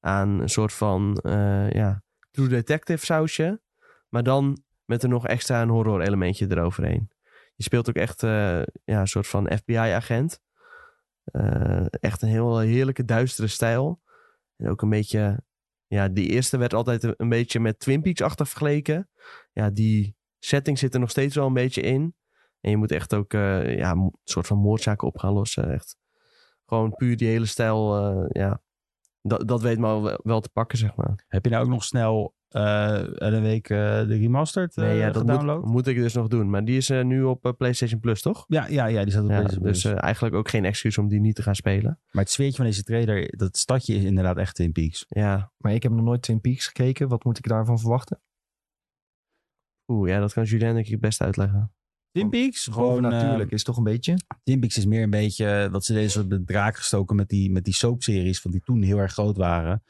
aan 0.00 0.40
een 0.40 0.48
soort 0.48 0.72
van 0.72 1.16
eh, 1.16 1.70
ja, 1.70 2.02
True 2.30 2.48
Detective 2.48 3.04
sausje. 3.04 3.60
Maar 4.08 4.22
dan 4.22 4.62
met 4.84 5.02
er 5.02 5.08
nog 5.08 5.26
extra 5.26 5.62
een 5.62 5.68
horror 5.68 6.00
elementje 6.00 6.46
eroverheen. 6.50 7.10
Je 7.54 7.62
speelt 7.62 7.88
ook 7.88 7.94
echt 7.94 8.22
eh, 8.22 8.62
ja, 8.84 9.00
een 9.00 9.06
soort 9.06 9.26
van 9.26 9.50
FBI-agent. 9.56 10.40
Eh, 11.24 11.86
echt 11.90 12.22
een 12.22 12.28
heel 12.28 12.58
heerlijke 12.58 13.04
duistere 13.04 13.48
stijl. 13.48 14.02
En 14.56 14.68
ook 14.68 14.82
een 14.82 14.88
beetje... 14.88 15.44
Ja, 15.88 16.08
die 16.08 16.28
eerste 16.28 16.58
werd 16.58 16.74
altijd 16.74 17.20
een, 17.20 17.28
beetje 17.28 17.60
met 17.60 17.78
Twin 17.78 18.02
Peaks-achtig 18.02 18.48
vergeleken. 18.48 19.10
Ja, 19.52 19.70
die 19.70 20.16
setting 20.38 20.78
zit 20.78 20.94
er 20.94 21.00
nog 21.00 21.10
steeds 21.10 21.34
wel 21.34 21.46
een 21.46 21.52
beetje 21.52 21.80
in. 21.80 22.14
En 22.60 22.70
je 22.70 22.76
moet 22.76 22.90
echt 22.90 23.14
ook 23.14 23.32
ja, 23.32 23.90
een 23.90 24.12
soort 24.24 24.46
van 24.46 24.58
moordzaken 24.58 25.08
op 25.08 25.18
gaan 25.18 25.32
lossen. 25.32 25.72
Echt. 25.72 25.96
Gewoon 26.66 26.94
puur 26.94 27.16
die 27.16 27.28
hele 27.28 27.46
stijl. 27.46 27.96
eh, 27.96 28.26
ja, 28.42 28.62
dat, 29.20 29.48
dat 29.48 29.62
weet 29.62 29.78
me 29.78 30.00
wel, 30.00 30.20
wel 30.22 30.40
te 30.40 30.48
pakken, 30.48 30.78
zeg 30.78 30.96
maar. 30.96 31.24
Heb 31.28 31.44
je 31.44 31.50
nou 31.50 31.64
ook 31.64 31.70
nog 31.70 31.84
snel 31.84 32.34
eh 32.48 33.00
een 33.02 33.42
week 33.42 33.70
eh, 33.70 33.78
de 33.78 34.16
remastered 34.16 34.76
eh 34.76 34.84
Nee, 34.84 34.96
ja, 34.98 35.06
dat 35.10 35.16
gedownload? 35.16 35.60
moet, 35.62 35.70
moet 35.72 35.86
ik 35.86 35.96
dus 35.96 36.14
nog 36.14 36.28
doen. 36.28 36.50
Maar 36.50 36.64
die 36.64 36.76
is 36.76 36.88
nu 36.88 37.22
op 37.22 37.54
PlayStation 37.58 38.00
Plus, 38.00 38.22
toch? 38.22 38.44
Ja, 38.48 38.66
ja, 38.66 38.86
ja, 38.86 39.02
die 39.02 39.10
staat 39.12 39.24
op 39.24 39.30
Ja, 39.30 39.42
deze 39.42 39.60
dus 39.60 39.84
eh, 39.84 40.02
eigenlijk 40.02 40.34
ook 40.34 40.48
geen 40.48 40.64
excuus 40.64 40.98
om 40.98 41.08
die 41.08 41.20
niet 41.20 41.34
te 41.34 41.42
gaan 41.42 41.54
spelen. 41.54 42.00
Maar 42.10 42.22
het 42.22 42.32
zweertje 42.32 42.56
van 42.56 42.64
deze 42.66 42.82
trailer, 42.82 43.36
dat 43.36 43.56
stadje 43.56 43.94
is 43.94 44.04
inderdaad 44.04 44.36
echt 44.36 44.54
Twin 44.54 44.72
Peaks. 44.72 45.04
Ja, 45.08 45.52
Maar 45.56 45.72
ik 45.74 45.82
heb 45.82 45.92
nog 45.92 46.04
nooit 46.04 46.22
Twin 46.22 46.40
Peaks 46.40 46.66
gekeken. 46.66 47.08
Wat 47.08 47.24
moet 47.24 47.38
ik 47.38 47.48
daarvan 47.48 47.78
verwachten? 47.78 48.20
oeh, 49.92 50.08
ja, 50.08 50.20
dat 50.20 50.32
kan 50.32 50.44
Julien 50.44 50.74
denk 50.74 50.84
ik 50.86 50.90
het 50.92 51.00
best 51.00 51.20
uitleggen. 51.20 51.72
Peaks? 52.24 52.68
Gewoon 52.72 53.02
natuurlijk 53.02 53.50
is 53.50 53.62
toch 53.62 53.76
een 53.76 53.84
beetje. 53.84 54.14
Peaks 54.44 54.76
is 54.76 54.86
meer 54.86 55.02
een 55.02 55.10
beetje 55.10 55.46
eh, 55.46 55.70
wat 55.70 55.84
ze 55.84 55.92
deden, 55.92 56.10
soort 56.10 56.30
de 56.30 56.44
draak 56.44 56.76
gestoken 56.76 57.16
met 57.16 57.28
die, 57.28 57.50
met 57.50 57.64
die 57.64 57.74
soapseries 57.74 58.40
van 58.40 58.50
die 58.50 58.60
toen 58.64 58.82
heel 58.82 58.98
erg 58.98 59.12
groot 59.12 59.36
waren. 59.36 59.72
En 59.72 59.82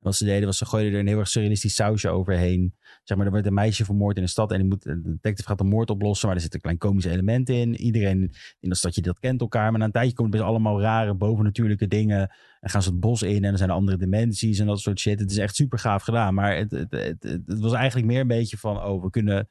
wat 0.00 0.14
ze 0.14 0.24
deden 0.24 0.46
was 0.46 0.58
ze 0.58 0.66
gooiden 0.66 0.92
er 0.92 0.98
een 0.98 1.06
heel 1.06 1.18
erg 1.18 1.28
surrealistisch 1.28 1.74
sausje 1.74 2.08
overheen. 2.08 2.74
Zeg 3.04 3.16
maar, 3.16 3.26
er 3.26 3.32
wordt 3.32 3.46
een 3.46 3.54
meisje 3.54 3.84
vermoord 3.84 4.16
in 4.16 4.22
een 4.22 4.28
stad 4.28 4.52
en 4.52 4.58
die 4.58 4.68
moet, 4.68 4.82
de 4.82 5.02
detective 5.02 5.48
gaat 5.48 5.60
een 5.60 5.66
moord 5.66 5.90
oplossen, 5.90 6.26
maar 6.26 6.36
er 6.36 6.42
zit 6.42 6.54
een 6.54 6.60
klein 6.60 6.78
komisch 6.78 7.04
element 7.04 7.48
in. 7.48 7.76
Iedereen 7.76 8.32
in 8.60 8.68
dat 8.68 8.78
stadje 8.78 9.02
dat 9.02 9.18
kent 9.18 9.40
elkaar, 9.40 9.70
maar 9.70 9.78
na 9.78 9.84
een 9.84 9.92
tijdje 9.92 10.14
komen 10.14 10.38
er 10.38 10.44
allemaal 10.44 10.80
rare 10.80 11.14
bovennatuurlijke 11.14 11.86
dingen 11.86 12.34
en 12.60 12.70
gaan 12.70 12.82
ze 12.82 12.90
het 12.90 13.00
bos 13.00 13.22
in 13.22 13.44
en 13.44 13.52
er 13.52 13.58
zijn 13.58 13.70
andere 13.70 13.96
dimensies 13.96 14.58
en 14.58 14.66
dat 14.66 14.80
soort 14.80 15.00
shit. 15.00 15.20
Het 15.20 15.30
is 15.30 15.38
echt 15.38 15.54
super 15.54 15.78
gaaf 15.78 16.02
gedaan, 16.02 16.34
maar 16.34 16.56
het, 16.56 16.70
het, 16.70 17.22
het 17.46 17.60
was 17.60 17.72
eigenlijk 17.72 18.06
meer 18.06 18.20
een 18.20 18.26
beetje 18.26 18.56
van, 18.56 18.82
oh, 18.82 19.02
we 19.02 19.10
kunnen 19.10 19.48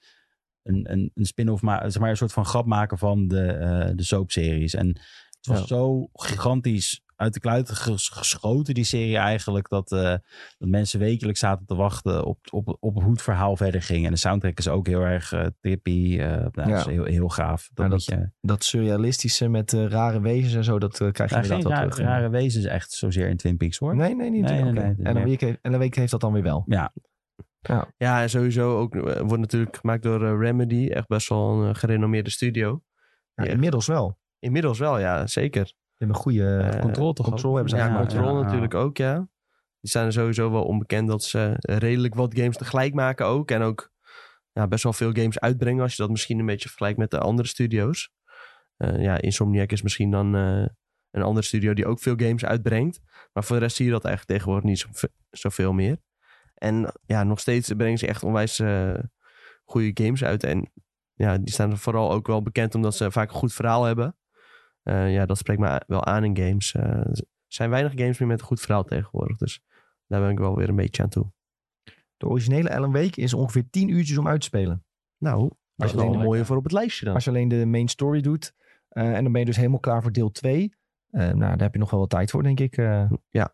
een, 0.70 0.92
een, 0.92 1.12
een 1.14 1.26
spin-off 1.26 1.62
maken, 1.62 1.92
zeg 1.92 2.02
maar 2.02 2.10
een 2.10 2.18
soort 2.18 2.34
van 2.34 2.46
grap 2.46 2.66
maken 2.66 2.98
van 2.98 3.28
de, 3.28 3.46
eh 3.46 3.90
de 3.96 4.04
soapseries. 4.04 4.74
En 4.74 4.88
het 4.88 5.48
was 5.48 5.60
Ja. 5.60 5.66
zo 5.66 6.10
gigantisch 6.14 7.02
uit 7.16 7.34
de 7.34 7.40
kluiten 7.40 7.76
ges- 7.76 8.10
geschoten, 8.10 8.74
die 8.74 8.84
serie 8.84 9.18
eigenlijk, 9.18 9.70
dat, 9.70 9.92
eh, 9.92 10.00
dat 10.58 10.70
mensen 10.70 11.00
wekelijks 11.00 11.40
zaten 11.40 11.66
te 11.66 11.76
wachten 11.76 12.26
op, 12.26 12.38
op, 12.50 12.78
op 12.80 13.02
hoe 13.02 13.12
het 13.12 13.22
verhaal 13.22 13.56
verder 13.56 13.82
ging. 13.82 14.06
En 14.06 14.12
de 14.12 14.18
soundtrack 14.18 14.58
is 14.58 14.68
ook 14.68 14.88
heel 14.88 15.02
erg 15.02 15.32
eh 15.32 15.46
trippy, 15.62 16.18
eh 16.20 16.46
nou, 16.52 16.70
Ja. 16.70 16.78
is 16.78 16.86
heel, 16.86 17.04
heel 17.04 17.30
gaaf. 17.30 17.70
Dat 17.74 18.06
je, 18.06 18.30
Dat 18.42 18.64
surrealistische 18.64 19.48
met 19.48 19.72
rare 19.72 20.22
wezens 20.22 20.54
en 20.54 20.64
zo, 20.64 20.80
dat 20.80 20.98
krijg 20.98 21.16
je 21.18 21.24
ja, 21.24 21.28
geen 21.30 21.38
inderdaad 21.42 21.64
wel 21.64 21.72
rare, 21.72 21.90
terug. 21.90 22.08
rare 22.08 22.30
wezens 22.30 22.66
echt 22.66 22.92
zozeer 22.92 23.30
in 23.30 23.38
Twin 23.38 23.58
Peaks 23.58 23.78
hoor. 23.78 23.96
Nee, 23.96 24.16
nee, 24.16 24.30
niet. 24.30 24.42
Nee, 24.44 24.64
nee, 24.64 24.84
en, 24.84 24.96
een 25.08 25.14
meer- 25.14 25.24
week 25.24 25.42
heeft, 25.42 25.60
en 25.62 25.74
een 25.74 25.80
week 25.80 25.96
heeft 25.96 26.12
dat 26.12 26.22
dan 26.22 26.34
weer 26.34 26.44
wel. 26.44 26.64
Ja, 26.68 26.94
Ja, 27.98 28.22
en 28.22 28.30
sowieso 28.30 28.78
ook 28.78 28.96
eh, 28.96 29.20
wordt 29.20 29.38
natuurlijk 29.40 29.78
gemaakt 29.78 30.04
door 30.04 30.26
eh, 30.26 30.40
Remedy. 30.40 30.88
Echt 30.88 31.08
best 31.08 31.30
wel 31.30 31.50
een 31.50 31.70
eh, 31.70 31.76
gerenommeerde 31.76 32.30
studio. 32.30 32.82
Ja, 33.34 33.44
Ja. 33.44 33.50
Inmiddels 33.50 33.88
wel. 33.88 34.18
Inmiddels 34.40 34.80
wel, 34.80 35.00
ja, 35.00 35.28
zeker. 35.28 35.68
Ze 35.68 35.76
hebben 35.98 36.18
een 36.18 36.24
goede 36.24 36.78
controle 36.82 37.14
toch 37.14 37.26
control 37.26 37.54
hebben 37.54 37.70
ze 37.70 37.76
Ja, 37.76 37.82
eigenlijk 37.82 38.12
Control 38.12 38.38
ja. 38.38 38.44
natuurlijk 38.44 38.74
ook, 38.74 38.98
ja. 38.98 39.28
Die 39.80 39.92
zijn 39.92 40.06
er 40.06 40.14
sowieso 40.14 40.52
wel 40.52 40.64
onbekend 40.64 41.08
dat 41.08 41.24
ze 41.24 41.54
redelijk 41.60 42.16
wat 42.16 42.38
games 42.38 42.58
tegelijk 42.58 42.94
maken 42.94 43.26
ook. 43.26 43.52
En 43.52 43.62
ook 43.62 43.92
ja, 44.52 44.68
best 44.68 44.84
wel 44.84 44.94
veel 44.94 45.12
games 45.12 45.40
uitbrengen 45.40 45.82
als 45.82 45.96
je 45.96 46.02
dat 46.02 46.12
misschien 46.12 46.40
een 46.40 46.46
beetje 46.46 46.70
vergelijkt 46.70 46.98
met 46.98 47.12
de 47.12 47.20
andere 47.20 47.48
studio's. 47.48 48.12
Ja, 48.78 49.22
Insomniac 49.22 49.72
is 49.72 49.82
misschien 49.82 50.12
dan 50.12 50.34
een 51.12 51.22
andere 51.22 51.46
studio 51.46 51.74
die 51.74 51.86
ook 51.86 52.00
veel 52.00 52.16
games 52.18 52.46
uitbrengt. 52.46 53.00
Maar 53.34 53.44
voor 53.44 53.56
de 53.56 53.62
rest 53.62 53.76
zie 53.76 53.86
je 53.86 53.92
dat 53.92 54.06
eigenlijk 54.06 54.38
tegenwoordig 54.38 54.70
niet 54.70 54.80
zo, 54.80 55.10
zoveel 55.30 55.74
meer. 55.74 55.98
En 56.60 56.94
ja, 57.06 57.24
nog 57.24 57.40
steeds 57.40 57.74
brengen 57.74 57.98
ze 57.98 58.08
echt 58.08 58.24
onwijs 58.24 58.60
eh 58.60 58.94
goede 59.70 60.04
games 60.04 60.24
uit. 60.24 60.44
En 60.44 60.72
ja, 61.14 61.38
die 61.38 61.54
staan 61.54 61.78
vooral 61.78 62.12
ook 62.12 62.28
wel 62.28 62.42
bekend 62.42 62.76
omdat 62.76 62.96
ze 62.96 63.12
vaak 63.12 63.30
een 63.30 63.36
goed 63.36 63.54
verhaal 63.54 63.84
hebben. 63.84 64.18
Eh, 64.84 65.14
ja, 65.14 65.26
dat 65.26 65.38
spreekt 65.38 65.60
me 65.60 65.84
wel 65.88 66.06
aan 66.06 66.24
in 66.24 66.38
games. 66.38 66.74
Eh, 66.74 66.84
er 66.84 67.26
zijn 67.48 67.70
weinig 67.70 67.92
games 67.96 68.18
meer 68.20 68.28
met 68.28 68.40
een 68.40 68.46
goed 68.46 68.60
verhaal 68.60 68.84
tegenwoordig. 68.84 69.38
Dus 69.38 69.62
daar 70.08 70.22
ben 70.22 70.30
ik 70.30 70.40
wel 70.40 70.56
weer 70.56 70.70
een 70.70 70.76
beetje 70.76 71.04
aan 71.04 71.10
toe. 71.10 71.32
De 72.18 72.28
originele 72.28 72.76
Alan 72.76 72.92
Wake 72.92 73.22
is 73.22 73.34
ongeveer 73.34 73.70
10 73.70 73.90
uurtjes 73.90 74.18
om 74.18 74.28
uit 74.28 74.40
te 74.40 74.48
spelen. 74.48 74.86
Nou, 75.18 75.52
dat 75.76 75.92
je 75.92 75.98
alleen 75.98 76.14
een 76.14 76.20
mooie 76.20 76.46
voor 76.46 76.58
op 76.58 76.64
het 76.64 76.72
lijstje 76.72 77.06
dan. 77.06 77.14
Als 77.14 77.24
je 77.24 77.30
alleen 77.30 77.48
de 77.48 77.66
main 77.66 77.88
story 77.88 78.22
doet. 78.22 78.54
en 78.90 79.24
dan 79.24 79.32
ben 79.32 79.40
je 79.42 79.48
dus 79.48 79.56
helemaal 79.56 79.80
klaar 79.80 80.02
voor 80.02 80.12
deel 80.12 80.32
2. 80.32 80.76
Eh, 81.10 81.22
nou, 81.22 81.38
daar 81.38 81.62
heb 81.62 81.74
je 81.74 81.80
nog 81.80 81.90
wel 81.90 82.00
wat 82.00 82.10
tijd 82.10 82.32
voor, 82.32 82.44
denk 82.44 82.60
ik. 82.60 82.76
Ja. 83.30 83.54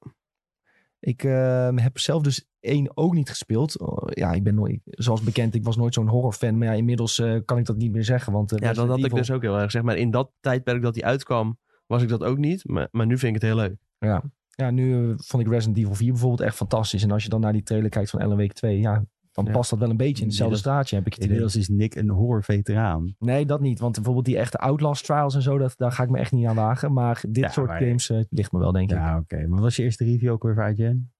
Ik 1.06 1.24
eh, 1.24 1.70
heb 1.76 2.00
zelf 2.00 2.22
dus 2.22 2.48
één 2.60 2.98
ook 2.98 3.14
niet 3.14 3.30
gespeeld. 3.30 3.80
Oh, 3.80 4.08
ja, 4.08 4.32
ik 4.32 4.44
ben 4.44 4.56
nooit, 4.56 4.80
zoals 4.84 5.22
bekend, 5.22 5.56
ik 5.56 5.64
was 5.64 5.78
nooit 5.78 5.94
zo'n 5.94 6.08
horrorfan. 6.08 6.58
Maar 6.58 6.68
ja, 6.68 6.74
inmiddels 6.74 7.20
eh, 7.20 7.40
kan 7.46 7.58
ik 7.58 7.66
dat 7.66 7.78
niet 7.78 7.92
meer 7.92 8.04
zeggen. 8.04 8.34
Want, 8.34 8.52
eh, 8.52 8.58
Ja, 8.58 8.68
dat 8.68 8.76
Resident 8.76 9.02
had 9.02 9.12
ik 9.12 9.18
dus 9.18 9.32
ook 9.32 9.42
heel 9.42 9.60
erg. 9.60 9.72
Zeg 9.72 9.82
maar 9.82 9.98
in 9.98 10.12
dat 10.12 10.32
tijdperk 10.40 10.82
dat 10.82 10.94
die 10.94 11.06
uitkwam, 11.06 11.58
was 11.86 12.02
ik 12.02 12.10
dat 12.10 12.24
ook 12.24 12.38
niet. 12.38 12.68
Maar, 12.68 12.88
maar 12.92 13.06
nu 13.06 13.18
vind 13.18 13.36
ik 13.36 13.42
het 13.42 13.52
heel 13.52 13.62
leuk. 13.62 13.76
Ja, 13.98 14.24
ja 14.50 14.72
nu 14.72 15.10
eh, 15.10 15.14
vond 15.18 15.44
ik 15.44 15.50
Resident 15.50 15.78
Evil 15.78 15.96
4 15.96 16.12
bijvoorbeeld 16.12 16.42
echt 16.42 16.56
fantastisch. 16.56 17.04
En 17.04 17.12
als 17.12 17.24
je 17.24 17.30
dan 17.30 17.42
naar 17.42 17.54
die 17.54 17.64
trailer 17.64 17.90
kijkt 17.90 18.10
van 18.10 18.22
Alan 18.22 18.38
Wake 18.38 18.54
2, 18.54 18.80
ja, 18.80 19.06
dan 19.36 19.46
Ja. 19.46 19.52
past 19.52 19.70
dat 19.70 19.80
wel 19.80 19.90
een 19.90 19.98
beetje 19.98 20.22
in 20.22 20.28
hetzelfde 20.28 20.58
straatje, 20.58 20.96
heb 20.96 21.06
ik 21.06 21.14
het 21.14 21.24
idee. 21.24 21.36
inmiddels 21.38 21.62
is 21.62 21.70
Nick 21.76 21.96
een 21.96 22.10
horror-veteraan. 22.10 23.16
Nee, 23.20 23.46
dat 23.46 23.60
niet. 23.62 23.80
Want 23.80 23.94
bijvoorbeeld 23.96 24.26
die 24.26 24.38
echte 24.38 24.58
Outlast 24.58 25.06
trials 25.06 25.36
en 25.36 25.42
zo, 25.42 25.58
dat, 25.58 25.74
daar 25.78 25.92
ga 25.92 26.04
ik 26.04 26.10
me 26.10 26.18
echt 26.18 26.32
niet 26.32 26.46
aan 26.48 26.56
wagen. 26.56 26.94
Maar 26.94 27.24
dit 27.30 27.44
Ja, 27.44 27.50
soort 27.50 27.68
maar- 27.68 27.82
games 27.82 28.10
eh, 28.10 28.20
ligt 28.30 28.52
me 28.52 28.60
wel, 28.60 28.72
denk 28.72 28.92
ik. 28.92 28.98
Ja, 28.98 29.18
oké. 29.18 29.38
Maar 29.38 29.50
wat 29.50 29.60
was 29.60 29.76
je 29.76 29.84
eerste 29.84 30.04
review 30.04 30.32
ook 30.32 30.44
weer 30.44 30.54
voor 30.54 30.64
IGN? 30.70 31.12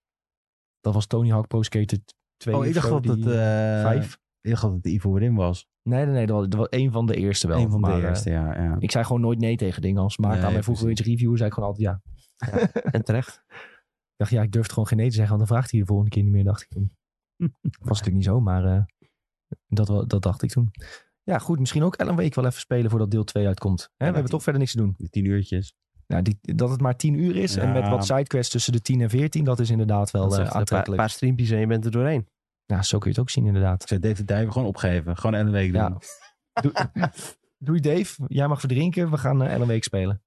Dat 0.80 0.94
was 0.94 1.06
Tony 1.08 1.30
Hawk 1.30 1.48
Pro 1.48 1.62
Skater 1.62 1.98
2 2.38 2.56
Oh, 2.56 2.62
of 2.62 2.68
ik 2.68 2.74
dacht 2.74 2.90
dat 2.90 3.06
het... 3.06 3.26
eh, 3.26 3.82
vijf. 3.82 4.20
Ik 4.42 4.50
dacht 4.52 4.62
dat 4.62 4.72
het 4.74 4.84
de 4.84 4.90
Evil 4.90 5.14
Within 5.14 5.36
was. 5.36 5.68
Nee, 5.84 6.06
nee, 6.06 6.14
nee. 6.14 6.26
Dat 6.26 6.36
was, 6.38 6.48
dat 6.50 6.60
was 6.60 6.68
een 6.70 6.92
van 6.92 7.06
de 7.06 7.16
eerste 7.16 7.48
wel. 7.48 7.58
Een 7.60 7.70
van 7.72 7.82
de 7.82 7.88
maar, 7.88 7.98
eh, 8.04 8.10
eerste, 8.10 8.30
ja. 8.30 8.64
ja. 8.64 8.76
ik 8.80 8.92
zei 8.92 9.04
gewoon 9.06 9.22
nooit 9.22 9.40
nee 9.40 9.56
tegen 9.56 9.82
dingen. 9.82 10.02
Als 10.02 10.18
Maarten 10.18 10.38
Nee, 10.38 10.48
aan 10.48 10.54
mij 10.54 10.64
vroeg 10.64 10.78
wil 10.80 10.88
je 10.88 10.94
iets 10.94 11.02
reviewen, 11.08 11.38
zei 11.38 11.50
ik 11.50 11.56
gewoon 11.56 11.70
altijd 11.70 11.88
ja. 11.88 12.02
En 12.92 13.04
terecht. 13.04 13.44
Ik 13.48 14.16
dacht, 14.18 14.32
ja, 14.32 14.42
ik 14.42 14.52
durfde 14.52 14.74
gewoon 14.74 14.88
geen 14.88 14.98
nee 14.98 15.08
te 15.10 15.16
zeggen, 15.16 15.36
want 15.38 15.48
dan 15.48 15.58
vraagt 15.58 15.72
hij 15.72 15.80
de 15.80 15.86
volgende 15.86 16.12
keer 16.12 16.24
niet 16.24 16.32
meer, 16.32 16.44
dacht 16.44 16.62
ik. 16.62 16.78
Was 17.38 18.00
natuurlijk 18.00 18.16
niet 18.16 18.24
zo, 18.24 18.40
maar 18.40 18.66
eh, 18.66 18.84
dat, 19.68 20.10
dat 20.10 20.22
dacht 20.22 20.42
ik 20.42 20.50
toen. 20.50 20.72
Ja, 21.24 21.38
goed. 21.38 21.60
Misschien 21.60 21.84
ook 21.84 21.96
Ellen 21.96 22.16
Week 22.16 22.36
wel 22.36 22.46
even 22.46 22.60
spelen 22.60 22.90
voordat 22.90 23.12
deel 23.12 23.24
2 23.24 23.48
uitkomt. 23.48 23.82
Hè? 23.82 24.08
we 24.08 24.14
hebben 24.14 24.32
toch 24.32 24.44
verder 24.44 24.62
niks 24.62 24.74
te 24.74 24.78
doen. 24.78 24.94
Die 24.98 25.10
tien 25.10 25.26
uurtjes. 25.26 25.76
Nou, 26.08 26.22
die, 26.22 26.40
dat 26.42 26.70
het 26.70 26.82
maar 26.82 26.96
10 26.96 27.14
uur 27.14 27.36
is 27.36 27.56
en 27.56 27.72
met 27.72 27.88
wat 27.88 28.06
sidequests 28.06 28.52
tussen 28.52 28.74
de 28.74 28.82
10 28.82 29.02
en 29.02 29.10
14, 29.10 29.44
dat 29.44 29.60
is 29.60 29.70
inderdaad 29.70 30.12
wel 30.12 30.28
is 30.28 30.34
eh, 30.34 30.40
een 30.40 30.46
paar, 30.46 30.56
aantrekkelijk. 30.56 31.02
paar 31.02 31.10
streampjes 31.10 31.50
en 31.50 31.60
je 31.60 31.68
bent 31.68 31.86
er 31.86 31.92
doorheen. 31.92 32.28
Ja, 32.66 32.82
zo 32.82 32.98
kun 32.98 33.10
je 33.10 33.16
het 33.16 33.26
ook 33.26 33.32
zien 33.32 33.46
inderdaad. 33.46 33.82
Ik 33.82 33.88
zou 33.88 34.00
David 34.00 34.28
Dijven 34.28 34.52
gewoon 34.52 34.68
opgeven. 34.68 35.18
Gewoon 35.18 35.34
een 35.34 35.52
week 35.52 35.74
doen. 35.74 35.82
Ja. 35.82 35.98
Doe, 36.62 37.12
doei 37.58 37.80
Dave, 37.80 38.24
jij 38.28 38.48
mag 38.48 38.60
verdrinken. 38.60 39.12
We 39.12 39.18
gaan 39.18 39.42
eh, 39.42 39.54
Ellen 39.54 39.68
Week 39.68 39.84
spelen. 39.84 40.24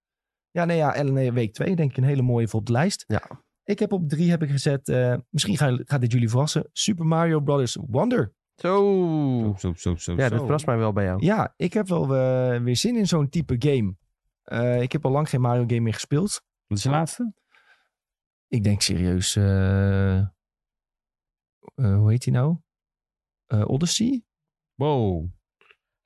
Ja, 0.51 0.65
nee, 0.65 0.77
ja, 0.77 0.95
Ellen 0.95 1.35
Week 1.35 1.53
2 1.53 1.77
denk 1.77 1.91
ik 1.91 1.97
een 1.97 2.05
hele 2.05 2.23
mooie 2.23 2.49
voor 2.49 2.61
op 2.61 2.67
de 2.67 2.73
lijst. 2.73 3.05
Ja. 3.07 3.23
Ik 3.69 3.79
heb 3.79 3.93
op 3.93 4.09
3 4.09 4.31
heb 4.31 4.43
ik 4.43 4.51
gezet, 4.51 4.89
eh, 4.89 5.15
misschien 5.31 5.57
ga- 5.57 5.79
gaat 5.85 6.01
dit 6.01 6.13
jullie 6.13 6.29
verrassen, 6.29 6.69
Super 6.73 7.07
Mario 7.07 7.41
Brothers 7.41 7.77
Wonder. 7.87 8.33
Zo. 8.55 9.55
Zo, 9.59 9.73
zo, 9.77 9.97
zo, 9.97 10.13
Ja, 10.17 10.29
zo. 10.29 10.35
dat 10.35 10.41
verrast 10.41 10.67
mij 10.67 10.77
wel 10.77 10.93
bij 10.93 11.05
jou. 11.05 11.25
Ja, 11.25 11.55
ik 11.57 11.73
heb 11.73 11.89
wel 11.89 12.03
eh, 12.15 12.61
weer 12.63 12.77
zin 12.77 12.97
in 12.97 13.07
zo'n 13.07 13.29
type 13.29 13.57
game. 13.59 13.95
Eh, 14.43 14.83
ik 14.83 14.93
heb 14.93 15.05
al 15.05 15.11
lang 15.11 15.29
geen 15.29 15.41
Mario 15.41 15.65
game 15.67 15.81
meer 15.81 15.93
gespeeld. 15.95 16.43
Wat 16.67 16.79
is 16.79 16.85
de 16.85 16.91
laatste? 16.91 17.33
Ik 18.49 18.65
denk 18.65 18.81
serieus, 18.81 19.37
eh, 19.37 20.19
eh, 20.19 20.27
hoe 21.75 22.11
heet 22.11 22.23
die 22.23 22.33
nou? 22.33 22.57
Eh, 23.47 23.69
Odyssey? 23.69 24.25
Wow. 24.75 25.27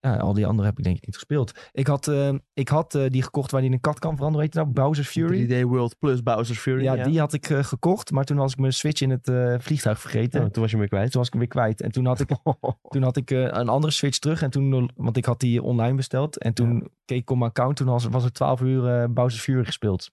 Ja, 0.05 0.17
al 0.17 0.33
die 0.33 0.47
andere 0.47 0.69
heb 0.69 0.79
ik 0.79 0.85
denk 0.85 0.97
ik 0.97 1.07
niet 1.07 1.15
gespeeld. 1.15 1.53
Ik 1.73 1.87
had, 1.87 2.09
eh, 2.09 2.35
ik 2.55 2.69
had 2.69 2.95
eh, 2.95 3.09
die 3.09 3.23
gekocht 3.23 3.51
waar 3.51 3.61
die 3.61 3.71
in 3.71 3.77
een 3.77 3.83
kat 3.83 3.99
kan 3.99 4.17
veranderen. 4.17 4.47
Weet 4.47 4.55
je 4.55 4.61
nou? 4.61 4.73
Bowser's 4.73 5.09
Fury. 5.09 5.47
3D 5.47 5.63
World 5.69 5.99
plus 5.99 6.23
Bowser's 6.23 6.59
Fury. 6.59 6.83
Ja, 6.83 7.05
die 7.05 7.19
had 7.19 7.33
ik 7.33 7.51
eh, 7.51 7.65
gekocht. 7.65 8.11
Maar 8.11 8.25
toen 8.25 8.37
was 8.37 8.53
ik 8.53 8.59
mijn 8.59 8.73
Switch 8.73 9.01
in 9.01 9.11
het 9.11 9.33
vliegtuig 9.63 10.01
vergeten. 10.01 10.41
Oh, 10.41 10.47
toen 10.47 10.63
was 10.63 10.71
je 10.71 10.77
hem 10.77 10.79
weer 10.79 10.89
kwijt. 10.89 11.11
Toen 11.11 11.19
was 11.21 11.27
ik 11.27 11.33
hem 11.33 11.43
weer 11.43 11.51
kwijt. 11.51 11.81
En 11.81 11.93
toen 11.93 12.07
had 12.07 12.21
ik, 12.21 12.29
toen 12.93 13.03
had 13.03 13.17
ik 13.17 13.31
een 13.31 13.69
andere 13.69 13.93
Switch 13.93 14.19
terug. 14.19 14.43
En 14.43 14.51
toen, 14.51 14.91
want 14.97 15.17
ik 15.17 15.25
had 15.25 15.41
die 15.41 15.63
online 15.63 15.97
besteld. 15.97 16.39
En 16.39 16.55
toen 16.55 16.91
keek 17.05 17.21
ik 17.21 17.31
op 17.31 17.37
mijn 17.37 17.51
account. 17.51 17.77
Toen 17.77 17.87
was, 17.87 18.05
was 18.05 18.25
er 18.25 18.33
12 18.33 18.61
uur 18.61 19.13
Bowser's 19.13 19.43
Fury 19.43 19.65
gespeeld. 19.65 20.11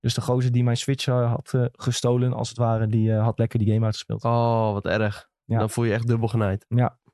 Dus 0.00 0.14
de 0.14 0.20
gozer 0.20 0.52
die 0.52 0.64
mijn 0.64 0.76
Switch 0.76 1.04
had 1.04 1.54
gestolen, 1.72 2.32
als 2.32 2.48
het 2.48 2.58
ware, 2.58 2.86
die 2.86 3.12
had 3.12 3.38
lekker 3.38 3.58
die 3.58 3.72
game 3.72 3.84
uitgespeeld. 3.84 4.24
Oh, 4.24 4.72
wat 4.72 4.86
erg. 4.86 5.28
Ja. 5.44 5.58
Dan 5.58 5.70
voel 5.70 5.84
je 5.84 5.92
echt 5.92 6.06
dubbel 6.06 6.28
genaaid. 6.28 6.64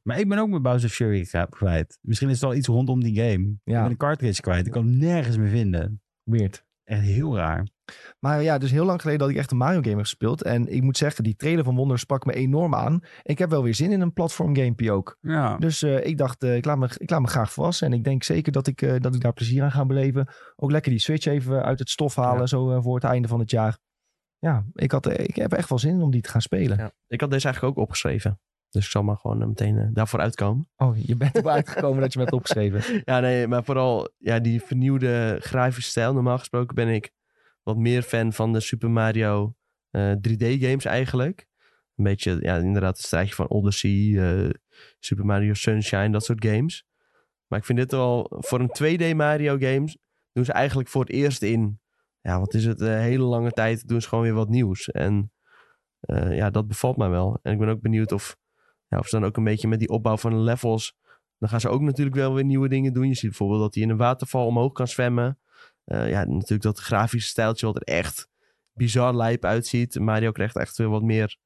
Maar 0.03 0.18
ik 0.18 0.28
ben 0.28 0.38
ook 0.38 0.48
met 0.48 0.62
Bowser 0.62 0.88
Fury 0.88 1.26
kwijt. 1.48 1.98
Misschien 2.01 2.28
is 2.28 2.40
het 2.40 2.44
wel 2.48 2.59
iets 2.59 2.68
rondom 2.68 3.03
die 3.03 3.14
game. 3.20 3.55
Ja. 3.64 3.76
Ik 3.76 3.82
ben 3.82 3.90
een 3.90 3.96
cartridge 3.96 4.40
kwijt. 4.40 4.66
Ik 4.66 4.72
kan 4.72 4.86
hem 4.86 4.96
nergens 4.98 5.36
meer 5.36 5.48
vinden. 5.48 6.03
Weird. 6.22 6.64
Echt 6.84 7.03
heel 7.03 7.36
raar. 7.36 7.68
Maar 8.18 8.42
ja, 8.42 8.59
dus 8.59 8.70
heel 8.70 8.84
lang 8.84 9.01
geleden 9.01 9.20
dat 9.20 9.30
ik 9.30 9.36
echt 9.36 9.51
een 9.51 9.57
Mario 9.57 9.78
game 9.78 9.90
heb 9.90 9.98
gespeeld. 9.98 10.42
En 10.42 10.72
ik 10.72 10.82
moet 10.82 10.96
zeggen, 10.96 11.24
die 11.24 11.36
trailer 11.36 11.64
van 11.64 11.76
Wonder 11.76 11.98
sprak 11.98 12.24
me 12.26 12.32
enorm 12.32 12.74
aan. 12.74 13.01
Ik 13.22 13.38
heb 13.38 13.51
wel 13.51 13.62
weer 13.62 13.74
zin 13.74 13.92
in 13.92 14.01
een 14.01 14.12
platform 14.12 14.57
gamepje 14.57 14.92
ook. 14.92 15.16
Ja. 15.20 15.57
Dus 15.57 15.82
eh, 15.82 16.07
ik 16.07 16.18
dacht, 16.18 16.42
eh, 16.42 16.57
ik, 16.57 16.64
laat 16.64 16.78
me, 16.78 16.88
ik 16.98 17.11
laat 17.11 17.20
me 17.20 17.26
graag 17.26 17.53
verrassen. 17.53 17.86
En 17.86 17.92
ik 17.92 18.05
denk 18.05 18.22
zeker 18.22 18.53
dat 18.53 18.66
ik, 18.66 18.82
eh, 18.82 18.94
dat 18.98 19.14
ik 19.14 19.20
daar 19.20 19.32
plezier 19.32 19.62
aan 19.62 19.70
ga 19.72 19.86
beleven. 19.86 20.28
Ook 20.57 20.70
lekker 20.70 20.90
die 20.90 21.01
Switch 21.01 21.26
even 21.26 21.64
uit 21.64 21.78
het 21.78 21.90
stof 21.90 22.14
halen, 22.14 22.40
Ja. 22.40 22.46
zo 22.46 22.80
voor 22.80 22.94
het 22.94 23.05
einde 23.05 23.28
van 23.28 23.40
het 23.40 23.51
jaar. 23.51 23.78
Ja, 24.38 24.64
ik, 24.74 24.90
had, 24.92 25.18
ik 25.18 25.36
heb 25.36 25.53
echt 25.53 25.68
wel 25.68 25.78
zin 25.78 25.94
in 25.94 26.03
om 26.03 26.11
die 26.11 26.20
te 26.22 26.28
gaan 26.30 26.40
spelen. 26.40 26.76
Ja. 26.78 26.92
Ik 27.07 27.20
had 27.20 27.30
deze 27.30 27.44
eigenlijk 27.44 27.76
ook 27.76 27.82
opgeschreven. 27.84 28.40
Dus 28.71 28.85
ik 28.85 28.91
zal 28.91 29.03
maar 29.03 29.16
gewoon 29.16 29.41
eh, 29.41 29.49
meteen 29.49 29.79
eh, 29.79 29.89
daarvoor 29.93 30.21
uitkomen. 30.21 30.68
Oh, 30.77 30.97
je 30.97 31.16
bent 31.16 31.37
erbij 31.37 31.53
uitgekomen 31.53 32.01
dat 32.01 32.12
je 32.12 32.18
me 32.18 32.25
hebt 32.25 32.37
opgeschreven. 32.37 33.03
Ja, 33.05 33.21
nee, 33.21 33.47
maar 33.47 33.64
vooral 33.64 34.12
ja, 34.18 34.39
die 34.39 34.62
vernieuwde 34.62 35.37
grafische 35.41 35.91
stijl. 35.91 36.12
Normaal 36.12 36.39
gesproken 36.39 36.75
ben 36.75 36.89
ik 36.89 37.12
wat 37.62 37.77
meer 37.77 38.03
fan 38.03 38.33
van 38.33 38.53
de 38.53 38.61
Super 38.61 38.91
Mario 38.91 39.55
eh, 39.91 40.12
3D-games 40.12 40.85
eigenlijk. 40.85 41.49
Een 41.97 42.05
beetje, 42.05 42.39
ja, 42.41 42.57
inderdaad, 42.57 42.97
het 42.97 43.07
strijdje 43.07 43.35
van 43.35 43.49
Odyssey, 43.49 44.14
eh, 44.18 44.51
Super 44.99 45.25
Mario 45.25 45.55
Sunshine, 45.55 46.11
dat 46.11 46.25
soort 46.25 46.45
games. 46.45 46.85
Maar 47.47 47.59
ik 47.59 47.64
vind 47.64 47.79
dit 47.79 47.91
wel, 47.91 48.37
voor 48.39 48.61
een 48.61 48.71
2D 48.73 49.16
Mario 49.16 49.57
games 49.59 49.99
doen 50.33 50.45
ze 50.45 50.53
eigenlijk 50.53 50.89
voor 50.89 51.01
het 51.01 51.11
eerst 51.11 51.43
in, 51.43 51.81
ja, 52.21 52.41
wat 52.41 52.55
is 52.55 52.64
het, 52.64 52.81
een 52.81 52.99
hele 52.99 53.25
lange 53.25 53.51
tijd 53.51 53.89
doen 53.89 54.01
ze 54.01 54.09
gewoon 54.09 54.25
weer 54.25 54.35
wat 54.35 54.49
nieuws. 54.49 54.91
En 54.91 55.33
eh, 56.01 56.37
ja, 56.37 56.51
dat 56.51 56.68
bevalt 56.68 56.97
mij 56.97 57.09
wel. 57.09 57.39
En 57.43 57.53
ik 57.53 57.59
ben 57.59 57.68
ook 57.68 57.81
benieuwd 57.81 58.12
of, 58.12 58.37
ja, 58.91 58.99
of 58.99 59.09
ze 59.09 59.18
dan 59.18 59.28
ook 59.28 59.36
een 59.36 59.45
beetje 59.45 59.68
met 59.68 59.78
die 59.78 59.88
opbouw 59.88 60.16
van 60.16 60.43
levels 60.43 60.99
dan 61.41 61.49
gaan 61.49 61.61
ze 61.61 61.68
ook 61.68 61.80
natuurlijk 61.80 62.16
wel 62.16 62.34
weer 62.34 62.45
nieuwe 62.45 62.68
dingen 62.68 62.93
doen. 62.93 63.09
Je 63.09 63.14
ziet 63.14 63.28
bijvoorbeeld 63.28 63.61
dat 63.61 63.74
hij 63.74 63.82
in 63.82 63.91
een 63.91 63.97
waterval 63.97 64.47
omhoog 64.47 64.72
kan 64.72 64.88
zwemmen. 64.88 65.38
Eh, 65.84 66.09
ja, 66.09 66.24
natuurlijk 66.24 66.62
dat 66.62 66.78
grafische 66.78 67.28
stijltje 67.28 67.66
wat 67.66 67.76
er 67.76 67.82
echt 67.82 68.28
bizar 68.72 69.14
lijp 69.14 69.45
uitziet. 69.45 69.99
Mario 69.99 70.32
krijgt 70.32 70.57
echt 70.57 70.76
weer 70.76 70.88
wat 70.88 71.03
meer, 71.03 71.36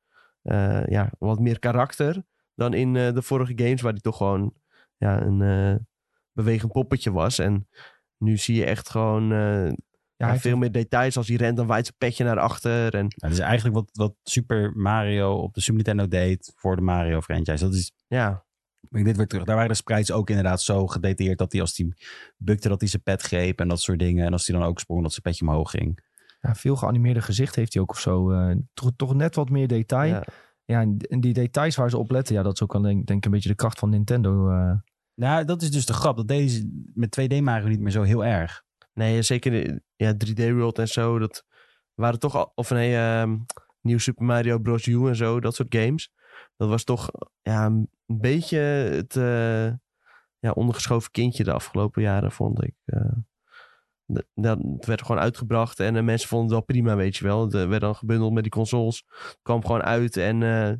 eh, 0.42 0.86
ja, 0.86 1.12
wat 1.18 1.38
meer 1.38 1.58
karakter 1.58 2.24
dan 2.54 2.74
in 2.74 2.96
eh, 2.96 3.12
de 3.12 3.22
vorige 3.22 3.52
games, 3.56 3.80
waar 3.80 3.92
hij 3.92 4.00
toch 4.00 4.16
gewoon 4.16 4.54
ja, 4.96 5.22
een 5.22 5.86
bewegend 6.32 6.72
poppetje 6.72 7.12
was. 7.12 7.38
En 7.38 7.68
nu 8.18 8.36
zie 8.36 8.56
je 8.56 8.64
echt 8.64 8.90
gewoon 8.90 9.28
Ja, 10.16 10.26
ja, 10.26 10.32
hij 10.32 10.40
heeft 10.40 10.42
veel 10.42 10.56
meer 10.56 10.72
details. 10.72 11.16
Als 11.16 11.28
hij 11.28 11.36
rent, 11.36 11.56
dan 11.56 11.66
waait 11.66 11.84
zijn 11.86 11.98
petje 11.98 12.24
naar 12.24 12.38
achter. 12.38 12.94
En 12.94 13.06
dat 13.16 13.30
is 13.30 13.38
eigenlijk 13.38 13.74
wat, 13.74 13.88
wat 13.92 14.14
Super 14.22 14.72
Mario 14.76 15.32
op 15.34 15.54
de 15.54 15.60
Super 15.60 15.74
Nintendo 15.74 16.08
deed 16.08 16.52
voor 16.56 16.76
de 16.76 16.82
Mario 16.82 17.20
franchise. 17.20 17.64
Dat 17.64 17.74
is, 17.74 17.92
ja, 18.06 18.44
ik 18.90 19.04
dit 19.04 19.16
weer 19.16 19.26
terug. 19.26 19.44
Daar 19.44 19.54
waren 19.54 19.70
de 19.70 19.76
sprites 19.76 20.12
ook 20.12 20.28
inderdaad 20.28 20.62
zo 20.62 20.86
gedetailleerd 20.86 21.38
dat 21.38 21.52
hij 21.52 21.60
als 21.60 21.76
hij 21.76 21.92
bukte 22.36 22.68
dat 22.68 22.80
hij 22.80 22.88
zijn 22.88 23.02
pet 23.02 23.22
greep 23.22 23.60
en 23.60 23.68
dat 23.68 23.80
soort 23.80 23.98
dingen. 23.98 24.26
En 24.26 24.32
als 24.32 24.46
hij 24.46 24.58
dan 24.58 24.66
ook 24.66 24.78
sprong 24.80 25.02
dat 25.02 25.10
zijn 25.10 25.22
petje 25.22 25.46
omhoog 25.46 25.70
ging. 25.70 26.00
ja, 26.40 26.54
veel 26.54 26.76
geanimeerde 26.76 27.22
gezicht 27.22 27.54
heeft 27.54 27.72
hij 27.72 27.82
ook 27.82 27.90
of 27.90 28.00
zo. 28.00 28.30
eh, 28.32 28.56
toch, 28.74 28.90
toch 28.96 29.14
net 29.14 29.34
wat 29.34 29.50
meer 29.50 29.68
detail. 29.68 30.08
Ja. 30.12 30.24
ja, 30.64 30.80
en 31.08 31.20
die 31.20 31.32
details 31.32 31.76
waar 31.76 31.90
ze 31.90 31.98
op 31.98 32.10
letten, 32.10 32.34
ja, 32.34 32.42
dat 32.42 32.52
is 32.54 32.62
ook 32.62 32.72
wel 32.72 32.82
denk, 32.82 33.06
denk 33.06 33.18
ik 33.18 33.24
een 33.24 33.30
beetje 33.30 33.48
de 33.48 33.54
kracht 33.54 33.78
van 33.78 33.90
Nintendo. 33.90 34.50
eh. 34.50 34.72
Nou, 35.14 35.44
dat 35.44 35.62
is 35.62 35.70
dus 35.70 35.86
de 35.86 35.92
grap. 35.92 36.16
Dat 36.16 36.28
deze 36.28 36.68
met 36.94 37.20
2D 37.20 37.40
Mario 37.42 37.68
niet 37.68 37.80
meer 37.80 37.92
zo 37.92 38.02
heel 38.02 38.24
erg. 38.24 38.62
Nee, 38.94 39.22
zeker 39.22 39.50
de- 39.50 39.82
ja, 39.96 40.14
3D 40.16 40.52
World 40.52 40.78
en 40.78 40.88
zo. 40.88 41.18
Dat 41.18 41.44
waren 41.94 42.18
toch 42.18 42.34
al, 42.36 42.52
of 42.54 42.70
nee, 42.70 42.96
ehm, 42.96 43.36
Nieuw 43.80 43.98
Super 43.98 44.24
Mario 44.24 44.58
Bros. 44.58 44.86
U 44.86 45.06
en 45.08 45.16
zo, 45.16 45.40
dat 45.40 45.54
soort 45.54 45.74
games. 45.76 46.12
Dat 46.56 46.68
was 46.68 46.84
toch 46.84 47.10
ja, 47.42 47.66
een 47.66 47.90
beetje 48.06 48.58
het 48.58 49.16
eh, 49.16 49.66
ja, 50.38 50.50
ondergeschoven 50.54 51.10
kindje 51.10 51.44
de 51.44 51.52
afgelopen 51.52 52.02
jaren, 52.02 52.32
vond 52.32 52.62
ik. 52.64 52.74
eh. 52.84 53.12
De- 54.06 54.26
dat 54.34 54.58
het 54.62 54.86
werd 54.86 55.02
gewoon 55.02 55.20
uitgebracht 55.20 55.80
en 55.80 55.96
eh, 55.96 56.02
mensen 56.02 56.28
vonden 56.28 56.46
het 56.46 56.56
wel 56.56 56.64
prima, 56.64 56.96
weet 56.96 57.16
je 57.16 57.24
wel. 57.24 57.44
Het 57.44 57.54
eh, 57.54 57.68
werd 57.68 57.80
dan 57.80 57.94
gebundeld 57.94 58.32
met 58.32 58.42
die 58.42 58.52
consoles. 58.52 59.04
Het 59.08 59.38
kwam 59.42 59.64
gewoon 59.64 59.82
uit 59.82 60.16
en 60.16 60.42
eh, 60.42 60.72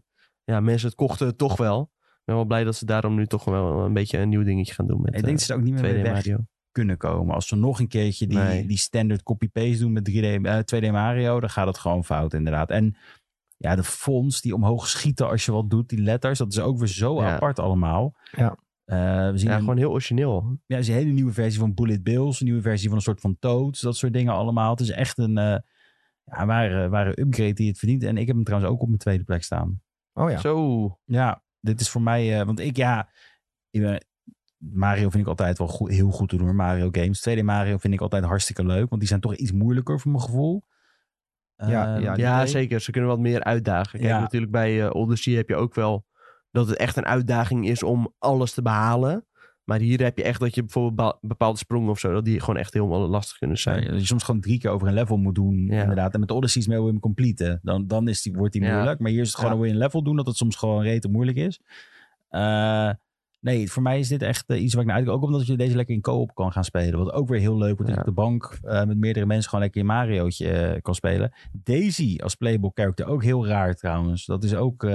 ja, 0.45 0.61
mensen 0.61 0.87
het 0.89 0.97
kochten 0.97 1.27
het 1.27 1.39
toch 1.39 1.57
wel. 1.57 1.91
Ik 2.03 2.23
ben 2.25 2.35
wel 2.35 2.45
blij 2.45 2.65
dat 2.65 2.77
ze 2.77 2.85
daarom 2.85 3.15
nu 3.15 3.27
toch 3.27 3.45
wel 3.45 3.81
een 3.85 3.93
beetje 3.93 4.19
een 4.19 4.29
nieuw 4.29 4.43
dingetje 4.43 4.75
gaan 4.75 4.87
doen 4.87 5.01
met 5.03 5.15
ik 5.15 5.23
denk 5.25 5.37
dat 5.39 5.47
ze 5.47 5.53
er 5.53 5.59
ook 5.59 5.65
niet 5.65 5.75
meer 5.75 5.83
2D 5.83 5.95
mee 5.95 6.03
weg 6.03 6.12
Mario. 6.12 6.39
Kunnen 6.75 6.97
komen. 6.97 7.35
Als 7.35 7.47
ze 7.49 7.57
nog 7.57 7.81
een 7.81 7.89
keertje 7.89 8.27
die, 8.27 8.39
Nee. 8.39 8.66
die 8.66 8.77
standard 8.79 9.22
copy-paste 9.22 9.79
doen 9.79 9.93
met 9.93 10.05
3D, 10.05 10.25
eh, 10.47 10.59
2D 10.59 10.91
Mario, 10.91 11.41
dan 11.41 11.51
gaat 11.51 11.66
het 11.66 11.79
gewoon 11.79 12.05
fout 12.05 12.33
inderdaad. 12.35 12.70
En 12.70 12.97
ja, 13.57 13.77
de 13.77 13.85
fonts 13.85 14.41
die 14.41 14.55
omhoog 14.55 14.89
schieten 14.89 15.29
als 15.29 15.45
je 15.45 15.53
wat 15.53 15.70
doet, 15.70 15.89
die 15.89 16.01
letters, 16.03 16.39
dat 16.39 16.53
is 16.53 16.61
ook 16.61 16.79
weer 16.79 16.89
zo 16.89 17.22
Ja. 17.22 17.35
apart 17.35 17.59
allemaal. 17.59 18.14
Ja. 18.37 18.57
Eh, 18.85 19.31
we 19.31 19.39
zien 19.39 19.49
Ja, 19.49 19.55
een, 19.55 19.61
gewoon 19.61 19.77
heel 19.77 19.91
origineel. 19.91 20.59
ja, 20.66 20.83
zien 20.83 20.95
een 20.95 21.01
hele 21.01 21.12
nieuwe 21.12 21.33
versie 21.33 21.61
van 21.61 21.75
Bullet 21.75 22.03
Bills, 22.03 22.41
een 22.41 22.47
nieuwe 22.47 22.62
versie 22.62 22.89
van 22.89 22.97
een 22.97 23.03
soort 23.03 23.20
van 23.20 23.37
Toads, 23.39 23.81
dat 23.81 23.97
soort 23.97 24.12
dingen 24.12 24.33
allemaal. 24.33 24.70
Het 24.70 24.81
is 24.81 24.91
echt 24.91 25.18
een 25.18 25.39
eh 25.39 25.57
ja, 26.25 26.47
ware, 26.47 26.89
ware 26.89 27.20
upgrade 27.20 27.53
die 27.53 27.68
het 27.68 27.79
verdient. 27.79 28.03
En 28.03 28.16
ik 28.16 28.27
heb 28.27 28.37
hem 28.37 28.45
trouwens 28.45 28.72
ook 28.72 28.81
op 28.81 28.87
mijn 28.87 28.99
tweede 28.99 29.25
plek 29.25 29.43
staan. 29.43 29.83
Oh 30.12 30.31
ja. 30.31 30.39
Zo. 30.39 30.99
Ja, 31.05 31.43
dit 31.61 31.81
is 31.81 31.89
voor 31.89 32.03
mij, 32.03 32.41
eh, 32.41 32.47
want 32.47 32.61
ik 32.61 32.77
ja, 32.77 33.09
ik 33.70 33.81
ben, 33.81 34.05
Mario 34.73 35.11
vind 35.11 35.23
ik 35.23 35.29
altijd 35.29 35.59
wel 35.59 35.69
goed, 35.69 35.91
heel 35.91 36.11
goed 36.11 36.29
te 36.29 36.37
doen, 36.37 36.57
Mario 36.57 36.89
games. 36.93 37.21
Tweede 37.21 37.43
Mario 37.43 37.77
vind 37.79 37.95
ik 37.95 38.01
altijd 38.01 38.25
hartstikke 38.25 38.65
leuk, 38.67 38.89
want 38.89 39.01
die 39.01 39.09
zijn 39.09 39.21
toch 39.21 39.35
iets 39.35 39.53
moeilijker 39.53 40.01
voor 40.01 40.11
mijn 40.11 40.25
gevoel. 40.25 40.62
Ja, 41.57 41.97
Eh, 41.97 42.17
ja, 42.17 42.47
zeker. 42.47 42.81
Ze 42.81 42.91
kunnen 42.91 43.11
wat 43.11 43.19
meer 43.19 43.45
uitdagen. 43.45 43.99
Kijk, 43.99 44.11
Ja. 44.11 44.21
natuurlijk 44.21 44.53
bij 44.53 44.85
eh, 44.85 44.95
Odyssey 44.95 45.33
heb 45.33 45.49
je 45.49 45.57
ook 45.57 45.75
wel 45.75 46.05
dat 46.51 46.69
het 46.69 46.77
echt 46.77 46.97
een 46.97 47.07
uitdaging 47.07 47.69
is 47.69 47.83
om 47.83 48.15
alles 48.19 48.53
te 48.53 48.62
behalen. 48.62 49.27
Maar 49.65 49.79
hier 49.79 50.03
heb 50.03 50.17
je 50.17 50.23
echt 50.25 50.41
dat 50.41 50.55
je 50.55 50.61
bijvoorbeeld 50.61 51.19
bepaalde 51.21 51.59
sprongen 51.59 51.91
of 51.91 51.99
zo, 51.99 52.12
dat 52.12 52.25
die 52.25 52.41
gewoon 52.41 52.57
echt 52.57 52.73
heel 52.75 52.87
lastig 52.89 53.39
kunnen 53.39 53.59
zijn. 53.59 53.83
Ja, 53.83 53.91
dat 53.91 54.01
je 54.01 54.07
soms 54.07 54.23
gewoon 54.23 54.41
drie 54.41 54.59
keer 54.59 54.71
over 54.71 54.89
een 54.89 54.95
level 54.95 55.17
moet 55.17 55.35
doen, 55.35 55.67
Ja. 55.67 55.81
inderdaad. 55.81 56.15
En 56.15 56.21
met 56.21 56.31
Odyssey 56.31 56.61
is 56.61 56.69
Mail 56.69 56.99
complete. 57.01 57.59
Dan, 57.62 57.87
dan 57.87 58.09
is 58.09 58.23
die, 58.23 58.33
wordt 58.33 58.53
die 58.53 58.62
moeilijk. 58.62 59.01
Maar 59.01 59.11
hier 59.11 59.21
is 59.21 59.29
het 59.29 59.37
gewoon 59.37 59.65
een 59.69 59.77
level 59.77 60.03
doen, 60.03 60.17
dat 60.17 60.27
het 60.27 60.37
soms 60.37 60.57
gewoon 60.57 60.83
rete 60.83 61.09
moeilijk 61.09 61.37
is. 61.37 61.61
Eh, 62.29 62.91
nee, 63.45 63.71
voor 63.71 63.83
mij 63.83 63.99
is 63.99 64.09
dit 64.09 64.23
echt 64.23 64.49
eh, 64.49 64.63
iets 64.63 64.73
waar 64.75 64.83
ik 64.83 64.89
naar 64.89 64.97
uitkijk. 64.97 65.17
Ook 65.17 65.25
omdat 65.25 65.47
je 65.47 65.57
deze 65.57 65.77
lekker 65.77 65.95
in 65.95 66.01
co-op 66.01 66.35
kan 66.35 66.53
gaan 66.53 66.65
spelen. 66.65 66.99
Wat 66.99 67.13
ook 67.13 67.29
weer 67.29 67.41
heel 67.41 67.57
leuk 67.59 67.77
wordt. 67.77 67.87
Dat 67.87 67.95
je 67.95 67.99
op 67.99 68.07
de 68.07 68.13
bank 68.13 68.59
eh, 68.63 68.85
met 68.85 68.99
meerdere 68.99 69.27
mensen 69.27 69.49
gewoon 69.49 69.65
lekker 69.65 69.81
in 69.81 69.87
Mario'tje 69.87 70.51
eh, 70.51 70.83
kan 70.83 70.95
spelen. 70.95 71.33
Daisy 71.53 72.19
als 72.23 72.35
playable 72.35 72.71
character, 72.75 73.07
ook 73.07 73.23
heel 73.23 73.47
raar 73.47 73.75
trouwens. 73.75 74.25
Dat 74.27 74.45
is 74.45 74.55
ook, 74.55 74.87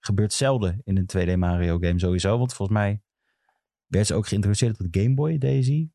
gebeurt 0.00 0.32
zelden 0.32 0.80
in 0.84 0.96
een 0.96 1.28
2D 1.34 1.36
Mario 1.38 1.78
game 1.78 1.98
sowieso. 1.98 2.38
Want 2.38 2.54
volgens 2.54 2.78
mij 2.78 3.02
werd 3.86 4.06
ze 4.06 4.14
ook 4.14 4.26
geïntroduceerd 4.26 4.80
op 4.80 4.92
de 4.92 5.00
Game 5.02 5.14
Boy, 5.14 5.38
Daisy. 5.38 5.88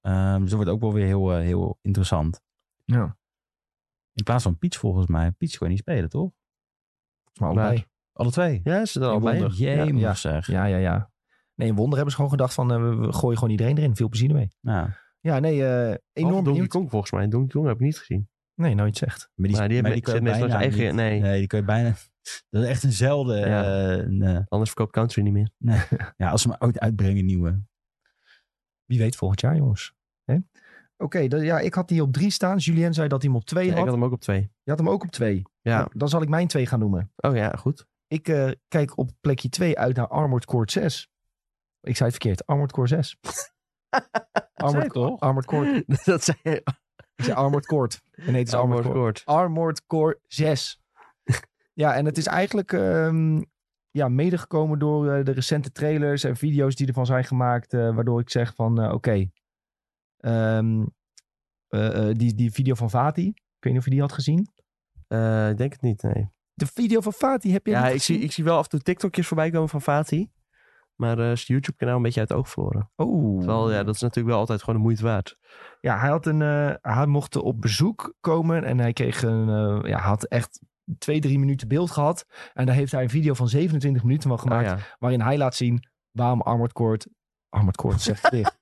Ehm, 0.00 0.40
dus 0.40 0.48
dat 0.48 0.58
wordt 0.58 0.70
ook 0.70 0.80
wel 0.80 0.92
weer 0.92 1.06
heel, 1.06 1.36
heel 1.36 1.78
interessant. 1.82 2.40
Ja, 2.84 3.16
In 4.12 4.24
plaats 4.24 4.42
van 4.42 4.58
Peach 4.58 4.76
volgens 4.76 5.06
mij. 5.06 5.32
Peach 5.32 5.56
kon 5.56 5.66
je 5.66 5.72
niet 5.72 5.82
spelen, 5.82 6.08
toch? 6.08 6.30
maar 7.40 7.48
allebei. 7.48 7.84
Alle 8.12 8.30
twee. 8.30 8.60
Ja, 8.64 8.84
ze 8.84 9.00
er 9.00 9.06
al 9.06 9.16
In 9.16 9.22
bij. 9.22 9.38
Wonder. 9.38 9.58
Jee, 9.58 9.76
Ja, 9.76 9.98
ja. 9.98 10.14
zeggen. 10.14 10.54
Ja, 10.54 10.64
ja, 10.64 10.76
ja. 10.76 11.10
Nee, 11.56 11.68
in 11.68 11.74
Wonder 11.74 11.94
hebben 11.94 12.10
ze 12.10 12.16
gewoon 12.16 12.30
gedacht 12.30 12.54
van, 12.54 12.72
eh, 12.72 12.78
we- 12.98 13.12
gooien 13.12 13.36
gewoon 13.38 13.50
iedereen 13.50 13.78
erin. 13.78 13.96
Veel 13.96 14.08
plezier 14.08 14.28
ermee. 14.28 14.50
Ja. 14.60 14.96
Ja, 15.20 15.38
nee, 15.38 15.64
eh, 15.66 15.94
Enorm 16.12 16.34
Donkey 16.34 16.52
benieuwd. 16.52 16.68
Kong 16.68 16.90
volgens 16.90 17.12
mij. 17.12 17.28
Donkey 17.28 17.48
Kong 17.54 17.66
heb 17.66 17.74
ik 17.74 17.80
niet 17.82 17.98
gezien. 17.98 18.28
Nee, 18.54 18.74
nooit 18.74 18.96
zegt. 18.96 19.30
Maar 19.34 19.48
die, 19.48 19.56
Maar 19.58 19.68
die 19.68 19.82
maar 19.82 19.90
kun 20.00 20.14
je 20.14 20.20
bijna 20.20 20.56
eigen- 20.58 20.84
niet- 20.84 20.94
nee. 20.94 21.38
die 21.38 21.46
kun 21.46 21.58
je 21.58 21.64
bijna... 21.64 21.94
Dat 22.50 22.62
is 22.62 22.68
echt 22.68 22.82
een 22.82 22.92
zelden. 22.92 23.48
Ja. 23.48 23.62
eh, 23.90 24.04
een, 24.04 24.22
eh, 24.22 24.40
Anders 24.48 24.70
verkoopt 24.70 24.92
Country 24.92 25.22
niet 25.22 25.32
meer. 25.32 25.50
ja, 26.16 26.30
als 26.30 26.42
ze 26.42 26.48
maar 26.48 26.60
ooit 26.60 26.78
uitbrengen, 26.78 27.24
nieuwe. 27.24 27.60
Wie 28.84 28.98
weet 28.98 29.16
volgend 29.16 29.40
jaar, 29.40 29.56
jongens. 29.56 29.94
Hè? 30.24 30.36
Oké, 30.96 31.18
ja, 31.18 31.58
ik 31.58 31.74
had 31.74 31.88
die 31.88 32.02
op 32.02 32.12
drie 32.12 32.30
staan. 32.30 32.56
Julien 32.56 32.94
zei 32.94 33.08
dat 33.08 33.22
hij 33.22 33.30
hem 33.30 33.38
op 33.40 33.44
twee 33.46 33.64
Ja, 33.64 33.70
ik 33.70 33.76
had. 33.76 33.84
had 33.86 33.94
hem 33.94 34.04
ook 34.04 34.12
op 34.12 34.20
twee. 34.20 34.40
Je 34.62 34.70
had 34.70 34.78
hem 34.78 34.88
ook 34.88 35.02
op 35.02 35.10
twee. 35.10 35.42
Ja. 35.60 35.76
Nou, 35.78 35.90
dan 35.94 36.08
zal 36.08 36.22
ik 36.22 36.28
mijn 36.28 36.46
twee 36.48 36.66
gaan 36.66 36.78
noemen. 36.78 37.12
Oh 37.16 37.36
ja, 37.36 37.50
goed. 37.50 37.86
Ik 38.06 38.28
eh, 38.28 38.50
kijk 38.68 38.98
op 38.98 39.10
plekje 39.20 39.48
2 39.48 39.78
uit 39.78 39.96
naar 39.96 40.08
Armored 40.08 40.44
Core 40.44 40.70
6. 40.70 41.10
Ik 41.86 41.96
zei 41.96 42.10
het 42.10 42.18
verkeerd. 42.22 42.46
Armored 42.46 42.72
Core 42.72 42.86
6. 42.88 43.16
Armored, 44.54 44.92
toch? 44.92 45.20
Armored 45.20 45.46
Core. 45.46 45.84
dat 46.04 46.24
zei 46.24 46.38
je. 46.42 46.62
Ik 47.16 47.24
zei 47.24 47.36
Armored 47.36 47.66
Core. 47.66 47.88
En 48.12 48.24
nee, 48.32 48.38
het 48.38 48.48
is 48.48 48.54
Armored, 48.54 48.84
Core. 48.84 49.14
Armored 49.24 49.86
Core 49.86 50.18
6. 50.26 50.80
ja, 51.82 51.94
en 51.94 52.04
het 52.04 52.18
is 52.18 52.26
eigenlijk 52.26 52.72
ehm, 52.72 53.42
ja, 53.90 54.08
medegekomen 54.08 54.78
door 54.78 55.10
eh, 55.12 55.24
de 55.24 55.30
recente 55.32 55.72
trailers 55.72 56.24
en 56.24 56.36
video's 56.36 56.74
die 56.76 56.86
ervan 56.86 57.06
zijn 57.06 57.24
gemaakt. 57.24 57.72
eh, 57.74 57.94
waardoor 57.94 58.20
ik 58.20 58.30
zeg 58.30 58.54
van 58.54 58.80
eh, 58.82 58.92
oké. 58.92 59.26
ehm, 60.16 60.84
eh, 61.68 62.08
eh, 62.08 62.16
die, 62.16 62.34
die 62.34 62.52
video 62.52 62.74
van 62.74 62.90
Vati. 62.90 63.26
Ik 63.28 63.62
weet 63.64 63.72
niet 63.72 63.78
of 63.78 63.84
je 63.84 63.90
die 63.90 64.00
had 64.00 64.12
gezien. 64.12 64.48
Eh, 65.06 65.48
ik 65.50 65.56
denk 65.56 65.72
het 65.72 65.82
niet, 65.82 66.02
nee. 66.02 66.28
De 66.54 66.66
video 66.66 67.00
van 67.00 67.12
Vati 67.12 67.52
heb 67.52 67.66
je 67.66 67.72
Ja, 67.72 67.84
niet 67.84 67.94
ik 67.94 68.02
zie, 68.02 68.14
gezien? 68.14 68.28
ik 68.28 68.32
zie 68.34 68.44
wel 68.44 68.56
af 68.56 68.62
en 68.64 68.70
toe 68.70 68.80
TikTokjes 68.80 69.26
voorbij 69.26 69.50
komen 69.50 69.68
van 69.68 69.82
Fatih. 69.82 70.28
Maar 70.96 71.18
eh, 71.18 71.30
is 71.30 71.38
het 71.38 71.48
YouTube-kanaal 71.48 71.96
een 71.96 72.02
beetje 72.02 72.20
uit 72.20 72.28
het 72.28 72.38
oog 72.38 72.48
verloren. 72.48 72.90
Oh. 72.96 73.38
Terwijl, 73.38 73.72
ja, 73.72 73.82
dat 73.84 73.94
is 73.94 74.00
natuurlijk 74.00 74.28
wel 74.28 74.38
altijd 74.38 74.60
gewoon 74.60 74.74
de 74.76 74.82
moeite 74.82 75.02
waard. 75.02 75.36
Ja, 75.80 75.98
hij, 75.98 76.08
had 76.08 76.26
een, 76.26 76.42
eh, 76.42 76.74
hij 76.94 77.06
mocht 77.06 77.36
op 77.36 77.60
bezoek 77.60 78.14
komen 78.20 78.64
en 78.64 78.78
hij 78.78 78.92
kreeg 78.92 79.22
een, 79.22 79.48
eh, 79.48 79.90
ja, 79.90 79.98
had 79.98 80.24
echt 80.24 80.60
twee, 80.98 81.20
drie 81.20 81.38
minuten 81.38 81.68
beeld 81.68 81.90
gehad. 81.90 82.26
En 82.54 82.66
daar 82.66 82.74
heeft 82.74 82.92
hij 82.92 83.02
een 83.02 83.10
video 83.10 83.34
van 83.34 83.48
27 83.48 84.02
minuten 84.02 84.28
van 84.28 84.38
gemaakt, 84.38 84.70
Ah, 84.70 84.78
ja. 84.78 84.84
waarin 84.98 85.20
hij 85.20 85.38
laat 85.38 85.54
zien 85.54 85.88
waarom 86.10 86.40
Armored 86.40 86.72
Core, 86.72 86.98
Armored 87.48 87.76
Core 87.76 87.98
zeg 87.98 88.22
ik 88.24 88.30
dicht, 88.30 88.58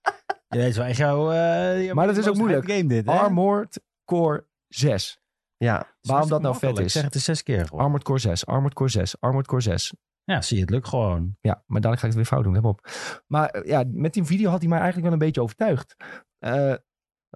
Ja, 0.49 0.59
dat 0.59 0.59
is 0.59 0.77
wel 0.77 0.87
eh, 1.33 1.85
jouw 1.85 1.95
Maar 1.95 2.07
dat 2.07 2.17
is 2.17 2.29
ook 2.29 2.37
moeilijk. 2.37 2.71
game 2.71 2.87
dit, 2.87 3.07
hè? 3.07 3.13
Armored 3.13 3.81
Core 4.05 4.47
6. 4.69 5.19
ja, 5.57 5.87
Waarom 6.01 6.29
dat 6.29 6.43
nou 6.43 6.57
vet 6.57 6.79
is. 6.79 6.93
Zeg 6.93 7.05
het 7.05 7.15
zes 7.15 7.43
keer 7.43 7.67
gewoon. 7.67 7.81
Armored 7.81 8.05
Core 8.05 8.19
6, 8.19 8.47
Armored 8.47 8.75
Core 8.75 8.91
6, 8.91 9.21
Armored 9.21 9.47
Core 9.47 9.63
6. 9.63 9.93
Ja, 10.25 10.43
zie 10.43 10.57
je, 10.57 10.63
het 10.63 10.71
lukt 10.73 10.89
gewoon. 10.89 11.37
Ja, 11.41 11.63
maar 11.67 11.81
dadelijk 11.81 12.01
ga 12.01 12.07
ik 12.07 12.13
het 12.13 12.15
weer 12.15 12.25
fout 12.25 12.45
doen, 12.45 12.53
let 12.53 12.65
op. 12.65 12.87
Maar 13.27 13.49
eh, 13.49 13.69
ja, 13.69 13.85
met 13.93 14.13
die 14.13 14.25
video 14.25 14.51
had 14.51 14.61
hij 14.61 14.69
mij 14.69 14.79
eigenlijk 14.79 15.07
wel 15.11 15.19
een 15.21 15.27
beetje 15.27 15.43
overtuigd. 15.43 15.97
Eh, 16.39 16.75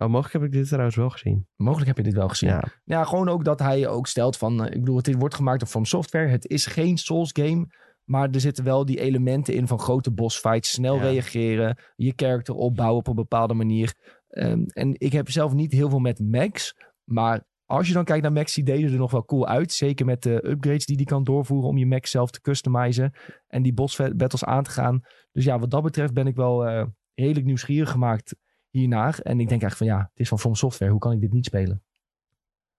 Oh, 0.00 0.08
mogelijk 0.08 0.32
heb 0.32 0.42
ik 0.42 0.52
dit 0.52 0.66
trouwens 0.66 0.96
wel 0.96 1.10
gezien. 1.10 1.46
mogelijk 1.56 1.86
heb 1.86 1.96
je 1.96 2.02
dit 2.02 2.14
wel 2.14 2.28
gezien. 2.28 2.48
Ja, 2.48 2.62
Ja, 2.84 3.04
gewoon 3.04 3.28
ook 3.28 3.44
dat 3.44 3.58
hij 3.58 3.88
ook 3.88 4.06
stelt 4.06 4.36
van... 4.36 4.64
eh, 4.64 4.72
ik 4.74 4.78
bedoel, 4.80 4.96
het 4.96 5.14
wordt 5.18 5.34
gemaakt 5.34 5.58
door 5.60 5.68
From 5.68 5.84
Software. 5.84 6.28
Het 6.28 6.46
is 6.48 6.66
geen 6.66 6.96
Souls 6.98 7.30
game. 7.32 7.66
Maar 8.04 8.30
er 8.30 8.40
zitten 8.40 8.64
wel 8.64 8.84
die 8.84 9.00
elementen 9.00 9.54
in 9.54 9.66
van 9.66 9.78
grote 9.78 10.10
boss 10.12 10.38
fights. 10.38 10.70
Snel 10.70 10.94
Ja. 10.96 11.00
reageren. 11.02 11.78
Je 11.96 12.12
character 12.16 12.54
opbouwen 12.54 12.98
op 12.98 13.06
een 13.06 13.14
bepaalde 13.14 13.54
manier. 13.54 13.94
Ehm, 14.28 14.62
en 14.66 14.94
ik 14.98 15.12
heb 15.12 15.30
zelf 15.30 15.52
niet 15.54 15.72
heel 15.72 15.88
veel 15.90 15.98
met 15.98 16.18
Max. 16.20 16.74
Maar 17.04 17.44
als 17.70 17.86
je 17.86 17.92
dan 17.92 18.04
kijkt 18.04 18.22
naar 18.22 18.32
Max, 18.32 18.54
die 18.54 18.64
deden 18.64 18.92
er 18.92 18.98
nog 18.98 19.10
wel 19.10 19.24
cool 19.24 19.46
uit. 19.46 19.72
Zeker 19.72 20.06
met 20.06 20.22
de 20.22 20.48
upgrades 20.48 20.86
die 20.86 20.96
die 20.96 21.06
kan 21.06 21.24
doorvoeren 21.24 21.68
om 21.68 21.78
je 21.78 21.86
Max 21.86 22.10
zelf 22.10 22.30
te 22.30 22.40
customizen. 22.40 23.12
En 23.46 23.62
die 23.62 23.74
boss 23.74 23.96
battles 23.96 24.44
aan 24.44 24.62
te 24.62 24.70
gaan. 24.70 25.00
Dus 25.32 25.44
ja, 25.44 25.58
wat 25.58 25.70
dat 25.70 25.82
betreft 25.82 26.14
ben 26.14 26.26
ik 26.26 26.36
wel 26.36 26.66
eh, 26.66 26.86
redelijk 27.14 27.46
nieuwsgierig 27.46 27.90
gemaakt 27.90 28.36
hiernaar. 28.70 29.18
En 29.18 29.40
ik 29.40 29.48
denk 29.48 29.62
eigenlijk 29.62 29.76
van 29.76 29.86
ja, 29.86 29.98
het 30.10 30.20
is 30.20 30.28
van 30.28 30.38
From 30.38 30.54
Software. 30.54 30.90
Hoe 30.90 31.00
kan 31.00 31.12
ik 31.12 31.20
dit 31.20 31.32
niet 31.32 31.44
spelen? 31.44 31.82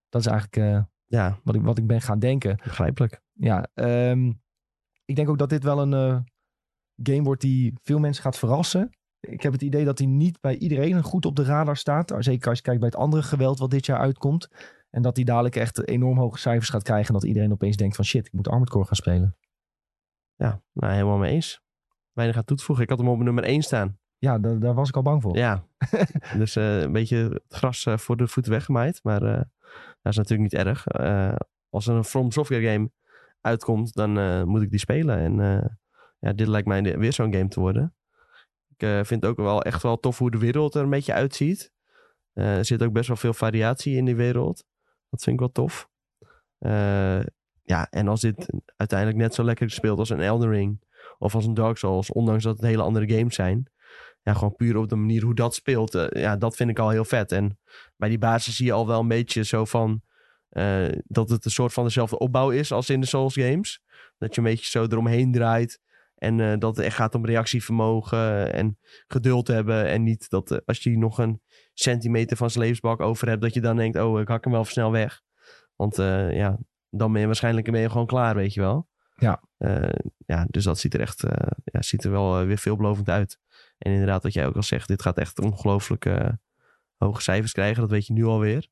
Dat 0.10 0.22
is 0.22 0.28
eigenlijk 0.28 0.58
eh, 0.58 0.84
ja, 1.06 1.40
wat, 1.44 1.56
ik, 1.56 1.62
wat 1.62 1.78
ik 1.78 1.88
ben 1.88 2.02
gaan 2.02 2.20
denken. 2.20 2.56
begrijpelijk. 2.64 3.22
Ja, 3.34 3.68
ehm, 3.74 4.32
ik 5.06 5.16
denk 5.16 5.30
ook 5.30 5.38
dat 5.38 5.50
dit 5.50 5.64
wel 5.64 5.82
een 5.82 5.94
eh, 5.94 6.20
game 7.04 7.24
wordt 7.24 7.42
die 7.42 7.74
veel 7.84 8.00
mensen 8.00 8.24
gaat 8.24 8.38
verrassen. 8.38 8.98
Ik 9.20 9.42
heb 9.42 9.52
het 9.52 9.62
idee 9.62 9.86
dat 9.86 9.98
hij 9.98 10.08
niet 10.08 10.42
bij 10.42 10.58
iedereen 10.58 11.04
goed 11.04 11.26
op 11.26 11.36
de 11.36 11.44
radar 11.44 11.78
staat. 11.78 12.16
Zeker 12.20 12.50
als 12.50 12.58
je 12.58 12.64
kijkt 12.64 12.80
bij 12.80 12.90
het 12.90 13.00
andere 13.00 13.24
geweld 13.24 13.60
wat 13.60 13.72
dit 13.72 13.86
jaar 13.86 14.00
uitkomt. 14.00 14.50
En 14.90 15.02
dat 15.02 15.16
hij 15.16 15.26
dadelijk 15.26 15.56
echt 15.56 15.88
enorm 15.88 16.18
hoge 16.18 16.38
cijfers 16.38 16.70
gaat 16.70 16.84
krijgen. 16.84 17.08
En 17.08 17.14
dat 17.14 17.24
iedereen 17.24 17.52
opeens 17.52 17.78
denkt 17.78 17.96
van 17.96 18.06
shit, 18.06 18.26
ik 18.26 18.34
moet 18.34 18.48
Armored 18.48 18.70
Core 18.70 18.86
gaan 18.86 18.96
spelen. 18.96 19.38
Ja, 20.36 20.62
nou, 20.74 20.94
helemaal 20.94 21.18
mee 21.18 21.34
eens. 21.34 21.62
Weinig 22.14 22.38
aan 22.38 22.44
toe 22.44 22.58
te 22.58 22.64
voegen. 22.64 22.84
Ik 22.84 22.90
had 22.90 23.00
hem 23.00 23.10
op 23.10 23.20
nummer 23.20 23.44
1 23.44 23.62
staan. 23.62 24.00
Ja, 24.20 24.40
daar, 24.40 24.60
daar 24.60 24.74
was 24.74 24.90
ik 24.90 24.96
al 24.96 25.02
bang 25.02 25.22
voor. 25.22 25.38
Ja, 25.38 25.64
dus 26.38 26.56
eh, 26.56 26.82
een 26.82 26.92
beetje 26.92 27.18
het 27.18 27.44
gras 27.48 27.86
eh, 27.86 27.98
voor 27.98 28.18
de 28.18 28.28
voeten 28.28 28.52
weggemaaid. 28.52 29.00
Maar 29.04 29.24
eh, 29.24 29.42
dat 30.02 30.12
is 30.12 30.18
natuurlijk 30.18 30.52
niet 30.52 30.66
erg. 30.66 30.88
Als 31.70 31.88
er 31.88 31.96
een 31.96 32.04
From 32.04 32.32
Software 32.32 32.72
game 32.72 32.92
uitkomt, 33.42 33.94
dan 33.94 34.48
moet 34.48 34.62
ik 34.62 34.70
die 34.70 34.80
spelen. 34.80 35.18
En 35.18 35.36
ja, 36.20 36.34
dit 36.34 36.48
lijkt 36.48 36.68
mij 36.68 36.98
weer 36.98 37.14
zo'n 37.14 37.34
game 37.34 37.48
te 37.48 37.60
worden. 37.60 37.96
Ik 38.78 39.06
vind 39.06 39.22
het 39.22 39.26
ook 39.26 39.38
wel 39.38 39.62
echt 39.62 39.84
wel 39.84 40.00
tof 40.00 40.18
hoe 40.18 40.32
de 40.32 40.38
wereld 40.38 40.76
er 40.76 40.84
een 40.84 40.90
beetje 40.90 41.14
uitziet. 41.14 41.72
Er 42.34 42.66
zit 42.66 42.84
ook 42.84 42.94
best 42.94 43.08
wel 43.08 43.18
veel 43.18 43.34
variatie 43.34 43.96
in 43.96 44.06
die 44.06 44.16
wereld. 44.16 44.66
Dat 45.10 45.24
vind 45.24 45.36
ik 45.36 45.40
wel 45.40 45.52
tof. 45.52 45.90
Eh, 46.58 47.22
ja, 47.64 47.88
en 47.90 48.08
als 48.08 48.22
dit 48.22 48.54
uiteindelijk 48.76 49.20
net 49.20 49.34
zo 49.34 49.44
lekker 49.44 49.70
speelt 49.70 50.00
als 50.00 50.10
een 50.10 50.22
Elden 50.22 50.50
Ring 50.50 50.84
of 51.18 51.36
als 51.36 51.46
een 51.46 51.54
Dark 51.54 51.78
Souls, 51.78 52.12
ondanks 52.12 52.44
dat 52.44 52.56
het 52.56 52.66
hele 52.66 52.82
andere 52.82 53.10
games 53.18 53.36
zijn, 53.36 53.72
ja, 54.22 54.34
gewoon 54.34 54.56
puur 54.56 54.78
op 54.78 54.90
de 54.90 54.96
manier 54.96 55.24
hoe 55.24 55.36
dat 55.36 55.56
speelt. 55.56 55.96
eh, 55.96 56.22
ja, 56.22 56.38
dat 56.38 56.56
vind 56.56 56.70
ik 56.70 56.80
al 56.80 56.90
heel 56.90 57.06
vet. 57.06 57.32
En 57.32 57.60
bij 57.96 58.10
die 58.10 58.18
basis 58.18 58.56
zie 58.56 58.66
je 58.66 58.72
al 58.72 58.88
wel 58.88 59.00
een 59.00 59.08
beetje 59.08 59.44
zo 59.44 59.66
van... 59.66 60.02
eh, 60.50 60.88
dat 61.06 61.30
het 61.30 61.46
een 61.46 61.52
soort 61.52 61.74
van 61.74 61.84
dezelfde 61.84 62.18
opbauw 62.18 62.50
is 62.50 62.72
als 62.72 62.90
in 62.90 63.02
de 63.02 63.08
Souls 63.08 63.34
games. 63.34 63.82
Dat 64.18 64.36
je 64.36 64.42
een 64.42 64.48
beetje 64.48 64.70
zo 64.70 64.84
eromheen 64.84 65.32
draait. 65.32 65.80
En 66.16 66.60
dat 66.60 66.76
het 66.76 66.86
echt 66.86 66.96
gaat 66.96 67.16
om 67.16 67.26
reactievermogen 67.26 68.54
en 68.54 68.78
geduld 69.08 69.48
hebben. 69.48 69.88
En 69.88 70.04
niet 70.04 70.30
dat 70.30 70.66
als 70.66 70.84
je 70.84 70.98
nog 70.98 71.18
een 71.18 71.42
centimeter 71.80 72.38
van 72.38 72.50
zijn 72.50 72.64
levensbak 72.64 73.00
over 73.00 73.28
hebt... 73.28 73.42
dat 73.42 73.54
je 73.54 73.62
dan 73.62 73.76
denkt, 73.76 73.98
oh, 73.98 74.20
ik 74.20 74.28
hak 74.28 74.44
hem 74.44 74.54
wel 74.54 74.62
even 74.62 74.74
snel 74.74 74.92
weg. 74.92 75.22
Want 75.76 76.00
eh, 76.00 76.36
ja, 76.36 76.58
dan 76.90 77.12
ben 77.12 77.22
je 77.22 77.28
waarschijnlijk 77.28 77.72
ben 77.72 77.82
je 77.82 77.90
gewoon 77.90 78.06
klaar, 78.06 78.36
weet 78.36 78.54
je 78.54 78.62
wel. 78.62 78.88
Ja. 79.16 79.44
Eh, 79.58 79.90
ja, 80.26 80.46
dus 80.50 80.64
dat 80.64 80.80
ziet 80.80 80.94
er 80.94 81.00
echt 81.00 81.24
eh, 81.24 81.52
ja, 81.64 81.82
ziet 81.82 82.04
er 82.04 82.12
wel 82.12 82.46
weer 82.46 82.58
veelbelovend 82.58 83.10
uit. 83.10 83.40
En 83.78 83.92
inderdaad, 83.92 84.24
wat 84.24 84.34
jij 84.34 84.48
ook 84.48 84.56
al 84.56 84.64
zegt, 84.64 84.88
dit 84.88 85.02
gaat 85.02 85.18
echt 85.18 85.40
ongelooflijk 85.40 86.10
hoge 86.98 87.22
cijfers 87.22 87.52
krijgen. 87.52 87.82
Dat 87.82 87.92
weet 87.92 88.08
je 88.08 88.14
nu 88.14 88.26
alweer. 88.26 88.68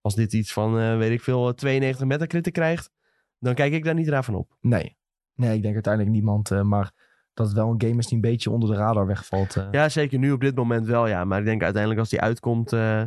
Als 0.00 0.14
dit 0.14 0.32
iets 0.32 0.52
van, 0.52 0.98
weet 0.98 1.10
ik 1.10 1.22
veel, 1.22 1.54
92 1.54 2.06
Metacritic 2.06 2.52
krijgt, 2.52 2.90
dan 3.38 3.54
kijk 3.54 3.72
ik 3.72 3.84
daar 3.84 3.94
niet 3.94 4.08
raar 4.08 4.24
van 4.24 4.34
op. 4.34 4.56
Nee. 4.60 4.96
Nee, 5.34 5.56
ik 5.56 5.62
denk 5.62 5.74
uiteindelijk 5.74 6.14
niemand. 6.14 6.50
maar 6.50 6.92
dat 7.34 7.46
het 7.46 7.56
wel 7.56 7.70
een 7.70 7.82
game 7.82 7.98
is 7.98 8.06
die 8.06 8.14
een 8.14 8.20
beetje 8.20 8.50
onder 8.50 8.68
de 8.70 8.76
radar 8.76 9.06
wegvalt. 9.06 9.56
eh. 9.56 9.68
Ja, 9.70 9.88
zeker 9.88 10.18
nu 10.18 10.32
op 10.32 10.40
dit 10.40 10.56
moment 10.56 10.86
wel, 10.86 11.06
ja. 11.06 11.24
Maar 11.24 11.38
ik 11.38 11.44
denk 11.44 11.62
uiteindelijk 11.62 12.00
als 12.00 12.10
die 12.10 12.20
uitkomt, 12.20 12.72
eh, 12.72 13.02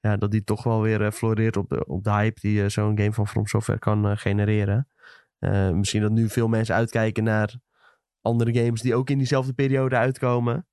ja, 0.00 0.16
dat 0.16 0.30
die 0.30 0.44
toch 0.44 0.62
wel 0.62 0.80
weer 0.80 1.04
eh, 1.04 1.10
floreert 1.10 1.56
op 1.56 1.68
de, 1.68 1.86
op 1.86 2.04
de 2.04 2.10
hype 2.10 2.40
die 2.40 2.68
zo'n 2.68 2.98
game 2.98 3.12
van 3.12 3.28
From 3.28 3.46
Software 3.46 3.78
kan 3.78 4.18
genereren. 4.18 4.88
Misschien 5.72 6.02
dat 6.02 6.10
nu 6.10 6.28
veel 6.28 6.48
mensen 6.48 6.74
uitkijken 6.74 7.24
naar 7.24 7.54
andere 8.20 8.54
games 8.54 8.80
die 8.80 8.94
ook 8.94 9.10
in 9.10 9.18
diezelfde 9.18 9.52
periode 9.52 9.96
uitkomen. 9.96 10.66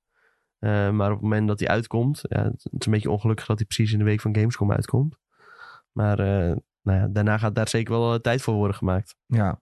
Maar 0.58 1.06
op 1.06 1.12
het 1.12 1.20
moment 1.20 1.48
dat 1.48 1.58
die 1.58 1.68
uitkomt, 1.68 2.20
ja, 2.22 2.42
het 2.42 2.66
is 2.78 2.86
een 2.86 2.92
beetje 2.92 3.10
ongelukkig 3.10 3.46
dat 3.46 3.56
die 3.56 3.66
precies 3.66 3.92
in 3.92 3.98
de 3.98 4.04
week 4.04 4.20
van 4.20 4.36
Gamescom 4.36 4.72
uitkomt. 4.72 5.16
Maar 5.92 6.16
nou 6.82 6.98
ja, 6.98 7.06
daarna 7.08 7.38
gaat 7.38 7.54
daar 7.54 7.68
zeker 7.68 7.98
wel 7.98 8.20
tijd 8.20 8.42
voor 8.42 8.54
worden 8.54 8.76
gemaakt. 8.76 9.16
Ja. 9.26 9.60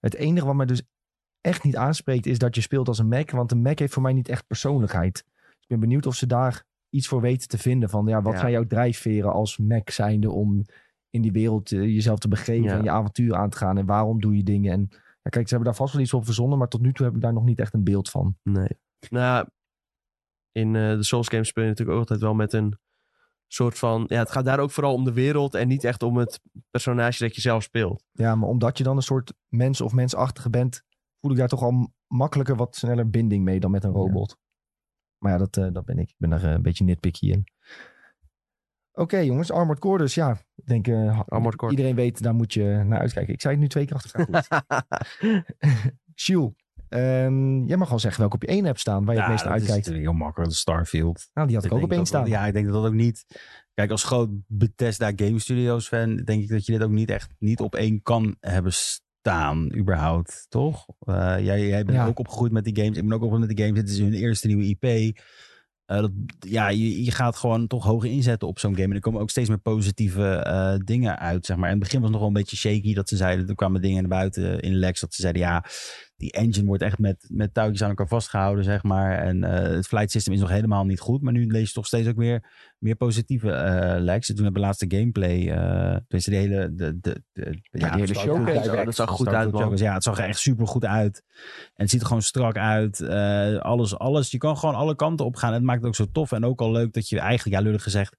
Het 0.00 0.14
enige 0.14 0.46
wat 0.46 0.54
mij 0.54 0.66
dus 0.66 0.82
echt 1.44 1.62
niet 1.62 1.76
aanspreekt 1.76 2.26
is 2.26 2.38
dat 2.38 2.54
je 2.54 2.60
speelt 2.60 2.88
als 2.88 2.98
een 2.98 3.08
Mac. 3.08 3.30
Want 3.30 3.52
een 3.52 3.62
Mac 3.62 3.78
heeft 3.78 3.92
voor 3.92 4.02
mij 4.02 4.12
niet 4.12 4.28
echt 4.28 4.46
persoonlijkheid. 4.46 5.24
Dus 5.34 5.60
ik 5.60 5.68
ben 5.68 5.80
benieuwd 5.80 6.06
of 6.06 6.14
ze 6.14 6.26
daar 6.26 6.64
iets 6.90 7.08
voor 7.08 7.20
weten 7.20 7.48
te 7.48 7.58
vinden. 7.58 7.88
Van 7.88 8.06
ja, 8.06 8.22
wat 8.22 8.32
Ja. 8.32 8.38
zijn 8.38 8.52
jouw 8.52 8.66
drijfveren 8.66 9.32
als 9.32 9.58
Mac 9.58 9.90
zijnde 9.90 10.30
om 10.30 10.64
in 11.10 11.22
die 11.22 11.32
wereld 11.32 11.72
eh, 11.72 11.80
jezelf 11.82 12.18
te 12.18 12.28
begeven 12.28 12.62
Ja. 12.68 12.76
en 12.76 12.82
je 12.82 12.90
avontuur 12.90 13.34
aan 13.34 13.50
te 13.50 13.56
gaan. 13.56 13.78
En 13.78 13.86
waarom 13.86 14.20
doe 14.20 14.36
je 14.36 14.42
dingen? 14.42 14.72
En 14.72 14.88
ja, 15.22 15.30
kijk, 15.30 15.48
ze 15.48 15.54
hebben 15.54 15.64
daar 15.72 15.74
vast 15.80 15.92
wel 15.92 16.02
iets 16.02 16.14
op 16.14 16.24
verzonnen. 16.24 16.58
Maar 16.58 16.68
tot 16.68 16.80
nu 16.80 16.92
toe 16.92 17.06
heb 17.06 17.14
ik 17.14 17.20
daar 17.20 17.32
nog 17.32 17.44
niet 17.44 17.58
echt 17.60 17.74
een 17.74 17.84
beeld 17.84 18.10
van. 18.10 18.36
Nee. 18.42 18.78
Nou, 19.10 19.48
in 20.52 20.76
eh, 20.76 20.88
de 20.90 21.02
Souls 21.04 21.28
games 21.28 21.48
speel 21.48 21.62
je 21.62 21.68
natuurlijk 21.68 21.96
ook 21.96 22.02
altijd 22.02 22.20
wel 22.20 22.34
met 22.34 22.52
een 22.52 22.78
soort 23.46 23.78
van... 23.78 24.04
Ja, 24.08 24.18
het 24.18 24.30
gaat 24.30 24.44
daar 24.44 24.58
ook 24.58 24.70
vooral 24.70 24.94
om 24.94 25.04
de 25.04 25.12
wereld 25.12 25.54
en 25.54 25.68
niet 25.68 25.84
echt 25.84 26.02
om 26.02 26.16
het 26.16 26.40
personage 26.70 27.22
dat 27.24 27.34
je 27.34 27.40
zelf 27.40 27.62
speelt. 27.62 28.04
Ja, 28.12 28.34
maar 28.34 28.48
omdat 28.48 28.78
je 28.78 28.84
dan 28.84 28.96
een 28.96 29.02
soort 29.02 29.32
mens 29.48 29.80
of 29.80 29.92
mensachtige 29.92 30.50
bent, 30.50 30.82
voel 31.24 31.32
ik 31.32 31.38
daar 31.38 31.48
toch 31.48 31.62
al 31.62 31.92
makkelijker 32.06 32.56
wat 32.56 32.76
sneller 32.76 33.10
binding 33.10 33.44
mee 33.44 33.60
dan 33.60 33.70
met 33.70 33.84
een 33.84 33.92
robot. 33.92 34.38
Maar 35.18 35.32
ja, 35.32 35.38
dat, 35.38 35.56
eh, 35.56 35.72
dat 35.72 35.84
ben 35.84 35.98
ik. 35.98 36.08
Ik 36.08 36.14
ben 36.18 36.30
daar 36.30 36.44
eh, 36.44 36.50
een 36.50 36.62
beetje 36.62 36.84
nitpicky 36.84 37.30
in. 37.30 37.44
Oké 38.92 39.18
jongens, 39.18 39.50
Armored 39.50 39.80
Core 39.80 39.98
dus. 39.98 40.14
Ja, 40.14 40.40
ik 40.54 40.66
denk 40.66 40.88
Armored 41.28 41.56
Core. 41.56 41.70
iedereen 41.70 41.94
weet, 41.94 42.22
daar 42.22 42.34
moet 42.34 42.52
je 42.52 42.82
naar 42.86 42.98
uitkijken. 42.98 43.34
Ik 43.34 43.40
zei 43.40 43.54
het 43.54 43.62
nu 43.62 43.68
twee 43.68 43.86
keer 43.86 43.96
achter 43.96 44.20
elkaar 44.20 44.64
ehm, 46.88 47.64
jij 47.64 47.76
mag 47.76 47.88
wel 47.88 47.98
zeggen 47.98 48.20
welke 48.20 48.34
op 48.34 48.42
je 48.42 48.48
één 48.48 48.64
hebt 48.64 48.80
staan, 48.80 49.04
waar 49.04 49.14
je 49.14 49.20
het 49.20 49.30
meest 49.30 49.44
naar 49.44 49.52
dat 49.52 49.62
is 49.62 49.68
uitkijkt. 49.68 49.86
natuurlijk 49.86 50.16
heel 50.16 50.26
makkelijk. 50.26 50.52
Starfield. 50.52 51.30
Nou, 51.34 51.46
die 51.46 51.56
had 51.56 51.64
ik 51.64 51.72
ook 51.72 51.82
op 51.82 51.92
één 51.92 52.06
staan. 52.06 52.26
Ja, 52.26 52.46
ik 52.46 52.52
denk 52.52 52.64
dat 52.64 52.74
dat 52.74 52.86
ook 52.86 52.92
niet... 52.92 53.24
Kijk, 53.74 53.90
als 53.90 54.04
groot 54.04 54.30
Bethesda 54.46 55.12
Game 55.16 55.38
Studios 55.38 55.88
fan... 55.88 56.16
denk 56.16 56.42
ik 56.42 56.48
dat 56.48 56.66
je 56.66 56.72
dit 56.72 56.82
ook 56.82 56.90
niet 56.90 57.10
echt 57.10 57.34
niet 57.38 57.60
op 57.60 57.74
één 57.74 58.02
kan 58.02 58.36
hebben 58.40 58.72
staan, 59.24 59.74
überhaupt. 59.76 60.46
Toch? 60.48 60.86
Eh, 61.00 61.36
jij, 61.40 61.66
jij 61.66 61.84
bent 61.84 61.98
Ja. 61.98 62.06
ook 62.06 62.18
opgegroeid 62.18 62.52
met 62.52 62.64
die 62.64 62.76
games. 62.76 62.96
Ik 62.96 63.02
ben 63.02 63.12
ook 63.12 63.22
opgegroeid 63.22 63.46
met 63.48 63.56
die 63.56 63.66
games. 63.66 63.80
Dit 63.80 63.90
is 63.90 63.98
hun 63.98 64.12
eerste 64.12 64.46
nieuwe 64.46 64.64
IP. 64.64 64.84
Eh, 65.84 66.00
dat, 66.00 66.10
ja, 66.38 66.68
je, 66.68 67.04
je 67.04 67.10
gaat 67.10 67.36
gewoon 67.36 67.66
toch 67.66 67.84
hoger 67.84 68.10
inzetten 68.10 68.48
op 68.48 68.58
zo'n 68.58 68.74
game. 68.74 68.88
En 68.88 68.94
er 68.94 69.00
komen 69.00 69.20
ook 69.20 69.30
steeds 69.30 69.48
meer 69.48 69.58
positieve 69.58 70.36
eh, 70.36 70.74
dingen 70.84 71.18
uit, 71.18 71.46
zeg 71.46 71.56
maar. 71.56 71.66
In 71.70 71.74
het 71.74 71.82
begin 71.82 72.00
was 72.00 72.10
het 72.10 72.18
nog 72.18 72.26
wel 72.28 72.36
een 72.36 72.42
beetje 72.42 72.56
shaky 72.56 72.94
dat 72.94 73.08
ze 73.08 73.16
zeiden... 73.16 73.48
Er 73.48 73.54
kwamen 73.54 73.82
dingen 73.82 74.00
naar 74.00 74.18
buiten 74.18 74.60
in 74.60 74.74
Lex 74.74 75.00
dat 75.00 75.14
ze 75.14 75.20
zeiden... 75.20 75.42
Ja, 75.42 75.64
die 76.16 76.32
engine 76.32 76.66
wordt 76.66 76.82
echt 76.82 76.98
met, 76.98 77.26
met 77.28 77.54
touwtjes 77.54 77.82
aan 77.82 77.88
elkaar 77.88 78.08
vastgehouden, 78.08 78.64
zeg 78.64 78.82
maar. 78.82 79.18
En 79.18 79.44
eh, 79.44 79.74
het 79.74 79.86
flight 79.86 80.10
system 80.10 80.32
is 80.32 80.40
nog 80.40 80.48
helemaal 80.48 80.84
niet 80.84 81.00
goed. 81.00 81.22
Maar 81.22 81.32
nu 81.32 81.46
lees 81.46 81.66
je 81.66 81.74
toch 81.74 81.86
steeds 81.86 82.08
ook 82.08 82.16
weer 82.16 82.52
meer 82.78 82.94
positieve 82.94 83.50
eh. 83.50 83.94
En 83.94 84.20
toen 84.20 84.44
hebben 84.44 84.52
we 84.52 84.58
laatste 84.58 84.86
gameplay... 84.88 85.48
eh 85.48 85.96
tenminste, 86.08 86.30
de 86.30 86.36
hele... 86.36 86.74
De, 86.74 87.00
de, 87.00 87.22
de, 87.32 87.60
die 87.70 87.86
hele 87.86 88.14
showcase, 88.14 88.72
ja, 88.72 88.84
dat 88.84 88.94
zag 88.94 89.10
goed 89.10 89.28
uit, 89.28 89.52
man. 89.52 89.76
Ja, 89.76 89.94
het 89.94 90.02
zag 90.02 90.18
er 90.18 90.24
echt 90.24 90.38
super 90.38 90.66
goed 90.66 90.84
uit. 90.84 91.22
En 91.64 91.82
het 91.82 91.90
ziet 91.90 92.00
er 92.00 92.06
gewoon 92.06 92.22
strak 92.22 92.56
uit. 92.56 93.08
Alles, 93.60 93.98
alles. 93.98 94.30
Je 94.30 94.38
kan 94.38 94.56
gewoon 94.56 94.74
alle 94.74 94.96
kanten 94.96 95.26
op 95.26 95.36
gaan. 95.36 95.48
En 95.48 95.54
het 95.54 95.64
maakt 95.64 95.78
het 95.78 95.88
ook 95.88 95.94
zo 95.94 96.06
tof. 96.12 96.32
En 96.32 96.44
ook 96.44 96.60
al 96.60 96.72
leuk 96.72 96.92
dat 96.92 97.08
je 97.08 97.18
eigenlijk, 97.18 97.56
ja, 97.58 97.62
lullig 97.66 97.82
gezegd... 97.82 98.16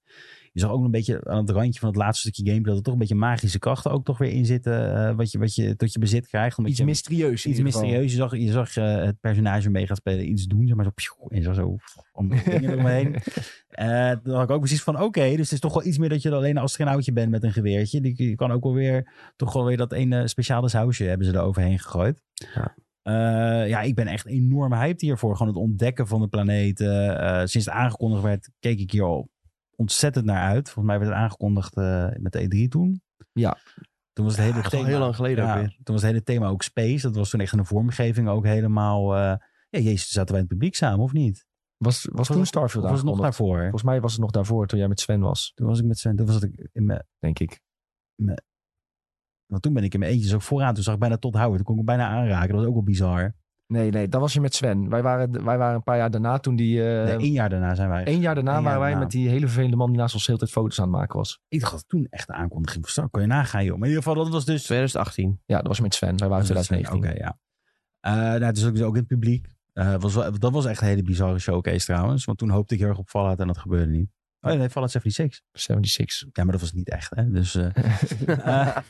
Je 0.56 0.62
zag 0.62 0.70
ook 0.70 0.76
nog 0.76 0.86
een 0.86 0.90
beetje 0.90 1.24
aan 1.24 1.38
het 1.38 1.50
randje 1.50 1.80
van 1.80 1.88
het 1.88 1.98
laatste 1.98 2.20
stukje 2.20 2.50
gameplay... 2.50 2.68
dat 2.68 2.76
er 2.76 2.82
toch 2.82 2.92
een 2.92 2.98
beetje 2.98 3.14
magische 3.14 3.58
krachten 3.58 3.90
ook 3.90 4.04
toch 4.04 4.18
weer 4.18 4.30
in 4.30 4.46
zitten... 4.46 4.94
eh, 5.08 5.14
wat, 5.14 5.30
je, 5.30 5.38
wat 5.38 5.54
je 5.54 5.76
tot 5.76 5.92
je 5.92 5.98
bezit 5.98 6.26
krijgt. 6.28 6.58
Omdat 6.58 6.72
Iets 6.72 6.80
je, 6.80 6.86
mysterieus 6.86 7.46
iets 7.46 7.60
mysterieus. 7.60 8.10
Je 8.10 8.16
zag, 8.16 8.36
je 8.36 8.50
zag 8.50 8.76
eh, 8.76 8.96
het 8.96 9.20
personage 9.20 9.70
mee 9.70 9.86
gaat 9.86 9.96
spelen 9.96 10.28
iets 10.28 10.46
doen. 10.46 10.66
Zeg 10.66 10.76
maar 10.76 10.84
zo, 10.84 10.90
pjoe, 10.90 11.30
en 11.30 11.42
zo, 11.42 11.52
zo 11.52 11.76
om 12.12 12.28
dingen 12.28 12.70
eromheen. 12.70 13.16
Eh 13.68 14.10
toen 14.10 14.34
had 14.34 14.42
ik 14.42 14.50
ook 14.50 14.60
precies 14.60 14.82
van, 14.82 15.02
oké, 15.02 15.28
dus 15.28 15.38
het 15.38 15.52
is 15.52 15.60
toch 15.60 15.74
wel 15.74 15.84
iets 15.84 15.98
meer 15.98 16.08
dat 16.08 16.22
je 16.22 16.34
alleen 16.34 16.56
als 16.56 16.70
astronautje 16.70 17.12
bent 17.12 17.30
met 17.30 17.42
een 17.42 17.52
geweertje. 17.52 18.00
Die, 18.00 18.28
je 18.28 18.34
kan 18.34 18.52
ook 18.52 18.62
wel 18.62 18.74
weer, 18.74 19.12
toch 19.36 19.52
wel 19.52 19.64
weer 19.64 19.76
dat 19.76 19.92
ene 19.92 20.28
speciale 20.28 20.68
sausje 20.68 21.04
hebben 21.04 21.26
ze 21.26 21.32
er 21.32 21.40
overheen 21.40 21.78
gegooid. 21.78 22.22
Ja. 22.54 22.74
Ja, 23.66 23.80
ik 23.80 23.94
ben 23.94 24.06
echt 24.06 24.26
enorm 24.26 24.72
hyped 24.72 25.00
hiervoor. 25.00 25.36
Gewoon 25.36 25.52
het 25.52 25.62
ontdekken 25.62 26.06
van 26.06 26.20
de 26.20 26.28
planeet. 26.28 26.80
Eh, 26.80 27.38
sinds 27.38 27.66
het 27.66 27.68
aangekondigd 27.68 28.22
werd, 28.22 28.50
keek 28.58 28.78
ik 28.78 28.90
hier 28.90 29.02
al 29.02 29.28
ontzettend 29.76 30.24
naar 30.24 30.42
uit. 30.42 30.70
Volgens 30.70 30.86
mij 30.86 30.98
werd 30.98 31.10
het 31.10 31.20
aangekondigd 31.20 31.76
eh, 31.76 32.08
met 32.16 32.32
de 32.32 32.64
E3 32.64 32.68
toen. 32.68 33.02
Ja. 33.32 33.56
Toen 34.12 34.24
was 34.24 34.36
het 34.36 34.44
hele 34.44 34.62
al 34.62 34.70
thema. 34.70 34.86
heel 34.86 34.98
lang 34.98 35.14
geleden 35.14 35.48
ook 35.48 35.54
weer. 35.54 35.68
Toen 35.82 35.94
was 35.94 36.02
het 36.02 36.10
hele 36.10 36.22
thema 36.22 36.48
ook 36.48 36.62
space. 36.62 37.02
Dat 37.02 37.16
was 37.16 37.30
toen 37.30 37.40
echt 37.40 37.56
de 37.56 37.64
vormgeving 37.64 38.28
ook 38.28 38.44
helemaal... 38.44 39.14
eh, 39.14 39.36
ja, 39.68 39.78
jezus, 39.78 40.08
zaten 40.10 40.34
wij 40.34 40.42
in 40.42 40.46
het 40.48 40.52
publiek 40.58 40.74
samen, 40.74 41.04
of 41.04 41.12
niet? 41.12 41.46
Was, 41.76 42.08
was 42.12 42.26
toen 42.26 42.46
Starfield 42.46 42.84
Of 42.84 42.90
was 42.90 42.98
het 42.98 43.08
nog 43.08 43.20
daarvoor? 43.20 43.60
Volgens 43.60 43.82
mij 43.82 44.00
was 44.00 44.12
het 44.12 44.20
nog 44.20 44.30
daarvoor, 44.30 44.66
toen 44.66 44.78
jij 44.78 44.88
met 44.88 45.00
Sven 45.00 45.20
was, 45.20 45.52
Toen 45.54 45.66
was 45.66 45.78
ik 45.78 45.84
met 45.84 45.98
Sven, 45.98 46.16
toen 46.16 46.26
was 46.26 46.42
ik 46.42 46.68
in 46.72 46.86
mijn, 46.86 47.06
denk 47.18 47.38
ik. 47.38 47.60
want 49.46 49.62
toen 49.62 49.72
ben 49.72 49.84
ik 49.84 49.94
in 49.94 50.00
mijn 50.00 50.12
eentje 50.12 50.28
zo 50.28 50.38
vooraan. 50.38 50.74
Toen 50.74 50.82
zag 50.82 50.94
ik 50.94 51.00
bijna 51.00 51.16
tot 51.16 51.34
houden. 51.34 51.56
Toen 51.56 51.66
kon 51.66 51.78
ik 51.78 51.88
hem 51.88 51.96
bijna 51.96 52.12
aanraken. 52.12 52.48
Dat 52.48 52.56
was 52.56 52.66
ook 52.66 52.74
wel 52.74 52.82
bizar. 52.82 53.34
Nee, 53.66 53.90
nee, 53.90 54.08
dat 54.08 54.20
was 54.20 54.32
je 54.32 54.40
met 54.40 54.54
Sven. 54.54 54.88
Wij 54.88 55.02
waren, 55.02 55.44
wij 55.44 55.58
waren 55.58 55.74
een 55.74 55.82
paar 55.82 55.96
jaar 55.96 56.10
daarna 56.10 56.38
toen 56.38 56.56
die... 56.56 56.88
eh 56.88 57.04
nee, 57.04 57.16
één 57.16 57.32
jaar 57.32 57.48
daarna 57.48 57.74
zijn 57.74 57.88
wij. 57.88 58.04
één 58.04 58.20
jaar 58.20 58.34
daarna 58.34 58.54
één 58.54 58.62
jaar 58.62 58.64
waren 58.64 58.80
wij 58.80 58.90
daarna. 58.90 59.04
met 59.04 59.12
die 59.12 59.28
hele 59.28 59.46
vervelende 59.46 59.76
man 59.76 59.90
die 59.90 59.98
naast 59.98 60.14
ons 60.14 60.24
de 60.26 60.32
hele 60.32 60.44
tijd 60.44 60.56
foto's 60.58 60.78
aan 60.78 60.84
het 60.88 60.96
maken 60.96 61.16
was. 61.16 61.40
Ik 61.48 61.60
dacht 61.60 61.72
dat 61.72 61.84
toen 61.88 62.06
echt 62.10 62.26
de 62.26 62.32
aankondiging 62.32 62.82
van 62.82 62.92
Star. 62.92 63.08
Kon 63.10 63.20
je 63.20 63.26
nagaan, 63.26 63.64
joh. 63.64 63.72
Maar 63.78 63.88
in 63.88 63.94
ieder 63.94 64.02
geval, 64.02 64.22
dat 64.24 64.32
was 64.32 64.44
dus... 64.44 64.62
2018. 64.62 65.40
Ja, 65.46 65.56
dat 65.56 65.66
was 65.66 65.80
met 65.80 65.94
Sven. 65.94 66.16
Wij 66.18 66.28
waren 66.28 66.46
Dat 66.46 66.56
was 66.56 66.66
2019. 66.66 67.10
Oké, 67.10 67.24
ja. 67.24 67.38
Eh 68.00 68.12
nou, 68.12 68.44
het 68.44 68.56
is 68.56 68.64
ook, 68.66 68.74
dus 68.74 68.82
ook 68.82 68.94
in 68.94 68.98
het 68.98 69.08
publiek. 69.08 69.46
Eh, 69.72 69.94
was 69.98 70.14
wel, 70.14 70.38
dat 70.38 70.52
was 70.52 70.64
echt 70.64 70.80
een 70.80 70.86
hele 70.86 71.02
bizarre 71.02 71.38
showcase 71.38 71.86
trouwens. 71.86 72.24
Want 72.24 72.38
toen 72.38 72.50
hoopte 72.50 72.74
ik 72.74 72.80
heel 72.80 72.88
erg 72.88 72.98
op 72.98 73.08
Fallout 73.08 73.40
en 73.40 73.46
dat 73.46 73.58
gebeurde 73.58 73.90
niet. 73.90 74.10
Oh 74.40 74.52
ja, 74.52 74.58
nee, 74.58 74.70
Fallout 74.70 74.90
76. 74.90 75.40
76. 75.52 76.28
Ja, 76.32 76.42
maar 76.42 76.52
dat 76.52 76.60
was 76.60 76.72
niet 76.72 76.88
echt, 76.90 77.12
hè. 77.14 77.30
Dus... 77.30 77.52
dat 77.52 77.72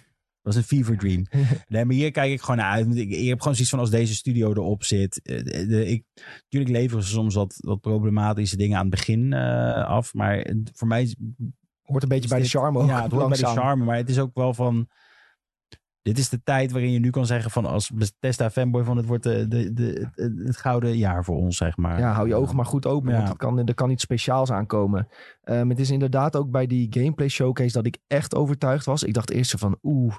was 0.46 0.56
een 0.56 0.62
fever 0.62 0.96
dream. 0.98 1.26
Nee, 1.68 1.84
maar 1.84 1.94
hier 1.94 2.10
kijk 2.10 2.32
ik 2.32 2.40
gewoon 2.40 2.56
naar 2.56 2.70
uit. 2.72 2.96
Ik, 2.96 3.10
ik 3.10 3.28
heb 3.28 3.38
gewoon 3.38 3.54
zoiets 3.54 3.70
van 3.70 3.78
als 3.78 3.90
deze 3.90 4.14
studio 4.14 4.50
erop 4.50 4.84
zit. 4.84 5.20
eh, 5.22 5.36
De, 5.44 5.66
de- 5.66 5.86
ik, 5.88 6.04
natuurlijk 6.42 6.72
leveren 6.72 7.04
ze 7.04 7.10
soms 7.10 7.34
wat, 7.34 7.54
wat 7.58 7.80
problematische 7.80 8.56
dingen 8.56 8.76
aan 8.76 8.86
het 8.86 8.94
begin 8.94 9.32
eh, 9.32 9.84
af. 9.86 10.14
Maar 10.14 10.36
het- 10.38 10.70
voor 10.74 10.88
mij 10.88 11.14
Hoort 11.82 12.02
een 12.02 12.08
beetje 12.08 12.28
bij 12.28 12.38
de 12.40 12.48
charme 12.48 12.78
ook. 12.78 12.88
Ja, 12.88 13.02
het 13.02 13.12
hoort 13.12 13.28
bij 13.28 13.38
de 13.38 13.46
charme. 13.46 13.84
Maar 13.84 13.96
het 13.96 14.08
is 14.08 14.18
ook 14.18 14.30
wel 14.34 14.54
van... 14.54 14.88
Dit 16.02 16.18
is 16.18 16.28
de 16.28 16.42
tijd 16.42 16.70
waarin 16.72 16.90
je 16.92 16.98
nu 16.98 17.10
kan 17.10 17.26
zeggen 17.26 17.50
van 17.50 17.64
als 17.66 17.90
Bethesda 17.90 18.50
fanboy 18.50 18.84
van 18.84 18.96
het 18.96 19.06
wordt 19.06 19.22
de, 19.22 19.48
de, 19.48 19.72
de, 19.72 20.08
het, 20.14 20.32
het 20.46 20.56
gouden 20.56 20.96
jaar 20.96 21.24
voor 21.24 21.36
ons, 21.36 21.56
zeg 21.56 21.76
maar. 21.76 21.98
Ja, 21.98 22.12
hou 22.12 22.28
je 22.28 22.34
ogen 22.34 22.56
maar 22.56 22.64
goed 22.66 22.86
open, 22.86 23.10
Ja. 23.10 23.16
want 23.16 23.28
er 23.28 23.36
kan, 23.36 23.58
er 23.66 23.74
kan 23.74 23.90
iets 23.90 24.02
speciaals 24.02 24.50
aankomen. 24.50 25.08
Ehm, 25.42 25.68
het 25.68 25.78
is 25.78 25.90
inderdaad 25.90 26.36
ook 26.36 26.50
bij 26.50 26.66
die 26.66 26.86
gameplay 26.90 27.28
showcase 27.28 27.72
dat 27.72 27.86
ik 27.86 27.98
echt 28.06 28.34
overtuigd 28.34 28.84
was. 28.84 29.02
Ik 29.02 29.14
dacht 29.14 29.30
eerst 29.30 29.50
zo 29.50 29.58
van, 29.58 29.78
oeh, 29.82 30.14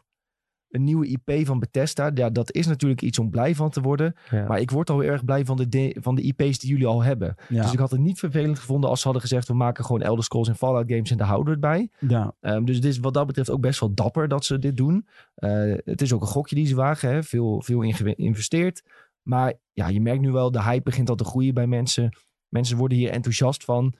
een 0.70 0.84
nieuwe 0.84 1.08
IP 1.08 1.46
van 1.46 1.60
Bethesda. 1.60 2.12
Ja, 2.14 2.30
dat 2.30 2.52
is 2.52 2.68
natuurlijk 2.68 3.02
iets 3.02 3.20
om 3.20 3.30
blij 3.30 3.56
van 3.56 3.70
te 3.70 3.82
worden. 3.82 4.16
Ja. 4.32 4.48
Maar 4.48 4.60
ik 4.60 4.72
word 4.72 4.90
al 4.90 5.04
erg 5.04 5.26
blij 5.26 5.46
van 5.46 5.58
de, 5.58 5.70
de- 5.70 5.98
van 6.02 6.16
de 6.16 6.22
IP's 6.22 6.60
die 6.60 6.70
jullie 6.70 6.86
al 6.86 7.04
hebben. 7.04 7.36
Ja. 7.50 7.62
Dus 7.62 7.72
ik 7.74 7.80
had 7.80 7.92
het 7.92 8.00
niet 8.00 8.20
vervelend 8.20 8.60
gevonden 8.60 8.90
als 8.90 8.98
ze 9.00 9.04
hadden 9.04 9.22
gezegd... 9.22 9.48
we 9.48 9.54
maken 9.54 9.86
gewoon 9.86 10.02
Elder 10.02 10.24
Scrolls 10.24 10.48
en 10.48 10.56
Fallout 10.56 10.90
games 10.92 11.12
en 11.12 11.18
daar 11.18 11.28
houden 11.28 11.46
we 11.60 11.68
het 11.68 11.90
bij. 12.00 12.10
ja. 12.10 12.36
Ehm, 12.42 12.64
dus 12.66 12.76
het 12.76 12.86
is 12.86 12.98
wat 13.00 13.14
dat 13.14 13.28
betreft 13.28 13.50
ook 13.50 13.62
best 13.62 13.80
wel 13.80 13.94
dapper 13.94 14.28
dat 14.28 14.46
ze 14.46 14.60
dit 14.60 14.78
doen. 14.78 15.08
Eh, 15.36 15.74
het 15.86 16.02
is 16.02 16.14
ook 16.14 16.22
een 16.22 16.28
gokje 16.28 16.56
die 16.56 16.66
ze 16.68 16.76
wagen. 16.76 17.10
Hè? 17.10 17.24
Veel, 17.24 17.62
veel 17.62 17.82
in 17.82 17.94
geïnvesteerd. 17.94 18.84
Maar 19.22 19.54
ja, 19.74 19.88
je 19.88 20.02
merkt 20.02 20.22
nu 20.22 20.32
wel, 20.32 20.52
de 20.52 20.64
hype 20.64 20.84
begint 20.84 21.10
al 21.10 21.16
te 21.16 21.24
groeien 21.26 21.54
bij 21.54 21.68
mensen. 21.68 22.18
Mensen 22.48 22.78
worden 22.78 22.98
hier 22.98 23.10
enthousiast 23.10 23.64
van. 23.64 23.94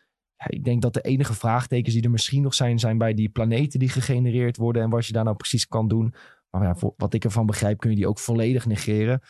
Ik 0.48 0.64
denk 0.64 0.82
dat 0.82 0.94
de 0.94 1.02
enige 1.02 1.34
vraagtekens 1.34 1.94
die 1.94 2.04
er 2.04 2.10
misschien 2.12 2.42
nog 2.42 2.54
zijn... 2.54 2.80
zijn 2.80 2.98
bij 2.98 3.14
die 3.14 3.30
planeten 3.30 3.80
die 3.80 3.90
gegenereerd 3.90 4.58
worden... 4.58 4.82
en 4.82 4.90
wat 4.90 5.06
je 5.06 5.14
daar 5.14 5.24
nou 5.24 5.36
precies 5.36 5.68
kan 5.68 5.88
doen. 5.88 6.14
Maar 6.58 6.68
ja, 6.68 6.76
voor, 6.76 6.94
wat 6.98 7.14
ik 7.14 7.24
ervan 7.24 7.46
begrijp 7.46 7.80
kun 7.80 7.90
je 7.90 7.96
die 7.96 8.08
ook 8.08 8.20
volledig 8.20 8.66
negeren. 8.66 9.22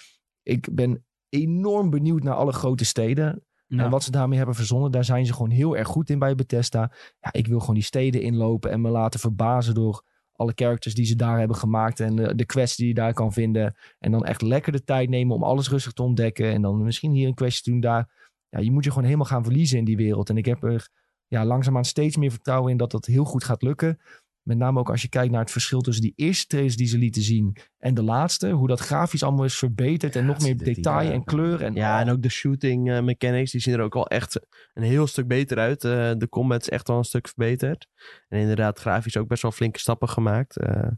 Ik 0.43 0.67
ben 0.71 1.05
enorm 1.29 1.89
benieuwd 1.89 2.23
naar 2.23 2.35
alle 2.35 2.53
grote 2.53 2.85
steden. 2.85 3.41
En 3.67 3.89
wat 3.89 4.03
ze 4.03 4.11
daarmee 4.11 4.37
hebben 4.37 4.55
verzonnen, 4.55 4.91
daar 4.91 5.03
zijn 5.03 5.25
ze 5.25 5.33
gewoon 5.33 5.49
heel 5.49 5.77
erg 5.77 5.87
goed 5.87 6.09
in 6.09 6.19
bij 6.19 6.35
Bethesda. 6.35 6.91
Ja, 7.19 7.33
ik 7.33 7.47
wil 7.47 7.59
gewoon 7.59 7.75
die 7.75 7.83
steden 7.83 8.21
inlopen 8.21 8.71
en 8.71 8.81
me 8.81 8.89
laten 8.89 9.19
verbazen 9.19 9.73
door 9.73 10.03
alle 10.31 10.51
characters 10.55 10.95
die 10.95 11.05
ze 11.05 11.15
daar 11.15 11.39
hebben 11.39 11.57
gemaakt. 11.57 11.99
En 11.99 12.15
de, 12.15 12.35
de 12.35 12.45
quests 12.45 12.77
die 12.77 12.87
je 12.87 12.93
daar 12.93 13.13
kan 13.13 13.33
vinden. 13.33 13.75
En 13.99 14.11
dan 14.11 14.25
echt 14.25 14.41
lekker 14.41 14.71
de 14.71 14.83
tijd 14.83 15.09
nemen 15.09 15.35
om 15.35 15.43
alles 15.43 15.69
rustig 15.69 15.93
te 15.93 16.03
ontdekken. 16.03 16.53
En 16.53 16.61
dan 16.61 16.83
misschien 16.83 17.11
hier 17.11 17.27
een 17.27 17.33
questje 17.33 17.71
doen, 17.71 17.79
daar. 17.79 18.15
Ja, 18.49 18.59
je 18.59 18.71
moet 18.71 18.83
je 18.83 18.89
gewoon 18.89 19.05
helemaal 19.05 19.25
gaan 19.25 19.43
verliezen 19.43 19.77
in 19.77 19.85
die 19.85 19.97
wereld. 19.97 20.29
En 20.29 20.37
ik 20.37 20.45
heb 20.45 20.63
er 20.63 20.89
ja, 21.27 21.45
langzaamaan 21.45 21.85
steeds 21.85 22.17
meer 22.17 22.31
vertrouwen 22.31 22.71
in 22.71 22.77
dat 22.77 22.91
dat 22.91 23.05
heel 23.05 23.25
goed 23.25 23.43
gaat 23.43 23.61
lukken. 23.61 23.99
Met 24.47 24.57
name 24.57 24.79
ook 24.79 24.89
als 24.89 25.01
je 25.01 25.09
kijkt 25.09 25.31
naar 25.31 25.41
het 25.41 25.51
verschil 25.51 25.81
tussen 25.81 26.03
die 26.03 26.13
eerste 26.15 26.47
trailers 26.47 26.75
die 26.75 26.87
ze 26.87 26.97
lieten 26.97 27.21
zien 27.21 27.57
en 27.79 27.93
de 27.93 28.03
laatste. 28.03 28.49
Hoe 28.49 28.67
dat 28.67 28.79
grafisch 28.79 29.23
allemaal 29.23 29.45
is 29.45 29.57
verbeterd 29.57 30.15
en 30.15 30.25
nog 30.25 30.41
meer 30.41 30.55
er 30.57 30.63
detail 30.63 31.11
en 31.11 31.23
kleur. 31.23 31.61
En, 31.61 31.73
Ja, 31.73 31.99
en 31.99 32.09
ook 32.09 32.21
de 32.21 32.29
shooting 32.29 32.91
eh, 32.91 33.01
mechanics, 33.01 33.51
die 33.51 33.61
zien 33.61 33.73
er 33.73 33.81
ook 33.81 33.95
al 33.95 34.07
echt 34.07 34.39
een 34.73 34.83
heel 34.83 35.07
stuk 35.07 35.27
beter 35.27 35.57
uit. 35.57 35.83
Eh, 35.83 36.11
de 36.17 36.29
combat 36.29 36.61
is 36.61 36.69
echt 36.69 36.87
wel 36.87 36.97
een 36.97 37.03
stuk 37.03 37.27
verbeterd. 37.27 37.87
En 38.29 38.39
inderdaad, 38.39 38.79
grafisch 38.79 39.17
ook 39.17 39.27
best 39.27 39.41
wel 39.41 39.51
flinke 39.51 39.79
stappen 39.79 40.09
gemaakt. 40.09 40.57
Eh, 40.57 40.91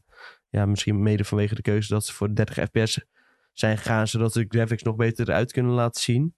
ja, 0.50 0.66
misschien 0.66 1.04
mede 1.04 1.24
vanwege 1.24 1.56
de 1.56 1.62
keuze 1.62 1.94
dat 1.94 2.06
ze 2.06 2.14
voor 2.14 2.36
30 2.36 2.56
fps 2.56 3.06
zijn 3.54 3.78
gegaan, 3.78 4.08
zodat 4.08 4.34
de 4.34 4.46
graphics 4.48 4.84
nog 4.84 4.96
beter 4.96 5.30
eruit 5.30 5.52
kunnen 5.52 5.74
laten 5.74 6.02
zien. 6.02 6.36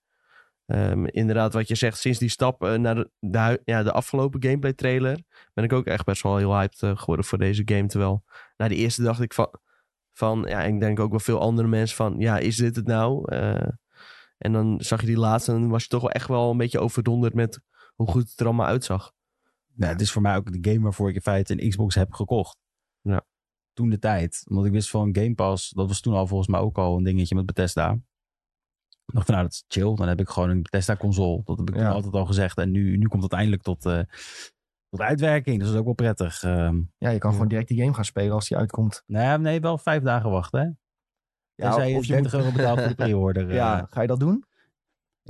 Ehm, 0.66 1.06
inderdaad, 1.06 1.54
wat 1.54 1.68
je 1.68 1.76
zegt, 1.76 2.00
sinds 2.00 2.20
die 2.20 2.30
stap 2.30 2.64
eh, 2.64 2.74
naar 2.74 3.06
de, 3.20 3.62
ja, 3.66 3.84
de 3.84 3.92
afgelopen 3.92 4.44
gameplay 4.44 4.74
trailer, 4.74 5.24
ben 5.54 5.64
ik 5.64 5.74
ook 5.74 5.86
echt 5.86 6.06
best 6.06 6.24
wel 6.24 6.38
heel 6.38 6.54
hyped 6.54 6.82
eh, 6.82 6.98
geworden 6.98 7.26
voor 7.26 7.38
deze 7.38 7.62
game. 7.66 7.88
Terwijl, 7.88 8.24
na 8.58 8.68
de 8.68 8.76
eerste 8.76 9.02
dacht 9.02 9.22
ik 9.22 9.34
van, 9.34 9.50
van, 10.12 10.46
ja, 10.48 10.64
ik 10.64 10.80
denk 10.80 11.00
ook 11.00 11.10
wel 11.10 11.20
veel 11.20 11.40
andere 11.40 11.68
mensen 11.68 11.96
van, 11.96 12.16
ja, 12.18 12.38
is 12.38 12.56
dit 12.56 12.76
het 12.76 12.86
nou? 12.86 13.36
Eh, 13.36 13.68
en 14.38 14.52
dan 14.52 14.82
zag 14.82 15.02
je 15.02 15.08
die 15.08 15.18
laatste 15.18 15.52
en 15.52 15.60
dan 15.60 15.70
was 15.70 15.84
je 15.84 15.90
toch 15.90 16.02
wel 16.02 16.12
echt 16.12 16.28
wel 16.28 16.52
een 16.52 16.58
beetje 16.58 16.80
overdonderd 16.80 17.34
met 17.34 17.62
hoe 17.96 18.08
goed 18.08 18.30
het 18.30 18.40
er 18.40 18.46
allemaal 18.46 18.68
uitzag. 18.68 19.12
Nou, 19.74 19.92
het 19.92 20.02
is 20.02 20.12
voor 20.12 20.22
mij 20.22 20.36
ook 20.36 20.52
de 20.52 20.72
game 20.72 20.84
waarvoor 20.84 21.10
ik 21.10 21.16
in 21.16 21.22
feite 21.22 21.54
een 21.54 21.70
Xbox 21.70 21.96
heb 21.96 22.14
gekocht. 22.14 22.58
Ja. 23.02 23.26
Toen 23.74 23.90
de 23.90 24.00
tijd. 24.00 24.44
Omdat 24.50 24.66
ik 24.66 24.72
wist 24.72 24.90
van 24.90 25.16
Game 25.16 25.34
Pass, 25.34 25.70
dat 25.70 25.88
was 25.88 26.02
toen 26.02 26.14
al 26.14 26.28
volgens 26.28 26.50
mij 26.50 26.60
ook 26.60 26.78
al 26.78 26.98
een 26.98 27.04
dingetje 27.04 27.36
met 27.36 27.46
Bethesda. 27.46 28.00
Ik 29.12 29.18
dacht 29.18 29.28
nou, 29.28 29.42
dat 29.42 29.52
is 29.52 29.64
chill. 29.68 29.96
Dan 29.96 30.08
heb 30.08 30.20
ik 30.20 30.30
gewoon 30.30 30.50
een 30.50 30.62
Bethesda 30.62 30.96
console. 30.96 31.42
Dat 31.46 31.58
heb 31.58 31.70
ik 31.70 31.76
Ja. 31.76 31.90
altijd 31.90 32.14
al 32.14 32.26
gezegd. 32.26 32.58
En 32.58 32.72
nu, 32.72 32.98
nu 32.98 33.08
komt 33.08 33.24
het 33.24 33.34
eindelijk 33.34 33.62
tot, 33.62 33.86
eh, 33.86 34.00
tot 34.90 35.00
uitwerking. 35.00 35.56
Dus 35.58 35.66
dat 35.66 35.74
is 35.74 35.80
ook 35.80 35.86
wel 35.86 35.94
prettig. 35.94 36.44
Ehm 36.44 36.82
ja, 36.98 37.10
je 37.10 37.18
kan 37.20 37.32
gewoon 37.32 37.48
direct 37.48 37.68
die 37.68 37.82
game 37.82 37.94
gaan 37.94 38.06
spelen 38.06 38.34
als 38.34 38.48
die 38.48 38.58
uitkomt. 38.58 39.04
nee, 39.08 39.38
nee, 39.38 39.60
wel 39.60 39.78
vijf 39.78 40.04
dagen 40.04 40.30
wachten 40.30 40.60
hè. 40.62 40.70
Ja, 41.68 41.84
je 41.84 41.96
of 41.98 42.06
je 42.06 42.12
30 42.14 42.32
moet- 42.34 42.42
euro 42.42 42.56
betaalt 42.56 42.80
voor 42.80 42.88
de 42.90 42.96
pre-order. 43.04 43.50
eh. 43.50 43.56
Ja, 43.56 43.88
ga 43.90 44.02
je 44.02 44.08
dat 44.08 44.20
doen? 44.20 44.46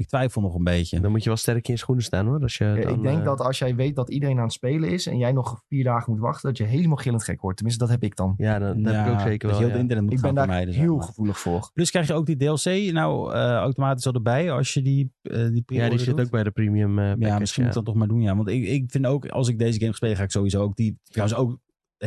Ik 0.01 0.07
twijfel 0.07 0.41
nog 0.41 0.55
een 0.55 0.63
beetje. 0.63 0.99
Dan 0.99 1.11
moet 1.11 1.23
je 1.23 1.29
wel 1.29 1.37
sterk 1.37 1.67
in 1.67 1.73
je 1.73 1.79
schoenen 1.79 2.03
staan 2.03 2.25
hoor. 2.27 2.39
Als 2.41 2.57
je 2.57 2.65
Ja, 2.65 2.75
dan, 2.81 2.93
ik 2.93 3.01
denk 3.01 3.17
eh, 3.19 3.23
dat 3.25 3.39
als 3.39 3.59
jij 3.59 3.75
weet 3.75 3.95
dat 3.95 4.09
iedereen 4.09 4.37
aan 4.37 4.43
het 4.43 4.53
spelen 4.53 4.89
is 4.89 5.07
en 5.07 5.17
jij 5.17 5.31
nog 5.31 5.61
vier 5.67 5.83
dagen 5.83 6.11
moet 6.11 6.21
wachten, 6.21 6.49
dat 6.49 6.57
je 6.57 6.63
helemaal 6.63 6.95
gillend 6.97 7.23
gek 7.23 7.41
wordt. 7.41 7.57
Tenminste, 7.57 7.83
dat 7.83 7.93
heb 7.93 8.03
ik 8.03 8.15
dan. 8.15 8.33
Ja, 8.37 8.59
dat, 8.59 8.83
dat 8.83 8.93
heb 8.93 9.05
ik 9.05 9.11
ook 9.13 9.19
zeker 9.19 9.49
dat 9.49 9.57
wel. 9.57 9.59
je 9.59 9.65
heel 9.65 9.75
ja. 9.75 9.81
internet 9.81 10.03
moet 10.03 10.13
Ik 10.13 10.19
ben 10.21 10.25
gaan 10.25 10.35
daar 10.35 10.45
vermijden. 10.45 10.73
zeg 10.73 10.83
heel 10.83 10.95
maar. 10.95 11.05
gevoelig 11.05 11.39
voor. 11.39 11.69
Plus 11.73 11.89
krijg 11.91 12.07
je 12.07 12.13
ook 12.13 12.25
die 12.25 12.37
DLC 12.37 12.93
nou 12.93 13.33
eh, 13.33 13.39
automatisch 13.53 14.07
al 14.07 14.13
erbij 14.13 14.51
als 14.51 14.73
je 14.73 14.81
die, 14.81 15.11
eh 15.21 15.37
die 15.49 15.63
Ja, 15.65 15.89
die 15.89 15.97
zit 15.99 16.15
doet? 16.15 16.25
ook 16.25 16.31
bij 16.31 16.43
de 16.43 16.51
premium 16.51 16.99
eh 16.99 17.05
package. 17.05 17.27
Ja, 17.27 17.39
misschien 17.39 17.61
moet 17.63 17.71
ik 17.71 17.77
dat 17.77 17.85
toch 17.85 17.95
maar 17.95 18.07
doen, 18.07 18.21
ja. 18.21 18.35
Want 18.35 18.47
ik, 18.49 18.63
ik 18.63 18.83
vind 18.91 19.05
ook, 19.05 19.27
als 19.27 19.47
ik 19.47 19.59
deze 19.59 19.79
game 19.79 19.93
speel, 19.93 20.15
ga 20.15 20.23
ik 20.23 20.31
sowieso 20.31 20.61
ook 20.61 20.75
die... 20.75 20.99
Trouwens 21.03 21.37
ook 21.39 21.57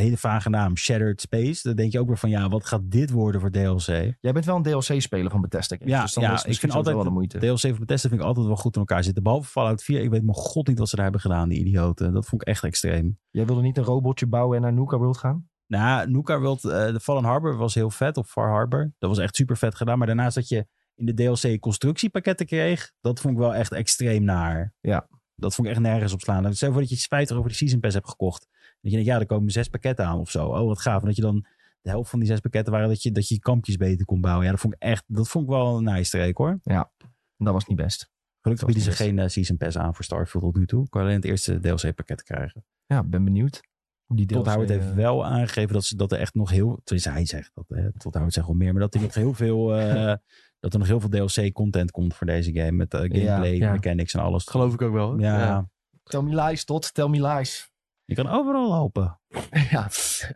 hele 0.00 0.16
vage 0.16 0.50
naam, 0.50 0.76
Shattered 0.76 1.20
Space. 1.20 1.62
Dan 1.62 1.76
denk 1.76 1.92
je 1.92 2.00
ook 2.00 2.06
weer 2.06 2.18
van, 2.18 2.30
ja, 2.30 2.48
wat 2.48 2.66
gaat 2.66 2.80
dit 2.84 3.10
worden 3.10 3.40
voor 3.40 3.50
DLC? 3.50 3.86
Jij 4.20 4.32
bent 4.32 4.44
wel 4.44 4.56
een 4.56 4.62
DLC-speler 4.62 5.30
van 5.30 5.40
Bethesda. 5.40 5.76
Games, 5.76 5.92
Ja, 5.92 6.02
dus 6.02 6.12
dan 6.12 6.22
ja, 6.24 6.32
is 6.32 6.42
het 6.42 6.52
ik 6.52 6.58
vind 6.58 6.72
altijd 6.72 6.94
wel 6.94 7.04
de 7.04 7.10
moeite. 7.10 7.38
DLC 7.38 7.60
van 7.60 7.78
Bethesda 7.78 8.08
vind 8.08 8.20
ik 8.20 8.26
altijd 8.26 8.46
wel 8.46 8.56
goed 8.56 8.74
in 8.74 8.80
elkaar 8.80 9.04
zitten. 9.04 9.22
Behalve 9.22 9.50
Fallout 9.50 9.82
4, 9.82 10.00
ik 10.00 10.10
weet 10.10 10.22
mijn 10.22 10.36
god 10.36 10.66
niet 10.66 10.78
wat 10.78 10.88
ze 10.88 10.94
daar 10.94 11.04
hebben 11.04 11.22
gedaan, 11.22 11.48
die 11.48 11.58
idioten. 11.58 12.12
Dat 12.12 12.26
vond 12.26 12.42
ik 12.42 12.48
echt 12.48 12.64
extreem. 12.64 13.18
Jij 13.30 13.46
wilde 13.46 13.62
niet 13.62 13.76
een 13.76 13.84
robotje 13.84 14.26
bouwen 14.26 14.56
en 14.56 14.62
naar 14.62 14.72
Nuka 14.72 14.96
World 14.98 15.16
gaan? 15.18 15.48
Nou, 15.66 16.10
Nuka 16.10 16.40
World, 16.40 16.64
eh, 16.64 16.86
de 16.86 17.00
Fallen 17.00 17.24
Harbor 17.24 17.56
was 17.56 17.74
heel 17.74 17.90
vet, 17.90 18.16
of 18.16 18.30
Far 18.30 18.48
Harbor. 18.48 18.92
Dat 18.98 19.08
was 19.08 19.18
echt 19.18 19.36
super 19.36 19.56
vet 19.56 19.74
gedaan. 19.74 19.98
Maar 19.98 20.06
daarnaast 20.06 20.34
dat 20.34 20.48
je 20.48 20.66
in 20.94 21.06
de 21.06 21.14
DLC 21.14 21.60
constructiepakketten 21.60 22.46
kreeg, 22.46 22.92
dat 23.00 23.20
vond 23.20 23.34
ik 23.34 23.40
wel 23.40 23.54
echt 23.54 23.72
extreem 23.72 24.24
naar. 24.24 24.74
Ja. 24.80 25.08
Dat 25.36 25.54
vond 25.54 25.66
ik 25.68 25.74
echt 25.74 25.82
nergens 25.82 26.12
op 26.12 26.20
slaan. 26.20 26.54
Stel 26.54 26.72
voor 26.72 26.80
dat 26.80 26.90
je 26.90 26.96
50 26.96 27.36
over 27.36 27.48
de 27.50 27.56
Season 27.56 27.80
Pass 27.80 27.94
hebt 27.94 28.08
gekocht. 28.08 28.48
Dat 28.84 28.92
je 28.92 28.98
denkt, 28.98 29.06
ja, 29.06 29.20
er 29.20 29.26
komen 29.26 29.50
zes 29.50 29.68
pakketten 29.68 30.06
aan 30.06 30.18
of 30.18 30.30
zo. 30.30 30.46
Oh, 30.46 30.66
wat 30.66 30.80
gaaf. 30.80 31.00
En 31.00 31.06
dat 31.06 31.16
je 31.16 31.22
dan 31.22 31.46
de 31.80 31.90
helft 31.90 32.10
van 32.10 32.18
die 32.18 32.28
zes 32.28 32.40
pakketten 32.40 32.72
waren 32.72 32.88
dat 32.88 33.02
je, 33.02 33.12
dat 33.12 33.28
je 33.28 33.38
kampjes 33.38 33.76
beter 33.76 34.04
kon 34.06 34.20
bouwen. 34.20 34.44
Ja, 34.44 34.50
dat 34.50 34.60
vond 34.60 34.74
ik 34.74 34.80
echt, 34.82 35.04
dat 35.06 35.28
vond 35.28 35.44
ik 35.44 35.50
wel 35.50 35.76
een 35.76 35.84
nice 35.84 36.04
streek 36.04 36.36
hoor. 36.36 36.58
Dat 37.36 37.52
was 37.52 37.66
niet 37.66 37.76
best. 37.76 38.10
Gelukkig 38.40 38.66
bieden 38.66 38.84
was 38.86 38.96
ze 38.96 39.02
geen 39.04 39.18
eh, 39.18 39.28
Season 39.28 39.56
Pass 39.56 39.78
aan 39.78 39.94
voor 39.94 40.04
Starfield 40.04 40.44
tot 40.44 40.56
nu 40.56 40.66
toe. 40.66 40.84
Ik 40.84 40.90
kan 40.90 41.02
alleen 41.02 41.14
het 41.14 41.24
eerste 41.24 41.60
DLC-pakket 41.60 42.22
krijgen. 42.22 42.64
Ja, 42.86 43.02
ben 43.02 43.24
benieuwd. 43.24 43.60
Hoe 44.04 44.16
die 44.16 44.26
DLC, 44.26 44.46
Howard 44.46 44.68
heeft 44.68 44.86
eh, 44.90 44.94
wel 44.94 45.24
aangegeven 45.24 45.72
dat, 45.72 45.84
ze, 45.84 45.96
dat 45.96 46.12
er 46.12 46.18
echt 46.18 46.34
nog 46.34 46.50
heel... 46.50 46.80
Tenminste, 46.84 47.10
hij 47.10 47.26
zegt 47.26 47.50
dat. 47.54 47.64
Hè, 47.68 47.92
Todd 47.92 48.14
Howard 48.14 48.32
zegt 48.32 48.46
wel 48.46 48.56
meer. 48.56 48.72
Maar 48.72 48.82
dat 48.82 48.94
er 48.94 49.00
nog 49.00 49.14
heel 49.14 49.34
veel... 49.34 49.76
eh, 49.76 50.14
dat 50.60 50.72
er 50.72 50.78
nog 50.78 50.88
heel 50.88 51.00
veel 51.00 51.08
DLC-content 51.08 51.90
komt 51.90 52.14
voor 52.14 52.26
deze 52.26 52.52
game. 52.52 52.72
Met 52.72 52.94
gameplay, 52.94 53.56
ja. 53.56 53.72
mechanics 53.72 54.14
en 54.14 54.20
alles. 54.20 54.44
Dat 54.44 54.54
geloof 54.54 54.74
ik 54.74 54.82
ook 54.82 54.92
wel. 54.92 55.06
hoor. 55.08 55.20
Ja, 55.20 55.68
Tell 56.02 56.22
me 56.22 56.42
lies, 56.42 56.64
Todd. 56.64 56.94
Tell 56.94 57.08
me 57.08 57.26
lies. 57.28 57.72
Je 58.04 58.14
kan 58.14 58.28
overal 58.28 58.68
lopen. 58.68 59.20
ja, 59.70 59.88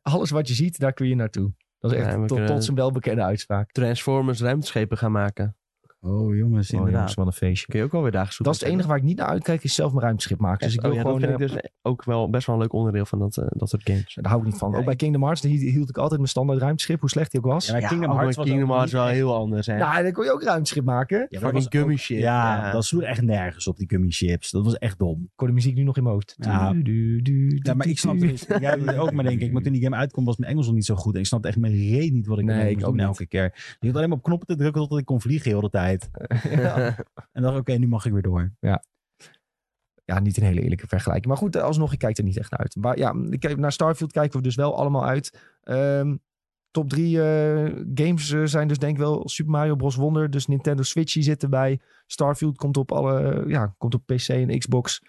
alles 0.03 0.31
wat 0.31 0.49
je 0.49 0.55
ziet, 0.55 0.79
daar 0.79 0.93
kun 0.93 1.09
je 1.09 1.15
naartoe. 1.15 1.53
Dat 1.79 1.93
is 1.93 1.99
echt 1.99 2.13
Ja, 2.13 2.25
tot, 2.27 2.47
tot 2.47 2.65
zijn 2.65 2.77
welbekende 2.77 3.23
uitspraak. 3.23 3.73
Transformers 3.73 4.41
ruimteschepen 4.41 4.99
gaan 4.99 5.13
maken. 5.13 5.57
Oh 6.01 6.37
jongens, 6.37 6.69
Oh, 6.71 6.79
inderdaad. 6.79 6.93
jongens, 7.01 7.15
wat 7.15 7.27
een 7.27 7.33
feestje. 7.33 7.67
Kun 7.67 7.79
je 7.79 7.85
ook 7.85 7.93
wel 7.93 8.03
weer 8.03 8.11
dagen 8.11 8.33
zoeken. 8.33 8.45
Dat 8.45 8.55
is 8.55 8.61
het 8.61 8.71
enige 8.71 8.89
waar 8.89 8.97
ik 8.97 9.03
niet 9.03 9.17
naar 9.17 9.27
uitkijk, 9.27 9.65
is 9.65 9.75
zelf 9.75 9.91
mijn 9.93 10.05
ruimteschip 10.05 10.39
maken. 10.39 10.67
Dus 10.67 10.75
ik 10.75 10.81
wil 10.81 10.91
oh, 10.91 10.97
ja, 10.97 11.03
gewoon... 11.03 11.21
dat 11.21 11.29
vind 11.31 11.41
ik 11.41 11.49
dus 11.49 11.71
ook 11.83 12.05
wel 12.05 12.31
best 12.31 12.47
wel 12.47 12.55
een 12.57 12.61
leuk 12.63 12.73
onderdeel 12.73 13.07
van 13.07 13.19
dat, 13.19 13.37
eh, 13.37 13.45
dat 13.49 13.69
soort 13.69 13.83
games. 13.83 14.15
Daar 14.15 14.31
hou 14.33 14.41
ik 14.41 14.47
niet 14.47 14.59
van. 14.59 14.71
Ja, 14.71 14.79
ook 14.79 14.85
bij 14.85 14.97
Kingdom 14.97 15.23
Hearts 15.23 15.43
hield 15.43 15.89
ik 15.89 15.97
altijd 15.97 16.17
mijn 16.17 16.29
standaard 16.31 16.61
ruimteschip, 16.61 17.01
hoe 17.01 17.09
slecht 17.11 17.31
die 17.31 17.41
ook 17.41 17.47
was. 17.47 17.67
Ja, 17.67 17.73
maar 17.73 17.89
Kingdom 17.89 18.11
Hearts 18.17 18.37
was 18.37 18.47
Kingdom 18.47 18.69
ook 18.69 18.75
Hearts 18.77 18.93
niet 18.93 19.03
wel 19.03 19.11
heel 19.11 19.35
anders. 19.35 19.67
Hè? 19.67 19.77
Nou, 19.79 20.03
dan 20.03 20.13
kon 20.13 20.25
je 20.25 20.33
ook 20.33 20.43
ruimteschip 20.43 20.85
maken. 20.85 21.19
Ja, 21.19 21.27
Fucking 21.39 21.53
was 21.53 21.67
gummy 21.69 21.93
ook- 21.93 21.99
shit. 21.99 22.19
Ja, 22.19 22.71
dat 22.73 22.85
sloeg 22.85 23.03
echt 23.03 23.23
nergens 23.23 23.67
op, 23.67 23.77
die 23.77 23.89
gummy 23.89 24.11
chips. 24.11 24.51
Dat 24.51 24.65
was 24.65 24.75
echt 24.79 24.99
dom. 24.99 25.21
Ik 25.23 25.29
hoor 25.37 25.49
de 25.49 25.55
muziek 25.55 25.75
nu 25.75 25.83
nog 25.83 25.97
in 25.97 26.03
mijn 26.03 26.15
hoofd. 26.15 26.35
Ja. 26.39 26.73
Du, 26.73 26.83
du, 26.83 27.23
du, 27.23 27.59
Ja, 27.63 27.75
maar 27.75 27.87
ik 27.87 27.99
snap 27.99 28.15
het 28.15 28.23
niet. 28.31 28.47
Jij 28.61 28.79
het 28.79 28.97
ook 28.97 29.13
maar 29.13 29.25
denk 29.25 29.41
ik. 29.41 29.53
Maar 29.53 29.63
toen 29.63 29.73
die 29.73 29.83
game 29.83 29.97
uitkwam 29.97 30.25
was 30.25 30.37
mijn 30.37 30.51
Engels 30.51 30.67
nog 30.67 30.75
niet 30.75 30.85
zo 30.85 30.95
goed. 30.95 31.15
En 31.15 31.21
ik 31.21 31.27
snapte 31.27 31.49
echt 31.49 31.59
mijn 31.59 31.73
reet 31.73 32.13
niet 32.13 32.27
wat 32.27 32.39
ik 32.39 32.45
Nee, 32.45 32.71
ik 32.71 32.87
ook 32.87 32.97
elke 32.97 33.27
keer. 33.27 33.45
Ik 33.81 33.87
had 33.87 33.97
alleen 33.97 34.09
maar 34.09 34.19
op 34.19 34.25
knoppen 34.25 34.47
te 34.47 34.57
drukken 34.57 34.81
totdat 34.81 34.99
ik 34.99 35.05
kon 35.05 35.21
vliegen 35.21 35.51
heel 35.51 35.61
de 35.61 35.71
tijd. 35.71 35.87
ja. 36.51 36.97
En 37.33 37.43
dacht 37.43 37.59
oké, 37.59 37.73
nu 37.73 37.87
mag 37.89 38.07
ik 38.07 38.13
weer 38.13 38.23
door. 38.23 38.53
ja, 40.05 40.19
niet 40.21 40.37
een 40.37 40.43
hele 40.43 40.61
eerlijke 40.63 40.87
vergelijking. 40.87 41.27
Maar 41.27 41.37
goed, 41.37 41.57
alsnog, 41.57 41.93
ik 41.93 41.99
kijk 41.99 42.19
er 42.19 42.25
niet 42.25 42.39
echt 42.39 42.51
naar 42.51 42.61
uit. 42.61 42.77
Maar 42.77 42.99
ja, 42.99 43.15
ik 43.31 43.41
kijk- 43.41 43.57
naar 43.57 43.73
Starfield 43.73 44.13
kijken 44.13 44.37
we 44.37 44.43
dus 44.43 44.55
wel 44.55 44.77
allemaal 44.77 45.05
uit. 45.07 45.39
Ehm, 45.63 46.17
top 46.71 46.89
drie 46.89 47.23
eh, 47.23 47.85
games 47.95 48.31
eh, 48.31 48.43
zijn 48.45 48.69
dus 48.69 48.79
denk 48.79 48.93
ik 48.93 48.99
wel 48.99 49.29
Super 49.29 49.53
Mario 49.53 49.77
Bros. 49.77 49.97
Wonder. 49.97 50.31
Dus 50.31 50.47
Nintendo 50.47 50.83
Switch 50.83 51.13
die 51.13 51.23
zit 51.23 51.43
erbij. 51.43 51.81
Starfield 52.07 52.57
komt 52.57 52.77
op 52.77 52.93
alle, 52.93 53.45
ja, 53.47 53.75
komt 53.79 53.95
op 53.95 54.07
PC 54.07 54.29
en 54.29 54.59
Xbox. 54.59 55.03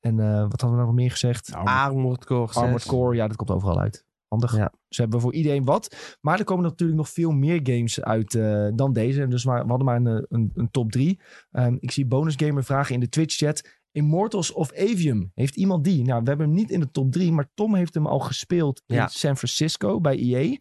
En 0.00 0.20
eh, 0.20 0.40
wat 0.40 0.60
hadden 0.60 0.70
we 0.70 0.76
nou 0.76 0.86
nog 0.86 0.94
meer 0.94 1.10
gezegd? 1.10 1.52
Armored 1.54 2.24
Core 2.24 2.52
6. 2.52 2.56
Armored 2.62 2.86
Core, 2.86 3.16
ja, 3.16 3.26
dat 3.26 3.36
komt 3.36 3.50
overal 3.50 3.80
uit. 3.80 4.05
Handig. 4.28 4.56
Ja. 4.56 4.72
Dus 4.88 4.98
hebben 4.98 5.16
we 5.16 5.24
voor 5.24 5.34
iedereen 5.34 5.64
wat. 5.64 6.16
Maar 6.20 6.38
er 6.38 6.44
komen 6.44 6.64
natuurlijk 6.64 6.98
nog 6.98 7.08
veel 7.08 7.30
meer 7.30 7.60
games 7.62 8.00
uit 8.00 8.34
eh, 8.34 8.68
dan 8.74 8.92
deze. 8.92 9.26
Dus 9.28 9.44
maar, 9.44 9.62
we 9.62 9.68
hadden 9.68 9.86
maar 9.86 9.96
een, 9.96 10.06
eh, 10.06 10.22
een, 10.28 10.50
een 10.54 10.70
top 10.70 10.90
drie. 10.92 11.20
Ehm, 11.50 11.76
ik 11.80 11.90
zie 11.90 12.06
Bonus 12.06 12.34
Gamer 12.36 12.64
vragen 12.64 12.94
in 12.94 13.00
de 13.00 13.08
Twitch-chat. 13.08 13.68
Immortals 13.92 14.52
of 14.52 14.72
Avium? 14.72 15.30
Heeft 15.34 15.56
iemand 15.56 15.84
die? 15.84 16.04
Nou, 16.04 16.22
we 16.22 16.28
hebben 16.28 16.46
hem 16.46 16.54
niet 16.54 16.70
in 16.70 16.80
de 16.80 16.90
top 16.90 17.12
drie, 17.12 17.32
maar 17.32 17.50
Tom 17.54 17.74
heeft 17.74 17.94
hem 17.94 18.06
al 18.06 18.18
gespeeld 18.18 18.82
Ja. 18.86 19.02
in 19.02 19.08
San 19.08 19.36
Francisco 19.36 20.00
bij 20.00 20.16
EA. 20.18 20.56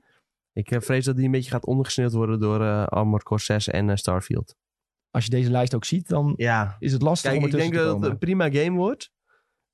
Ik 0.53 0.71
eh, 0.71 0.81
vrees 0.81 1.05
dat 1.05 1.15
die 1.15 1.25
een 1.25 1.31
beetje 1.31 1.51
gaat 1.51 1.65
ondergesneeuwd 1.65 2.13
worden 2.13 2.39
door 2.39 2.61
eh 2.61 2.85
Armored 2.85 3.23
Core 3.23 3.41
6 3.41 3.67
en 3.67 3.97
Starfield. 3.97 4.55
Als 5.11 5.23
je 5.23 5.29
deze 5.29 5.51
lijst 5.51 5.75
ook 5.75 5.85
ziet, 5.85 6.07
dan 6.07 6.33
Ja, 6.37 6.75
is 6.79 6.91
het 6.91 7.01
lastig 7.01 7.31
kijk, 7.31 7.41
om 7.41 7.47
ik 7.47 7.53
ertussen 7.53 7.75
denk 7.75 7.87
dat 7.87 8.01
het 8.01 8.11
een 8.11 8.17
prima 8.17 8.49
game 8.51 8.77
wordt. 8.77 9.11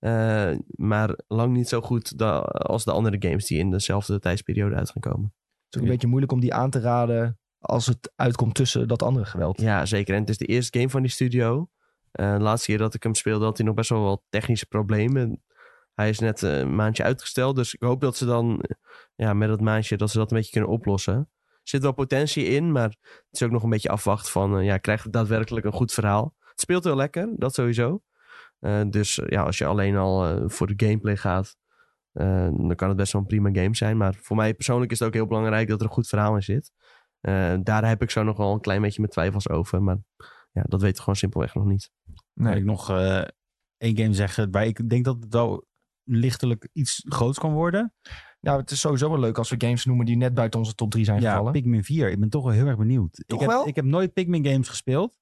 Eh, 0.02 0.52
maar 0.68 1.20
lang 1.28 1.54
niet 1.54 1.68
zo 1.70 1.82
goed 1.82 2.18
da- 2.18 2.40
als 2.40 2.84
de 2.84 2.92
andere 2.92 3.16
games 3.20 3.46
die 3.46 3.58
in 3.60 3.72
dezelfde 3.72 4.20
tijdsperiode 4.20 4.76
uit 4.76 4.90
gaan 4.90 5.02
komen. 5.02 5.24
Het 5.24 5.70
is 5.70 5.78
ook 5.78 5.84
een 5.84 5.92
beetje 5.92 6.08
moeilijk 6.08 6.32
om 6.32 6.40
die 6.40 6.54
aan 6.54 6.70
te 6.70 6.80
raden 6.80 7.40
als 7.60 7.86
het 7.86 8.12
uitkomt 8.16 8.56
tussen 8.56 8.88
dat 8.88 9.04
andere 9.04 9.26
geweld. 9.26 9.62
Ja, 9.62 9.86
zeker. 9.86 10.14
En 10.16 10.20
het 10.20 10.30
is 10.30 10.38
de 10.38 10.46
eerste 10.46 10.78
game 10.78 10.90
van 10.90 11.02
die 11.02 11.12
studio. 11.12 11.70
Eh, 12.12 12.34
de 12.34 12.42
laatste 12.42 12.68
keer 12.68 12.78
dat 12.78 12.94
ik 12.94 13.04
hem 13.04 13.16
speelde 13.16 13.46
had 13.46 13.58
hij 13.58 13.66
nog 13.66 13.76
best 13.76 13.90
wel 13.90 14.02
wat 14.04 14.22
technische 14.30 14.66
problemen. 14.66 15.44
Hij 15.94 16.10
is 16.10 16.20
net 16.20 16.42
een 16.42 16.76
maandje 16.76 17.04
uitgesteld. 17.04 17.56
Dus 17.56 17.74
ik 17.74 17.82
hoop 17.82 18.02
dat 18.02 18.18
ze 18.18 18.26
dan 18.26 18.64
ja, 19.16 19.34
met 19.34 19.50
dat 19.50 19.62
maandje 19.62 19.98
dat 19.98 20.10
ze 20.10 20.18
dat 20.18 20.32
een 20.32 20.38
beetje 20.38 20.52
kunnen 20.52 20.70
oplossen. 20.70 21.14
Er 21.16 21.28
zit 21.64 21.82
wel 21.82 21.92
potentie 21.94 22.46
in, 22.46 22.72
maar 22.72 22.90
het 22.90 23.28
is 23.32 23.44
ook 23.44 23.52
nog 23.52 23.64
een 23.64 23.70
beetje 23.70 23.90
afwachten 23.90 24.32
van... 24.32 24.58
eh, 24.58 24.66
ja, 24.66 24.78
krijgt 24.78 25.04
het 25.04 25.14
daadwerkelijk 25.14 25.66
een 25.66 25.72
goed 25.72 25.92
verhaal? 25.92 26.36
Het 26.50 26.60
speelt 26.60 26.84
heel 26.84 26.96
lekker, 26.96 27.30
dat 27.36 27.54
sowieso. 27.54 28.02
Eh, 28.62 28.82
dus 28.90 29.20
eh, 29.20 29.30
ja, 29.30 29.44
als 29.44 29.58
je 29.58 29.66
alleen 29.66 29.96
al 29.98 30.26
eh, 30.26 30.44
voor 30.50 30.68
de 30.76 30.86
gameplay 30.86 31.18
gaat... 31.18 31.56
eh, 32.12 32.50
dan 32.52 32.76
kan 32.76 32.88
het 32.88 32.98
best 32.98 33.12
wel 33.14 33.22
een 33.22 33.28
prima 33.28 33.50
game 33.54 33.76
zijn. 33.76 33.98
Maar 33.98 34.14
voor 34.22 34.36
mij 34.36 34.54
persoonlijk 34.54 34.92
is 34.92 35.00
het 35.00 35.08
ook 35.08 35.14
heel 35.14 35.28
belangrijk 35.28 35.68
dat 35.68 35.80
er 35.80 35.86
een 35.86 35.92
goed 35.92 36.08
verhaal 36.08 36.36
in 36.36 36.42
zit. 36.44 36.72
Eh, 37.22 37.54
daar 37.64 37.88
heb 37.88 38.02
ik 38.02 38.10
zo 38.12 38.24
nog 38.24 38.38
wel 38.38 38.54
een 38.54 38.60
klein 38.62 38.82
beetje 38.82 39.00
mijn 39.00 39.12
twijfels 39.12 39.50
over. 39.50 39.84
Maar 39.84 39.98
ja, 40.52 40.64
dat 40.68 40.80
weten 40.82 40.96
we 40.96 41.02
gewoon 41.02 41.16
simpelweg 41.16 41.56
nog 41.56 41.66
niet. 41.66 41.92
Kan 42.34 42.54
ik 42.58 42.64
nog 42.64 42.90
eh, 42.90 43.22
één 43.78 43.98
game 43.98 44.14
zeggen 44.14 44.52
waar 44.52 44.66
ik 44.66 44.90
denk 44.90 45.06
dat 45.06 45.18
het 45.24 45.34
wel 45.34 45.66
lichtelijk 46.04 46.70
iets 46.74 47.06
groots 47.10 47.40
kan 47.40 47.54
worden. 47.54 47.94
Nou, 48.40 48.60
het 48.60 48.72
is 48.72 48.80
sowieso 48.80 49.10
wel 49.10 49.20
leuk 49.20 49.38
als 49.38 49.50
we 49.50 49.56
games 49.58 49.86
noemen 49.86 50.06
die 50.06 50.18
net 50.18 50.34
buiten 50.34 50.60
onze 50.60 50.76
top 50.76 50.92
3 50.92 51.06
zijn 51.06 51.22
Ja, 51.22 51.30
gevallen. 51.32 51.52
Pikmin 51.52 51.84
4. 51.84 52.10
Ik 52.10 52.20
ben 52.20 52.30
toch 52.30 52.44
wel 52.44 52.54
heel 52.54 52.68
erg 52.68 52.78
benieuwd. 52.78 53.24
Toch 53.28 53.42
ik, 53.42 53.46
heb, 53.48 53.50
wel? 53.50 53.68
ik 53.68 53.76
heb 53.76 53.86
nooit 53.86 54.14
Pikmin 54.14 54.46
games 54.46 54.68
gespeeld. 54.70 55.18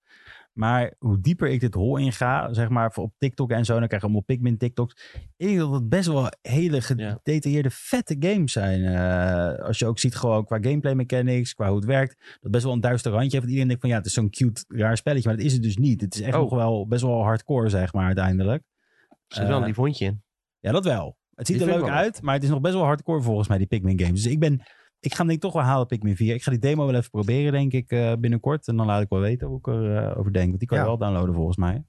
Maar 0.54 0.94
hoe 0.98 1.20
dieper 1.20 1.50
ik 1.50 1.60
dit 1.60 1.74
hol 1.74 1.98
in 1.98 2.12
ga, 2.12 2.54
zeg 2.54 2.70
maar 2.70 2.92
op 2.96 3.14
TikTok 3.18 3.52
en 3.52 3.66
zo, 3.66 3.78
dan 3.80 3.88
krijg 3.88 4.02
je 4.02 4.08
allemaal 4.08 4.26
Pikmin 4.26 4.58
TikToks. 4.58 5.14
Ik 5.38 5.48
denk 5.48 5.60
dat 5.60 5.72
het 5.74 5.90
best 5.90 6.08
wel 6.08 6.28
hele 6.42 6.82
gedetailleerde, 6.82 7.70
vette 7.72 8.16
games 8.20 8.52
zijn. 8.52 8.84
Eh, 8.84 9.66
als 9.66 9.80
je 9.80 9.86
ook 9.86 10.00
ziet 10.00 10.16
gewoon 10.16 10.46
qua 10.46 10.58
gameplay 10.62 10.94
mechanics, 10.94 11.54
qua 11.54 11.68
hoe 11.68 11.76
het 11.76 11.86
werkt. 11.86 12.38
Dat 12.40 12.52
best 12.52 12.64
wel 12.64 12.74
een 12.74 12.82
duister 12.82 13.12
randje 13.12 13.30
heeft. 13.30 13.42
Dat 13.42 13.50
iedereen 13.50 13.68
denkt 13.68 13.82
van 13.82 13.90
ja, 13.92 13.98
het 13.98 14.06
is 14.06 14.14
zo'n 14.14 14.30
cute, 14.30 14.64
raar 14.68 14.98
spelletje. 14.98 15.28
Maar 15.28 15.38
dat 15.38 15.46
is 15.46 15.54
het 15.54 15.64
dus 15.64 15.78
niet. 15.78 16.02
Het 16.02 16.16
is 16.16 16.22
echt 16.22 16.36
Oh. 16.36 16.42
nog 16.42 16.54
wel 16.54 16.88
best 16.88 17.02
wel 17.02 17.24
hardcore, 17.24 17.70
zeg 17.70 17.94
maar, 17.94 18.06
uiteindelijk. 18.06 18.64
Er 19.10 19.36
zit 19.36 19.48
wel 19.48 19.58
een 19.58 19.66
lief 19.66 19.76
hondje 19.76 20.06
in. 20.06 20.24
Ja, 20.60 20.72
dat 20.72 20.86
wel. 20.86 21.18
Het 21.36 21.48
ziet 21.48 21.60
Die 21.60 21.68
er 21.68 21.74
leuk 21.74 21.84
ik 21.86 21.92
uit, 21.92 22.22
maar 22.22 22.34
het 22.34 22.44
is 22.44 22.50
nog 22.50 22.62
best 22.62 22.74
wel 22.74 22.84
hardcore 22.84 23.22
volgens 23.22 23.48
mij, 23.48 23.58
die 23.58 23.68
Pikmin 23.68 24.00
games. 24.00 24.24
Dus 24.24 24.32
ik 24.32 24.40
ben, 24.40 24.62
ik 25.00 25.12
ga 25.12 25.18
hem 25.18 25.28
denk 25.28 25.44
ik 25.44 25.46
toch 25.46 25.54
wel 25.54 25.64
halen, 25.64 25.88
Pikmin 25.88 26.16
4. 26.16 26.34
Ik 26.34 26.44
ga 26.44 26.52
die 26.52 26.60
demo 26.60 26.86
wel 26.86 26.96
even 26.96 27.10
proberen, 27.10 27.52
denk 27.52 27.74
ik, 27.74 27.92
eh, 27.92 28.14
binnenkort. 28.20 28.68
En 28.68 28.78
dan 28.78 28.86
laat 28.86 29.02
ik 29.02 29.10
wel 29.10 29.20
weten 29.20 29.48
hoe 29.48 29.58
ik 29.58 29.68
erover 29.68 30.18
over 30.18 30.34
denk. 30.34 30.48
Want 30.48 30.60
die 30.60 30.68
kan 30.68 30.78
je 30.78 30.84
wel 30.84 30.98
downloaden 30.98 31.36
volgens 31.36 31.58
mij. 31.58 31.84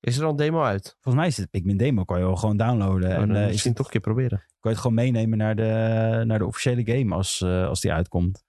Is 0.00 0.18
er 0.18 0.24
al 0.24 0.30
een 0.30 0.36
demo 0.36 0.62
uit? 0.62 0.96
Volgens 1.00 1.14
mij 1.14 1.26
is 1.26 1.36
het 1.36 1.50
Pikmin 1.50 1.76
demo, 1.76 2.04
kan 2.04 2.18
je 2.18 2.24
wel 2.24 2.36
gewoon 2.36 2.56
downloaden. 2.56 3.10
Oh, 3.10 3.22
en 3.22 3.36
eh, 3.36 3.42
is 3.42 3.48
misschien 3.48 3.70
het, 3.70 3.76
toch 3.76 3.86
een 3.86 3.92
keer 3.92 4.00
proberen. 4.00 4.38
kan 4.38 4.56
je 4.60 4.68
het 4.68 4.78
gewoon 4.78 4.96
meenemen 4.96 5.38
naar 5.38 5.56
de, 5.56 6.22
naar 6.26 6.38
de 6.38 6.46
officiële 6.46 6.96
game 6.96 7.14
als, 7.14 7.40
eh, 7.40 7.66
als 7.66 7.80
die 7.80 7.92
uitkomt. 7.92 8.44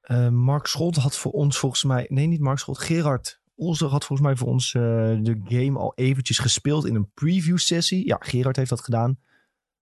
Eh, 0.00 0.28
Mark 0.28 0.66
Scholt 0.66 0.96
had 0.96 1.16
voor 1.16 1.32
ons 1.32 1.58
volgens 1.58 1.84
mij... 1.84 2.06
Nee, 2.08 2.26
niet 2.26 2.40
Mark 2.40 2.58
Scholt. 2.58 2.78
Gerard 2.78 3.40
Olser 3.60 3.88
had 3.88 4.04
volgens 4.04 4.28
mij 4.28 4.36
voor 4.36 4.48
ons 4.48 4.74
eh, 4.74 4.82
de 5.22 5.40
game 5.44 5.78
al 5.78 5.92
eventjes 5.94 6.38
gespeeld 6.38 6.86
in 6.86 6.94
een 6.94 7.10
preview 7.14 7.58
sessie. 7.58 8.06
Ja, 8.06 8.16
Gerard 8.20 8.56
heeft 8.56 8.70
dat 8.70 8.80
gedaan. 8.80 9.18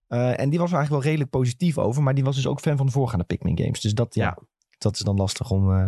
Eh, 0.08 0.40
en 0.40 0.50
die 0.50 0.58
was 0.58 0.70
er 0.70 0.76
eigenlijk 0.76 0.90
wel 0.90 1.00
redelijk 1.02 1.30
positief 1.30 1.78
over. 1.78 2.02
Maar 2.02 2.14
die 2.14 2.24
was 2.24 2.34
dus 2.36 2.46
ook 2.46 2.60
fan 2.60 2.76
van 2.76 2.86
de 2.86 2.92
voorgaande 2.92 3.24
Pikmin 3.24 3.58
games. 3.58 3.80
Dus 3.80 3.94
dat, 3.94 4.14
ja, 4.14 4.24
Ja. 4.24 4.38
dat 4.78 4.94
is 4.94 5.00
dan 5.00 5.16
lastig 5.16 5.50
om, 5.50 5.72
eh, 5.72 5.86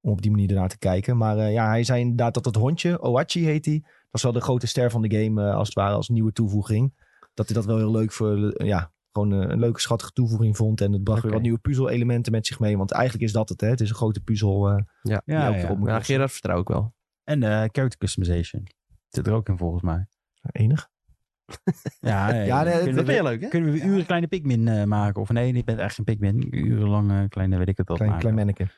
om 0.00 0.10
op 0.10 0.22
die 0.22 0.30
manier 0.30 0.48
ernaar 0.48 0.68
te 0.68 0.78
kijken. 0.78 1.16
Maar 1.16 1.38
eh, 1.38 1.52
ja, 1.52 1.66
hij 1.68 1.84
zei 1.84 2.00
inderdaad 2.00 2.34
dat 2.34 2.44
het 2.44 2.54
hondje, 2.56 3.02
Oachi 3.02 3.44
heet 3.44 3.64
hij. 3.64 3.78
Dat 3.82 4.10
was 4.10 4.22
wel 4.22 4.32
de 4.32 4.40
grote 4.40 4.66
ster 4.66 4.90
van 4.90 5.02
de 5.02 5.16
game 5.22 5.48
eh, 5.48 5.54
als 5.54 5.66
het 5.68 5.76
ware, 5.76 5.94
als 5.94 6.08
nieuwe 6.08 6.32
toevoeging. 6.32 7.08
Dat 7.34 7.46
hij 7.46 7.56
dat 7.56 7.64
wel 7.66 7.76
heel 7.76 7.90
leuk 7.90 8.12
voor, 8.12 8.64
ja, 8.66 8.92
gewoon 9.12 9.30
een 9.30 9.58
leuke 9.58 9.80
schattige 9.80 10.12
toevoeging 10.12 10.56
vond. 10.56 10.80
En 10.80 10.92
het 10.92 11.02
bracht 11.04 11.22
weer 11.22 11.32
wat 11.32 11.42
nieuwe 11.42 11.58
puzzel-elementen 11.58 12.32
met 12.32 12.46
zich 12.46 12.60
mee. 12.60 12.76
Want 12.76 12.90
eigenlijk 12.90 13.24
is 13.24 13.32
dat 13.32 13.48
het, 13.48 13.60
hè. 13.60 13.68
Het 13.68 13.80
is 13.80 13.88
een 13.88 13.94
grote 13.94 14.20
puzzel. 14.20 14.68
eh, 14.68 14.74
Ja, 15.02 15.22
die 15.24 15.34
Ja, 15.34 15.48
ook 15.48 15.54
ja. 15.54 15.60
ja 15.60 15.74
lossen. 15.78 16.02
Gerard 16.04 16.32
vertrouw 16.32 16.60
ik 16.60 16.68
wel. 16.68 16.94
En 17.24 17.42
eh, 17.42 17.48
character 17.50 17.98
customization. 17.98 18.66
Zit 19.08 19.26
er 19.26 19.32
ook 19.32 19.48
in 19.48 19.58
volgens 19.58 19.82
mij. 19.82 20.06
Enig. 20.42 20.88
Ja, 22.00 22.32
Ja, 22.32 22.62
nee, 22.62 22.72
kunnen, 22.72 22.94
Dat 22.94 23.04
we, 23.06 23.12
vind 23.12 23.16
je 23.16 23.22
leuk, 23.22 23.40
hè? 23.40 23.48
kunnen 23.48 23.72
we 23.72 23.80
uren 23.82 24.06
kleine 24.06 24.26
Pikmin 24.26 24.68
eh, 24.68 24.84
maken? 24.84 25.20
Of 25.22 25.30
nee, 25.30 25.52
ik 25.52 25.64
ben 25.64 25.78
echt 25.78 25.94
geen 25.94 26.04
Pikmin. 26.04 26.46
Urenlang 26.50 27.10
eh, 27.10 27.28
kleine, 27.28 27.58
weet 27.58 27.68
ik 27.68 27.76
het 27.76 27.88
al. 27.90 27.96
Klein, 27.96 28.10
maken. 28.10 28.30
klein 28.30 28.46
manneke. 28.46 28.68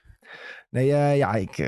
Nee, 0.71 0.93
eh, 0.93 1.17
ja, 1.17 1.35
ik, 1.35 1.59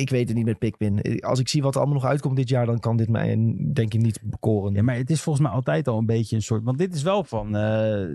ik 0.00 0.10
weet 0.10 0.28
het 0.28 0.36
niet 0.36 0.46
met 0.46 0.58
Pikmin. 0.58 1.20
Als 1.20 1.38
ik 1.38 1.48
zie 1.48 1.62
wat 1.62 1.74
er 1.74 1.80
allemaal 1.80 2.00
nog 2.00 2.10
uitkomt 2.10 2.36
dit 2.36 2.48
jaar, 2.48 2.66
dan 2.66 2.78
kan 2.78 2.96
dit 2.96 3.08
mij 3.08 3.26
denk 3.72 3.94
ik 3.94 4.00
niet 4.00 4.20
bekoren. 4.22 4.74
Ja, 4.74 4.82
maar 4.82 4.96
het 4.96 5.10
is 5.10 5.22
volgens 5.22 5.46
mij 5.46 5.54
altijd 5.54 5.88
al 5.88 5.98
een 5.98 6.06
beetje 6.06 6.36
een 6.36 6.42
soort... 6.42 6.62
Want 6.64 6.78
dit 6.78 6.94
is 6.94 7.02
wel 7.02 7.24
van... 7.24 7.56
eh, 7.56 8.06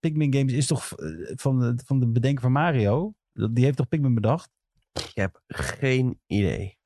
Pikmin 0.00 0.34
Games 0.34 0.52
is 0.52 0.66
toch 0.66 0.88
van 1.34 1.60
de, 1.60 1.74
van 1.84 2.00
de 2.00 2.06
bedenker 2.06 2.42
van 2.42 2.52
Mario? 2.52 3.14
Die 3.32 3.64
heeft 3.64 3.76
toch 3.76 3.88
Pikmin 3.88 4.14
bedacht? 4.14 4.50
Ik 4.92 5.10
heb 5.14 5.40
geen 5.46 6.20
idee. 6.26 6.78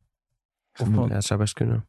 Of 0.80 0.88
van, 0.88 1.08
Ja, 1.08 1.14
het 1.14 1.24
zou 1.24 1.40
best 1.40 1.52
kunnen. 1.52 1.88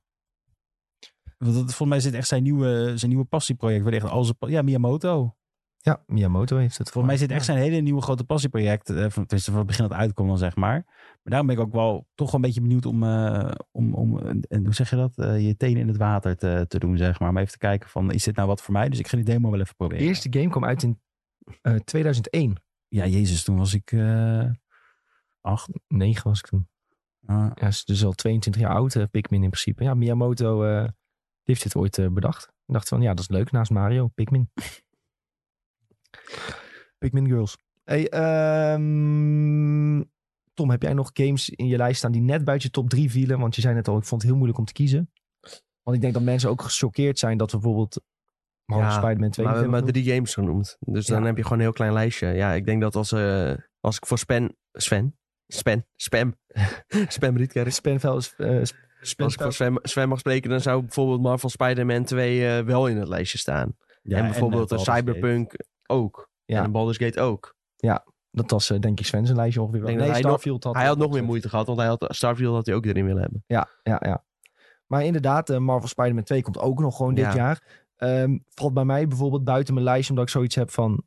Want 1.43 1.53
dat, 1.55 1.73
volgens 1.75 1.89
mij 1.89 1.99
dit 2.11 2.19
echt 2.19 2.27
zijn 2.27 2.43
nieuwe, 2.43 2.91
zijn 2.95 3.09
nieuwe 3.11 3.25
passieproject. 3.25 3.83
Waar 3.83 3.93
echt 3.93 4.05
al 4.09 4.23
zijn 4.23 4.35
ja, 4.39 4.61
Miyamoto. 4.61 5.35
Ja, 5.77 6.03
Miyamoto 6.05 6.57
heeft 6.57 6.77
het. 6.77 6.89
Volgens 6.89 7.13
mij 7.13 7.27
dit 7.27 7.35
echt 7.37 7.45
zijn 7.45 7.57
hele 7.57 7.79
nieuwe 7.81 8.01
grote 8.01 8.23
passieproject. 8.23 8.89
eh, 8.89 9.09
van- 9.09 9.25
van 9.27 9.55
het 9.57 9.65
begin 9.67 9.81
dat 9.81 9.91
het 9.91 9.99
uitkomt 10.01 10.27
dan, 10.29 10.37
zeg 10.37 10.55
maar. 10.55 10.83
Maar 10.85 11.19
daarom 11.23 11.47
ben 11.47 11.55
ik 11.57 11.61
ook 11.61 11.71
wel 11.73 12.07
toch 12.15 12.27
wel 12.31 12.35
een 12.35 12.41
beetje 12.45 12.61
benieuwd 12.61 12.85
om, 12.85 13.03
eh, 13.03 13.51
om, 13.71 13.93
om 13.93 14.19
en, 14.19 14.41
en 14.41 14.63
hoe 14.65 14.73
zeg 14.73 14.89
je 14.89 14.95
dat? 14.95 15.17
Eh, 15.17 15.45
je 15.47 15.57
tenen 15.57 15.81
in 15.81 15.87
het 15.87 15.97
water 15.97 16.37
te, 16.37 16.65
te 16.67 16.79
doen, 16.79 16.97
zeg 16.97 17.19
maar. 17.19 17.29
Om 17.29 17.37
even 17.37 17.51
te 17.51 17.57
kijken 17.57 17.89
van, 17.89 18.11
is 18.11 18.23
dit 18.23 18.35
nou 18.35 18.47
wat 18.47 18.61
voor 18.61 18.73
mij? 18.73 18.89
Dus 18.89 18.99
ik 18.99 19.07
ga 19.07 19.15
die 19.15 19.25
demo 19.25 19.49
wel 19.49 19.59
even 19.59 19.69
De 19.69 19.75
proberen. 19.77 20.05
eerste 20.05 20.27
game 20.31 20.49
kwam 20.49 20.65
uit 20.65 20.83
in 20.83 20.99
eh 21.61 21.75
2001. 21.75 22.55
Ja, 22.87 23.05
jezus, 23.05 23.43
toen 23.43 23.57
was 23.57 23.73
ik 23.73 23.91
eh 23.91 24.49
acht. 25.41 25.69
9 25.87 26.23
was 26.23 26.39
ik 26.39 26.45
toen. 26.45 26.67
Ah, 27.25 27.51
Ja, 27.55 27.67
is 27.67 27.85
dus 27.85 28.05
al 28.05 28.11
22 28.13 28.61
jaar 28.61 28.71
oud, 28.75 28.95
eh, 28.95 29.03
Pikmin 29.11 29.43
in 29.43 29.49
principe. 29.49 29.83
Ja, 29.83 29.93
Miyamoto 29.93 30.63
eh, 30.63 30.87
heeft 31.43 31.63
dit 31.63 31.75
ooit 31.75 31.97
eh, 31.97 32.07
bedacht. 32.07 32.43
Ik 32.43 32.73
dacht 32.73 32.87
van, 32.87 33.01
ja, 33.01 33.09
dat 33.09 33.19
is 33.19 33.29
leuk 33.29 33.51
naast 33.51 33.71
Mario, 33.71 34.07
Pikmin. 34.07 34.49
Pikmin 36.97 37.27
Girls. 37.27 37.57
Hey, 37.83 38.09
ehm, 38.09 40.01
Tom, 40.53 40.69
heb 40.69 40.81
jij 40.81 40.93
nog 40.93 41.09
games 41.13 41.49
in 41.49 41.67
je 41.67 41.77
lijst 41.77 41.97
staan 41.97 42.11
die 42.11 42.21
net 42.21 42.43
buiten 42.43 42.67
je 42.67 42.73
top 42.73 42.89
3 42.89 43.11
vielen? 43.11 43.39
Want 43.39 43.55
je 43.55 43.61
zei 43.61 43.73
net 43.73 43.87
al, 43.87 43.97
ik 43.97 44.03
vond 44.03 44.21
het 44.21 44.29
heel 44.29 44.39
moeilijk 44.39 44.59
om 44.59 44.65
te 44.65 44.73
kiezen. 44.73 45.11
Want 45.83 45.95
ik 45.95 46.01
denk 46.01 46.13
dat 46.13 46.23
mensen 46.23 46.49
ook 46.49 46.61
gechoqueerd 46.61 47.19
zijn 47.19 47.37
dat 47.37 47.51
we 47.51 47.57
bijvoorbeeld 47.57 48.01
Marvel 48.65 48.89
Ja, 48.89 48.97
Spider-Man 48.97 49.29
2 49.29 49.45
Maar 49.45 49.55
we 49.55 49.61
niet 49.61 49.69
hebben 49.69 49.69
maar 49.69 49.79
hebben 49.79 49.93
drie 49.93 50.15
games 50.15 50.33
genoemd. 50.33 50.77
Dus 50.79 51.05
dan 51.05 51.23
heb 51.23 51.37
je 51.37 51.43
gewoon 51.43 51.57
een 51.57 51.63
heel 51.63 51.73
klein 51.73 51.93
lijstje. 51.93 52.27
Ja, 52.27 52.51
ik 52.51 52.65
denk 52.65 52.81
dat 52.81 52.95
als, 52.95 53.11
eh, 53.11 53.53
als 53.79 53.97
ik 53.97 54.05
voor 54.05 54.17
Sven... 54.17 54.57
Sven? 54.71 55.17
Sven? 55.47 55.87
Spam. 55.95 56.35
Spam 57.07 57.37
Rietkerk. 57.37 57.71
Spenvel 57.71 58.17
is... 58.17 58.35
eh, 58.35 58.61
Als 59.01 59.33
ik 59.33 59.41
voor 59.41 59.53
Sven, 59.53 59.79
Sven 59.81 60.09
mag 60.09 60.19
spreken, 60.19 60.49
dan 60.49 60.61
zou 60.61 60.81
bijvoorbeeld 60.81 61.21
Marvel 61.21 61.49
Spider-Man 61.49 62.03
2 62.03 62.47
eh, 62.57 62.63
wel 62.65 62.87
in 62.87 62.97
het 62.97 63.07
lijstje 63.07 63.37
staan. 63.37 63.75
ja, 64.01 64.17
en 64.17 64.23
bijvoorbeeld 64.25 64.71
eh, 64.71 64.77
Gate. 64.77 64.91
Cyberpunk 64.91 65.53
ook. 65.87 66.29
Ja. 66.45 66.63
En 66.63 66.71
Baldur's 66.71 66.97
Gate 66.97 67.21
ook. 67.21 67.55
dat 68.31 68.51
was 68.51 68.69
eh, 68.69 68.79
denk 68.79 68.99
ik 68.99 69.05
Sven 69.05 69.25
zijn 69.25 69.37
lijstje 69.37 69.61
ongeveer. 69.61 69.81
wel. 69.81 69.89
Nee, 69.89 69.99
hij 69.99 70.07
nog- 70.09 70.17
Starfield 70.17 70.63
had 70.63 70.75
hij 70.75 70.85
had 70.85 70.97
nog 70.97 71.11
meer 71.11 71.23
moeite 71.23 71.49
gehad, 71.49 71.65
want 71.67 71.79
hij 71.79 71.87
had, 71.87 72.05
Starfield 72.09 72.55
had 72.55 72.65
hij 72.65 72.75
ook 72.75 72.85
erin 72.85 73.05
willen 73.05 73.21
hebben. 73.21 73.43
Ja, 73.47 73.67
ja, 73.83 73.97
ja. 74.05 74.23
Maar 74.85 75.03
inderdaad, 75.05 75.49
eh, 75.49 75.57
Marvel 75.57 75.87
Spider-Man 75.87 76.23
2 76.23 76.41
komt 76.41 76.57
ook 76.59 76.79
nog 76.79 76.95
gewoon 76.95 77.13
dit 77.13 77.25
Ja. 77.25 77.35
jaar. 77.35 77.85
Ehm, 77.95 78.37
valt 78.49 78.73
bij 78.73 78.85
mij 78.85 79.07
bijvoorbeeld 79.07 79.43
buiten 79.43 79.73
mijn 79.73 79.85
lijst, 79.85 80.09
omdat 80.09 80.25
ik 80.25 80.31
zoiets 80.31 80.55
heb 80.55 80.69
van... 80.71 81.03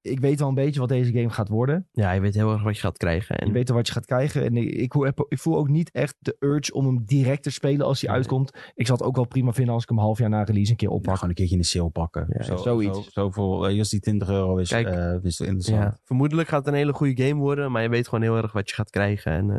Ik 0.00 0.20
weet 0.20 0.38
wel 0.38 0.48
een 0.48 0.54
beetje 0.54 0.80
wat 0.80 0.88
deze 0.88 1.12
game 1.12 1.30
gaat 1.30 1.48
worden. 1.48 1.88
Ja, 1.92 2.12
je 2.12 2.20
weet 2.20 2.34
heel 2.34 2.52
erg 2.52 2.62
wat 2.62 2.74
je 2.74 2.80
gaat 2.80 2.96
krijgen. 2.96 3.38
En 3.38 3.46
Je 3.46 3.52
weet 3.52 3.70
al 3.70 3.76
wat 3.76 3.86
je 3.86 3.92
gaat 3.92 4.04
krijgen. 4.06 4.44
En 4.44 4.56
ik, 4.56 4.70
ik, 4.70 4.92
voel- 4.92 5.06
ik 5.06 5.38
voel 5.38 5.56
ook 5.56 5.68
niet 5.68 5.90
echt 5.90 6.14
de 6.18 6.36
urge 6.38 6.72
om 6.72 6.86
hem 6.86 7.04
direct 7.04 7.42
te 7.42 7.50
spelen 7.50 7.86
als 7.86 8.00
hij 8.00 8.10
Nee. 8.10 8.18
uitkomt. 8.18 8.58
Ik 8.74 8.86
zal 8.86 8.96
het 8.96 9.06
ook 9.06 9.16
wel 9.16 9.26
prima 9.26 9.52
vinden 9.52 9.74
als 9.74 9.82
ik 9.82 9.88
hem 9.88 9.98
een 9.98 10.04
half 10.04 10.18
jaar 10.18 10.28
na 10.28 10.42
release 10.42 10.70
een 10.70 10.76
keer 10.76 10.88
Ja, 10.88 10.94
oppak. 10.94 11.14
gewoon 11.14 11.28
een 11.28 11.34
keertje 11.34 11.54
in 11.54 11.60
de 11.60 11.66
sale 11.66 11.90
pakken. 11.90 12.26
Ja, 12.38 12.42
zo, 12.42 12.56
zoiets. 12.56 12.98
Zo, 12.98 13.10
zoveel, 13.10 13.68
eh, 13.68 13.78
als 13.78 13.88
die 13.90 14.00
20 14.00 14.28
euro 14.28 14.56
is, 14.56 14.68
Kijk, 14.68 14.86
eh, 14.86 15.14
is 15.22 15.40
interessant. 15.40 15.82
ja, 15.82 15.98
vermoedelijk 16.04 16.48
gaat 16.48 16.58
het 16.58 16.68
een 16.68 16.80
hele 16.80 16.92
goede 16.92 17.22
game 17.24 17.40
worden, 17.40 17.72
maar 17.72 17.82
je 17.82 17.88
weet 17.88 18.08
gewoon 18.08 18.22
heel 18.24 18.36
erg 18.36 18.52
wat 18.52 18.68
je 18.68 18.74
gaat 18.74 18.90
krijgen. 18.90 19.32
En 19.32 19.50
eh, 19.50 19.58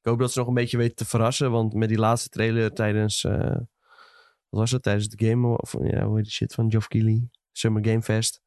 ik 0.00 0.06
hoop 0.08 0.18
dat 0.18 0.32
ze 0.32 0.38
nog 0.38 0.48
een 0.48 0.54
beetje 0.54 0.76
weten 0.76 0.96
te 0.96 1.06
verrassen, 1.06 1.50
want 1.50 1.74
met 1.74 1.88
die 1.88 1.98
laatste 1.98 2.28
trailer 2.28 2.72
tijdens, 2.72 3.24
eh, 3.24 3.38
wat 4.48 4.60
was 4.60 4.70
het, 4.70 4.82
tijdens 4.82 5.08
de 5.08 5.26
game, 5.26 5.58
of 5.58 5.74
ja, 5.82 6.04
hoe 6.04 6.14
heet 6.16 6.24
die 6.24 6.32
shit 6.32 6.54
van 6.54 6.70
Geoff 6.70 6.88
Keighley, 6.88 7.28
Summer 7.52 7.84
Game 7.84 8.02
Fest, 8.02 8.42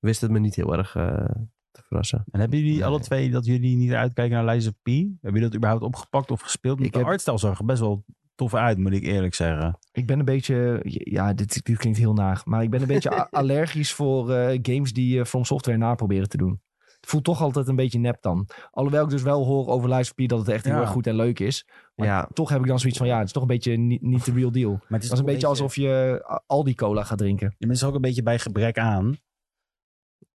wist 0.00 0.20
het 0.20 0.30
me 0.30 0.38
niet 0.38 0.54
heel 0.54 0.76
erg 0.76 0.96
eh, 0.96 1.24
te 1.70 1.82
verrassen. 1.82 2.24
En 2.30 2.40
hebben 2.40 2.58
jullie 2.58 2.74
Nee. 2.74 2.84
alle 2.84 3.00
twee 3.00 3.30
dat 3.30 3.44
jullie 3.44 3.76
niet 3.76 3.92
uitkijken 3.92 4.44
naar 4.44 4.54
Lies 4.54 4.66
of 4.66 4.72
P? 4.82 4.86
Hebben 4.86 5.16
jullie 5.20 5.40
dat 5.40 5.54
überhaupt 5.54 5.82
opgepakt 5.84 6.30
of 6.30 6.40
gespeeld? 6.40 6.78
Ik 6.78 6.86
Ik 6.86 6.92
de 6.92 6.98
heb- 7.04 7.38
zag 7.38 7.58
er 7.58 7.64
best 7.64 7.80
wel 7.80 8.04
tof 8.34 8.54
uit, 8.54 8.78
moet 8.78 8.92
ik 8.92 9.02
eerlijk 9.02 9.34
zeggen. 9.34 9.78
Ik 9.92 10.06
ben 10.06 10.18
een 10.18 10.24
beetje... 10.24 10.80
Ja, 10.84 11.32
dit, 11.32 11.64
dit 11.66 11.76
klinkt 11.76 11.98
heel 11.98 12.12
naag. 12.14 12.44
Maar 12.44 12.62
ik 12.62 12.70
ben 12.70 12.80
een 12.80 12.86
beetje 12.86 13.30
allergisch 13.30 13.92
voor 13.92 14.30
eh, 14.32 14.58
games 14.62 14.92
die 14.92 15.18
eh, 15.20 15.24
From 15.24 15.44
Software 15.44 15.78
naproberen 15.78 16.28
te 16.28 16.36
doen. 16.36 16.60
Het 17.00 17.08
voelt 17.10 17.24
toch 17.24 17.42
altijd 17.42 17.68
een 17.68 17.76
beetje 17.76 17.98
nep 17.98 18.22
dan. 18.22 18.46
Alhoewel 18.70 19.04
ik 19.04 19.10
dus 19.10 19.22
wel 19.22 19.44
hoor 19.44 19.66
over 19.68 19.88
Lies 19.94 20.12
of 20.14 20.24
P 20.24 20.28
dat 20.28 20.38
het 20.38 20.48
echt 20.48 20.64
heel 20.64 20.74
erg 20.74 20.88
goed 20.90 21.06
en 21.06 21.14
leuk 21.16 21.38
is. 21.38 21.66
Maar 21.94 22.06
Ja, 22.06 22.28
toch 22.32 22.48
heb 22.48 22.60
ik 22.60 22.66
dan 22.66 22.78
zoiets 22.78 22.98
van, 22.98 23.06
ja, 23.06 23.16
het 23.18 23.26
is 23.26 23.32
toch 23.32 23.42
een 23.42 23.48
beetje 23.48 23.76
niet, 23.76 24.02
niet 24.02 24.24
de 24.24 24.32
real 24.32 24.50
deal. 24.52 24.70
Maar 24.70 24.80
het 24.88 25.02
is 25.02 25.08
Dat 25.08 25.18
is 25.18 25.24
een 25.24 25.32
beetje 25.32 25.46
alsof 25.46 25.76
je 25.76 26.22
uh, 26.30 26.36
Aldi 26.46 26.74
cola 26.74 27.02
gaat 27.04 27.18
drinken. 27.18 27.54
Je 27.58 27.66
bent 27.66 27.78
dus 27.78 27.88
ook 27.88 27.94
een 27.94 28.00
beetje 28.00 28.22
bij 28.22 28.38
gebrek 28.38 28.78
aan. 28.78 29.16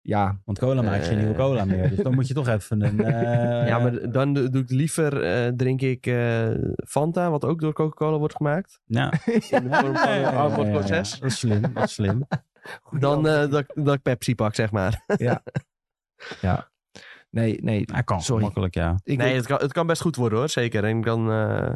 Ja, 0.07 0.41
Want 0.45 0.59
cola 0.59 0.81
maakt 0.81 1.05
geen 1.05 1.13
Eh. 1.17 1.19
nieuwe 1.23 1.35
cola 1.35 1.65
meer. 1.65 1.89
Dus 1.89 1.97
dan 1.99 2.13
moet 2.13 2.27
je 2.27 2.33
toch 2.33 2.47
even 2.47 2.81
een... 2.81 2.99
eh, 3.05 3.67
ja 3.67 3.79
maar 3.79 4.11
dan 4.11 4.33
doe 4.33 4.61
ik 4.61 4.69
liever, 4.69 5.21
eh, 5.23 5.51
drink 5.55 5.81
ik 5.81 6.05
eh, 6.05 6.49
Fanta, 6.87 7.29
wat 7.29 7.45
ook 7.45 7.59
door 7.61 7.73
Coca-Cola 7.73 8.17
wordt 8.17 8.35
gemaakt, 8.35 8.81
Ja. 8.85 9.11
aanbodproces, 10.33 11.19
Dat 11.19 11.29
is 11.31 11.39
slim, 11.39 11.61
dat 11.73 11.83
is 11.83 11.93
slim. 11.93 12.27
dan 12.99 13.27
eh, 13.27 13.49
dat, 13.49 13.65
dat 13.73 13.93
ik 13.93 14.01
Pepsi 14.01 14.35
pak, 14.35 14.55
zeg 14.55 14.71
maar. 14.71 15.03
nee, 17.29 17.61
nee. 17.61 17.83
Hij 17.91 18.03
kan 18.03 18.21
Sorry. 18.21 18.43
makkelijk, 18.43 18.73
ja. 18.73 18.99
Ik 19.03 19.17
nee, 19.17 19.27
weet- 19.27 19.35
het 19.37 19.45
kan, 19.47 19.57
het 19.59 19.73
kan 19.73 19.87
best 19.87 20.01
goed 20.01 20.15
worden 20.15 20.39
hoor, 20.39 20.49
zeker. 20.49 20.83
En 20.83 21.01
dan, 21.01 21.31
eh, 21.31 21.73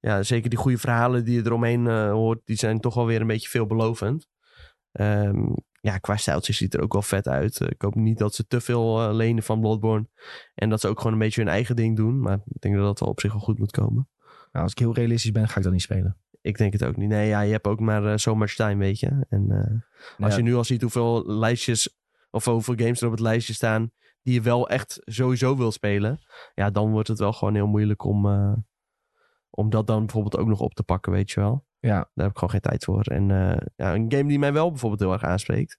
ja, 0.00 0.22
zeker 0.22 0.50
die 0.50 0.58
goede 0.58 0.78
verhalen 0.78 1.24
die 1.24 1.34
je 1.34 1.46
eromheen 1.46 1.86
eh, 1.86 2.10
hoort, 2.10 2.40
die 2.44 2.56
zijn 2.56 2.80
toch 2.80 2.94
wel 2.94 3.06
weer 3.06 3.20
een 3.20 3.26
beetje 3.26 3.48
veelbelovend. 3.48 4.28
Ehm, 4.92 5.46
ja, 5.80 5.98
qua 5.98 6.16
stijltjes 6.16 6.56
ziet 6.56 6.74
er 6.74 6.80
ook 6.80 6.92
wel 6.92 7.02
vet 7.02 7.28
uit. 7.28 7.60
Eh, 7.60 7.68
ik 7.70 7.82
hoop 7.82 7.94
niet 7.94 8.18
dat 8.18 8.34
ze 8.34 8.46
te 8.46 8.60
veel 8.60 9.00
eh, 9.00 9.14
lenen 9.14 9.42
van 9.42 9.60
Bloodborne. 9.60 10.08
En 10.54 10.70
dat 10.70 10.80
ze 10.80 10.88
ook 10.88 10.98
gewoon 10.98 11.12
een 11.12 11.18
beetje 11.18 11.40
hun 11.40 11.50
eigen 11.50 11.76
ding 11.76 11.96
doen. 11.96 12.20
Maar 12.20 12.40
ik 12.44 12.60
denk 12.60 12.74
dat 12.74 12.84
dat 12.84 13.00
wel 13.00 13.08
op 13.08 13.20
zich 13.20 13.32
wel 13.32 13.40
goed 13.40 13.58
moet 13.58 13.70
komen. 13.70 14.08
nou, 14.52 14.64
als 14.64 14.72
ik 14.72 14.78
heel 14.78 14.94
realistisch 14.94 15.32
ben, 15.32 15.48
ga 15.48 15.56
ik 15.56 15.62
dat 15.62 15.72
niet 15.72 15.82
spelen. 15.82 16.16
Ik 16.40 16.58
denk 16.58 16.72
het 16.72 16.84
ook 16.84 16.96
niet. 16.96 17.08
Nee, 17.08 17.28
ja, 17.28 17.40
je 17.40 17.52
hebt 17.52 17.66
ook 17.66 17.80
maar 17.80 18.06
eh, 18.06 18.16
so 18.16 18.34
much 18.34 18.54
time, 18.54 18.76
weet 18.76 19.00
je. 19.00 19.26
En 19.28 19.84
als 20.18 20.36
je 20.36 20.42
nu 20.42 20.54
al 20.54 20.64
ziet 20.64 20.82
hoeveel 20.82 21.26
lijstjes, 21.26 21.98
of 22.30 22.44
hoeveel 22.44 22.74
games 22.76 23.00
er 23.00 23.06
op 23.06 23.12
het 23.12 23.20
lijstje 23.20 23.54
staan, 23.54 23.90
die 24.22 24.34
je 24.34 24.40
wel 24.40 24.68
echt 24.68 25.00
sowieso 25.04 25.56
wil 25.56 25.72
spelen, 25.72 26.20
ja, 26.54 26.70
dan 26.70 26.90
wordt 26.90 27.08
het 27.08 27.18
wel 27.18 27.32
gewoon 27.32 27.54
heel 27.54 27.66
moeilijk 27.66 28.04
om, 28.04 28.26
om 29.50 29.70
dat 29.70 29.86
dan 29.86 30.00
bijvoorbeeld 30.00 30.36
ook 30.36 30.48
nog 30.48 30.60
op 30.60 30.74
te 30.74 30.82
pakken, 30.82 31.12
weet 31.12 31.30
je 31.30 31.40
wel. 31.40 31.64
Ja. 31.80 31.94
Daar 32.14 32.24
heb 32.24 32.30
ik 32.30 32.34
gewoon 32.34 32.50
geen 32.50 32.60
tijd 32.60 32.84
voor. 32.84 33.02
En 33.02 33.30
eh, 33.30 33.66
ja, 33.76 33.94
een 33.94 34.12
game 34.12 34.28
die 34.28 34.38
mij 34.38 34.52
wel 34.52 34.68
bijvoorbeeld 34.70 35.00
heel 35.00 35.12
erg 35.12 35.22
aanspreekt, 35.24 35.78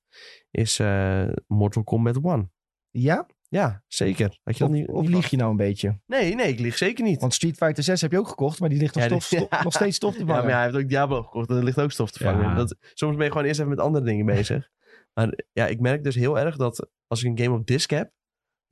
is 0.52 0.80
eh, 0.80 1.28
Mortal 1.48 1.84
Kombat 1.84 2.18
1. 2.24 2.52
Ja? 2.90 3.28
Ja, 3.48 3.84
zeker. 3.88 4.40
Had 4.44 4.58
je 4.58 4.64
Of, 4.64 4.70
dat 4.70 4.80
niet, 4.80 4.88
of 4.90 5.08
lieg 5.08 5.28
je 5.28 5.38
nou 5.38 5.52
een 5.52 5.58
beetje? 5.58 6.00
Nee, 6.06 6.36
nee, 6.36 6.48
ik 6.48 6.60
lieg 6.60 6.78
zeker 6.78 7.04
niet. 7.04 7.20
Want 7.22 7.34
Street 7.34 7.58
Fighter 7.58 7.84
6 7.84 8.02
heb 8.02 8.12
je 8.12 8.18
ook 8.20 8.28
gekocht, 8.28 8.60
maar 8.60 8.70
die 8.70 8.78
ligt 8.80 8.96
nog, 8.96 9.04
Ja, 9.04 9.10
stof, 9.10 9.30
die- 9.30 9.40
stof- 9.48 9.64
nog 9.64 9.74
steeds 9.74 9.96
stof 9.96 10.14
te 10.14 10.20
Ja, 10.20 10.26
vangen. 10.26 10.44
maar 10.46 10.54
hij 10.54 10.64
heeft 10.64 10.76
ook 10.76 10.90
Diablo 10.90 11.24
gekocht. 11.24 11.50
Er 11.50 11.64
ligt 11.64 11.80
ook 11.80 11.92
stof 11.92 12.12
te 12.12 12.24
vangen. 12.24 12.42
Ja. 12.44 12.56
Dat, 12.56 12.76
soms 12.94 13.16
ben 13.16 13.26
je 13.26 13.32
gewoon 13.32 13.48
eerst 13.48 13.60
even 13.60 13.72
met 13.72 13.80
andere 13.80 14.06
dingen 14.06 14.26
bezig. 14.26 14.70
Maar 15.14 15.40
ja, 15.52 15.68
ik 15.68 15.80
merk 15.80 16.04
dus 16.04 16.16
heel 16.16 16.40
erg 16.40 16.56
dat 16.58 16.90
als 17.08 17.24
ik 17.24 17.30
een 17.30 17.44
game 17.46 17.58
op 17.58 17.66
disc 17.66 17.90
heb, 17.90 18.12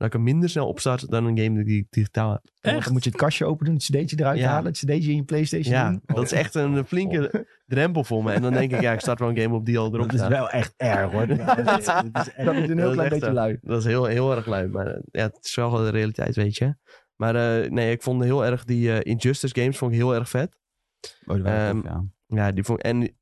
dat 0.00 0.08
ik 0.08 0.12
hem 0.14 0.22
minder 0.22 0.48
snel 0.48 0.66
opstart 0.68 1.10
dan 1.10 1.24
een 1.24 1.38
game 1.38 1.64
die 1.64 1.78
ik 1.80 1.86
digitaal 1.90 2.30
heb. 2.32 2.42
Dan 2.82 2.92
moet 2.92 3.04
je 3.04 3.10
het 3.10 3.18
kastje 3.18 3.44
open 3.44 3.64
doen, 3.66 3.74
het 3.74 3.82
cd'tje 3.84 4.16
eruit 4.18 4.38
Ja. 4.38 4.48
halen, 4.48 4.64
het 4.66 4.76
cd'tje 4.78 5.10
in 5.10 5.16
je 5.16 5.22
Playstation 5.22 5.74
Ja, 5.74 5.88
doen. 5.90 6.00
dat 6.06 6.24
is 6.24 6.32
echt 6.32 6.54
een 6.54 6.86
flinke 6.86 7.46
drempel 7.66 8.04
voor 8.04 8.22
me. 8.24 8.32
En 8.32 8.42
dan 8.42 8.52
denk 8.52 8.72
ik, 8.72 8.80
ja, 8.80 8.92
ik 8.92 9.00
start 9.00 9.18
wel 9.18 9.28
een 9.28 9.38
game 9.38 9.54
op 9.54 9.66
die 9.66 9.78
al 9.78 9.86
erop 9.94 10.04
Dat 10.04 10.12
is 10.12 10.18
staat. 10.18 10.30
wel 10.30 10.50
echt 10.50 10.74
erg, 10.76 11.10
hoor. 11.12 11.26
Dat 11.36 11.38
is 11.38 11.86
echt- 11.86 12.14
Dat 12.14 12.26
is 12.26 12.34
een 12.36 12.52
heel 12.66 12.76
Dat 12.76 12.92
klein 12.92 12.98
echt 12.98 13.10
beetje 13.10 13.32
lui. 13.32 13.58
Dat 13.62 13.78
is 13.78 13.84
heel, 13.84 14.04
heel 14.04 14.36
erg 14.36 14.46
lui. 14.46 14.68
Maar 14.68 14.86
eh, 14.86 15.00
ja, 15.10 15.22
het 15.22 15.38
is 15.42 15.54
wel 15.54 15.70
de 15.70 15.88
realiteit, 15.88 16.36
weet 16.36 16.56
je. 16.56 16.74
Maar 17.16 17.34
eh, 17.62 17.70
nee, 17.70 17.90
ik 17.92 18.02
vond 18.02 18.22
heel 18.22 18.44
erg 18.44 18.64
die 18.64 18.92
eh, 18.92 19.12
Injustice 19.12 19.60
games 19.60 19.78
vond 19.78 19.92
ik 19.92 19.98
heel 19.98 20.14
erg 20.14 20.28
vet. 20.28 20.58
Oh, 21.26 21.36
Ehm, 21.46 21.80
ja. 21.84 22.04
Ja, 22.26 22.50
die 22.52 22.64
vond 22.64 22.82
en 22.82 23.16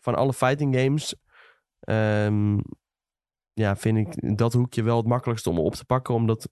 van 0.00 0.14
alle 0.14 0.32
fighting 0.32 0.76
games 0.76 1.14
ehm, 1.80 2.58
ja, 3.54 3.76
vind 3.76 3.98
ik 3.98 4.36
dat 4.38 4.52
hoekje 4.52 4.82
wel 4.82 4.96
het 4.96 5.06
makkelijkste 5.06 5.50
om 5.50 5.58
op 5.58 5.74
te 5.74 5.84
pakken, 5.84 6.14
omdat 6.14 6.48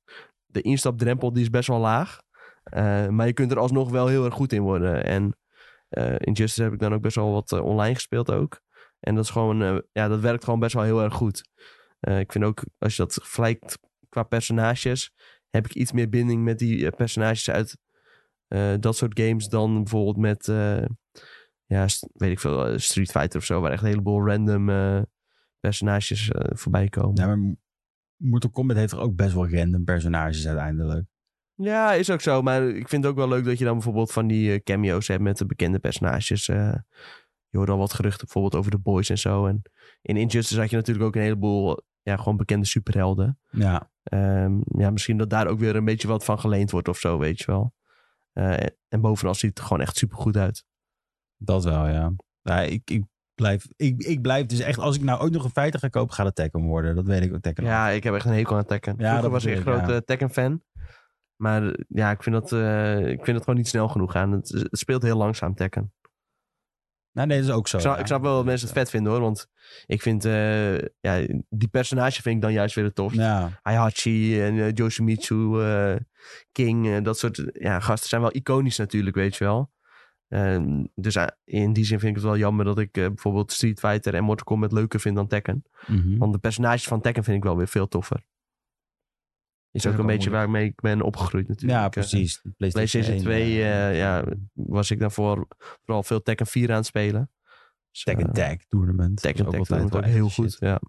de 0.47 0.61
instapdrempel 0.61 1.33
die 1.33 1.43
is 1.43 1.51
best 1.51 1.69
wel 1.69 1.79
laag. 1.79 2.21
Eh, 2.63 3.09
maar 3.09 3.27
je 3.27 3.33
kunt 3.33 3.51
er 3.51 3.59
alsnog 3.59 3.91
wel 3.91 4.07
heel 4.07 4.25
erg 4.25 4.35
goed 4.35 4.53
in 4.53 4.63
worden. 4.63 5.05
En 5.05 5.37
eh 5.89 6.15
Injustice 6.19 6.63
heb 6.63 6.73
ik 6.73 6.79
dan 6.79 6.95
ook 6.95 7.03
best 7.03 7.17
wel 7.17 7.33
wat 7.33 7.53
eh, 7.53 7.65
online 7.65 7.95
gespeeld 7.95 8.31
ook. 8.31 8.61
En 9.01 9.15
dat 9.15 9.25
is 9.25 9.31
gewoon, 9.31 9.83
ja, 9.93 10.09
dat 10.09 10.21
werkt 10.21 10.45
gewoon 10.45 10.61
best 10.61 10.75
wel 10.75 10.83
heel 10.83 11.03
erg 11.03 11.15
goed. 11.15 11.49
Ik 12.01 12.33
vind 12.33 12.45
ook, 12.45 12.65
als 12.79 12.97
je 12.97 13.03
dat 13.03 13.13
vergelijkt 13.15 13.79
qua 14.09 14.23
personages, 14.23 15.13
heb 15.51 15.67
ik 15.67 15.75
iets 15.75 15.93
meer 15.93 16.09
binding 16.09 16.43
met 16.43 16.59
die 16.59 16.91
personages 16.91 17.51
uit 17.51 17.79
dat 18.83 18.97
soort 18.97 19.21
games 19.21 19.49
dan 19.49 19.75
bijvoorbeeld 19.75 20.17
met, 20.17 20.47
ja, 21.67 21.87
weet 22.13 22.31
ik 22.31 22.41
veel, 22.41 22.79
Street 22.79 23.11
Fighter 23.11 23.41
of 23.41 23.45
zo, 23.45 23.61
waar 23.61 23.71
echt 23.71 23.83
een 23.83 23.89
heleboel 23.89 24.27
random 24.27 24.69
personages 25.63 26.31
eh, 26.31 26.51
voorbij 26.57 26.89
komen. 26.89 27.15
Ja, 27.17 27.37
maar 27.37 27.55
Mortal 28.17 28.51
Kombat 28.51 28.77
heeft 28.77 28.93
er 28.93 29.01
ook 29.01 29.15
best 29.17 29.35
wel 29.35 29.49
random 29.51 29.85
personages 29.85 30.47
uiteindelijk. 30.47 31.07
Ja, 31.55 31.93
is 31.93 32.11
ook 32.11 32.21
zo. 32.21 32.43
Maar 32.43 32.63
ik 32.69 32.89
vind 32.89 33.03
het 33.05 33.13
ook 33.13 33.19
wel 33.19 33.29
leuk 33.29 33.45
dat 33.45 33.59
je 33.59 33.65
dan 33.65 33.75
bijvoorbeeld 33.75 34.13
van 34.13 34.27
die 34.27 34.53
eh, 34.53 34.61
cameo's 34.63 35.09
hebt 35.09 35.23
met 35.23 35.39
de 35.39 35.47
bekende 35.47 35.79
personages. 35.79 36.49
eh. 36.49 36.75
je 37.49 37.57
hoort 37.59 37.71
al 37.71 37.79
wat 37.79 37.93
geruchten 37.93 38.25
bijvoorbeeld 38.25 38.55
over 38.55 38.71
de 38.71 38.79
boys 38.79 39.11
en 39.11 39.19
zo. 39.19 39.47
En 39.47 39.63
in 40.03 40.17
Injustice 40.17 40.61
had 40.61 40.71
je 40.71 40.77
natuurlijk 40.77 41.07
ook 41.07 41.15
een 41.15 41.23
heleboel 41.23 41.81
ja, 42.03 42.17
gewoon 42.17 42.37
bekende 42.37 42.67
superhelden. 42.67 43.39
Ja, 43.51 43.91
Ehm, 44.03 44.61
ja, 44.79 44.91
misschien 44.91 45.17
dat 45.17 45.31
daar 45.31 45.47
ook 45.47 45.59
weer 45.59 45.77
een 45.77 45.85
beetje 45.85 46.09
wat 46.09 46.25
van 46.25 46.41
geleend 46.41 46.71
wordt 46.71 46.89
of 46.89 46.99
zo, 46.99 47.19
weet 47.19 47.39
je 47.39 47.47
wel. 47.47 47.75
En- 48.33 48.77
en 48.89 49.01
bovenal 49.01 49.35
ziet 49.35 49.51
het 49.51 49.59
er 49.59 49.65
gewoon 49.65 49.83
echt 49.83 49.97
super 49.97 50.17
goed 50.19 50.37
uit. 50.37 50.65
dat 51.37 51.65
wel, 51.65 51.89
ja. 51.89 52.13
ja 52.43 52.61
ik, 52.61 52.91
ik, 52.91 53.05
blijf, 53.35 53.67
ik, 53.77 54.03
ik 54.03 54.23
blijf 54.23 54.47
dus 54.47 54.61
echt, 54.61 54.79
als 54.79 54.97
ik 54.97 55.03
nou 55.03 55.21
ook 55.21 55.31
nog 55.31 55.45
een 55.45 55.51
feiten 55.51 55.81
ga 55.81 55.89
kopen, 55.89 56.15
gaat 56.15 56.27
het 56.27 56.35
Tekken 56.35 56.63
worden. 56.63 56.95
Dat 56.95 57.07
weet 57.07 57.23
ik 57.23 57.35
ook, 57.35 57.41
Tekken. 57.41 57.65
Ja, 57.65 57.89
ik 57.89 58.05
heb 58.05 58.15
echt 58.15 58.25
een 58.25 58.33
hekel 58.33 58.57
aan 58.57 58.65
Tekken. 58.65 58.95
Ja, 58.99 58.99
Vroeger 58.99 59.23
dat 59.23 59.31
was 59.31 59.45
ik 59.45 59.57
een 59.57 59.63
grote 59.63 59.93
ja. 59.93 60.01
Tekken-fan. 60.01 60.63
Maar 61.37 61.77
ja, 61.89 62.11
ik 62.11 62.23
vind, 62.23 62.35
dat, 62.35 62.53
eh, 62.53 62.99
ik 62.99 63.25
vind 63.25 63.37
dat 63.37 63.45
gewoon 63.45 63.57
niet 63.57 63.69
snel 63.69 63.89
genoeg 63.89 64.13
gaan. 64.13 64.33
Het, 64.33 64.49
het 64.49 64.79
speelt 64.79 65.03
heel 65.03 65.17
langzaam, 65.17 65.55
Tekken. 65.55 65.93
Nou, 67.13 67.29
nee, 67.29 67.39
dat 67.39 67.49
is 67.49 67.55
ook 67.55 67.69
zo. 67.69 67.77
ik, 67.77 67.83
snap, 67.83 67.95
ja. 67.95 68.01
ik 68.01 68.07
snap 68.07 68.23
wel 68.23 68.37
dat 68.37 68.45
mensen 68.45 68.69
het 68.69 68.77
vet 68.77 68.91
vinden 68.91 69.13
hoor. 69.13 69.21
Want 69.21 69.49
ik 69.87 70.03
vind, 70.03 70.25
eh, 70.25 70.79
ja, 70.79 71.27
die 71.49 71.69
personage 71.69 72.23
vind 72.23 72.37
ik 72.37 72.43
dan 72.43 72.53
juist 72.53 72.75
weer 72.75 72.85
het 72.85 72.95
tofst. 72.95 73.17
Ja, 73.19 73.61
Heihachi 73.63 74.43
en 74.43 74.55
uh, 74.55 74.73
Yoshimitsu, 74.73 75.61
eh, 75.61 75.95
King, 76.53 76.89
eh, 76.89 77.03
dat 77.03 77.19
soort 77.19 77.45
ja, 77.53 77.81
gasten 77.81 78.09
zijn 78.09 78.21
wel 78.21 78.35
iconisch 78.35 78.79
natuurlijk, 78.79 79.17
weet 79.17 79.37
je 79.37 79.45
wel. 79.45 79.71
Ehm, 80.33 80.85
dus 80.95 81.17
eh, 81.17 81.27
in 81.45 81.73
die 81.73 81.85
zin 81.85 81.99
vind 81.99 82.11
ik 82.11 82.23
het 82.23 82.31
wel 82.31 82.39
jammer 82.39 82.65
dat 82.65 82.79
ik 82.79 82.97
eh, 82.97 83.07
bijvoorbeeld 83.07 83.53
Street 83.53 83.79
Fighter 83.79 84.15
en 84.15 84.25
Mortal 84.25 84.45
Kombat 84.45 84.73
leuker 84.73 85.01
vind 85.01 85.17
dan 85.17 85.27
Tekken. 85.27 85.65
Mhm. 85.87 86.19
Want 86.19 86.33
de 86.33 86.39
personages 86.39 86.85
van 86.85 87.01
Tekken 87.01 87.25
vind 87.25 87.37
ik 87.37 87.43
wel 87.43 87.57
weer 87.57 87.69
veel 87.69 87.89
toffer. 87.89 88.25
Is 89.71 89.87
ook 89.87 89.93
is 89.93 89.99
een 89.99 90.07
beetje 90.07 90.31
waarmee 90.31 90.65
ik 90.65 90.81
ben 90.81 91.03
opgegroeid 91.03 91.49
natuurlijk. 91.49 91.79
ja 91.79 91.85
Eh, 91.85 91.91
precies. 91.91 92.43
PlayStation 92.57 93.05
1, 93.05 93.19
2 93.19 93.63
eh, 93.63 93.89
eh, 93.89 93.97
ja, 93.97 94.25
was 94.53 94.91
ik 94.91 94.99
daarvoor 94.99 95.47
vooral 95.85 96.03
veel 96.03 96.23
Tekken 96.23 96.47
4 96.47 96.71
aan 96.71 96.77
het 96.77 96.87
spelen. 96.87 97.31
Dus, 97.91 98.03
Tekken 98.03 98.33
Tag 98.33 98.57
Tournament. 98.69 99.21
Tekken 99.21 99.45
Tag 99.45 99.55
ook 99.55 99.67
Tournament 99.67 99.97
ook 99.97 100.05
heel 100.05 100.29
goed. 100.29 100.51
shit. 100.51 100.61
Ja. 100.61 100.81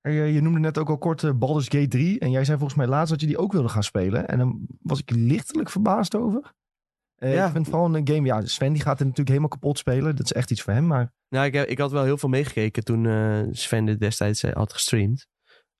Eh, 0.00 0.34
je 0.34 0.40
noemde 0.40 0.58
net 0.58 0.78
ook 0.78 0.88
al 0.88 0.98
kort 0.98 1.38
Baldur's 1.38 1.68
Gate 1.68 1.88
3. 1.88 2.18
En 2.18 2.30
jij 2.30 2.44
zei 2.44 2.58
volgens 2.58 2.78
mij 2.78 2.88
laatst 2.88 3.10
dat 3.10 3.20
je 3.20 3.26
die 3.26 3.38
ook 3.38 3.52
wilde 3.52 3.68
gaan 3.68 3.82
spelen. 3.82 4.28
En 4.28 4.38
dan 4.38 4.66
was 4.82 5.00
ik 5.00 5.10
lichtelijk 5.10 5.70
verbaasd 5.70 6.14
over. 6.14 6.54
Eh, 7.16 7.34
Ja. 7.34 7.46
Ik 7.46 7.52
vind 7.52 7.68
vooral 7.68 7.94
een 7.94 8.08
game... 8.08 8.26
Ja, 8.26 8.46
Sven 8.46 8.72
die 8.72 8.82
gaat 8.82 8.92
het 8.98 9.00
natuurlijk 9.08 9.28
helemaal 9.28 9.48
kapot 9.48 9.78
spelen. 9.78 10.16
Dat 10.16 10.24
is 10.24 10.32
echt 10.32 10.50
iets 10.50 10.62
voor 10.62 10.72
hem. 10.72 10.86
Maar 10.86 11.12
Nou, 11.28 11.46
ik, 11.46 11.54
heb- 11.54 11.68
ik 11.68 11.78
had 11.78 11.90
wel 11.90 12.04
heel 12.04 12.18
veel 12.18 12.28
meegekeken 12.28 12.84
toen 12.84 13.06
eh, 13.06 13.40
Sven 13.50 13.84
dit 13.84 14.00
destijds 14.00 14.42
eh, 14.42 14.52
had 14.52 14.72
gestreamd. 14.72 15.26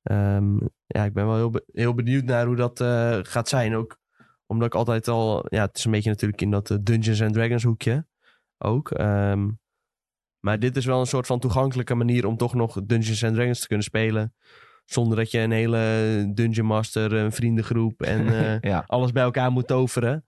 Ehm, 0.02 0.56
ja, 0.86 1.04
ik 1.04 1.12
ben 1.12 1.26
wel 1.26 1.36
heel, 1.36 1.50
be- 1.50 1.64
heel 1.72 1.94
benieuwd 1.94 2.24
naar 2.24 2.46
hoe 2.46 2.56
dat 2.56 2.80
gaat 3.28 3.48
zijn. 3.48 3.74
Ook 3.76 3.98
omdat 4.46 4.66
ik 4.66 4.74
altijd 4.74 5.08
al... 5.08 5.46
Ja, 5.48 5.64
het 5.64 5.76
is 5.78 5.84
een 5.84 5.90
beetje 5.90 6.10
natuurlijk 6.10 6.40
in 6.42 6.50
dat 6.50 6.78
Dungeons 6.82 7.22
and 7.22 7.32
Dragons 7.34 7.62
hoekje 7.62 8.06
ook. 8.58 8.90
Ehm, 8.90 9.48
maar 10.40 10.58
dit 10.58 10.76
is 10.76 10.84
wel 10.84 11.00
een 11.00 11.06
soort 11.06 11.26
van 11.26 11.38
toegankelijke 11.40 11.94
manier 11.94 12.26
om 12.26 12.36
toch 12.36 12.54
nog 12.54 12.80
Dungeons 12.84 13.24
and 13.24 13.34
Dragons 13.34 13.60
te 13.60 13.66
kunnen 13.66 13.84
spelen. 13.84 14.34
Zonder 14.84 15.16
dat 15.16 15.30
je 15.30 15.38
een 15.38 15.50
hele 15.50 16.30
Dungeon 16.34 16.66
Master, 16.66 17.12
een 17.12 17.32
vriendengroep 17.32 18.02
en 18.02 18.24
ja, 18.70 18.84
alles 18.86 19.12
bij 19.12 19.22
elkaar 19.22 19.50
moet 19.50 19.66
toveren. 19.66 20.26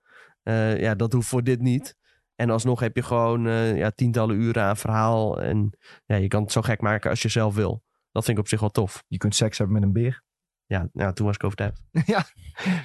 Eh, 0.49 0.81
ja, 0.81 0.95
dat 0.95 1.13
hoeft 1.13 1.29
voor 1.29 1.43
dit 1.45 1.61
niet. 1.61 1.97
En 2.35 2.51
alsnog 2.51 2.81
heb 2.81 2.97
je 2.97 3.03
gewoon 3.03 3.47
eh, 3.47 3.77
ja, 3.77 3.91
tientallen 3.91 4.37
uren 4.37 4.63
aan 4.63 4.77
verhaal. 4.77 5.41
En 5.43 5.71
ja, 6.07 6.17
je 6.17 6.29
kan 6.29 6.43
het 6.43 6.53
zo 6.53 6.63
gek 6.63 6.81
maken 6.81 7.11
als 7.11 7.23
je 7.23 7.29
zelf 7.29 7.55
wil. 7.55 7.83
Dat 8.13 8.25
vind 8.25 8.37
ik 8.37 8.43
op 8.43 8.49
zich 8.49 8.61
wel 8.61 8.71
tof. 8.71 9.05
je 9.09 9.17
kunt 9.17 9.35
seks 9.35 9.59
hebben 9.59 9.77
met 9.77 9.85
een 9.85 9.93
beer. 9.93 10.23
Ja, 10.67 10.89
ja 10.93 11.13
toen 11.13 11.27
was 11.27 11.35
ik 11.35 11.45
overtuigd. 11.45 11.81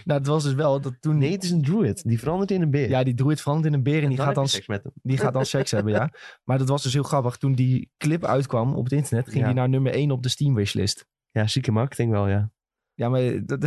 Nou, 0.05 0.19
het 0.19 0.27
was 0.27 0.43
dus 0.43 0.53
wel 0.53 0.81
dat 0.81 0.93
toen... 0.99 1.17
Nee, 1.17 1.31
het 1.31 1.43
is 1.43 1.51
een 1.51 1.61
druid. 1.61 2.03
Die 2.03 2.19
verandert 2.19 2.51
in 2.51 2.61
een 2.61 2.71
beer. 2.71 2.89
Ja, 2.89 3.03
die 3.03 3.13
druid 3.13 3.41
verandert 3.41 3.67
in 3.67 3.73
een 3.73 3.83
beer 3.83 4.03
en 4.03 4.09
die 4.09 4.17
gaat, 4.17 4.35
dan, 4.35 4.47
seks 4.47 4.67
met 4.67 4.83
hem. 4.83 4.91
die 5.01 5.17
gaat 5.17 5.33
dan 5.33 5.45
seks 5.45 5.71
hebben, 5.77 5.93
ja. 5.93 6.09
Maar 6.43 6.57
dat 6.57 6.69
was 6.69 6.83
dus 6.83 6.93
heel 6.93 7.03
grappig. 7.03 7.37
Toen 7.37 7.53
die 7.53 7.91
clip 7.97 8.25
uitkwam 8.25 8.73
op 8.75 8.83
het 8.83 8.93
internet, 8.93 9.25
ging 9.25 9.39
Ja. 9.39 9.45
die 9.45 9.55
naar 9.55 9.69
nummer 9.69 9.93
1 9.93 10.11
op 10.11 10.23
de 10.23 10.29
Steam 10.29 10.53
wishlist. 10.55 11.05
Ja, 11.31 11.47
zieke 11.47 11.71
marketing 11.71 12.11
wel, 12.11 12.27
ja. 12.27 12.51
Ja, 12.95 13.09
maar 13.09 13.21
dat, 13.45 13.63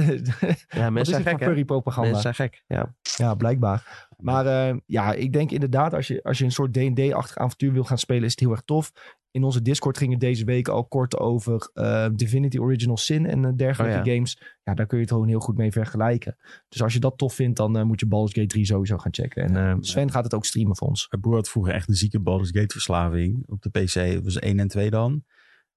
Ja, 0.68 0.90
mensen 0.90 1.22
zijn 1.22 1.38
gek, 1.38 1.66
propaganda? 1.66 2.10
Mensen 2.10 2.34
zijn 2.34 2.50
gek, 2.50 2.62
ja. 2.66 2.94
Ja, 3.16 3.34
blijkbaar. 3.34 4.08
Maar 4.16 4.46
eh, 4.46 4.76
ja, 4.86 5.12
ik 5.12 5.32
denk 5.32 5.50
inderdaad, 5.50 5.94
als 5.94 6.06
je, 6.06 6.22
als 6.22 6.38
je 6.38 6.44
een 6.44 6.52
soort 6.52 6.72
D&D-achtig 6.72 7.36
avontuur 7.36 7.72
wil 7.72 7.84
gaan 7.84 7.98
spelen, 7.98 8.24
is 8.24 8.30
het 8.30 8.40
heel 8.40 8.50
erg 8.50 8.62
tof. 8.64 8.92
In 9.36 9.44
onze 9.44 9.62
Discord 9.62 9.98
ging 9.98 10.10
het 10.10 10.20
deze 10.20 10.44
week 10.44 10.68
al 10.68 10.84
kort 10.84 11.18
over 11.18 11.70
eh, 11.74 12.06
Divinity 12.12 12.58
Original 12.58 12.96
Sin 12.96 13.26
en 13.26 13.44
eh, 13.44 13.52
dergelijke 13.56 13.98
Oh 13.98 14.04
ja. 14.04 14.12
games. 14.12 14.40
Ja, 14.64 14.74
daar 14.74 14.86
kun 14.86 14.96
je 14.96 15.02
het 15.02 15.12
gewoon 15.12 15.28
heel 15.28 15.40
goed 15.40 15.56
mee 15.56 15.72
vergelijken. 15.72 16.36
Dus 16.68 16.82
als 16.82 16.92
je 16.92 17.00
dat 17.00 17.18
tof 17.18 17.34
vindt, 17.34 17.56
dan 17.56 17.76
eh, 17.76 17.82
moet 17.84 18.00
je 18.00 18.06
Baldur's 18.06 18.34
Gate 18.34 18.46
3 18.46 18.66
sowieso 18.66 18.98
gaan 18.98 19.14
checken. 19.14 19.42
En 19.42 19.56
eh, 19.56 19.76
Sven 19.80 20.10
gaat 20.10 20.24
het 20.24 20.34
ook 20.34 20.44
streamen 20.44 20.76
voor 20.76 20.88
ons. 20.88 21.06
Mijn 21.10 21.22
broer 21.22 21.34
had 21.34 21.48
vroeger 21.48 21.72
echt 21.74 21.88
een 21.88 21.94
zieke 21.94 22.20
Baldur's 22.20 22.50
Gate 22.50 22.72
verslaving 22.72 23.44
op 23.46 23.62
de 23.62 23.70
PC. 23.70 23.92
Het 23.94 24.24
was 24.24 24.38
1 24.38 24.58
en 24.58 24.68
2 24.68 24.90
dan. 24.90 25.24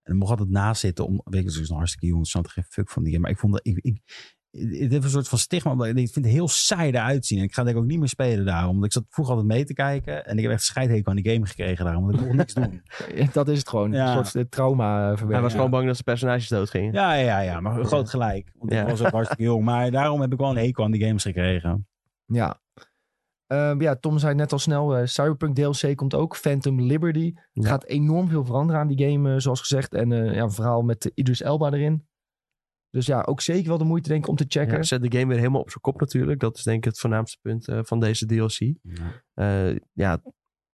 En 0.09 0.15
dan 0.17 0.27
mocht 0.27 0.31
altijd 0.39 0.49
naast 0.49 0.81
zitten 0.81 1.05
om... 1.05 1.21
Weet 1.23 1.39
ik, 1.41 1.47
het 1.47 1.57
was 1.59 1.69
een 1.69 1.75
hartstikke 1.75 2.05
jong, 2.07 2.19
dus 2.19 2.27
ik 2.27 2.33
snapte 2.33 2.51
geen 2.51 2.63
fuck 2.69 2.89
van 2.89 3.03
die 3.03 3.11
game. 3.11 3.23
Maar 3.23 3.31
ik 3.31 3.39
vond 3.39 3.53
dat... 3.53 3.65
Ik, 3.65 3.77
ik, 3.77 4.01
het 4.51 4.91
heeft 4.91 5.03
een 5.03 5.09
soort 5.09 5.27
van 5.27 5.37
stigma. 5.37 5.85
Ik 5.85 5.95
vind 5.95 6.15
het 6.15 6.25
heel 6.33 6.47
saai 6.47 6.91
eruit 6.91 7.25
zien. 7.25 7.37
En 7.37 7.43
ik 7.43 7.53
ga 7.53 7.63
denk 7.63 7.75
ik 7.75 7.81
ook 7.81 7.87
niet 7.87 7.99
meer 7.99 8.07
spelen 8.07 8.45
daarom. 8.45 8.71
Want 8.73 8.85
ik 8.85 8.91
zat 8.91 9.05
vroeger 9.09 9.35
altijd 9.35 9.53
mee 9.53 9.65
te 9.65 9.73
kijken. 9.73 10.25
En 10.25 10.37
ik 10.37 10.43
heb 10.43 10.51
echt 10.51 10.63
scheidhekel 10.63 11.11
aan 11.11 11.17
die 11.21 11.33
game 11.33 11.45
gekregen 11.45 11.85
daarom. 11.85 12.05
Want 12.05 12.15
ik 12.19 12.21
mocht 12.25 12.35
niks 12.37 12.53
doen. 12.53 12.81
dat 13.33 13.47
is 13.47 13.57
het 13.57 13.69
gewoon. 13.69 13.91
Ja. 13.91 14.17
Een 14.17 14.25
soort 14.25 14.35
eh, 14.35 14.49
trauma 14.49 14.99
eh, 15.01 15.07
Hij 15.07 15.17
verwerken. 15.17 15.43
was 15.43 15.53
gewoon 15.53 15.69
bang 15.69 15.85
dat 15.85 15.93
zijn 15.93 16.05
personages 16.05 16.47
doodgingen. 16.47 16.93
Ja, 16.93 17.13
ja, 17.13 17.39
ja. 17.39 17.59
Maar 17.59 17.85
groot 17.85 18.09
gelijk. 18.09 18.51
Want 18.57 18.71
Ja. 18.71 18.81
ik 18.81 18.87
was 18.89 19.01
ook 19.01 19.11
hartstikke 19.11 19.43
jong. 19.43 19.63
Maar 19.63 19.91
daarom 19.91 20.21
heb 20.21 20.31
ik 20.33 20.39
wel 20.39 20.49
een 20.49 20.57
hekel 20.57 20.83
aan 20.83 20.91
die 20.91 21.05
games 21.05 21.23
gekregen. 21.23 21.87
Ja. 22.25 22.61
Ehm, 23.49 23.81
ja, 23.81 23.95
Tom 23.95 24.17
zei 24.19 24.35
net 24.35 24.51
al 24.51 24.59
snel, 24.59 24.95
eh, 24.97 25.05
Cyberpunk 25.05 25.55
DLC 25.55 25.95
komt 25.95 26.13
ook. 26.13 26.35
Phantom 26.35 26.81
Liberty. 26.81 27.33
Het 27.35 27.63
Ja. 27.63 27.69
gaat 27.69 27.85
enorm 27.85 28.27
veel 28.29 28.45
veranderen 28.45 28.81
aan 28.81 28.87
die 28.87 29.07
game, 29.07 29.33
eh, 29.33 29.39
zoals 29.39 29.59
gezegd. 29.59 29.93
En 29.93 30.11
eh, 30.11 30.33
ja, 30.35 30.43
een 30.43 30.51
verhaal 30.51 30.81
met 30.81 31.11
Idris 31.13 31.41
Elba 31.41 31.71
erin. 31.71 32.07
Dus 32.89 33.05
ja, 33.05 33.21
ook 33.21 33.41
zeker 33.41 33.67
wel 33.67 33.77
de 33.77 33.83
moeite 33.83 34.09
denk 34.09 34.23
ik 34.23 34.29
om 34.29 34.35
te 34.35 34.45
checken. 34.47 34.75
Ja, 34.75 34.83
zet 34.83 35.01
de 35.11 35.17
game 35.17 35.27
weer 35.27 35.37
helemaal 35.37 35.61
op 35.61 35.69
zijn 35.69 35.81
kop 35.81 35.99
natuurlijk. 35.99 36.39
Dat 36.39 36.57
is 36.57 36.63
denk 36.63 36.77
ik 36.77 36.83
het 36.83 36.99
voornaamste 36.99 37.37
punt 37.41 37.67
van 37.87 37.99
deze 37.99 38.25
DLC. 38.25 38.59
Eh, 39.33 39.75
ja, 39.93 40.21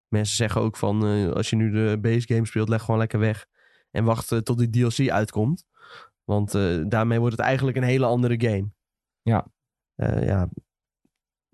mensen 0.07 0.35
zeggen 0.35 0.61
ook 0.61 0.77
van 0.77 1.05
eh, 1.05 1.31
als 1.31 1.49
je 1.49 1.55
nu 1.55 1.71
de 1.71 1.97
base 2.01 2.27
game 2.33 2.45
speelt, 2.45 2.69
leg 2.69 2.81
gewoon 2.83 2.99
lekker 2.99 3.19
weg. 3.19 3.45
En 3.91 4.03
wacht 4.03 4.31
eh, 4.31 4.39
tot 4.39 4.57
die 4.57 4.69
DLC 4.69 5.09
uitkomt. 5.09 5.65
Want 6.23 6.55
eh, 6.55 6.83
daarmee 6.87 7.19
wordt 7.19 7.37
het 7.37 7.45
eigenlijk 7.45 7.77
een 7.77 7.83
hele 7.83 8.05
andere 8.05 8.41
game. 8.49 8.69
Ja. 9.21 9.47
Eh, 9.95 10.25
ja, 10.25 10.49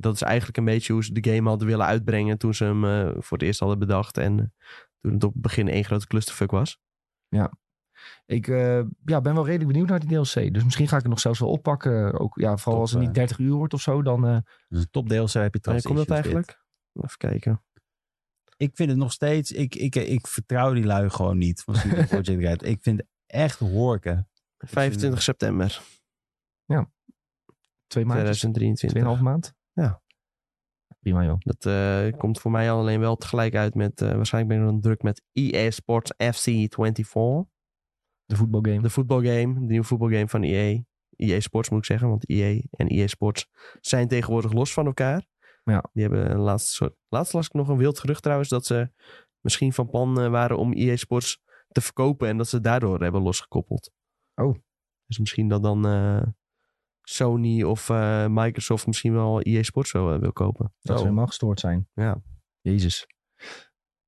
dat 0.02 0.14
is 0.14 0.22
eigenlijk 0.22 0.58
een 0.58 0.66
beetje 0.66 0.94
hoe 0.94 1.04
ze 1.04 1.14
de 1.14 1.32
game 1.32 1.50
hadden 1.50 1.68
willen 1.68 1.86
uitbrengen 1.86 2.38
toen 2.38 2.54
ze 2.54 2.64
hem 2.64 2.86
eh, 2.86 3.10
voor 3.18 3.38
het 3.38 3.48
eerst 3.48 3.60
hadden 3.60 3.80
bedacht. 3.80 4.18
En 4.18 4.40
eh, 4.40 4.46
toen 5.02 5.14
het 5.14 5.24
op 5.24 5.34
het 5.34 5.42
begin 5.42 5.68
één 5.68 5.86
grote 5.86 6.08
clusterfuck 6.08 6.52
was. 6.52 6.80
Ik 8.26 8.48
eh, 8.48 8.82
ja, 9.06 9.22
ben 9.22 9.34
wel 9.34 9.46
redelijk 9.46 9.68
benieuwd 9.68 9.88
naar 9.90 10.00
die 10.00 10.10
DLC. 10.10 10.54
Dus 10.54 10.64
misschien 10.64 10.88
ga 10.88 10.96
ik 10.96 11.02
het 11.02 11.12
nog 11.12 11.20
zelfs 11.20 11.40
wel 11.40 11.50
oppakken. 11.50 12.20
Ook, 12.20 12.36
ja, 12.36 12.58
vooral 12.58 12.74
Top, 12.74 12.82
als 12.82 12.92
het 12.92 13.00
niet 13.00 13.10
eh. 13.10 13.16
30 13.16 13.38
uur 13.38 13.54
wordt 13.54 13.74
of 13.74 13.82
zo. 13.82 14.02
Dan, 14.02 14.28
eh, 14.28 14.38
Dus 14.68 14.80
een 14.80 14.90
top 14.92 15.10
DLC 15.10 15.32
heb 15.32 15.54
je 15.54 15.60
trouwens. 15.60 15.88
komt 15.88 15.98
dat 15.98 16.08
dit. 16.08 16.16
eigenlijk? 16.16 16.64
Even 16.94 17.18
kijken. 17.18 17.64
Ik 18.58 18.76
vind 18.76 18.90
het 18.90 18.98
nog 18.98 19.12
steeds... 19.12 19.52
Ik, 19.52 19.76
ik, 19.76 19.96
ik 19.96 20.28
vertrouw 20.28 20.74
die 20.74 20.84
lui 20.84 21.10
gewoon 21.10 21.38
niet. 21.38 21.62
Van 21.64 21.76
Red. 22.24 22.64
Ik 22.64 22.82
vind 22.82 22.98
het 22.98 23.08
echt 23.26 23.60
horken. 23.60 24.30
25 24.58 25.22
september 25.22 25.82
twee 27.88 28.06
maandjes, 28.06 28.40
2023. 28.40 28.90
tweeënhalf 28.90 29.20
maand. 29.20 29.54
Ja. 29.74 30.02
Prima 31.00 31.24
joh. 31.24 31.40
Dat 31.40 31.66
eh, 31.66 32.18
komt 32.18 32.40
voor 32.40 32.52
mij 32.52 32.72
alleen 32.72 33.00
wel 33.00 33.16
tegelijk 33.16 33.56
uit 33.56 33.76
met... 33.76 34.02
eh, 34.02 34.12
waarschijnlijk 34.12 34.54
ben 34.54 34.66
ik 34.66 34.72
dan 34.72 34.82
druk 34.82 35.02
met 35.02 35.24
EA 35.32 35.72
Sports 35.72 36.14
FC 36.18 36.44
24. 36.44 37.08
De 38.26 38.36
voetbalgame. 38.36 38.82
De 38.82 38.90
voetbalgame, 38.90 39.54
de 39.54 39.60
nieuwe 39.60 39.86
voetbalgame 39.86 40.28
van 40.28 40.44
EA. 40.44 40.82
EA 41.16 41.40
Sports 41.40 41.70
moet 41.70 41.80
ik 41.80 41.86
zeggen, 41.86 42.10
want 42.10 42.30
EA 42.30 42.62
en 42.72 42.88
EA 42.88 43.08
Sports 43.08 43.50
zijn 43.80 44.08
tegenwoordig 44.08 44.54
los 44.54 44.74
van 44.74 44.86
elkaar. 44.86 45.26
Ja. 45.64 45.90
Die 45.94 46.04
hebben 46.04 46.32
een 46.32 46.40
laatste 46.40 46.74
soort... 46.74 46.96
Laatst 47.08 47.34
las 47.34 47.46
ik 47.46 47.54
nog 47.54 47.68
een 47.68 47.78
wild 47.78 48.00
gerucht 48.00 48.22
trouwens 48.22 48.50
dat 48.50 48.66
ze 48.66 48.92
misschien 49.40 49.74
van 49.74 49.90
plan 49.90 50.22
eh, 50.22 50.30
waren 50.30 50.58
om 50.58 50.74
EA 50.74 50.96
Sports 50.96 51.42
te 51.68 51.82
verkopen 51.82 52.28
en 52.28 52.38
dat 52.38 52.48
ze 52.48 52.62
daardoor 52.62 53.02
hebben 53.02 53.22
losgekoppeld. 53.22 53.92
Oh. 54.36 54.56
Dus 55.06 55.20
misschien 55.20 55.48
dat 55.48 55.64
dan 55.64 55.86
Sony 57.02 57.64
of 57.64 57.90
eh, 57.90 58.26
Microsoft 58.30 58.88
misschien 58.88 59.14
wel 59.14 59.42
EA 59.42 59.64
Sports 59.64 59.90
zo, 59.90 60.14
eh, 60.14 60.20
wil 60.20 60.32
kopen. 60.34 60.64
Dat 60.64 60.74
zou 60.82 60.98
Zo. 60.98 61.04
helemaal 61.04 61.28
gestoord 61.28 61.60
zijn. 61.60 61.88
Ja. 61.94 62.22
Jezus. 62.62 63.08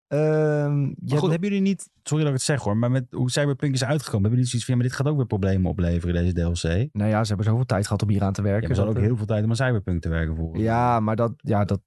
Ehm, 0.08 0.82
Maar 0.82 1.18
goed, 1.18 1.30
hebben 1.30 1.50
jullie 1.50 1.64
niet, 1.64 1.90
sorry 2.04 2.24
dat 2.24 2.34
ik 2.34 2.38
het 2.38 2.48
zeg 2.48 2.62
hoor, 2.62 2.78
maar 2.78 2.92
met 2.92 3.06
hoe 3.12 3.32
Cyberpunk 3.32 3.74
is 3.74 3.84
uitgekomen, 3.84 4.22
hebben 4.30 4.32
jullie 4.32 4.46
zoiets 4.50 4.66
van, 4.66 4.76
ja, 4.76 4.82
maar 4.82 4.90
dit 4.90 4.98
gaat 5.00 5.08
ook 5.08 5.18
weer 5.18 5.26
problemen 5.26 5.72
opleveren, 5.72 6.14
deze 6.16 6.34
DLC? 6.34 6.90
Nou 6.94 7.10
ja, 7.10 7.22
ze 7.22 7.28
hebben 7.28 7.46
zoveel 7.46 7.66
tijd 7.66 7.86
gehad 7.86 8.02
om 8.02 8.10
hier 8.10 8.24
aan 8.24 8.34
te 8.34 8.42
Ja, 8.42 8.48
werken. 8.48 8.68
maar 8.68 8.76
ze 8.78 8.84
hadden 8.84 9.02
ook 9.02 9.08
heel 9.08 9.18
veel 9.18 9.26
tijd 9.26 9.44
om 9.44 9.50
aan 9.50 9.56
Cyberpunk 9.56 10.02
te 10.02 10.10
werken 10.10 10.36
voor. 10.36 10.58
Ja, 10.58 11.00
maar 11.00 11.16
dat, 11.16 11.34
ja, 11.38 11.66
dat, 11.66 11.82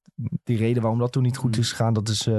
die 0.44 0.56
reden 0.56 0.82
waarom 0.82 1.00
dat 1.00 1.12
toen 1.12 1.22
niet 1.22 1.36
goed 1.36 1.56
is 1.58 1.70
gegaan, 1.70 1.92
dat 1.92 2.08
is 2.08 2.26
eh, 2.26 2.34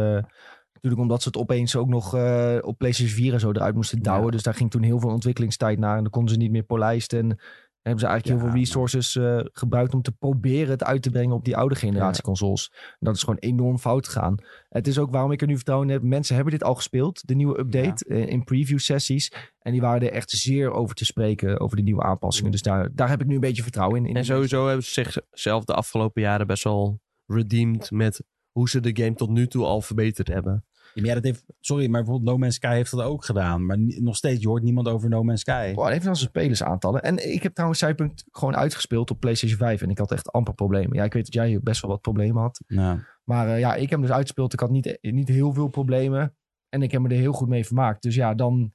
natuurlijk 0.73 1.01
omdat 1.01 1.21
ze 1.21 1.27
het 1.27 1.37
opeens 1.37 1.75
ook 1.75 1.87
nog 1.87 2.15
eh, 2.15 2.57
op 2.61 2.77
PlayStation 2.77 3.15
4 3.17 3.33
en 3.33 3.39
zo 3.39 3.51
eruit 3.51 3.75
moesten 3.75 4.01
douwen. 4.01 4.25
Ja. 4.25 4.31
Dus 4.31 4.43
daar 4.43 4.53
ging 4.53 4.71
toen 4.71 4.83
heel 4.83 4.99
veel 4.99 5.09
ontwikkelingstijd 5.09 5.79
naar 5.79 5.95
en 5.97 6.01
dan 6.01 6.11
konden 6.11 6.33
ze 6.33 6.39
niet 6.39 6.51
meer 6.51 6.63
polijsten. 6.63 7.19
En 7.19 7.39
hebben 7.87 7.99
ze 7.99 8.07
eigenlijk 8.07 8.25
Ja, 8.25 8.43
heel 8.43 8.53
veel 8.53 8.63
resources 8.63 9.15
eh, 9.15 9.39
gebruikt 9.51 9.93
om 9.93 10.01
te 10.01 10.11
proberen 10.11 10.69
het 10.69 10.83
uit 10.83 11.01
te 11.01 11.09
brengen 11.09 11.35
op 11.35 11.45
die 11.45 11.57
oude 11.57 11.75
generatie 11.75 12.23
consoles. 12.23 12.71
En 12.73 12.97
dat 12.99 13.15
is 13.15 13.21
gewoon 13.21 13.39
enorm 13.39 13.77
fout 13.77 14.07
gegaan. 14.07 14.37
Het 14.69 14.87
is 14.87 14.99
ook 14.99 15.11
waarom 15.11 15.31
ik 15.31 15.41
er 15.41 15.47
nu 15.47 15.55
vertrouwen 15.55 15.87
in 15.87 15.93
heb. 15.93 16.03
Mensen 16.03 16.35
hebben 16.35 16.53
dit 16.53 16.63
al 16.63 16.75
gespeeld, 16.75 17.27
de 17.27 17.35
nieuwe 17.35 17.59
update, 17.59 18.05
eh, 18.05 18.27
in 18.27 18.43
preview 18.43 18.79
sessies. 18.79 19.31
En 19.59 19.71
die 19.71 19.81
waren 19.81 20.01
er 20.01 20.13
echt 20.13 20.29
zeer 20.29 20.71
over 20.71 20.95
te 20.95 21.05
spreken, 21.05 21.59
over 21.59 21.77
de 21.77 21.83
nieuwe 21.83 22.03
aanpassingen. 22.03 22.51
Dus 22.51 22.61
daar, 22.61 22.89
daar 22.93 23.09
heb 23.09 23.21
ik 23.21 23.27
nu 23.27 23.33
een 23.33 23.39
beetje 23.39 23.63
vertrouwen 23.63 23.99
in. 23.99 24.05
in 24.05 24.15
En 24.15 24.25
sowieso 24.25 24.65
hebben 24.65 24.85
ze 24.85 24.91
zichzelf 24.91 25.63
de 25.63 25.73
afgelopen 25.73 26.21
jaren 26.21 26.47
best 26.47 26.63
wel 26.63 26.99
redeemed 27.25 27.91
met 27.91 28.23
hoe 28.51 28.69
ze 28.69 28.79
de 28.79 29.03
game 29.03 29.13
tot 29.13 29.29
nu 29.29 29.47
toe 29.47 29.65
al 29.65 29.81
verbeterd 29.81 30.27
hebben. 30.27 30.65
Ja, 30.97 31.05
ja, 31.05 31.13
dat 31.13 31.23
heeft, 31.23 31.43
sorry, 31.59 31.83
maar 31.89 32.01
bijvoorbeeld 32.03 32.29
No 32.31 32.37
Man's 32.37 32.55
Sky 32.55 32.73
heeft 32.73 32.91
dat 32.91 33.01
ook 33.01 33.25
gedaan. 33.25 33.65
Maar 33.65 33.77
nog 33.79 34.15
steeds, 34.15 34.41
je 34.41 34.47
hoort 34.47 34.63
niemand 34.63 34.87
over 34.87 35.09
No 35.09 35.23
Man's 35.23 35.39
Sky. 35.41 35.73
Wow, 35.73 35.87
even 35.87 36.07
aan 36.07 36.15
zijn 36.15 36.29
spelersaantallen. 36.29 37.01
En 37.01 37.31
ik 37.33 37.43
heb 37.43 37.53
trouwens 37.53 37.79
Cyberpunk 37.79 38.19
gewoon 38.31 38.55
uitgespeeld 38.55 39.11
op 39.11 39.19
PlayStation 39.19 39.57
5. 39.59 39.81
En 39.81 39.89
ik 39.89 39.97
had 39.97 40.11
echt 40.11 40.31
amper 40.31 40.53
problemen. 40.53 40.97
Ja, 40.97 41.03
ik 41.03 41.13
weet 41.13 41.25
dat 41.25 41.33
jij 41.33 41.59
best 41.63 41.81
wel 41.81 41.91
wat 41.91 42.01
problemen 42.01 42.41
had. 42.41 42.61
Nou, 42.67 42.99
Maar 43.23 43.47
eh, 43.47 43.59
ja, 43.59 43.73
ik 43.75 43.81
heb 43.81 43.89
hem 43.89 44.01
dus 44.01 44.11
uitgespeeld. 44.11 44.53
Ik 44.53 44.59
had 44.59 44.69
niet, 44.69 44.97
niet 45.01 45.27
heel 45.27 45.53
veel 45.53 45.67
problemen. 45.67 46.35
En 46.69 46.81
ik 46.81 46.91
heb 46.91 47.01
me 47.01 47.09
er 47.09 47.15
heel 47.15 47.33
goed 47.33 47.47
mee 47.47 47.65
vermaakt. 47.65 48.01
Dus 48.01 48.15
ja, 48.15 48.33
dan 48.33 48.73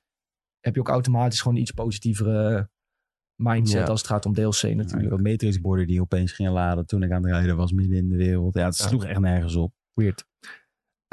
heb 0.61 0.74
je 0.74 0.81
ook 0.81 0.89
automatisch 0.89 1.40
gewoon 1.40 1.57
een 1.57 1.62
iets 1.62 1.70
positievere 1.70 2.70
mindset 3.43 3.81
Ja. 3.81 3.86
als 3.86 4.01
het 4.01 4.11
gaat 4.11 4.27
om 4.27 4.32
DLC 4.35 4.62
natuurlijk. 4.62 5.12
Ook 5.12 5.20
Matrix-borden 5.23 5.86
die 5.86 6.01
opeens 6.01 6.32
gingen 6.32 6.53
laden 6.53 6.86
toen 6.86 7.03
ik 7.03 7.11
aan 7.11 7.23
het 7.23 7.32
rijden 7.32 7.57
was 7.57 7.73
midden 7.73 7.97
in 7.97 8.09
de 8.09 8.16
wereld. 8.16 8.55
Ja, 8.55 8.65
het 8.65 8.77
Ja. 8.78 8.86
sloeg 8.89 9.05
echt 9.05 9.20
nergens 9.20 9.55
op. 9.57 9.73
Weird. 9.93 10.24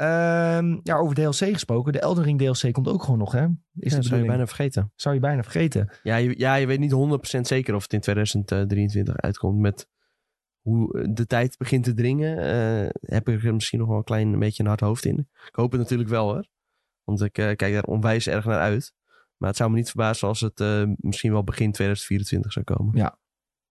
Ehm, 0.00 0.78
ja, 0.82 0.96
over 0.96 1.14
DLC 1.14 1.34
gesproken. 1.34 1.92
De 1.92 2.00
Elden 2.00 2.24
Ring 2.24 2.38
DLC 2.38 2.72
komt 2.72 2.88
ook 2.88 3.02
gewoon 3.02 3.18
nog, 3.18 3.32
hè? 3.32 3.46
Is 3.74 3.94
dat 3.94 4.04
zou 4.04 4.20
je 4.20 4.26
bijna 4.26 4.46
vergeten. 4.46 4.92
Zou 4.94 5.14
je 5.14 5.20
bijna 5.20 5.42
vergeten. 5.42 5.92
Ja 6.02 6.16
je, 6.16 6.38
ja, 6.38 6.54
je 6.54 6.66
weet 6.66 6.78
niet 6.78 6.92
100% 6.92 7.40
zeker 7.40 7.74
of 7.74 7.82
het 7.82 7.92
in 7.92 8.00
2023 8.00 9.16
uitkomt. 9.16 9.58
Met 9.58 9.88
hoe 10.60 11.08
de 11.12 11.26
tijd 11.26 11.56
begint 11.56 11.84
te 11.84 11.94
dringen, 11.94 12.38
eh, 12.38 12.88
heb 13.00 13.28
ik 13.28 13.44
er 13.44 13.54
misschien 13.54 13.78
nog 13.78 13.88
wel 13.88 13.96
een 13.96 14.04
klein 14.04 14.38
beetje 14.38 14.62
een 14.62 14.68
hard 14.68 14.80
hoofd 14.80 15.04
in. 15.04 15.18
Ik 15.46 15.54
hoop 15.54 15.70
het 15.72 15.80
natuurlijk 15.80 16.08
wel 16.08 16.32
hoor. 16.32 16.46
Want 17.04 17.22
ik 17.22 17.38
eh, 17.38 17.56
kijk 17.56 17.72
daar 17.72 17.82
onwijs 17.84 18.26
erg 18.26 18.44
naar 18.44 18.60
uit. 18.60 18.92
Maar 19.36 19.48
het 19.48 19.58
zou 19.58 19.70
me 19.70 19.76
niet 19.76 19.88
verbazen 19.88 20.28
als 20.28 20.40
het 20.40 20.60
eh, 20.60 20.82
misschien 20.96 21.32
wel 21.32 21.44
begin 21.44 21.72
2024 21.72 22.52
zou 22.52 22.64
komen. 22.64 22.96
Ja. 22.96 23.18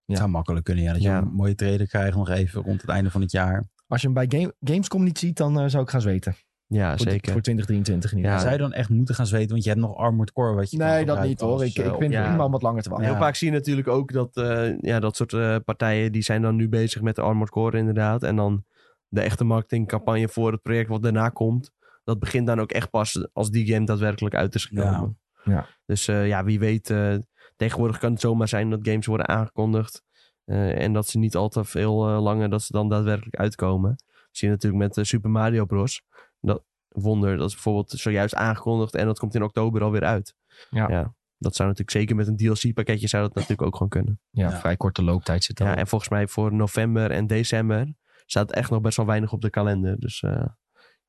Het 0.06 0.18
zou 0.18 0.30
makkelijk 0.30 0.65
kunnen, 0.65 0.84
ja. 0.84 0.93
Dat 0.93 1.01
je 1.01 1.07
Ja. 1.07 1.18
een 1.18 1.27
mooie 1.34 1.56
trailer 1.56 1.88
krijgt 1.88 2.18
nog 2.18 2.30
even 2.30 2.61
rond 2.61 2.81
het 2.81 2.89
einde 2.89 3.11
van 3.11 3.22
het 3.22 3.31
jaar. 3.31 3.69
Als 3.90 4.02
je 4.02 4.07
hem 4.10 4.16
bij 4.28 4.40
Game, 4.40 4.53
Gamescom 4.60 5.03
niet 5.03 5.18
ziet, 5.20 5.38
dan 5.38 5.60
eh, 5.60 5.66
zou 5.68 5.84
ik 5.84 5.90
gaan 5.90 6.02
zweten. 6.02 6.36
Ja, 6.68 6.98
Voor, 6.98 7.10
zeker. 7.10 7.32
voor 7.32 7.41
2023 7.41 8.11
in 8.11 8.18
ieder 8.18 8.32
Ja. 8.32 8.38
geval. 8.38 8.52
Zou 8.52 8.64
je 8.64 8.70
dan 8.70 8.80
echt 8.80 8.90
moeten 8.90 9.16
gaan 9.16 9.26
zweten? 9.26 9.49
Want 9.49 9.64
je 9.64 9.70
hebt 9.70 9.82
nog 9.82 9.95
Armored 9.95 10.32
Core 10.32 10.56
wat 10.56 10.72
je 10.72 10.78
kan 10.78 10.88
Nee, 10.88 11.06
dat 11.06 11.24
niet 11.24 11.40
hoor. 11.40 11.52
als, 11.52 11.61
Ik, 11.61 11.68
ik 11.86 11.95
vind 11.99 12.11
ja. 12.11 12.20
het 12.20 12.28
prima 12.28 12.45
om 12.45 12.52
wat 12.52 12.61
langer 12.61 12.82
te 12.82 12.90
wachten. 12.90 13.07
Ja. 13.07 13.14
Heel 13.14 13.24
vaak 13.24 13.36
zie 13.36 13.48
je 13.52 13.53
natuurlijk 13.53 13.88
ook 13.88 14.11
dat 14.11 14.38
eh, 14.38 14.78
ja, 14.80 14.99
dat 14.99 15.16
soort 15.16 15.34
eh, 15.34 15.56
partijen 15.66 16.11
die 16.11 16.22
zijn 16.22 16.41
dan 16.41 16.56
nu 16.56 16.70
bezig 16.70 17.02
met 17.02 17.16
de 17.16 17.22
Armored 17.22 17.49
Core 17.49 17.78
inderdaad. 17.78 18.24
En 18.24 18.36
dan 18.36 18.66
de 19.07 19.22
echte 19.22 19.44
marketingcampagne 19.44 20.28
voor 20.30 20.52
het 20.52 20.61
project 20.61 20.90
wat 20.90 21.03
daarna 21.03 21.30
komt. 21.30 21.72
Dat 22.03 22.20
begint 22.20 22.48
dan 22.48 22.60
ook 22.60 22.72
echt 22.72 22.90
pas 22.90 23.28
als 23.34 23.49
die 23.52 23.74
game 23.74 23.86
daadwerkelijk 23.86 24.36
uit 24.36 24.56
is 24.56 24.66
gekomen. 24.66 25.18
Ja. 25.44 25.53
Ja. 25.53 25.66
Dus 25.86 26.07
eh, 26.07 26.28
ja, 26.28 26.44
wie 26.44 26.60
weet. 26.60 26.90
eh, 26.90 27.16
tegenwoordig 27.56 27.98
kan 27.98 28.11
het 28.11 28.22
zomaar 28.22 28.48
zijn 28.48 28.70
dat 28.70 28.80
games 28.82 29.06
worden 29.06 29.28
aangekondigd. 29.28 30.03
Eh, 30.50 30.82
en 30.84 30.94
dat 30.94 31.08
ze 31.08 31.18
niet 31.18 31.36
al 31.36 31.50
te 31.50 31.64
veel 31.64 32.08
eh, 32.10 32.22
langer 32.22 32.50
dat 32.50 32.62
ze 32.62 32.72
dan 32.72 32.90
daadwerkelijk 32.90 33.36
uitkomen. 33.36 33.90
Dat 34.08 34.28
zie 34.32 34.48
je 34.48 34.54
natuurlijk 34.54 34.84
met 34.84 34.98
eh, 34.98 35.04
Super 35.04 35.30
Mario 35.30 35.66
Bros. 35.66 36.02
Dat 36.40 36.64
wonder, 36.88 37.38
dat 37.38 37.48
is 37.48 37.54
bijvoorbeeld 37.54 37.90
zojuist 37.90 38.36
aangekondigd 38.36 38.96
en 38.96 39.06
dat 39.06 39.20
komt 39.20 39.36
in 39.36 39.44
oktober 39.44 39.82
alweer 39.84 40.04
uit. 40.04 40.36
Ja. 40.70 41.14
dat 41.38 41.56
zou 41.56 41.70
natuurlijk 41.70 41.98
zeker 41.98 42.16
met 42.16 42.28
een 42.28 42.38
DLC-pakketje 42.38 43.08
zou 43.08 43.24
dat 43.24 43.34
natuurlijk 43.34 43.62
ook 43.62 43.74
gewoon 43.74 43.90
kunnen. 43.90 44.20
Ja, 44.30 44.50
Ja. 44.50 44.60
vrij 44.60 44.78
korte 44.78 45.04
looptijd 45.04 45.44
zit 45.44 45.60
er. 45.60 45.66
Ja, 45.66 45.76
en 45.76 45.88
volgens 45.88 46.10
mij 46.10 46.28
voor 46.28 46.54
november 46.54 47.12
en 47.12 47.28
december 47.28 47.94
staat 48.26 48.52
echt 48.52 48.70
nog 48.70 48.82
best 48.82 48.98
wel 48.98 49.06
weinig 49.06 49.32
op 49.34 49.42
de 49.42 49.50
kalender. 49.50 50.00
Dus 50.00 50.22
eh, 50.22 50.46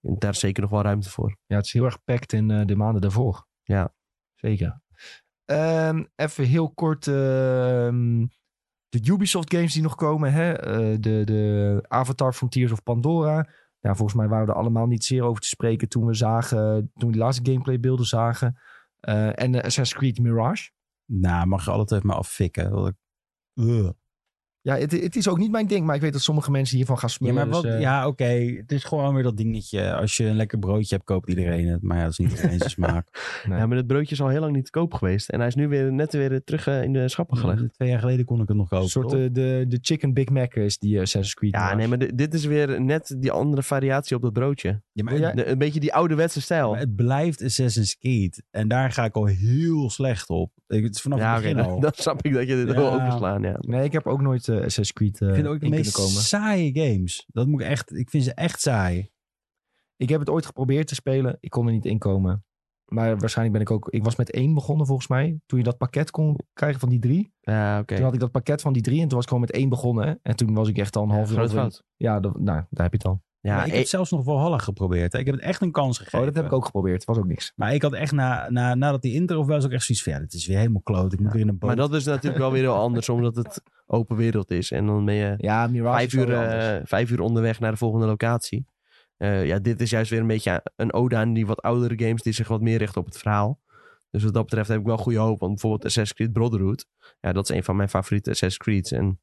daar 0.01 0.31
is 0.31 0.39
zeker 0.39 0.63
nog 0.63 0.71
wel 0.71 0.83
ruimte 0.83 1.11
voor. 1.11 1.37
Ja, 1.47 1.57
het 1.57 1.65
is 1.67 1.73
heel 1.73 1.85
erg 1.85 2.05
packed 2.05 2.33
in 2.33 2.51
eh, 2.51 2.67
de 2.67 2.77
maanden 2.77 3.01
daarvoor. 3.01 3.47
Ja. 3.63 3.95
Zeker. 4.35 4.81
Ehm, 5.45 6.05
even 6.17 6.45
heel 6.45 6.71
kort. 6.71 7.07
ehm, 7.07 8.27
de 8.91 9.13
Ubisoft 9.13 9.55
games 9.55 9.73
die 9.73 9.83
nog 9.83 9.95
komen. 9.95 10.33
Hè? 10.33 10.53
Eh, 10.53 10.97
de, 11.01 11.23
de 11.25 11.85
Avatar 11.89 12.33
Frontiers 12.33 12.73
of 12.73 12.83
Pandora. 12.83 13.49
Ja, 13.81 13.95
volgens 13.95 14.19
mij 14.19 14.29
waren 14.29 14.47
we 14.47 14.53
er 14.53 14.59
allemaal 14.59 14.87
niet 14.87 15.05
zeer 15.05 15.23
over 15.23 15.43
te 15.43 15.49
spreken 15.49 15.89
toen 15.89 16.07
we 16.07 16.15
zagen. 16.15 16.91
Toen 16.95 17.09
we 17.09 17.13
die 17.13 17.23
laatste 17.23 17.51
gameplay 17.51 17.81
beelden 17.81 18.07
zagen. 18.07 18.59
Eh, 19.01 19.27
en 19.27 19.55
eh, 19.55 19.65
Assassin's 19.65 19.95
Creed 19.95 20.19
Mirage. 20.19 20.71
Nou, 21.05 21.47
mag 21.47 21.65
je 21.65 21.71
altijd 21.71 22.03
maar 22.03 22.17
affikken. 22.17 22.95
Ik-. 23.55 23.99
Ja, 24.63 24.77
het, 24.77 24.93
het 25.03 25.17
is 25.17 25.29
ook 25.29 25.39
niet 25.39 25.51
mijn 25.51 25.67
ding. 25.67 25.87
Maar 25.87 25.95
ik 25.95 26.01
weet 26.01 26.13
dat 26.13 26.23
sommige 26.23 26.51
mensen 26.51 26.77
hiervan 26.77 26.99
gaan 26.99 27.09
Ja, 27.09 27.15
smullen. 27.15 27.35
maar 27.35 27.49
wat, 27.49 27.63
dus, 27.63 27.75
eh, 27.75 27.81
ja, 27.81 28.07
oké. 28.07 28.25
Het 28.25 28.73
is 28.73 28.85
gewoon 28.85 29.15
weer 29.15 29.23
dat 29.23 29.37
dingetje. 29.37 29.95
Als 29.95 30.17
je 30.17 30.25
een 30.27 30.37
lekker 30.37 30.59
broodje 30.59 30.95
hebt, 30.95 31.07
koopt 31.07 31.29
iedereen 31.29 31.69
het. 31.69 31.83
Maar 31.83 31.97
ja, 31.97 32.03
dat 32.03 32.13
is 32.13 32.19
niet 32.19 32.31
iedereen 32.31 32.59
zijn 32.59 32.71
smaak. 32.71 33.09
Nee. 33.49 33.59
Ja, 33.59 33.67
maar 33.67 33.77
het 33.77 33.87
broodje 33.87 34.15
is 34.15 34.21
al 34.23 34.29
heel 34.29 34.41
lang 34.41 34.55
niet 34.55 34.65
te 34.65 34.71
koop 34.71 34.95
geweest. 34.95 35.29
En 35.29 35.39
hij 35.39 35.49
is 35.49 35.55
nu 35.55 35.69
weer 35.69 35.93
net 35.93 36.13
weer 36.13 36.45
terug 36.45 36.67
eh, 36.67 36.83
in 36.83 36.93
de 36.93 37.09
schappen 37.09 37.37
gelegd. 37.37 37.73
Twee 37.75 37.89
jaar 37.89 37.99
geleden 37.99 38.25
kon 38.25 38.41
ik 38.41 38.49
het 38.49 38.57
nog 38.57 38.69
kopen. 38.69 38.85
een 38.85 38.91
soort 38.91 39.13
eh, 39.13 39.19
de, 39.33 39.65
de 39.69 39.79
Chicken 39.81 40.13
Big 40.13 40.29
Mac 40.29 40.55
is 40.55 40.79
die 40.79 41.01
Assassin's 41.01 41.35
Creed. 41.35 41.53
Ja, 41.53 41.75
nee, 41.75 41.89
maar 41.89 41.99
di- 41.99 42.11
dit 42.15 42.35
is 42.35 42.45
weer 42.45 42.81
net 42.81 43.17
die 43.19 43.31
andere 43.33 43.63
variatie 43.63 44.17
op 44.17 44.23
dat 44.23 44.33
broodje. 44.33 44.81
Ja, 44.93 45.05
maar 45.05 45.35
De- 45.37 45.47
een 45.47 45.59
beetje 45.59 45.81
die 45.81 45.95
ouderwetse 45.95 46.41
stijl. 46.41 46.71
Maar 46.71 46.79
het 46.81 46.97
blijft 46.97 47.43
Assassin's 47.43 47.99
Creed. 47.99 48.43
En 48.51 48.69
daar 48.69 48.93
ga 48.93 49.05
ik 49.05 49.15
al 49.17 49.27
heel 49.27 49.91
slecht 49.91 50.29
op. 50.31 50.53
Ik- 50.69 50.83
Het 50.83 50.95
is 50.95 51.01
vanaf 51.01 51.19
Ja, 51.19 51.29
het 51.35 51.39
oké, 51.39 51.49
begin 51.49 51.63
dan, 51.65 51.73
al. 51.75 51.81
dan 51.91 51.93
snap 51.95 52.23
ik 52.23 52.33
dat 52.33 52.49
je 52.49 52.55
dit 52.55 52.69
Ja. 52.69 52.75
wil 52.75 52.93
overslaan. 52.93 53.43
Ja. 53.43 53.57
Nee, 53.61 53.85
ik 53.85 53.93
heb 53.93 54.07
ook 54.07 54.21
nooit 54.21 54.49
eh, 54.51 54.57
Assassin's 54.57 54.93
Creed 54.93 55.21
eh 55.21 55.29
ik 55.29 55.35
vind 55.35 55.47
het 55.47 55.55
ook 55.55 55.61
de 55.61 55.67
in 55.67 55.71
meest 55.71 55.93
kunnen 55.93 56.11
komen. 56.11 56.25
saaie 56.25 56.71
games. 56.75 57.27
Dat 57.33 57.47
moet 57.47 57.61
ik 57.61 57.67
echt... 57.67 57.95
Ik 57.95 58.11
vind 58.11 58.25
ze 58.25 58.35
echt 58.35 58.61
saai. 58.61 59.11
Ik 59.97 60.09
heb 60.09 60.21
het 60.21 60.31
ooit 60.31 60.47
geprobeerd 60.47 60.87
te 60.87 60.95
spelen. 60.95 61.37
Ik 61.41 61.51
kon 61.51 61.67
er 61.67 61.73
niet 61.73 61.85
in 61.85 61.99
komen. 61.99 62.45
Maar 62.85 63.19
waarschijnlijk 63.19 63.59
ben 63.59 63.67
ik 63.67 63.71
ook... 63.71 63.89
Ik 63.89 64.05
was 64.05 64.17
met 64.17 64.31
één 64.31 64.55
begonnen 64.55 64.87
volgens 64.87 65.09
mij. 65.09 65.41
Toen 65.47 65.59
je 65.59 65.65
dat 65.65 65.77
pakket 65.79 66.11
kon 66.11 66.39
krijgen 66.53 66.81
van 66.81 66.89
die 66.89 66.99
drie. 66.99 67.33
Ja, 67.41 67.79
oké. 67.79 67.95
Toen 67.95 68.05
had 68.05 68.15
ik 68.15 68.21
dat 68.21 68.31
pakket 68.31 68.61
van 68.61 68.73
die 68.73 68.83
drie. 68.83 69.01
En 69.01 69.07
toen 69.07 69.15
was 69.15 69.23
ik 69.23 69.29
gewoon 69.29 69.45
met 69.45 69.53
één 69.53 69.69
begonnen. 69.69 70.19
En 70.23 70.37
toen 70.37 70.55
was 70.55 70.69
ik 70.69 70.79
echt 70.79 70.97
al 70.97 71.03
een 71.03 71.11
half 71.11 71.31
uur 71.33 71.49
Groot. 71.49 71.83
Ja, 71.97 72.21
dat, 72.21 72.33
nou, 72.41 72.65
daar 72.71 72.83
heb 72.83 72.93
je 72.93 72.99
het 72.99 73.07
al. 73.07 73.23
Ja, 73.43 73.57
maar 73.57 73.67
ik 73.67 73.73
eh, 73.73 73.79
heb 73.79 73.87
zelfs 73.87 74.11
nog 74.11 74.25
Valhalla 74.25 74.59
geprobeerd. 74.59 75.13
hè. 75.13 75.19
Ik 75.19 75.27
heb 75.27 75.35
het 75.35 75.45
echt 75.45 75.63
een 75.63 75.73
kans 75.73 75.99
gegeven. 75.99 76.19
Oh, 76.19 76.25
dat 76.25 76.35
heb 76.35 76.45
ik 76.45 76.53
ook 76.53 76.65
geprobeerd. 76.65 77.05
Was 77.05 77.19
ook 77.19 77.27
niks. 77.27 77.53
Maar 77.57 77.75
ik 77.75 77.83
had 77.83 77.93
echt 77.93 78.13
na, 78.13 78.51
na, 78.51 78.75
nadat 78.75 79.03
die 79.03 79.15
intro 79.15 79.45
was 79.45 79.65
ook 79.65 79.71
echt 79.71 79.85
zoiets 79.85 80.05
van... 80.05 80.13
Ja, 80.13 80.19
dit 80.19 80.33
is 80.33 80.47
weer 80.47 80.59
helemaal 80.59 80.83
kloot. 80.83 81.13
Ik 81.13 81.21
moet 81.21 81.33
weer 81.33 81.41
in 81.41 81.49
een 81.49 81.59
boot. 81.59 81.69
maar 81.69 81.89
dat 81.89 81.95
is 81.95 82.05
natuurlijk 82.05 82.39
wel 82.43 82.53
weer 82.53 82.63
heel 82.63 82.75
anders, 82.75 83.09
omdat 83.09 83.37
het 83.37 83.63
open 83.91 84.17
wereld 84.17 84.51
is. 84.51 84.71
En 84.71 84.87
dan 84.87 85.05
ben 85.05 85.15
je 85.15 85.35
Ja, 85.39 85.67
Mirage 85.67 85.97
vijf 85.97 86.13
uur, 86.13 86.33
eh, 86.35 86.81
vijf 86.85 87.11
uur 87.11 87.21
onderweg 87.21 87.61
naar 87.61 87.71
de 87.71 87.77
volgende 87.77 88.07
locatie. 88.07 88.67
Eh, 89.17 89.47
ja, 89.47 89.59
dit 89.59 89.81
is 89.81 89.91
juist 89.91 90.11
weer 90.11 90.21
een 90.21 90.27
beetje 90.27 90.63
een 90.77 90.93
ode 90.93 91.17
aan 91.17 91.33
die 91.33 91.47
wat 91.47 91.63
oudere 91.63 92.05
games 92.05 92.23
die 92.23 92.33
zich 92.33 92.49
wat 92.49 92.61
meer 92.61 92.79
richten 92.79 93.01
op 93.01 93.07
het 93.07 93.19
verhaal. 93.19 93.61
Dus 94.11 94.25
wat 94.25 94.35
dat 94.35 94.45
betreft 94.45 94.69
heb 94.69 94.79
ik 94.81 94.87
wel 94.87 94.97
goede 94.99 95.19
hoop. 95.19 95.41
Want 95.41 95.53
bijvoorbeeld 95.53 95.85
Assassin's 95.85 96.15
Creed 96.19 96.33
Brotherhood, 96.33 96.87
ja, 97.21 97.33
dat 97.33 97.51
is 97.51 97.57
een 97.57 97.65
van 97.65 97.77
mijn 97.77 97.89
favoriete 97.89 98.31
Assassin's 98.31 98.65
Creeds. 98.65 98.93
En 98.93 99.21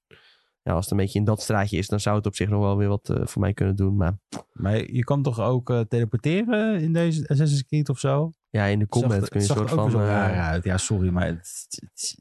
ja, 0.61 0.73
als 0.73 0.83
het 0.83 0.91
een 0.91 0.97
beetje 0.97 1.19
in 1.19 1.25
dat 1.25 1.41
straatje 1.41 1.77
is, 1.77 1.87
dan 1.87 1.99
zou 1.99 2.15
het 2.17 2.25
op 2.25 2.35
zich 2.35 2.49
nog 2.49 2.61
wel 2.61 2.77
weer 2.77 2.87
wat 2.87 3.09
eh, 3.09 3.25
voor 3.25 3.41
mij 3.41 3.53
kunnen 3.53 3.75
doen. 3.75 3.95
Maar 3.95 4.17
Maar 4.53 4.91
je 4.91 5.03
kan 5.03 5.21
toch 5.23 5.39
ook 5.39 5.69
eh, 5.69 5.79
teleporteren 5.79 6.81
in 6.81 6.93
deze 6.93 7.27
Assassin's 7.27 7.65
Creed 7.65 7.89
of 7.89 7.99
zo? 7.99 8.31
ja, 8.49 8.65
in 8.65 8.79
de 8.79 8.87
combat 8.87 9.11
Zag- 9.19 9.29
kun 9.29 9.41
je 9.41 9.47
een 9.47 9.55
zag 9.55 9.57
soort 9.57 9.71
er 9.71 9.79
ook 9.79 9.89
van... 9.91 9.99
weer 9.99 10.07
zo 10.07 10.13
raar 10.13 10.39
uit. 10.51 10.63
Ja, 10.63 10.77
sorry, 10.77 11.09
maar... 11.09 11.25
Het, 11.27 11.67
het- 11.79 12.17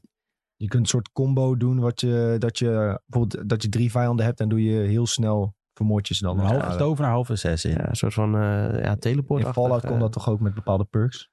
Je 0.57 0.67
kunt 0.67 0.83
een 0.83 0.89
soort 0.89 1.11
combo 1.11 1.57
doen. 1.57 1.79
Wat 1.79 1.99
je, 2.01 2.35
dat 2.39 2.59
je 2.59 3.01
bijvoorbeeld 3.05 3.49
dat 3.49 3.61
je 3.61 3.69
drie 3.69 3.91
vijanden 3.91 4.25
hebt. 4.25 4.39
En 4.39 4.49
doe 4.49 4.63
je 4.63 4.79
heel 4.79 5.07
snel 5.07 5.55
vermoord 5.73 6.07
je 6.07 6.15
ze 6.15 6.23
dan. 6.23 6.39
een 6.39 6.45
halve 6.45 6.65
ware. 6.65 6.77
tovenaar, 6.77 7.11
halve 7.11 7.31
assassin. 7.31 7.71
ja, 7.71 7.89
een 7.89 7.95
soort 7.95 8.13
van 8.13 8.35
eh 8.35 8.83
ja, 8.83 8.95
teleport. 8.95 9.45
In 9.45 9.53
Fallout 9.53 9.85
kon 9.85 9.99
dat 9.99 10.11
toch 10.11 10.29
ook 10.29 10.39
met 10.39 10.53
bepaalde 10.53 10.85
perks? 10.85 11.29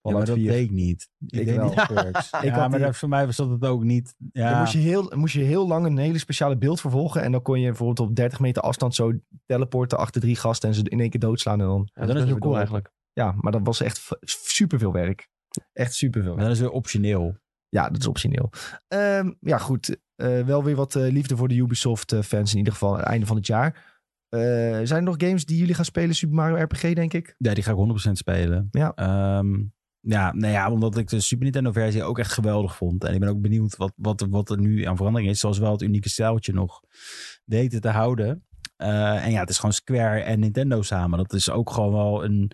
Ja, 0.00 0.10
maar 0.12 0.20
Fallout 0.26 0.26
dat 0.26 0.36
4. 0.36 0.46
deed 0.60 0.64
ik 0.64 0.70
niet. 0.70 1.08
Ik, 1.26 1.38
Ik 1.40 1.46
deed 1.46 1.56
wel. 1.56 1.64
niet 1.64 1.86
perks. 1.86 2.30
Ik 2.32 2.42
ja, 2.42 2.50
had 2.50 2.68
maar 2.70 2.78
die- 2.78 2.86
dat, 2.86 2.96
voor 2.96 3.08
mij 3.08 3.26
was 3.26 3.36
dat 3.36 3.50
het 3.50 3.64
ook 3.64 3.82
niet. 3.82 4.14
Ja, 4.32 4.50
Dan 4.50 4.58
moest 4.58 4.72
je, 4.72 4.78
heel, 4.78 5.12
moest 5.16 5.34
je 5.34 5.40
heel 5.42 5.66
lang 5.66 5.86
een 5.86 5.98
hele 5.98 6.18
speciale 6.18 6.56
beeld 6.58 6.80
vervolgen. 6.80 7.22
En 7.22 7.32
dan 7.32 7.42
kon 7.42 7.60
je 7.60 7.66
bijvoorbeeld 7.66 8.08
op 8.08 8.16
30 8.16 8.40
meter 8.40 8.62
afstand 8.62 8.94
zo 8.94 9.12
teleporten 9.46 9.98
achter 9.98 10.20
drie 10.20 10.36
gasten. 10.36 10.68
En 10.68 10.74
ze 10.74 10.82
in 10.88 11.00
één 11.00 11.10
keer 11.10 11.20
doodslaan. 11.20 11.60
En 11.60 11.66
dan, 11.66 11.88
Ja, 11.94 12.06
dat 12.06 12.16
is 12.16 12.30
het 12.30 12.38
cool 12.38 12.56
eigenlijk. 12.56 12.90
ja, 13.12 13.34
maar 13.40 13.52
dat 13.52 13.60
was 13.64 13.80
echt 13.80 14.08
superveel 14.20 14.92
werk. 14.92 15.28
Echt 15.72 15.94
superveel 15.94 16.34
maar 16.34 16.44
werk. 16.44 16.48
dat 16.48 16.56
is 16.58 16.62
weer 16.68 16.76
optioneel. 16.78 17.36
Ja, 17.72 17.88
dat 17.88 18.00
is 18.00 18.06
optioneel. 18.06 18.50
Ehm, 18.88 19.32
ja, 19.40 19.58
goed. 19.58 19.96
Eh, 20.16 20.40
wel 20.40 20.64
weer 20.64 20.76
wat 20.76 20.94
eh, 20.96 21.12
liefde 21.12 21.36
voor 21.36 21.48
de 21.48 21.54
Ubisoft-fans 21.56 22.52
in 22.52 22.58
ieder 22.58 22.72
geval. 22.72 22.92
aan 22.92 22.98
het 22.98 23.06
einde 23.08 23.26
van 23.26 23.36
het 23.36 23.46
jaar. 23.46 24.00
Eh, 24.28 24.40
zijn 24.82 24.90
er 24.90 25.02
nog 25.02 25.14
games 25.18 25.44
die 25.44 25.58
jullie 25.58 25.74
gaan 25.74 25.84
spelen? 25.84 26.14
Super 26.14 26.34
Mario 26.36 26.62
RPG, 26.64 26.80
denk 26.92 27.12
ik. 27.12 27.34
Ja, 27.38 27.54
die 27.54 27.62
ga 27.62 27.70
ik 27.70 27.76
100% 27.76 28.18
spelen. 28.18 28.68
Ja. 28.70 28.94
Ehm, 28.94 29.62
ja, 30.00 30.32
nou 30.32 30.52
ja, 30.52 30.70
omdat 30.70 30.96
ik 30.96 31.08
de 31.08 31.20
Super 31.20 31.44
Nintendo 31.44 31.72
versie 31.72 32.02
ook 32.04 32.18
echt 32.18 32.32
geweldig 32.32 32.76
vond. 32.76 33.04
En 33.04 33.14
ik 33.14 33.20
ben 33.20 33.28
ook 33.28 33.40
benieuwd 33.40 33.76
wat, 33.76 33.92
wat, 33.96 34.20
er- 34.20 34.28
wat 34.28 34.50
er 34.50 34.58
nu 34.58 34.84
aan 34.84 34.96
verandering 34.96 35.30
is. 35.30 35.38
Zoals 35.40 35.58
wel 35.58 35.72
het 35.72 35.82
unieke 35.82 36.08
stijltje 36.08 36.52
nog 36.52 36.80
weten 37.44 37.80
te 37.80 37.88
houden. 37.88 38.46
Eh, 38.76 39.24
en 39.24 39.30
ja, 39.30 39.40
het 39.40 39.50
is 39.50 39.56
gewoon 39.56 39.72
Square 39.72 40.20
en 40.20 40.40
Nintendo 40.40 40.82
samen. 40.82 41.18
Dat 41.18 41.32
is 41.32 41.50
ook 41.50 41.70
gewoon 41.70 41.92
wel 41.92 42.24
een, 42.24 42.50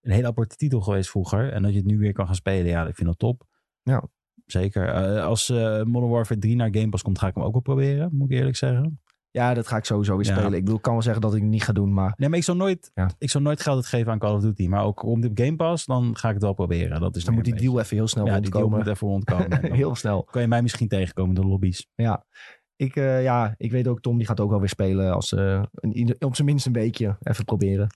een 0.00 0.12
hele 0.12 0.26
aparte 0.26 0.56
titel 0.56 0.80
geweest 0.80 1.10
vroeger. 1.10 1.52
En 1.52 1.62
dat 1.62 1.70
je 1.72 1.76
het 1.78 1.86
nu 1.86 1.98
weer 1.98 2.12
kan 2.12 2.26
gaan 2.26 2.34
spelen, 2.34 2.66
ja, 2.66 2.86
ik 2.86 2.94
vind 2.94 3.08
dat 3.08 3.18
top. 3.18 3.44
Ja. 3.82 4.08
Zeker. 4.50 4.88
Eh, 4.88 5.24
als 5.24 5.48
eh, 5.50 5.82
Modern 5.82 6.12
Warfare 6.12 6.40
3 6.40 6.56
naar 6.56 6.68
Game 6.72 6.88
Pass 6.88 7.02
komt, 7.02 7.18
ga 7.18 7.26
ik 7.26 7.34
hem 7.34 7.44
ook 7.44 7.52
wel 7.52 7.62
proberen. 7.62 8.08
Moet 8.12 8.30
ik 8.30 8.36
eerlijk 8.38 8.56
zeggen. 8.56 9.00
Ja, 9.32 9.54
dat 9.54 9.66
ga 9.68 9.76
ik 9.76 9.84
sowieso 9.84 10.16
weer 10.16 10.26
Ja. 10.26 10.32
spelen. 10.32 10.52
Ik 10.52 10.60
bedoel, 10.60 10.76
ik 10.76 10.82
kan 10.82 10.92
wel 10.92 11.02
zeggen 11.02 11.22
dat 11.22 11.34
ik 11.34 11.40
het 11.40 11.50
niet 11.50 11.62
ga 11.62 11.72
doen, 11.72 11.92
maar 11.92 12.14
Nee, 12.16 12.28
maar 12.28 12.38
ik 12.38 12.44
zou 12.44 12.56
nooit, 12.56 12.90
Ja. 12.94 13.10
ik 13.18 13.30
zou 13.30 13.44
nooit 13.44 13.60
geld 13.60 13.76
uitgeven 13.76 14.12
aan 14.12 14.18
Call 14.18 14.34
of 14.34 14.42
Duty. 14.42 14.66
Maar 14.68 14.84
ook 14.84 15.02
om 15.02 15.20
de 15.20 15.30
Game 15.34 15.56
Pass, 15.56 15.86
dan 15.86 16.16
ga 16.16 16.28
ik 16.28 16.34
het 16.34 16.42
wel 16.42 16.52
proberen. 16.54 17.00
Dat 17.00 17.16
is 17.16 17.24
dan 17.24 17.34
moet 17.34 17.44
die 17.44 17.54
deal 17.54 17.80
even 17.80 17.96
heel 17.96 18.06
snel 18.08 18.24
beetje- 18.24 18.38
Ja, 18.38 18.44
die 18.44 18.52
deal 18.52 18.68
moet 18.68 18.86
even 18.86 19.08
rondkomen. 19.08 19.48
En 19.50 19.60
dan 19.62 19.72
heel 19.72 19.94
snel. 19.94 20.22
kan 20.24 20.42
je 20.42 20.48
mij 20.48 20.62
misschien 20.62 20.88
tegenkomen 20.88 21.34
in 21.36 21.40
de 21.42 21.46
lobby's. 21.48 21.86
Ik, 22.76 22.96
eh, 22.96 23.22
ja, 23.22 23.54
ik 23.56 23.70
weet 23.70 23.88
ook, 23.88 24.00
Tom 24.00 24.16
die 24.18 24.26
gaat 24.26 24.40
ook 24.40 24.50
wel 24.50 24.58
weer 24.58 24.68
spelen 24.68 25.12
als 25.14 25.32
eh, 25.32 25.62
een, 25.74 26.16
op 26.18 26.34
zijn 26.34 26.46
minst 26.48 26.66
een 26.66 26.72
weekje 26.72 27.16
even 27.22 27.44
proberen. 27.44 27.86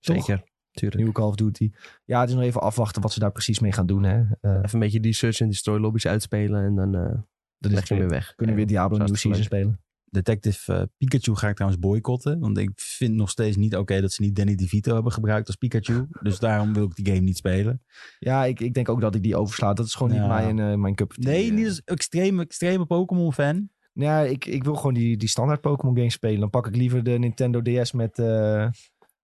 Toch? 0.00 0.28
Tuurlijk. 0.70 0.96
Nieuwe 1.00 1.12
Call 1.12 1.26
of 1.28 1.34
Duty. 1.34 1.70
Ja, 2.04 2.20
het 2.20 2.28
is 2.28 2.34
nog 2.34 2.44
even 2.44 2.60
afwachten 2.60 3.02
wat 3.02 3.12
ze 3.12 3.18
daar 3.20 3.32
precies 3.32 3.58
mee 3.60 3.72
gaan 3.72 3.86
doen. 3.86 4.02
Hè. 4.02 4.16
Eh, 4.40 4.50
Even 4.50 4.68
een 4.72 4.78
beetje 4.80 5.00
die 5.00 5.12
search 5.12 5.40
en 5.40 5.48
destroy 5.48 5.78
lobby's 5.78 6.06
uitspelen 6.06 6.64
en 6.64 6.74
dan 6.74 6.94
eh 6.94 7.18
dat 7.58 7.72
leg 7.72 7.88
je 7.88 7.94
hem 7.94 8.02
weer 8.02 8.12
weg. 8.12 8.34
Kunnen 8.34 8.54
we 8.54 8.60
weer 8.60 8.70
Diablo 8.70 8.98
het 8.98 9.18
Season 9.18 9.42
spelen? 9.44 9.80
Detective 10.04 10.72
eh, 10.74 10.82
Pikachu 10.98 11.34
ga 11.36 11.48
ik 11.48 11.54
trouwens 11.54 11.82
boycotten. 11.82 12.38
Want 12.38 12.58
ik 12.58 12.70
vind 12.74 13.14
nog 13.14 13.30
steeds 13.30 13.56
niet 13.56 13.76
oké 13.76 14.00
dat 14.00 14.12
ze 14.12 14.22
niet 14.22 14.36
Danny 14.36 14.54
DeVito 14.54 14.94
hebben 14.94 15.12
gebruikt 15.12 15.46
als 15.46 15.56
Pikachu. 15.56 16.06
Dus 16.22 16.38
daarom 16.38 16.72
wil 16.74 16.84
ik 16.84 16.94
die 16.94 17.06
game 17.06 17.18
niet 17.20 17.36
spelen. 17.36 17.82
Ja, 18.18 18.44
ik, 18.44 18.60
ik 18.60 18.74
denk 18.74 18.88
ook 18.88 19.00
dat 19.00 19.14
ik 19.14 19.22
die 19.22 19.36
oversla. 19.36 19.72
Dat 19.72 19.86
is 19.86 19.94
gewoon 19.94 20.12
Ja. 20.14 20.18
niet 20.20 20.28
mijn, 20.56 20.72
eh, 20.72 20.78
mijn 20.78 20.94
cup 20.94 21.10
of 21.10 21.16
tea. 21.16 21.32
Nee, 21.32 21.52
niet 21.52 21.66
als 21.66 21.82
extreme, 21.84 22.42
extreme 22.42 22.86
Pokémon 22.86 23.32
fan. 23.32 23.68
Ja, 23.92 24.20
ik, 24.20 24.44
ik 24.46 24.64
wil 24.64 24.74
gewoon 24.74 24.94
die, 24.94 25.16
die 25.16 25.28
standaard 25.28 25.60
Pokémon 25.60 25.96
games 25.96 26.12
spelen. 26.12 26.40
Dan 26.40 26.50
pak 26.50 26.66
ik 26.66 26.76
liever 26.76 27.02
de 27.02 27.10
Nintendo 27.18 27.62
DS 27.62 27.92
met, 27.92 28.18
eh, 28.18 28.68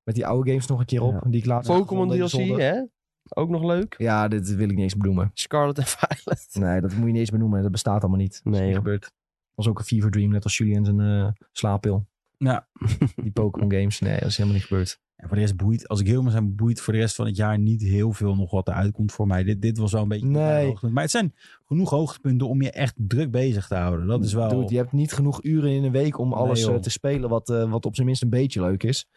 met 0.06 0.14
die 0.14 0.26
oude 0.26 0.50
games 0.50 0.66
nog 0.66 0.78
een 0.80 0.86
keer 0.86 1.02
op. 1.02 1.12
Ja. 1.12 1.30
Die 1.30 1.40
ik 1.40 1.46
laatst 1.46 1.70
heb 1.70 1.78
Pokémon 1.78 2.08
DLC, 2.08 2.58
hè? 2.60 2.82
Ook 3.28 3.48
nog 3.48 3.64
leuk. 3.64 3.94
Ja, 3.98 4.28
dit 4.28 4.54
wil 4.54 4.68
ik 4.68 4.74
niet 4.74 4.82
eens 4.82 4.96
benoemen. 4.96 5.30
Scarlet 5.34 5.78
en 5.78 5.84
Violet. 5.86 6.46
Nee, 6.58 6.80
dat 6.80 6.92
moet 6.92 7.00
je 7.06 7.10
niet 7.10 7.20
eens 7.20 7.30
benoemen. 7.30 7.62
Dat 7.62 7.70
bestaat 7.70 8.00
allemaal 8.00 8.20
niet. 8.20 8.40
Dat 8.44 8.52
is 8.52 8.58
Nee, 8.58 8.66
niet 8.68 8.76
joh. 8.76 8.84
gebeurd. 8.84 9.12
was 9.54 9.68
ook 9.68 9.78
een 9.78 9.84
fever 9.84 10.10
dream, 10.10 10.30
net 10.30 10.44
als 10.44 10.56
Julian 10.56 10.84
zijn 10.84 11.00
eh 11.00 11.28
slaappil. 11.52 12.06
Ja. 12.38 12.66
Die 13.22 13.30
Pokémon 13.32 13.72
games. 13.72 14.00
Nee, 14.00 14.18
dat 14.18 14.28
is 14.28 14.36
helemaal 14.36 14.58
niet 14.58 14.66
gebeurd. 14.66 15.00
En 15.16 15.26
voor 15.28 15.36
de 15.36 15.42
rest 15.42 15.56
boeit, 15.56 15.88
als 15.88 16.00
ik 16.00 16.06
heel 16.06 16.22
maar 16.22 16.32
zijn, 16.32 16.54
boeit 16.54 16.80
voor 16.80 16.92
de 16.92 16.98
rest 16.98 17.14
van 17.14 17.26
het 17.26 17.36
jaar 17.36 17.58
niet 17.58 17.82
heel 17.82 18.12
veel 18.12 18.34
nog 18.34 18.50
wat 18.50 18.68
eruit 18.68 18.92
komt 18.92 19.12
voor 19.12 19.26
mij. 19.26 19.44
Dit, 19.44 19.62
dit 19.62 19.78
was 19.78 19.92
wel 19.92 20.02
een 20.02 20.08
beetje. 20.08 20.26
Nee. 20.26 20.64
hoogtepunt. 20.64 20.92
Maar 20.92 21.02
het 21.02 21.10
zijn 21.12 21.34
genoeg 21.66 21.90
hoogtepunten 21.90 22.48
om 22.48 22.62
je 22.62 22.70
echt 22.70 22.94
druk 22.96 23.30
bezig 23.30 23.66
te 23.66 23.74
houden. 23.74 24.06
Dat 24.06 24.24
is 24.24 24.32
wel. 24.32 24.48
Dude, 24.48 24.72
je 24.72 24.76
hebt 24.76 24.92
niet 24.92 25.12
genoeg 25.12 25.44
uren 25.44 25.70
in 25.70 25.84
een 25.84 25.92
week 25.92 26.18
om 26.18 26.32
alles 26.32 26.66
eh, 26.66 26.74
te 26.74 26.90
spelen 26.90 27.28
wat, 27.28 27.50
eh, 27.50 27.70
wat 27.70 27.86
op 27.86 27.94
zijn 27.94 28.06
minst 28.06 28.22
een 28.22 28.30
beetje 28.30 28.60
leuk 28.60 28.82
is. 28.82 29.08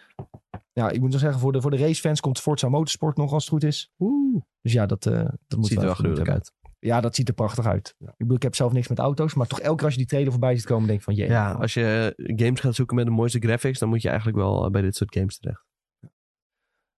Ja, 0.80 0.89
ik 0.89 0.99
moet 0.99 1.11
nog 1.11 1.19
zeggen, 1.19 1.39
voor 1.39 1.51
de, 1.51 1.61
voor 1.61 1.72
de 1.72 1.77
racefans 1.77 2.19
komt 2.19 2.39
Forza 2.39 2.69
Motorsport 2.69 3.18
nog 3.18 3.34
als 3.34 3.43
het 3.43 3.53
goed 3.53 3.64
is. 3.64 3.91
Oeh. 3.97 4.41
Dus 4.61 4.73
ja, 4.73 4.85
dat, 4.85 5.06
eh, 5.06 5.14
dat 5.47 5.60
moet 5.60 5.68
Ziet 5.68 5.77
er 5.77 5.84
wel 5.84 5.93
gruwelijk 5.93 6.30
uit. 6.30 6.53
Ja, 6.80 7.01
dat 7.01 7.15
ziet 7.15 7.27
er 7.27 7.34
prachtig 7.34 7.65
uit. 7.65 7.95
Ik 7.99 8.14
bedoel, 8.18 8.35
ik 8.35 8.43
heb 8.43 8.56
zelf 8.56 8.72
niks 8.72 8.88
met 8.88 8.99
auto's, 8.99 9.34
maar 9.34 9.47
toch 9.47 9.60
elke 9.60 9.76
keer 9.76 9.85
als 9.85 9.93
je 9.93 9.99
die 9.99 10.10
trailer 10.10 10.31
voorbij 10.31 10.56
ziet 10.56 10.65
komen, 10.65 10.88
denk 10.88 10.99
ik 10.99 11.03
van, 11.03 11.14
jee. 11.14 11.27
Ja, 11.27 11.51
als 11.51 11.73
je 11.73 12.15
eh, 12.18 12.38
games 12.38 12.60
gaat 12.60 12.76
zoeken 12.76 12.95
met 12.95 13.06
de 13.06 13.11
mooiste 13.11 13.39
graphics, 13.39 13.80
dan 13.80 13.89
moet 13.89 14.01
je 14.01 14.07
eigenlijk 14.07 14.38
wel 14.38 14.65
eh, 14.65 14.72
bij 14.72 14.81
dit 14.81 14.95
soort 14.95 15.15
games 15.15 15.38
terecht. 15.38 15.65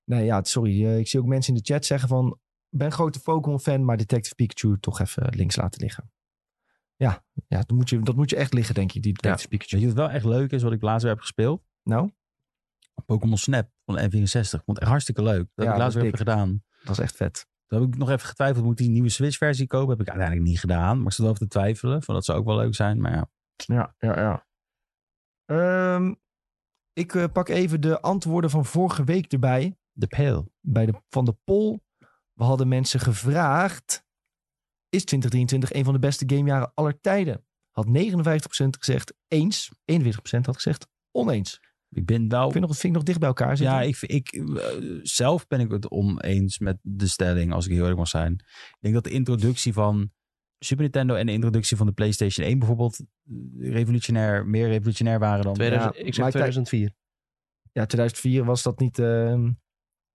Nee, 0.03 0.25
ja, 0.25 0.43
sorry. 0.43 0.85
ik 0.85 1.07
zie 1.07 1.19
ook 1.19 1.25
mensen 1.25 1.53
in 1.53 1.61
de 1.63 1.73
chat 1.73 1.85
zeggen 1.85 2.09
van, 2.09 2.39
ben 2.69 2.91
grote 2.91 3.21
Pokémon-fan, 3.21 3.85
maar 3.85 3.97
Detective 3.97 4.35
Pikachu 4.35 4.79
toch 4.79 4.99
even 4.99 5.35
links 5.35 5.55
laten 5.55 5.81
liggen. 5.81 6.11
Ja, 6.95 7.23
ja 7.47 7.57
dat, 7.57 7.71
moet 7.71 7.89
je, 7.89 7.99
dat 7.99 8.15
moet 8.15 8.29
je 8.29 8.35
echt 8.35 8.53
liggen, 8.53 8.75
denk 8.75 8.93
ik, 8.93 9.03
die 9.03 9.13
Detective 9.13 9.47
Pikachu. 9.47 9.75
Weet 9.75 9.81
je 9.81 9.87
wat 9.87 10.05
wel 10.05 10.15
echt 10.15 10.25
leuk 10.25 10.51
is, 10.51 10.63
wat 10.63 10.71
ik 10.71 10.81
laatst 10.81 11.03
weer 11.03 11.11
heb 11.11 11.21
gespeeld? 11.21 11.63
Nou, 11.83 12.11
Pokémon 13.06 13.38
Snap 13.38 13.69
van 13.86 13.95
de 13.95 14.02
N64. 14.02 14.53
Ik 14.53 14.61
vond 14.65 14.80
echt 14.80 14.90
hartstikke 14.90 15.23
leuk. 15.23 15.48
Dat 15.56 15.65
heb 15.65 15.73
ik 15.73 15.80
laatst 15.80 15.95
weer 15.95 16.06
even 16.06 16.18
gedaan. 16.18 16.64
dat 16.84 16.91
is 16.91 16.99
echt 16.99 17.15
vet. 17.15 17.48
Toen 17.65 17.82
heb 17.82 17.90
ik 17.90 17.98
nog 17.98 18.10
even 18.10 18.28
getwijfeld, 18.28 18.64
moet 18.64 18.80
ik 18.80 18.86
die 18.86 18.94
nieuwe 18.94 19.10
Switch-versie 19.10 19.68
kopen? 19.68 19.90
Heb 19.90 20.02
ik 20.02 20.07
uiteindelijk 20.07 20.48
niet 20.48 20.60
gedaan. 20.60 20.98
Maar 20.98 21.06
ik 21.06 21.11
zat 21.11 21.26
wel 21.26 21.36
even 21.36 21.48
te 21.48 21.57
twijfelen. 21.57 22.03
Van 22.03 22.15
dat 22.15 22.26
zou 22.26 22.40
ook 22.40 22.45
wel 22.45 22.56
leuk 22.56 22.76
zijn. 22.76 23.02
Maar 23.02 23.11
ja, 23.11 23.30
Ja, 23.56 23.95
ja, 23.98 24.19
ja. 24.19 24.45
Ehm, 25.45 26.14
ik 26.94 27.15
eh, 27.15 27.23
pak 27.34 27.49
even 27.49 27.82
de 27.82 28.02
antwoorden 28.02 28.49
van 28.49 28.65
vorige 28.65 29.03
week 29.03 29.32
erbij. 29.32 29.78
de. 29.91 30.45
Bij 30.60 30.86
de, 30.86 31.02
van 31.10 31.26
de 31.26 31.36
poll. 31.44 31.80
We 32.34 32.44
hadden 32.44 32.68
mensen 32.68 32.99
gevraagd. 32.99 34.06
Is 34.90 35.03
2023 35.06 35.73
een 35.73 35.84
van 35.84 35.94
de 35.94 35.99
beste 35.99 36.36
gamejaren 36.36 36.72
aller 36.73 36.99
tijden? 37.02 37.45
Had 37.72 37.88
59% 37.88 37.90
gezegd 38.80 39.14
eens. 39.28 39.72
41% 39.91 40.45
had 40.45 40.56
gezegd 40.56 40.88
oneens. 41.11 41.60
Ik 41.93 42.05
ben 42.05 42.30
wel... 42.30 42.45
Ik 42.45 42.51
vind 42.51 42.65
nog, 42.65 42.73
vind 42.73 42.84
ik 42.84 42.91
nog 42.93 43.03
dicht 43.03 43.19
bij 43.19 43.27
elkaar 43.27 43.57
zitten. 43.57 43.76
Ja, 43.76 43.81
ik, 43.81 43.97
ik, 44.01 44.27
eh, 44.31 44.63
zelf 45.01 45.47
ben 45.47 45.59
ik 45.59 45.72
het 45.72 45.89
oneens 45.89 46.59
met 46.59 46.77
de 46.81 47.07
stelling, 47.07 47.53
als 47.53 47.65
ik 47.65 47.72
heel 47.72 47.80
eerlijk 47.81 47.97
mag 47.99 48.07
zijn. 48.07 48.34
Ik 48.34 48.77
denk 48.80 48.93
dat 48.93 49.03
de 49.03 49.09
introductie 49.09 49.73
van 49.73 50.11
Super 50.59 50.84
Nintendo 50.84 51.15
en 51.15 51.26
de 51.26 51.31
introductie 51.31 51.77
van 51.77 51.85
de 51.85 51.91
PlayStation 51.93 52.45
1 52.47 52.59
bijvoorbeeld 52.59 52.99
eh, 52.99 53.72
revolutionair, 53.72 54.45
meer 54.47 54.68
revolutionair 54.68 55.19
waren 55.19 55.43
dan... 55.43 55.53
2000, 55.53 55.95
ja, 55.95 55.99
ik 56.01 56.13
zeg 56.13 56.23
maar 56.23 56.31
kijk- 56.31 56.43
2004. 56.51 56.91
Ja, 57.72 57.85
2004 57.85 58.45
was 58.45 58.63
dat 58.63 58.80
niet... 58.80 58.99
ehm, 58.99 59.51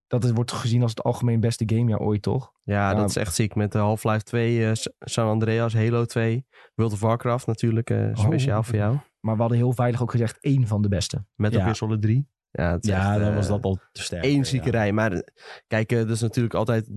dat 0.06 0.22
het 0.22 0.34
wordt 0.34 0.52
gezien 0.52 0.82
als 0.82 0.90
het 0.90 1.02
algemeen 1.02 1.40
beste 1.40 1.64
gamejaar 1.66 2.00
ooit, 2.00 2.22
toch? 2.22 2.52
Ja, 2.62 2.90
Ja. 2.90 2.94
dat 2.96 3.08
is 3.08 3.16
echt 3.16 3.34
ziek. 3.34 3.54
Met 3.54 3.72
de 3.72 3.78
Half-Life 3.78 4.22
2, 4.22 4.66
eh, 4.66 4.74
S- 4.74 4.88
San 4.98 5.28
Andreas, 5.28 5.74
Halo 5.74 6.04
2, 6.04 6.46
World 6.74 6.92
of 6.92 7.00
Warcraft 7.00 7.46
natuurlijk, 7.46 7.90
eh, 7.90 8.10
speciaal 8.14 8.58
Oh. 8.58 8.64
voor 8.64 8.74
jou. 8.76 8.96
Maar 9.26 9.34
we 9.34 9.40
hadden 9.40 9.58
heel 9.58 9.72
veilig 9.72 10.02
ook 10.02 10.10
gezegd 10.10 10.38
één 10.40 10.66
van 10.66 10.82
de 10.82 10.88
beste. 10.88 11.24
Metal 11.34 11.58
Ja. 11.58 11.64
Gear 11.64 11.76
Solid 11.76 12.02
3. 12.02 12.28
Ja, 12.50 12.78
ja, 12.80 13.10
echt, 13.10 13.20
dan 13.20 13.28
eh, 13.28 13.34
was 13.34 13.46
dat 13.46 13.64
al 13.64 13.78
te 13.92 14.02
sterk. 14.02 14.24
ja. 14.24 14.44
ziekerij. 14.44 14.92
Maar 14.92 15.12
eh, 15.12 15.20
kijk, 15.66 15.92
eh, 15.92 15.98
dat 15.98 16.10
is 16.10 16.20
natuurlijk 16.20 16.54
altijd... 16.54 16.88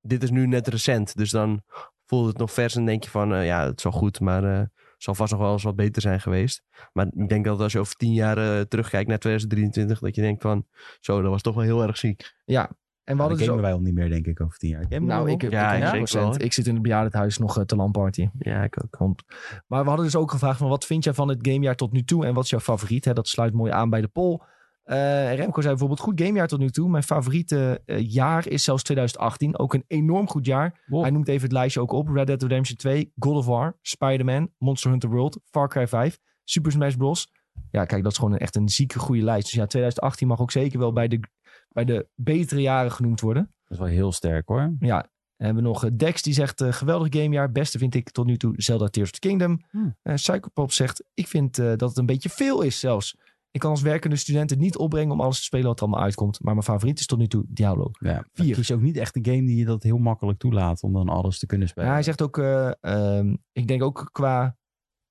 Dit 0.00 0.22
is 0.22 0.30
nu 0.30 0.46
net 0.46 0.68
recent, 0.68 1.16
dus 1.16 1.30
dan 1.30 1.62
voelt 2.06 2.26
het 2.26 2.36
nog 2.38 2.52
vers 2.52 2.76
en 2.76 2.84
denk 2.84 3.04
je 3.04 3.10
van... 3.10 3.34
eh, 3.34 3.46
ja, 3.46 3.66
het 3.66 3.76
is 3.78 3.84
wel 3.84 3.92
goed, 3.92 4.20
maar 4.20 4.44
eh, 4.44 4.58
het 4.58 4.70
zal 4.96 5.14
vast 5.14 5.32
nog 5.32 5.40
wel 5.40 5.52
eens 5.52 5.62
wat 5.62 5.76
beter 5.76 6.02
zijn 6.02 6.20
geweest. 6.20 6.62
Maar 6.92 7.06
ik 7.06 7.28
denk 7.28 7.44
dat 7.44 7.60
als 7.60 7.72
je 7.72 7.78
over 7.78 7.94
tien 7.94 8.12
jaar 8.12 8.38
eh, 8.38 8.60
terugkijkt 8.60 9.08
naar 9.08 9.18
2023... 9.18 9.98
dat 9.98 10.14
je 10.14 10.22
denkt 10.22 10.42
van, 10.42 10.66
zo, 11.00 11.22
dat 11.22 11.30
was 11.30 11.42
toch 11.42 11.54
wel 11.54 11.64
heel 11.64 11.82
erg 11.82 11.96
ziek. 11.96 12.34
Ja, 12.44 12.70
en 13.04 13.16
we 13.16 13.22
Ja, 13.22 13.28
hadden 13.28 13.38
dat 13.38 13.46
dus 13.46 13.56
ook... 13.56 13.60
wij 13.60 13.72
al 13.72 13.80
niet 13.80 13.94
meer, 13.94 14.08
denk 14.08 14.26
ik, 14.26 14.40
over 14.40 14.58
tien 14.58 14.70
jaar. 14.70 14.84
Gamen 14.88 15.08
Nou, 15.08 15.30
ik, 15.30 15.42
ik, 15.42 15.50
Ja, 15.50 15.72
ik, 15.92 16.08
wel, 16.08 16.34
zit 16.38 16.66
in 16.66 16.74
het 16.74 16.82
bejaardenhuis 16.82 17.38
nog 17.38 17.58
eh, 17.58 17.64
te 17.64 17.76
lamparty. 17.76 18.28
Ja, 18.38 18.62
ik 18.62 18.82
ook. 18.84 18.96
Want, 18.98 19.22
maar 19.66 19.82
we 19.82 19.88
hadden 19.88 20.06
dus 20.06 20.16
ook 20.16 20.30
gevraagd 20.30 20.58
van 20.58 20.68
wat 20.68 20.86
vind 20.86 21.04
jij 21.04 21.14
van 21.14 21.28
het 21.28 21.48
gamejaar 21.48 21.76
tot 21.76 21.92
nu 21.92 22.02
toe 22.04 22.26
en 22.26 22.34
wat 22.34 22.44
is 22.44 22.50
jouw 22.50 22.60
favoriet? 22.60 23.04
Hè? 23.04 23.12
Dat 23.12 23.28
sluit 23.28 23.54
mooi 23.54 23.72
aan 23.72 23.90
bij 23.90 24.00
de 24.00 24.08
poll. 24.08 24.40
Eh, 24.90 25.34
Remco 25.34 25.60
zei 25.60 25.68
bijvoorbeeld 25.68 26.00
goed 26.00 26.20
gamejaar 26.20 26.48
tot 26.48 26.58
nu 26.58 26.70
toe. 26.70 26.88
Mijn 26.88 27.02
favoriete 27.02 27.82
eh, 27.86 28.10
jaar 28.10 28.48
is 28.48 28.64
zelfs 28.64 28.82
2018. 28.82 29.58
Ook 29.58 29.74
een 29.74 29.84
enorm 29.86 30.28
goed 30.28 30.46
jaar. 30.46 30.80
Wow. 30.86 31.02
Hij 31.02 31.10
noemt 31.10 31.28
even 31.28 31.42
het 31.42 31.52
lijstje 31.52 31.80
ook 31.80 31.92
op. 31.92 32.08
Red 32.08 32.26
Dead 32.26 32.42
Redemption 32.42 32.76
2, 32.76 33.12
God 33.18 33.36
of 33.36 33.46
War, 33.46 33.78
Spider-Man, 33.82 34.50
Monster 34.58 34.90
Hunter 34.90 35.10
World, 35.10 35.40
Far 35.44 35.68
Cry 35.68 35.88
5, 35.88 36.18
Super 36.44 36.72
Smash 36.72 36.94
Bros. 36.94 37.32
Ja, 37.70 37.84
kijk, 37.84 38.02
dat 38.02 38.12
is 38.12 38.18
gewoon 38.18 38.36
echt 38.36 38.56
een 38.56 38.68
zieke 38.68 38.98
goede 38.98 39.22
lijst. 39.22 39.42
Dus 39.42 39.54
ja, 39.54 39.66
2018 39.66 40.28
mag 40.28 40.40
ook 40.40 40.50
zeker 40.50 40.78
wel 40.78 40.92
bij 40.92 41.08
de, 41.08 41.20
bij 41.72 41.84
de 41.84 42.08
betere 42.14 42.60
jaren 42.60 42.92
genoemd 42.92 43.20
worden. 43.20 43.42
Dat 43.42 43.78
is 43.78 43.78
wel 43.78 43.86
heel 43.86 44.12
sterk, 44.12 44.48
hoor. 44.48 44.74
Ja, 44.80 45.00
dan 45.00 45.46
hebben 45.46 45.62
we 45.62 45.68
nog 45.68 45.84
eh, 45.84 45.90
Dex 45.94 46.22
die 46.22 46.34
zegt 46.34 46.60
eh, 46.60 46.72
geweldig 46.72 47.20
gamejaar. 47.20 47.52
Beste 47.52 47.78
vind 47.78 47.94
ik 47.94 48.10
tot 48.10 48.26
nu 48.26 48.36
toe 48.36 48.52
Zelda 48.56 48.86
Tears 48.86 49.10
of 49.10 49.18
the 49.18 49.28
Kingdom. 49.28 49.60
Hmm. 49.70 49.96
Eh, 50.02 50.14
Psychopop 50.14 50.72
zegt 50.72 51.04
ik 51.14 51.26
vind 51.26 51.56
dat 51.56 51.80
het 51.80 51.96
een 51.96 52.06
beetje 52.06 52.28
veel 52.28 52.62
is 52.62 52.80
zelfs. 52.80 53.16
Ik 53.52 53.60
kan 53.60 53.70
als 53.70 53.82
werkende 53.82 54.16
student 54.16 54.50
het 54.50 54.58
niet 54.58 54.76
opbrengen 54.76 55.12
om 55.12 55.20
alles 55.20 55.36
te 55.36 55.42
spelen 55.42 55.66
wat 55.66 55.76
er 55.76 55.82
allemaal 55.82 56.02
uitkomt. 56.02 56.40
Maar 56.42 56.52
mijn 56.52 56.64
favoriet 56.64 56.98
is 56.98 57.06
tot 57.06 57.18
nu 57.18 57.26
toe 57.26 57.44
Diablo. 57.48 57.90
Ja, 57.92 58.24
kies 58.32 58.66
je 58.66 58.74
ook 58.74 58.80
niet 58.80 58.96
echt 58.96 59.16
een 59.16 59.24
game 59.24 59.46
die 59.46 59.56
je 59.56 59.64
dat 59.64 59.82
heel 59.82 59.98
makkelijk 59.98 60.38
toelaat 60.38 60.82
om 60.82 60.92
dan 60.92 61.08
alles 61.08 61.38
te 61.38 61.46
kunnen 61.46 61.68
spelen. 61.68 61.88
Ja, 61.88 61.94
hij 61.94 62.02
zegt 62.02 62.22
ook, 62.22 62.38
eh, 62.38 62.70
ehm, 62.80 63.36
ik 63.52 63.68
denk 63.68 63.82
ook 63.82 64.08
qua 64.12 64.56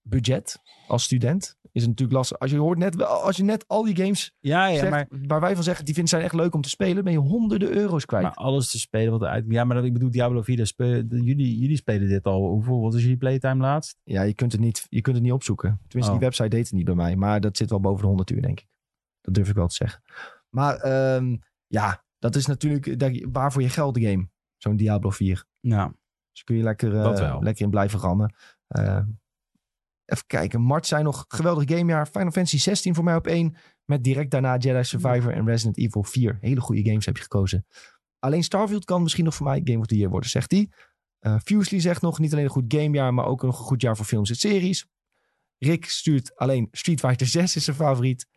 budget 0.10 0.62
als 0.88 1.04
student 1.04 1.58
is 1.72 1.82
het 1.82 1.90
natuurlijk 1.90 2.18
lastig. 2.18 2.40
Als 2.40 2.52
je 2.52 2.58
hoort 2.58 2.78
net, 2.78 3.04
als 3.04 3.38
je 3.38 3.44
net 3.44 3.68
al 3.68 3.84
die 3.84 3.96
games 3.96 4.36
ja, 4.40 4.68
ja 4.68 4.78
zegt, 4.78 4.90
maar, 4.92 5.08
waar 5.10 5.40
wij 5.40 5.54
van 5.56 5.64
zeggen, 5.64 5.86
die 5.86 5.94
vinden 5.94 6.12
zijn 6.12 6.24
echt 6.24 6.34
leuk 6.34 6.54
om 6.54 6.62
te 6.62 6.70
spelen, 6.70 7.04
ben 7.04 7.14
je 7.14 7.20
honderden 7.20 7.72
euro's 7.72 8.06
kwijt. 8.06 8.24
maar 8.24 8.34
alles 8.34 8.72
te 8.72 8.80
spelen 8.80 9.12
wat 9.12 9.22
eruit... 9.22 9.46
Ja, 9.48 9.64
maar 9.64 9.76
dat, 9.76 9.86
ik 9.86 9.94
bedoel 9.94 10.12
Diablo 10.12 10.42
4, 10.42 10.58
dat 10.58 10.68
spe- 10.68 11.08
de- 11.08 11.24
jullie, 11.24 11.60
jullie 11.60 11.76
spelen 11.78 12.08
dit 12.08 12.24
al. 12.26 12.48
Hoeveel, 12.48 12.82
wat 12.82 12.94
is 12.94 13.02
jullie 13.02 13.18
playtime 13.18 13.62
laatst? 13.62 13.98
Ja, 14.04 14.22
je 14.22 14.34
kunt 14.34 14.52
het 14.52 14.62
niet, 14.62 14.86
je 14.90 15.02
kunt 15.02 15.16
het 15.16 15.24
niet 15.26 15.34
opzoeken. 15.34 15.70
Tenminste, 15.88 16.14
Oh. 16.14 16.20
die 16.20 16.28
website 16.28 16.50
deed 16.50 16.64
het 16.66 16.74
niet 16.74 16.86
bij 16.86 16.96
mij. 16.96 17.16
Maar 17.16 17.42
dat 17.42 17.58
zit 17.58 17.70
wel 17.70 17.80
boven 17.80 18.02
de 18.02 18.08
100 18.08 18.30
uur, 18.30 18.42
denk 18.42 18.60
ik. 18.60 18.68
Dat 19.22 19.34
durf 19.34 19.50
ik 19.50 19.56
wel 19.56 19.68
te 19.68 19.76
zeggen. 19.76 20.02
Maar 20.50 20.76
ehm, 20.76 21.38
ja, 21.68 22.04
dat 22.20 22.36
is 22.36 22.46
natuurlijk 22.46 22.96
waar 23.32 23.52
voor 23.52 23.62
je 23.62 23.70
geld 23.70 23.94
de 23.94 24.02
game. 24.02 24.30
Zo'n 24.58 24.76
Diablo 24.76 25.10
4. 25.10 25.46
Ja, 25.60 25.94
Dus 26.32 26.44
kun 26.44 26.56
je 26.56 26.64
lekker, 26.64 26.96
eh, 26.96 27.38
lekker 27.40 27.64
in 27.64 27.70
blijven 27.70 28.00
rammen. 28.00 28.36
Eh, 28.68 29.00
even 30.12 30.28
kijken. 30.28 30.62
Mart 30.62 30.88
zei 30.88 31.04
nog, 31.04 31.26
geweldig 31.28 31.78
gamejaar. 31.78 32.08
Final 32.08 32.32
Fantasy 32.32 32.58
16 32.58 32.96
voor 32.96 33.04
mij 33.04 33.16
op 33.16 33.28
één. 33.28 33.56
Met 33.86 34.04
direct 34.04 34.32
daarna 34.32 34.58
Jedi 34.58 34.84
Survivor 34.84 35.34
en 35.34 35.46
Resident 35.46 35.78
Evil 35.78 36.04
4. 36.04 36.38
Hele 36.42 36.62
goede 36.62 36.84
games 36.84 37.06
heb 37.06 37.16
je 37.16 37.22
gekozen. 37.22 37.66
Alleen 38.20 38.44
Starfield 38.44 38.86
kan 38.86 39.02
misschien 39.02 39.24
nog 39.24 39.36
voor 39.36 39.46
mij 39.46 39.62
Game 39.64 39.80
of 39.80 39.86
the 39.86 39.96
Year 39.96 40.10
worden, 40.10 40.30
zegt 40.30 40.52
hij. 40.52 40.70
Uh, 41.22 41.36
Fusely 41.44 41.80
zegt 41.80 42.02
nog, 42.02 42.20
niet 42.20 42.32
alleen 42.32 42.44
een 42.44 42.50
goed 42.50 42.74
gamejaar, 42.74 43.14
maar 43.14 43.26
ook 43.26 43.42
nog 43.42 43.60
een 43.60 43.66
goed 43.66 43.82
jaar 43.82 43.96
voor 43.96 44.06
films 44.06 44.30
en 44.30 44.36
series. 44.36 44.88
Rick 45.58 45.86
stuurt 45.86 46.36
alleen 46.36 46.68
Street 46.72 47.00
Fighter 47.00 47.28
6 47.38 47.56
is 47.56 47.64
zijn 47.64 47.76
favoriet. 47.76 48.28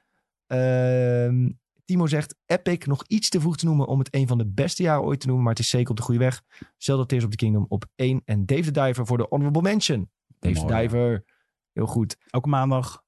Ehm, 0.47 1.51
Timo 1.85 2.07
zegt 2.07 2.37
Epic 2.47 2.87
nog 2.87 3.05
iets 3.07 3.29
te 3.29 3.41
vroeg 3.41 3.57
te 3.57 3.65
noemen 3.65 3.87
om 3.87 3.99
het 3.99 4.15
een 4.15 4.27
van 4.27 4.39
de 4.39 4.47
beste 4.47 4.83
jaren 4.83 5.05
ooit 5.05 5.21
te 5.21 5.27
noemen, 5.27 5.45
maar 5.45 5.55
het 5.55 5.63
is 5.63 5.71
zeker 5.71 5.91
op 5.91 5.97
de 5.97 6.03
goede 6.03 6.21
weg. 6.21 6.43
Zelda 6.77 7.05
Tears 7.05 7.25
of 7.25 7.31
the 7.31 7.37
Kingdom 7.37 7.67
op 7.69 7.85
1 7.95 8.23
en 8.25 8.47
Dave 8.47 8.71
the 8.71 8.71
Diver 8.71 9.07
voor 9.07 9.19
de 9.19 9.27
Honorable 9.29 9.63
Mention. 9.63 10.11
Dave 10.39 10.67
the 10.67 10.75
Diver, 10.75 11.25
heel 11.73 11.87
goed. 11.87 12.17
Ook 12.31 12.47
maandag 12.47 13.05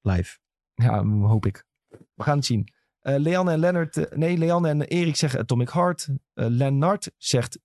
live. 0.00 0.38
Ja, 0.74 1.04
hoop 1.04 1.46
ik. 1.46 1.64
We 1.88 2.22
gaan 2.22 2.36
het 2.36 2.46
zien. 2.46 2.72
Uh, 3.02 3.16
Leanne 3.16 3.52
en 3.52 3.58
Leonard, 3.58 3.96
uh, 3.96 4.04
nee, 4.10 4.38
Leanne 4.38 4.68
en 4.68 4.82
Erik 4.82 5.16
zeggen 5.16 5.40
Atomic 5.40 5.70
Heart. 5.70 6.08
Uh, 6.08 6.14
Lennart 6.34 7.10
zegt 7.16 7.58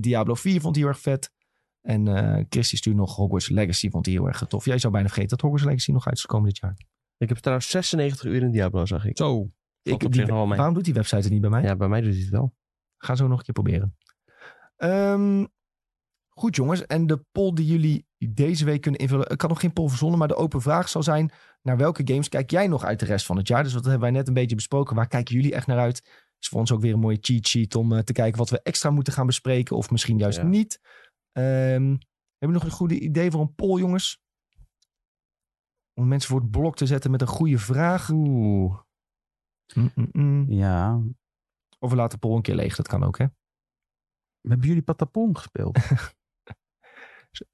Diablo 0.00 0.34
4 0.34 0.60
vond 0.60 0.74
hij 0.74 0.84
heel 0.84 0.92
erg 0.92 1.02
vet. 1.02 1.32
En 1.80 2.06
uh, 2.06 2.44
Christy 2.48 2.76
stuurt 2.76 2.96
nog 2.96 3.16
Hogwarts 3.16 3.48
Legacy, 3.48 3.90
vond 3.90 4.06
hij 4.06 4.14
heel 4.14 4.26
erg 4.26 4.44
tof. 4.46 4.64
Jij 4.64 4.78
zou 4.78 4.92
bijna 4.92 5.08
vergeten 5.08 5.30
dat 5.30 5.40
Hogwarts 5.40 5.66
Legacy 5.66 5.92
nog 5.92 6.06
uit 6.06 6.16
is 6.16 6.20
gekomen 6.20 6.48
dit 6.48 6.58
jaar. 6.58 6.76
Ik 7.16 7.28
heb 7.28 7.38
trouwens 7.38 7.70
96 7.70 8.24
uur 8.24 8.42
in 8.42 8.50
Diablo, 8.50 8.86
zag 8.86 9.04
ik. 9.04 9.16
Zo. 9.16 9.50
Ik, 9.82 10.12
die, 10.12 10.26
waarom 10.26 10.74
doet 10.74 10.84
die 10.84 10.94
website 10.94 11.22
het 11.22 11.30
niet 11.30 11.40
bij 11.40 11.50
mij? 11.50 11.62
Ja, 11.62 11.76
bij 11.76 11.88
mij 11.88 12.00
doet 12.00 12.12
hij 12.12 12.20
het 12.20 12.30
wel. 12.30 12.54
Ga 12.96 13.14
zo 13.14 13.26
nog 13.26 13.38
een 13.38 13.44
keer 13.44 13.54
proberen. 13.54 13.96
Um, 14.76 15.48
goed 16.28 16.56
jongens, 16.56 16.86
en 16.86 17.06
de 17.06 17.24
poll 17.32 17.52
die 17.52 17.66
jullie 17.66 18.07
deze 18.18 18.64
week 18.64 18.80
kunnen 18.80 19.00
invullen. 19.00 19.30
Ik 19.30 19.40
had 19.40 19.50
nog 19.50 19.60
geen 19.60 19.72
poll 19.72 19.88
verzonnen, 19.88 20.18
maar 20.18 20.28
de 20.28 20.36
open 20.36 20.60
vraag 20.60 20.88
zal 20.88 21.02
zijn... 21.02 21.30
naar 21.62 21.76
welke 21.76 22.02
games 22.04 22.28
kijk 22.28 22.50
jij 22.50 22.66
nog 22.66 22.84
uit 22.84 23.00
de 23.00 23.06
rest 23.06 23.26
van 23.26 23.36
het 23.36 23.48
jaar? 23.48 23.62
Dus 23.62 23.72
dat 23.72 23.84
hebben 23.84 24.00
wij 24.02 24.10
net 24.10 24.28
een 24.28 24.34
beetje 24.34 24.56
besproken. 24.56 24.96
Waar 24.96 25.08
kijken 25.08 25.34
jullie 25.34 25.54
echt 25.54 25.66
naar 25.66 25.78
uit? 25.78 26.26
Is 26.38 26.48
voor 26.48 26.60
ons 26.60 26.72
ook 26.72 26.80
weer 26.80 26.92
een 26.92 27.00
mooie 27.00 27.18
cheat 27.20 27.46
sheet 27.46 27.74
om 27.74 27.92
uh, 27.92 27.98
te 27.98 28.12
kijken 28.12 28.38
wat 28.38 28.50
we 28.50 28.62
extra 28.62 28.90
moeten 28.90 29.12
gaan 29.12 29.26
bespreken. 29.26 29.76
Of 29.76 29.90
misschien 29.90 30.18
juist 30.18 30.38
ja. 30.38 30.44
niet. 30.44 30.80
Um, 31.32 31.98
hebben 32.38 32.58
we 32.58 32.64
nog 32.64 32.64
een 32.64 32.70
goede 32.70 33.00
idee 33.00 33.30
voor 33.30 33.40
een 33.40 33.54
poll, 33.54 33.80
jongens? 33.80 34.20
Om 35.94 36.08
mensen 36.08 36.30
voor 36.30 36.40
het 36.40 36.50
blok 36.50 36.76
te 36.76 36.86
zetten 36.86 37.10
met 37.10 37.20
een 37.20 37.26
goede 37.26 37.58
vraag. 37.58 38.10
Oeh. 38.10 38.80
Mm 39.74 39.90
-mm 39.94 40.08
-mm. 40.12 40.52
Ja. 40.52 41.00
Of 41.78 41.90
we 41.90 41.96
laten 41.96 42.20
de 42.20 42.26
poll 42.26 42.36
een 42.36 42.42
keer 42.42 42.54
leeg, 42.54 42.76
dat 42.76 42.88
kan 42.88 43.04
ook, 43.04 43.18
hè? 43.18 43.26
Hebben 44.40 44.66
jullie 44.66 44.82
Patapon 44.82 45.36
gespeeld? 45.36 45.78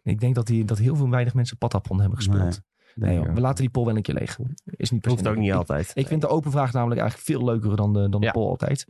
Ik 0.02 0.20
denk 0.20 0.34
dat, 0.34 0.46
die, 0.46 0.64
dat 0.64 0.78
heel 0.78 0.96
veel 0.96 1.10
weinig 1.10 1.34
mensen 1.34 1.59
Patapon 1.59 2.01
hebben 2.01 2.18
gespeeld. 2.18 2.60
Nee, 2.94 3.18
nee 3.18 3.32
we 3.32 3.40
laten 3.40 3.62
die 3.62 3.70
poll 3.70 3.84
wel 3.84 3.96
een 3.96 4.02
keer 4.02 4.14
leeg. 4.14 4.38
Is 4.64 4.90
niet 4.90 5.05
Hoeft 5.05 5.28
ook 5.28 5.36
niet 5.36 5.48
ik, 5.48 5.55
altijd. 5.55 5.90
Ik, 5.94 6.06
vind 6.06 6.20
de 6.20 6.28
open 6.28 6.51
vraag 6.51 6.72
namelijk 6.72 7.01
eigenlijk 7.01 7.30
veel 7.30 7.44
leuker 7.44 7.76
dan 7.76 7.92
de, 7.92 8.09
dan 8.09 8.20
de 8.20 8.26
Ja. 8.26 8.32
poll 8.32 8.48
altijd. 8.48 8.86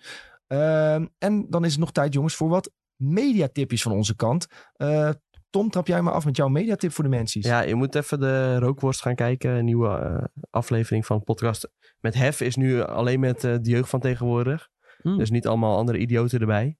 Ehm, 0.46 1.06
en 1.18 1.46
dan 1.50 1.64
is 1.64 1.70
het 1.70 1.80
nog 1.80 1.92
tijd, 1.92 2.14
jongens, 2.14 2.34
voor 2.34 2.48
wat 2.48 2.72
mediatipjes 2.96 3.82
van 3.82 3.92
onze 3.92 4.16
kant. 4.16 4.46
Eh, 4.72 5.10
Tom, 5.50 5.70
trap 5.70 5.86
jij 5.86 6.02
maar 6.02 6.12
af 6.12 6.24
met 6.24 6.36
jouw 6.36 6.48
mediatip 6.48 6.92
voor 6.92 7.04
de 7.04 7.10
mensen. 7.10 7.40
Ja, 7.40 7.60
je 7.60 7.74
moet 7.74 7.94
even 7.94 8.20
de 8.20 8.58
rookworst 8.58 9.02
gaan 9.02 9.14
kijken. 9.14 9.50
Een 9.50 9.64
nieuwe 9.64 9.88
eh, 9.88 10.24
aflevering 10.50 11.06
van 11.06 11.24
podcast. 11.24 11.70
Met 12.00 12.14
Hef 12.14 12.40
is 12.40 12.56
nu 12.56 12.82
alleen 12.82 13.20
met 13.20 13.44
eh, 13.44 13.54
de 13.60 13.70
jeugd 13.70 13.88
van 13.88 14.00
tegenwoordig. 14.00 14.68
Hmm. 15.02 15.18
Dus 15.18 15.30
niet 15.30 15.46
allemaal 15.46 15.76
andere 15.76 15.98
idioten 15.98 16.40
erbij. 16.40 16.78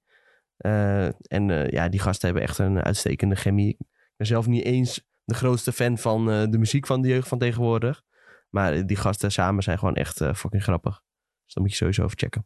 Eh, 0.57 1.05
en 1.05 1.49
eh, 1.49 1.69
ja, 1.69 1.89
die 1.89 1.99
gasten 1.99 2.25
hebben 2.27 2.47
echt 2.47 2.57
een 2.57 2.81
uitstekende 2.81 3.35
chemie. 3.35 3.77
Ik 4.15 4.21
ben 4.21 4.27
zelf 4.27 4.47
niet 4.47 4.63
eens 4.63 5.03
de 5.23 5.33
grootste 5.33 5.71
fan 5.71 5.97
van 5.97 6.31
eh, 6.31 6.43
de 6.49 6.57
muziek 6.57 6.85
van 6.87 7.01
de 7.01 7.07
jeugd 7.07 7.27
van 7.27 7.39
tegenwoordig. 7.39 8.01
Maar 8.49 8.73
eh, 8.73 8.85
die 8.85 8.97
gasten 8.97 9.31
samen 9.31 9.63
zijn 9.63 9.79
gewoon 9.79 9.95
echt 9.95 10.21
eh, 10.21 10.33
fucking 10.33 10.63
grappig. 10.63 11.01
Dus 11.45 11.53
dat 11.53 11.63
moet 11.63 11.71
je 11.71 11.77
sowieso 11.77 12.03
even 12.03 12.17
checken. 12.17 12.45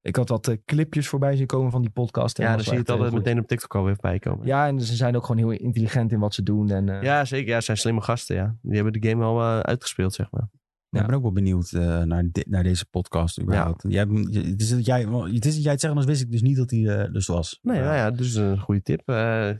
Ik 0.00 0.16
had 0.16 0.28
wat 0.28 0.56
clipjes 0.64 1.08
voorbij 1.08 1.36
zien 1.36 1.46
komen 1.46 1.70
van 1.70 1.80
die 1.82 1.90
podcast. 1.90 2.36
Ja, 2.38 2.44
dat 2.44 2.54
dan 2.54 2.64
zie 2.64 2.72
je 2.72 2.78
het 2.78 2.90
altijd 2.90 3.12
meteen 3.12 3.38
op 3.38 3.46
TikTok 3.48 3.74
alweer 3.74 3.92
voorbij 3.94 4.18
komen. 4.18 4.46
Ja, 4.46 4.66
en 4.66 4.80
ze 4.80 4.94
zijn 4.96 5.16
ook 5.16 5.26
gewoon 5.26 5.36
heel 5.50 5.50
intelligent 5.50 6.12
in 6.12 6.18
wat 6.18 6.34
ze 6.34 6.42
doen. 6.42 6.70
En, 6.70 6.88
eh, 6.88 7.02
Ja, 7.02 7.24
zeker. 7.24 7.48
Ja, 7.48 7.54
het 7.54 7.64
zijn 7.64 7.76
slimme 7.76 8.00
gasten, 8.00 8.36
ja. 8.36 8.56
Die 8.62 8.74
hebben 8.74 9.00
de 9.00 9.08
game 9.08 9.24
al 9.24 9.40
eh, 9.40 9.60
uitgespeeld, 9.60 10.14
zeg 10.14 10.30
maar. 10.30 10.48
Ja, 10.88 11.00
ik 11.00 11.06
ben 11.06 11.16
ook 11.16 11.22
wel 11.22 11.32
benieuwd 11.32 11.72
eh, 11.72 12.02
naar, 12.02 12.24
naar 12.46 12.62
deze 12.62 12.86
podcast 12.86 13.40
überhaupt. 13.40 13.84
Jij, 13.88 13.98
hebt- 14.00 14.34
je- 14.34 14.40
het, 14.50 14.60
is 14.60 14.70
dat 14.70 14.84
jij, 14.86 15.02
het 15.06 15.44
is 15.44 15.54
dat 15.54 15.62
jij 15.62 15.72
het 15.72 15.80
zegt, 15.80 15.92
anders 15.94 16.06
wist 16.06 16.22
ik 16.22 16.30
dus 16.30 16.42
niet 16.42 16.56
dat 16.56 16.70
hij 16.70 17.10
dus 17.12 17.26
was. 17.26 17.58
Nee, 17.62 17.80
nou 17.80 17.94
ja, 17.94 18.10
dus 18.10 18.34
een 18.34 18.58
goede 18.58 18.82
tip. 18.82 19.08
Eh 19.08 19.50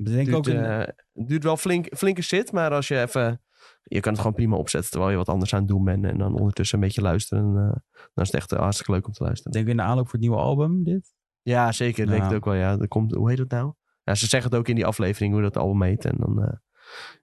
Ik 0.00 0.06
denk 0.06 0.26
duurt, 0.26 0.36
ook 0.36 0.46
een, 0.46 0.64
eh, 0.64 0.86
het 1.12 1.28
duurt 1.28 1.42
wel 1.42 1.56
flink, 1.56 1.96
flinke 1.96 2.22
shit, 2.22 2.52
maar 2.52 2.70
als 2.70 2.88
je 2.88 3.00
even... 3.00 3.42
Je 3.82 4.00
kan 4.00 4.12
het 4.12 4.20
gewoon 4.20 4.36
prima 4.36 4.56
opzetten 4.56 4.90
terwijl 4.90 5.10
je 5.10 5.16
wat 5.16 5.28
anders 5.28 5.54
aan 5.54 5.60
het 5.60 5.68
doen 5.68 5.84
bent. 5.84 6.04
En 6.04 6.18
dan 6.18 6.34
ondertussen 6.34 6.78
een 6.78 6.84
beetje 6.84 7.00
luisteren. 7.00 7.44
En, 7.44 7.50
eh, 7.50 7.80
dan 8.14 8.24
is 8.24 8.32
het 8.32 8.34
echt 8.34 8.50
hartstikke 8.50 8.92
leuk 8.92 9.06
om 9.06 9.12
te 9.12 9.22
luisteren. 9.22 9.52
denk 9.52 9.64
ik 9.64 9.70
in 9.70 9.76
de 9.76 9.82
aanloop 9.82 10.04
voor 10.04 10.12
het 10.12 10.20
nieuwe 10.20 10.36
album, 10.36 10.84
dit? 10.84 11.14
Ja, 11.42 11.72
zeker. 11.72 12.04
Ik 12.04 12.10
denk 12.10 12.22
het 12.22 12.34
ook 12.34 12.44
wel. 12.44 12.54
Ja, 12.54 12.78
er 12.78 12.88
komt, 12.88 13.14
hoe 13.14 13.28
heet 13.28 13.38
het 13.38 13.50
nou? 13.50 13.72
Ja, 14.04 14.14
ze 14.14 14.26
zeggen 14.26 14.50
het 14.50 14.58
ook 14.58 14.68
in 14.68 14.74
die 14.74 14.86
aflevering 14.86 15.32
hoe 15.32 15.42
dat 15.42 15.56
album 15.56 15.82
heet. 15.82 16.04
En 16.04 16.16
dan 16.18 16.42
eh, 16.42 16.56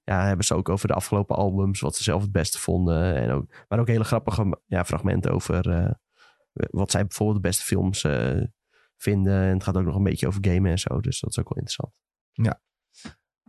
ja, 0.04 0.26
hebben 0.26 0.46
ze 0.46 0.56
ook 0.56 0.70
over 0.70 0.88
de 0.88 0.94
afgelopen 0.94 1.36
albums, 1.36 1.80
wat 1.80 1.96
ze 1.96 2.04
zelf 2.04 2.22
het 2.22 2.32
beste 2.32 2.60
vonden. 2.60 3.16
En 3.16 3.32
ook, 3.32 3.66
maar 3.68 3.80
ook 3.80 3.88
hele 3.88 4.04
grappige 4.04 4.62
ja, 4.66 4.86
fragmenten 4.86 5.32
over 5.32 5.96
wat 6.52 6.92
zij 6.92 7.02
bijvoorbeeld 7.02 7.44
de 7.44 7.48
beste 7.48 7.64
films 7.64 8.06
vinden. 8.98 9.42
En 9.42 9.54
het 9.54 9.64
gaat 9.64 9.78
ook 9.78 9.86
nog 9.86 9.96
een 9.96 10.04
beetje 10.04 10.28
over 10.28 10.46
gamen 10.46 10.72
en 10.72 10.80
zo. 10.80 11.00
Dus 11.00 11.20
dat 11.20 11.30
is 11.30 11.40
ook 11.40 11.50
wel 11.50 11.58
interessant. 11.58 11.94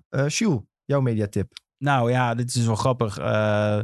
Eh, 0.09 0.28
Jules, 0.28 0.60
jouw 0.85 1.01
mediatip. 1.01 1.52
Nou 1.78 2.10
ja, 2.10 2.35
dit 2.35 2.55
is 2.55 2.66
wel 2.66 2.74
grappig. 2.74 3.19
Eh, 3.19 3.81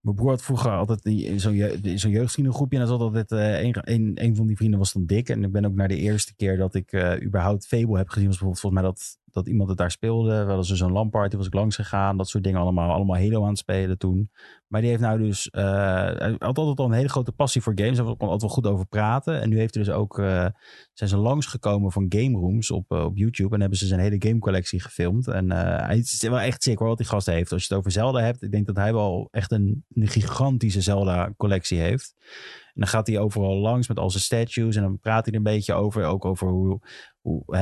mijn 0.00 0.16
broer 0.16 0.30
had 0.30 0.42
vroeger 0.42 0.70
altijd 0.70 1.04
in 1.04 1.40
zo'n 1.40 1.54
je, 1.54 1.96
jeugdvriendengroepje. 1.96 2.78
En 2.78 2.86
dan 2.86 2.98
zat 2.98 3.06
altijd 3.06 3.32
eh, 3.32 3.62
een, 3.62 3.92
een, 3.92 4.12
een 4.24 4.36
van 4.36 4.46
die 4.46 4.56
vrienden 4.56 4.78
was 4.78 4.92
dan 4.92 5.06
dik. 5.06 5.28
En 5.28 5.44
ik 5.44 5.52
ben 5.52 5.64
ook 5.64 5.74
naar 5.74 5.88
de 5.88 5.96
eerste 5.96 6.34
keer 6.34 6.56
dat 6.56 6.74
ik 6.74 6.94
überhaupt 7.22 7.66
Fable 7.66 7.98
heb 7.98 8.08
gezien. 8.08 8.28
Was 8.28 8.38
bijvoorbeeld 8.38 8.60
volgens 8.60 8.82
mij 8.82 8.90
dat, 8.90 9.18
dat 9.32 9.46
iemand 9.46 9.68
het 9.68 9.78
daar 9.78 9.90
speelde. 9.90 10.44
Wel 10.44 10.56
eens 10.56 10.68
zo'n 10.68 10.92
LAN-party 10.92 11.36
was 11.36 11.46
ik 11.46 11.54
langs 11.54 11.76
gegaan. 11.76 12.16
Dat 12.16 12.28
soort 12.28 12.44
dingen 12.44 12.60
allemaal. 12.60 12.90
Allemaal 12.90 13.16
Halo 13.16 13.42
aan 13.42 13.48
het 13.48 13.58
spelen 13.58 13.98
toen. 13.98 14.30
Maar 14.66 14.80
die 14.80 14.90
heeft 14.90 15.02
nou 15.02 15.18
dus... 15.18 15.50
eh, 15.50 15.62
hij 16.04 16.34
had 16.38 16.58
altijd 16.58 16.78
al 16.78 16.84
een 16.84 16.92
hele 16.92 17.08
grote 17.08 17.32
passie 17.32 17.62
voor 17.62 17.72
games. 17.76 17.96
Daar 17.96 18.04
kon 18.04 18.16
altijd 18.18 18.40
wel 18.40 18.50
goed 18.50 18.66
over 18.66 18.86
praten. 18.86 19.40
En 19.40 19.48
nu 19.48 19.58
heeft 19.58 19.74
hij 19.74 19.84
dus 19.84 19.92
ook... 19.92 20.18
eh, 20.18 20.46
zijn 20.92 21.10
ze 21.10 21.16
langsgekomen 21.16 21.92
van 21.92 22.06
game 22.08 22.38
rooms 22.38 22.70
op, 22.70 22.90
eh, 22.90 23.04
op 23.04 23.16
YouTube. 23.16 23.54
En 23.54 23.60
hebben 23.60 23.78
ze 23.78 23.86
zijn 23.86 24.00
hele 24.00 24.16
gamecollectie 24.18 24.80
gefilmd. 24.80 25.28
En 25.28 25.50
hij 25.50 25.98
is 25.98 26.22
wel 26.22 26.40
echt 26.40 26.62
sick 26.62 26.78
hoor, 26.78 26.88
wat 26.88 26.98
die 26.98 27.06
gast 27.06 27.26
heeft. 27.26 27.52
Als 27.52 27.60
je 27.62 27.68
het 27.68 27.78
over 27.78 27.90
Zelda 27.90 28.20
hebt. 28.20 28.42
Ik 28.42 28.50
denk 28.50 28.66
dat 28.66 28.76
hij 28.76 28.92
wel 28.92 29.28
echt 29.30 29.52
een, 29.52 29.84
een 29.88 30.08
gigantische 30.08 30.80
Zelda 30.80 31.32
collectie 31.36 31.78
heeft. 31.78 32.14
En 32.74 32.80
dan 32.80 32.88
gaat 32.88 33.06
hij 33.06 33.18
overal 33.18 33.56
langs 33.56 33.88
met 33.88 33.98
al 33.98 34.10
zijn 34.10 34.22
statues. 34.22 34.76
En 34.76 34.82
dan 34.82 34.98
praat 34.98 35.24
hij 35.24 35.32
er 35.32 35.38
een 35.38 35.44
beetje 35.44 35.74
over. 35.74 36.04
Ook 36.04 36.24
over 36.24 36.48
hoe, 36.48 36.80
hoe, 37.22 37.56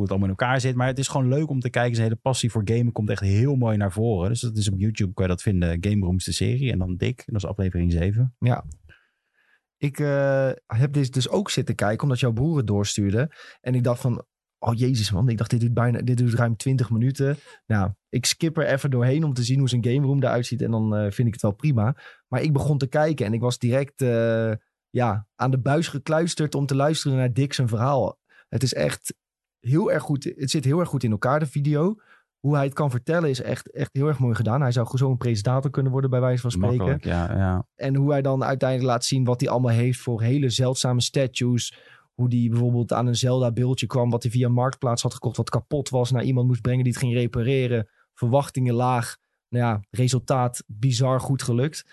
het 0.00 0.10
allemaal 0.10 0.22
in 0.22 0.28
elkaar 0.28 0.60
zit. 0.60 0.74
Maar 0.74 0.86
het 0.86 0.98
is 0.98 1.08
gewoon 1.08 1.28
leuk 1.28 1.48
om 1.48 1.60
te 1.60 1.70
kijken. 1.70 1.94
Zijn 1.94 2.08
hele 2.08 2.20
passie 2.22 2.50
voor 2.50 2.62
gamen 2.64 2.92
komt 2.92 3.10
echt 3.10 3.20
heel 3.20 3.54
mooi 3.54 3.76
naar 3.76 3.92
voren. 3.92 4.28
Dus 4.28 4.40
dat 4.40 4.56
is 4.56 4.70
op 4.70 4.78
YouTube 4.78 5.12
kan 5.12 5.24
je 5.24 5.30
dat 5.30 5.42
vinden. 5.42 5.76
Game 5.80 6.04
Rooms 6.04 6.24
de 6.24 6.32
serie. 6.32 6.72
En 6.72 6.78
dan. 6.78 6.96
En 6.98 7.14
dat 7.24 7.36
is 7.36 7.46
aflevering 7.46 7.92
7. 7.92 8.34
Ik 9.76 9.98
eh, 9.98 10.50
heb 10.66 10.92
dit 10.92 11.12
dus 11.12 11.28
ook 11.28 11.50
zitten 11.50 11.74
kijken, 11.74 12.02
omdat 12.02 12.20
jouw 12.20 12.32
broer 12.32 12.56
het 12.56 12.66
doorstuurde. 12.66 13.30
En 13.60 13.74
ik 13.74 13.84
dacht 13.84 14.00
van, 14.00 14.24
oh 14.58 14.74
jezus 14.74 15.12
man, 15.12 15.28
ik 15.28 15.38
dacht 15.38 15.50
dit 15.50 15.60
duurt, 15.60 15.74
bijna, 15.74 16.00
dit 16.00 16.16
duurt 16.16 16.34
ruim 16.34 16.56
20 16.56 16.90
minuten. 16.90 17.36
Nou, 17.66 17.92
ik 18.08 18.26
skip 18.26 18.56
er 18.56 18.66
even 18.66 18.90
doorheen 18.90 19.24
om 19.24 19.32
te 19.32 19.42
zien 19.42 19.58
hoe 19.58 19.68
zijn 19.68 19.84
game 19.84 20.06
room 20.06 20.22
eruit 20.22 20.46
ziet. 20.46 20.62
En 20.62 20.70
dan 20.70 20.96
eh, 20.96 21.10
vind 21.10 21.28
ik 21.28 21.32
het 21.32 21.42
wel 21.42 21.52
prima. 21.52 21.96
Maar 22.28 22.42
ik 22.42 22.52
begon 22.52 22.78
te 22.78 22.86
kijken 22.86 23.26
en 23.26 23.32
ik 23.32 23.40
was 23.40 23.58
direct 23.58 24.02
eh, 24.02 24.52
ja, 24.90 25.26
aan 25.34 25.50
de 25.50 25.58
buis 25.58 25.88
gekluisterd 25.88 26.54
om 26.54 26.66
te 26.66 26.74
luisteren 26.74 27.16
naar 27.16 27.32
Dick 27.32 27.52
zijn 27.52 27.68
verhaal. 27.68 28.17
Het 28.48 28.62
is 28.62 28.74
echt 28.74 29.14
heel 29.60 29.92
erg 29.92 30.02
goed, 30.02 30.24
het 30.36 30.50
zit 30.50 30.64
heel 30.64 30.80
erg 30.80 30.88
goed 30.88 31.04
in 31.04 31.10
elkaar, 31.10 31.40
de 31.40 31.46
video. 31.46 31.96
Hoe 32.38 32.54
hij 32.54 32.64
het 32.64 32.74
kan 32.74 32.90
vertellen 32.90 33.30
is 33.30 33.42
echt, 33.42 33.70
echt 33.70 33.90
heel 33.92 34.06
erg 34.06 34.18
mooi 34.18 34.34
gedaan. 34.34 34.60
Hij 34.60 34.72
zou 34.72 34.96
zo 34.96 35.10
een 35.10 35.16
presentator 35.16 35.70
kunnen 35.70 35.92
worden, 35.92 36.10
bij 36.10 36.20
wijze 36.20 36.42
van 36.42 36.50
spreken. 36.50 36.98
Ja. 37.00 37.36
ja. 37.36 37.66
En 37.74 37.94
hoe 37.94 38.10
hij 38.10 38.22
dan 38.22 38.44
uiteindelijk 38.44 38.90
laat 38.90 39.04
zien 39.04 39.24
wat 39.24 39.40
hij 39.40 39.50
allemaal 39.50 39.72
heeft 39.72 40.00
voor 40.00 40.22
hele 40.22 40.50
zeldzame 40.50 41.00
statues. 41.00 41.78
Hoe 42.14 42.28
die 42.28 42.50
bijvoorbeeld 42.50 42.92
aan 42.92 43.06
een 43.06 43.16
Zelda-beeldje 43.16 43.86
kwam, 43.86 44.10
wat 44.10 44.22
hij 44.22 44.32
via 44.32 44.48
Marktplaats 44.48 45.02
had 45.02 45.14
gekocht, 45.14 45.36
wat 45.36 45.50
kapot 45.50 45.88
was, 45.88 46.10
naar 46.10 46.22
iemand 46.22 46.46
moest 46.46 46.60
brengen 46.60 46.84
die 46.84 46.92
het 46.92 47.02
ging 47.02 47.14
repareren. 47.14 47.88
Verwachtingen 48.14 48.74
laag. 48.74 49.16
Nou 49.48 49.64
ja, 49.64 49.80
resultaat 49.90 50.64
bizar 50.66 51.20
goed 51.20 51.42
gelukt. 51.42 51.84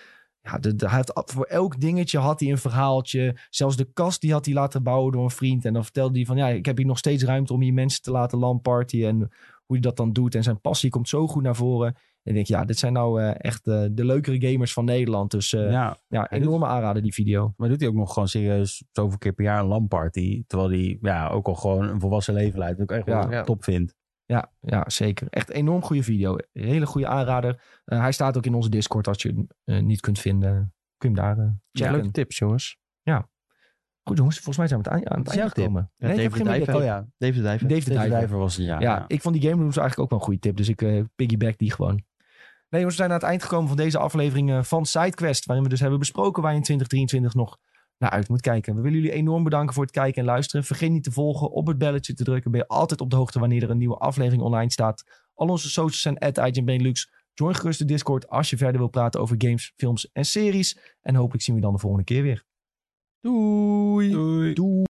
Ja, 0.51 0.57
de, 0.57 0.75
de- 0.75 0.87
hij 0.87 0.95
heeft, 0.95 1.11
voor 1.31 1.45
elk 1.45 1.79
dingetje 1.79 2.17
had 2.19 2.39
hij 2.39 2.49
een 2.49 2.57
verhaaltje. 2.57 3.37
Zelfs 3.49 3.75
de 3.75 3.89
kast 3.93 4.21
die 4.21 4.31
had 4.31 4.45
hij 4.45 4.53
laten 4.53 4.83
bouwen 4.83 5.11
door 5.11 5.23
een 5.23 5.29
vriend. 5.29 5.65
En 5.65 5.73
dan 5.73 5.83
vertelde 5.83 6.15
hij 6.17 6.25
van, 6.25 6.37
ja, 6.37 6.47
ik 6.47 6.65
heb 6.65 6.77
hier 6.77 6.85
nog 6.85 6.97
steeds 6.97 7.23
ruimte 7.23 7.53
om 7.53 7.61
hier 7.61 7.73
mensen 7.73 8.01
te 8.01 8.11
laten 8.11 8.37
landpartyen. 8.39 9.09
En 9.09 9.17
hoe 9.65 9.75
hij 9.77 9.79
dat 9.79 9.97
dan 9.97 10.13
doet. 10.13 10.35
En 10.35 10.43
zijn 10.43 10.61
passie 10.61 10.89
komt 10.89 11.09
zo 11.09 11.27
goed 11.27 11.43
naar 11.43 11.55
voren. 11.55 11.87
En 12.23 12.31
ik 12.31 12.33
denk, 12.33 12.47
ja, 12.47 12.65
dit 12.65 12.77
zijn 12.77 12.93
nou 12.93 13.21
eh, 13.21 13.31
echt 13.37 13.67
eh, 13.67 13.83
de 13.91 14.05
leukere 14.05 14.47
gamers 14.51 14.73
van 14.73 14.85
Nederland. 14.85 15.31
Dus 15.31 15.53
eh, 15.53 15.71
ja, 15.71 15.97
ja. 16.07 16.29
enorme 16.31 16.65
aanrader, 16.65 17.01
die 17.01 17.13
video. 17.13 17.53
Maar 17.57 17.69
doet 17.69 17.79
hij 17.79 17.89
ook 17.89 17.95
nog 17.95 18.13
gewoon 18.13 18.27
serieus 18.27 18.83
zoveel 18.91 19.17
keer 19.17 19.33
per 19.33 19.45
jaar 19.45 19.59
een 19.59 19.65
LAN-party. 19.67 20.43
Terwijl 20.47 20.69
hij 20.69 20.97
ja, 21.01 21.29
ook 21.29 21.47
al 21.47 21.55
gewoon 21.55 21.89
een 21.89 21.99
volwassen 21.99 22.33
leven 22.33 22.59
leidt. 22.59 22.77
Wat 22.79 22.89
ik 22.89 22.95
echt 22.97 23.05
wel 23.05 23.31
Ja. 23.31 23.43
top 23.43 23.63
vind. 23.63 23.93
Ja, 24.25 24.51
ja, 24.59 24.83
zeker. 24.89 25.27
Echt 25.29 25.49
een 25.49 25.55
enorm 25.55 25.81
goede 25.81 26.03
video. 26.03 26.35
Hele 26.51 26.85
goede 26.85 27.07
aanrader. 27.07 27.61
Eh, 27.85 27.99
hij 27.99 28.11
staat 28.11 28.37
ook 28.37 28.45
in 28.45 28.53
onze 28.53 28.69
Discord. 28.69 29.07
Als 29.07 29.21
je 29.21 29.29
hem 29.29 29.47
eh, 29.63 29.83
niet 29.83 29.99
kunt 29.99 30.19
vinden, 30.19 30.73
kun 30.97 31.13
je 31.13 31.21
hem 31.21 31.25
daar 31.25 31.45
eh, 31.45 31.51
Ja, 31.51 31.57
checken. 31.71 31.95
leuke 31.95 32.11
tips, 32.11 32.37
jongens. 32.37 32.77
Goed 34.07 34.17
jongens, 34.17 34.35
volgens 34.35 34.57
mij 34.57 34.67
zijn 34.67 34.81
we 34.81 34.89
aan 34.89 35.09
aan 35.11 35.19
het 35.19 35.27
Is 35.27 35.33
jouw 35.33 35.41
eind 35.41 35.53
tip? 35.53 35.63
gekomen. 35.63 35.91
Ja, 35.95 36.07
nee, 36.07 36.19
heb 36.19 36.31
David 36.31 36.45
Dijver. 36.45 36.75
Oh 36.75 36.83
ja, 36.83 37.07
de 37.17 37.41
Dijver. 37.41 37.67
Dijver. 37.67 38.37
Was 38.37 38.55
het, 38.55 38.65
ja. 38.65 38.79
Ja, 38.79 39.05
ik 39.07 39.21
vond 39.21 39.35
die 39.35 39.49
Game 39.49 39.61
Rooms 39.61 39.77
eigenlijk 39.77 39.99
ook 39.99 40.09
wel 40.09 40.19
een 40.19 40.25
goede 40.25 40.39
tip. 40.39 40.57
Dus 40.57 40.69
ik 40.69 41.05
piggyback 41.15 41.57
die 41.57 41.71
gewoon. 41.71 42.03
Nee 42.69 42.81
jongens, 42.81 42.95
we 42.95 42.95
zijn 42.95 43.09
aan 43.09 43.15
het 43.15 43.25
eind 43.25 43.43
gekomen 43.43 43.67
van 43.67 43.77
deze 43.77 43.97
aflevering 43.97 44.67
van 44.67 44.85
SideQuest. 44.85 45.45
Waarin 45.45 45.63
we 45.63 45.69
dus 45.69 45.79
hebben 45.79 45.99
besproken 45.99 46.41
waar 46.41 46.51
je 46.51 46.57
in 46.57 46.63
2023 46.63 47.33
nog 47.33 47.57
naar 47.97 48.09
uit 48.09 48.29
moet 48.29 48.41
kijken. 48.41 48.75
We 48.75 48.81
willen 48.81 48.97
jullie 48.99 49.15
enorm 49.15 49.43
bedanken 49.43 49.73
voor 49.73 49.83
het 49.83 49.93
kijken 49.93 50.21
en 50.21 50.27
luisteren. 50.27 50.65
Vergeet 50.65 50.91
niet 50.91 51.03
te 51.03 51.11
volgen, 51.11 51.51
op 51.51 51.67
het 51.67 51.77
belletje 51.77 52.13
te 52.13 52.23
drukken. 52.23 52.51
Ben 52.51 52.59
je 52.59 52.67
altijd 52.67 53.01
op 53.01 53.09
de 53.09 53.15
hoogte 53.15 53.39
wanneer 53.39 53.63
er 53.63 53.69
een 53.69 53.77
nieuwe 53.77 53.97
aflevering 53.97 54.41
online 54.41 54.71
staat. 54.71 55.03
Al 55.33 55.47
onze 55.47 55.69
socials 55.69 56.01
zijn 56.01 56.17
at 56.17 56.65
Benelux. 56.65 57.11
Join 57.33 57.55
gerust 57.55 57.79
de 57.79 57.85
Discord 57.85 58.29
als 58.29 58.49
je 58.49 58.57
verder 58.57 58.77
wil 58.77 58.89
praten 58.89 59.21
over 59.21 59.35
games, 59.37 59.73
films 59.75 60.11
en 60.11 60.25
series. 60.25 60.95
En 61.01 61.15
hopelijk 61.15 61.43
zien 61.43 61.55
we 61.55 61.61
je 61.61 61.65
dan 61.65 61.75
de 61.75 61.81
volgende 61.81 62.05
keer 62.05 62.23
weer. 62.23 62.45
Doei. 63.19 64.11
Doei. 64.11 64.53
Doei. 64.53 64.75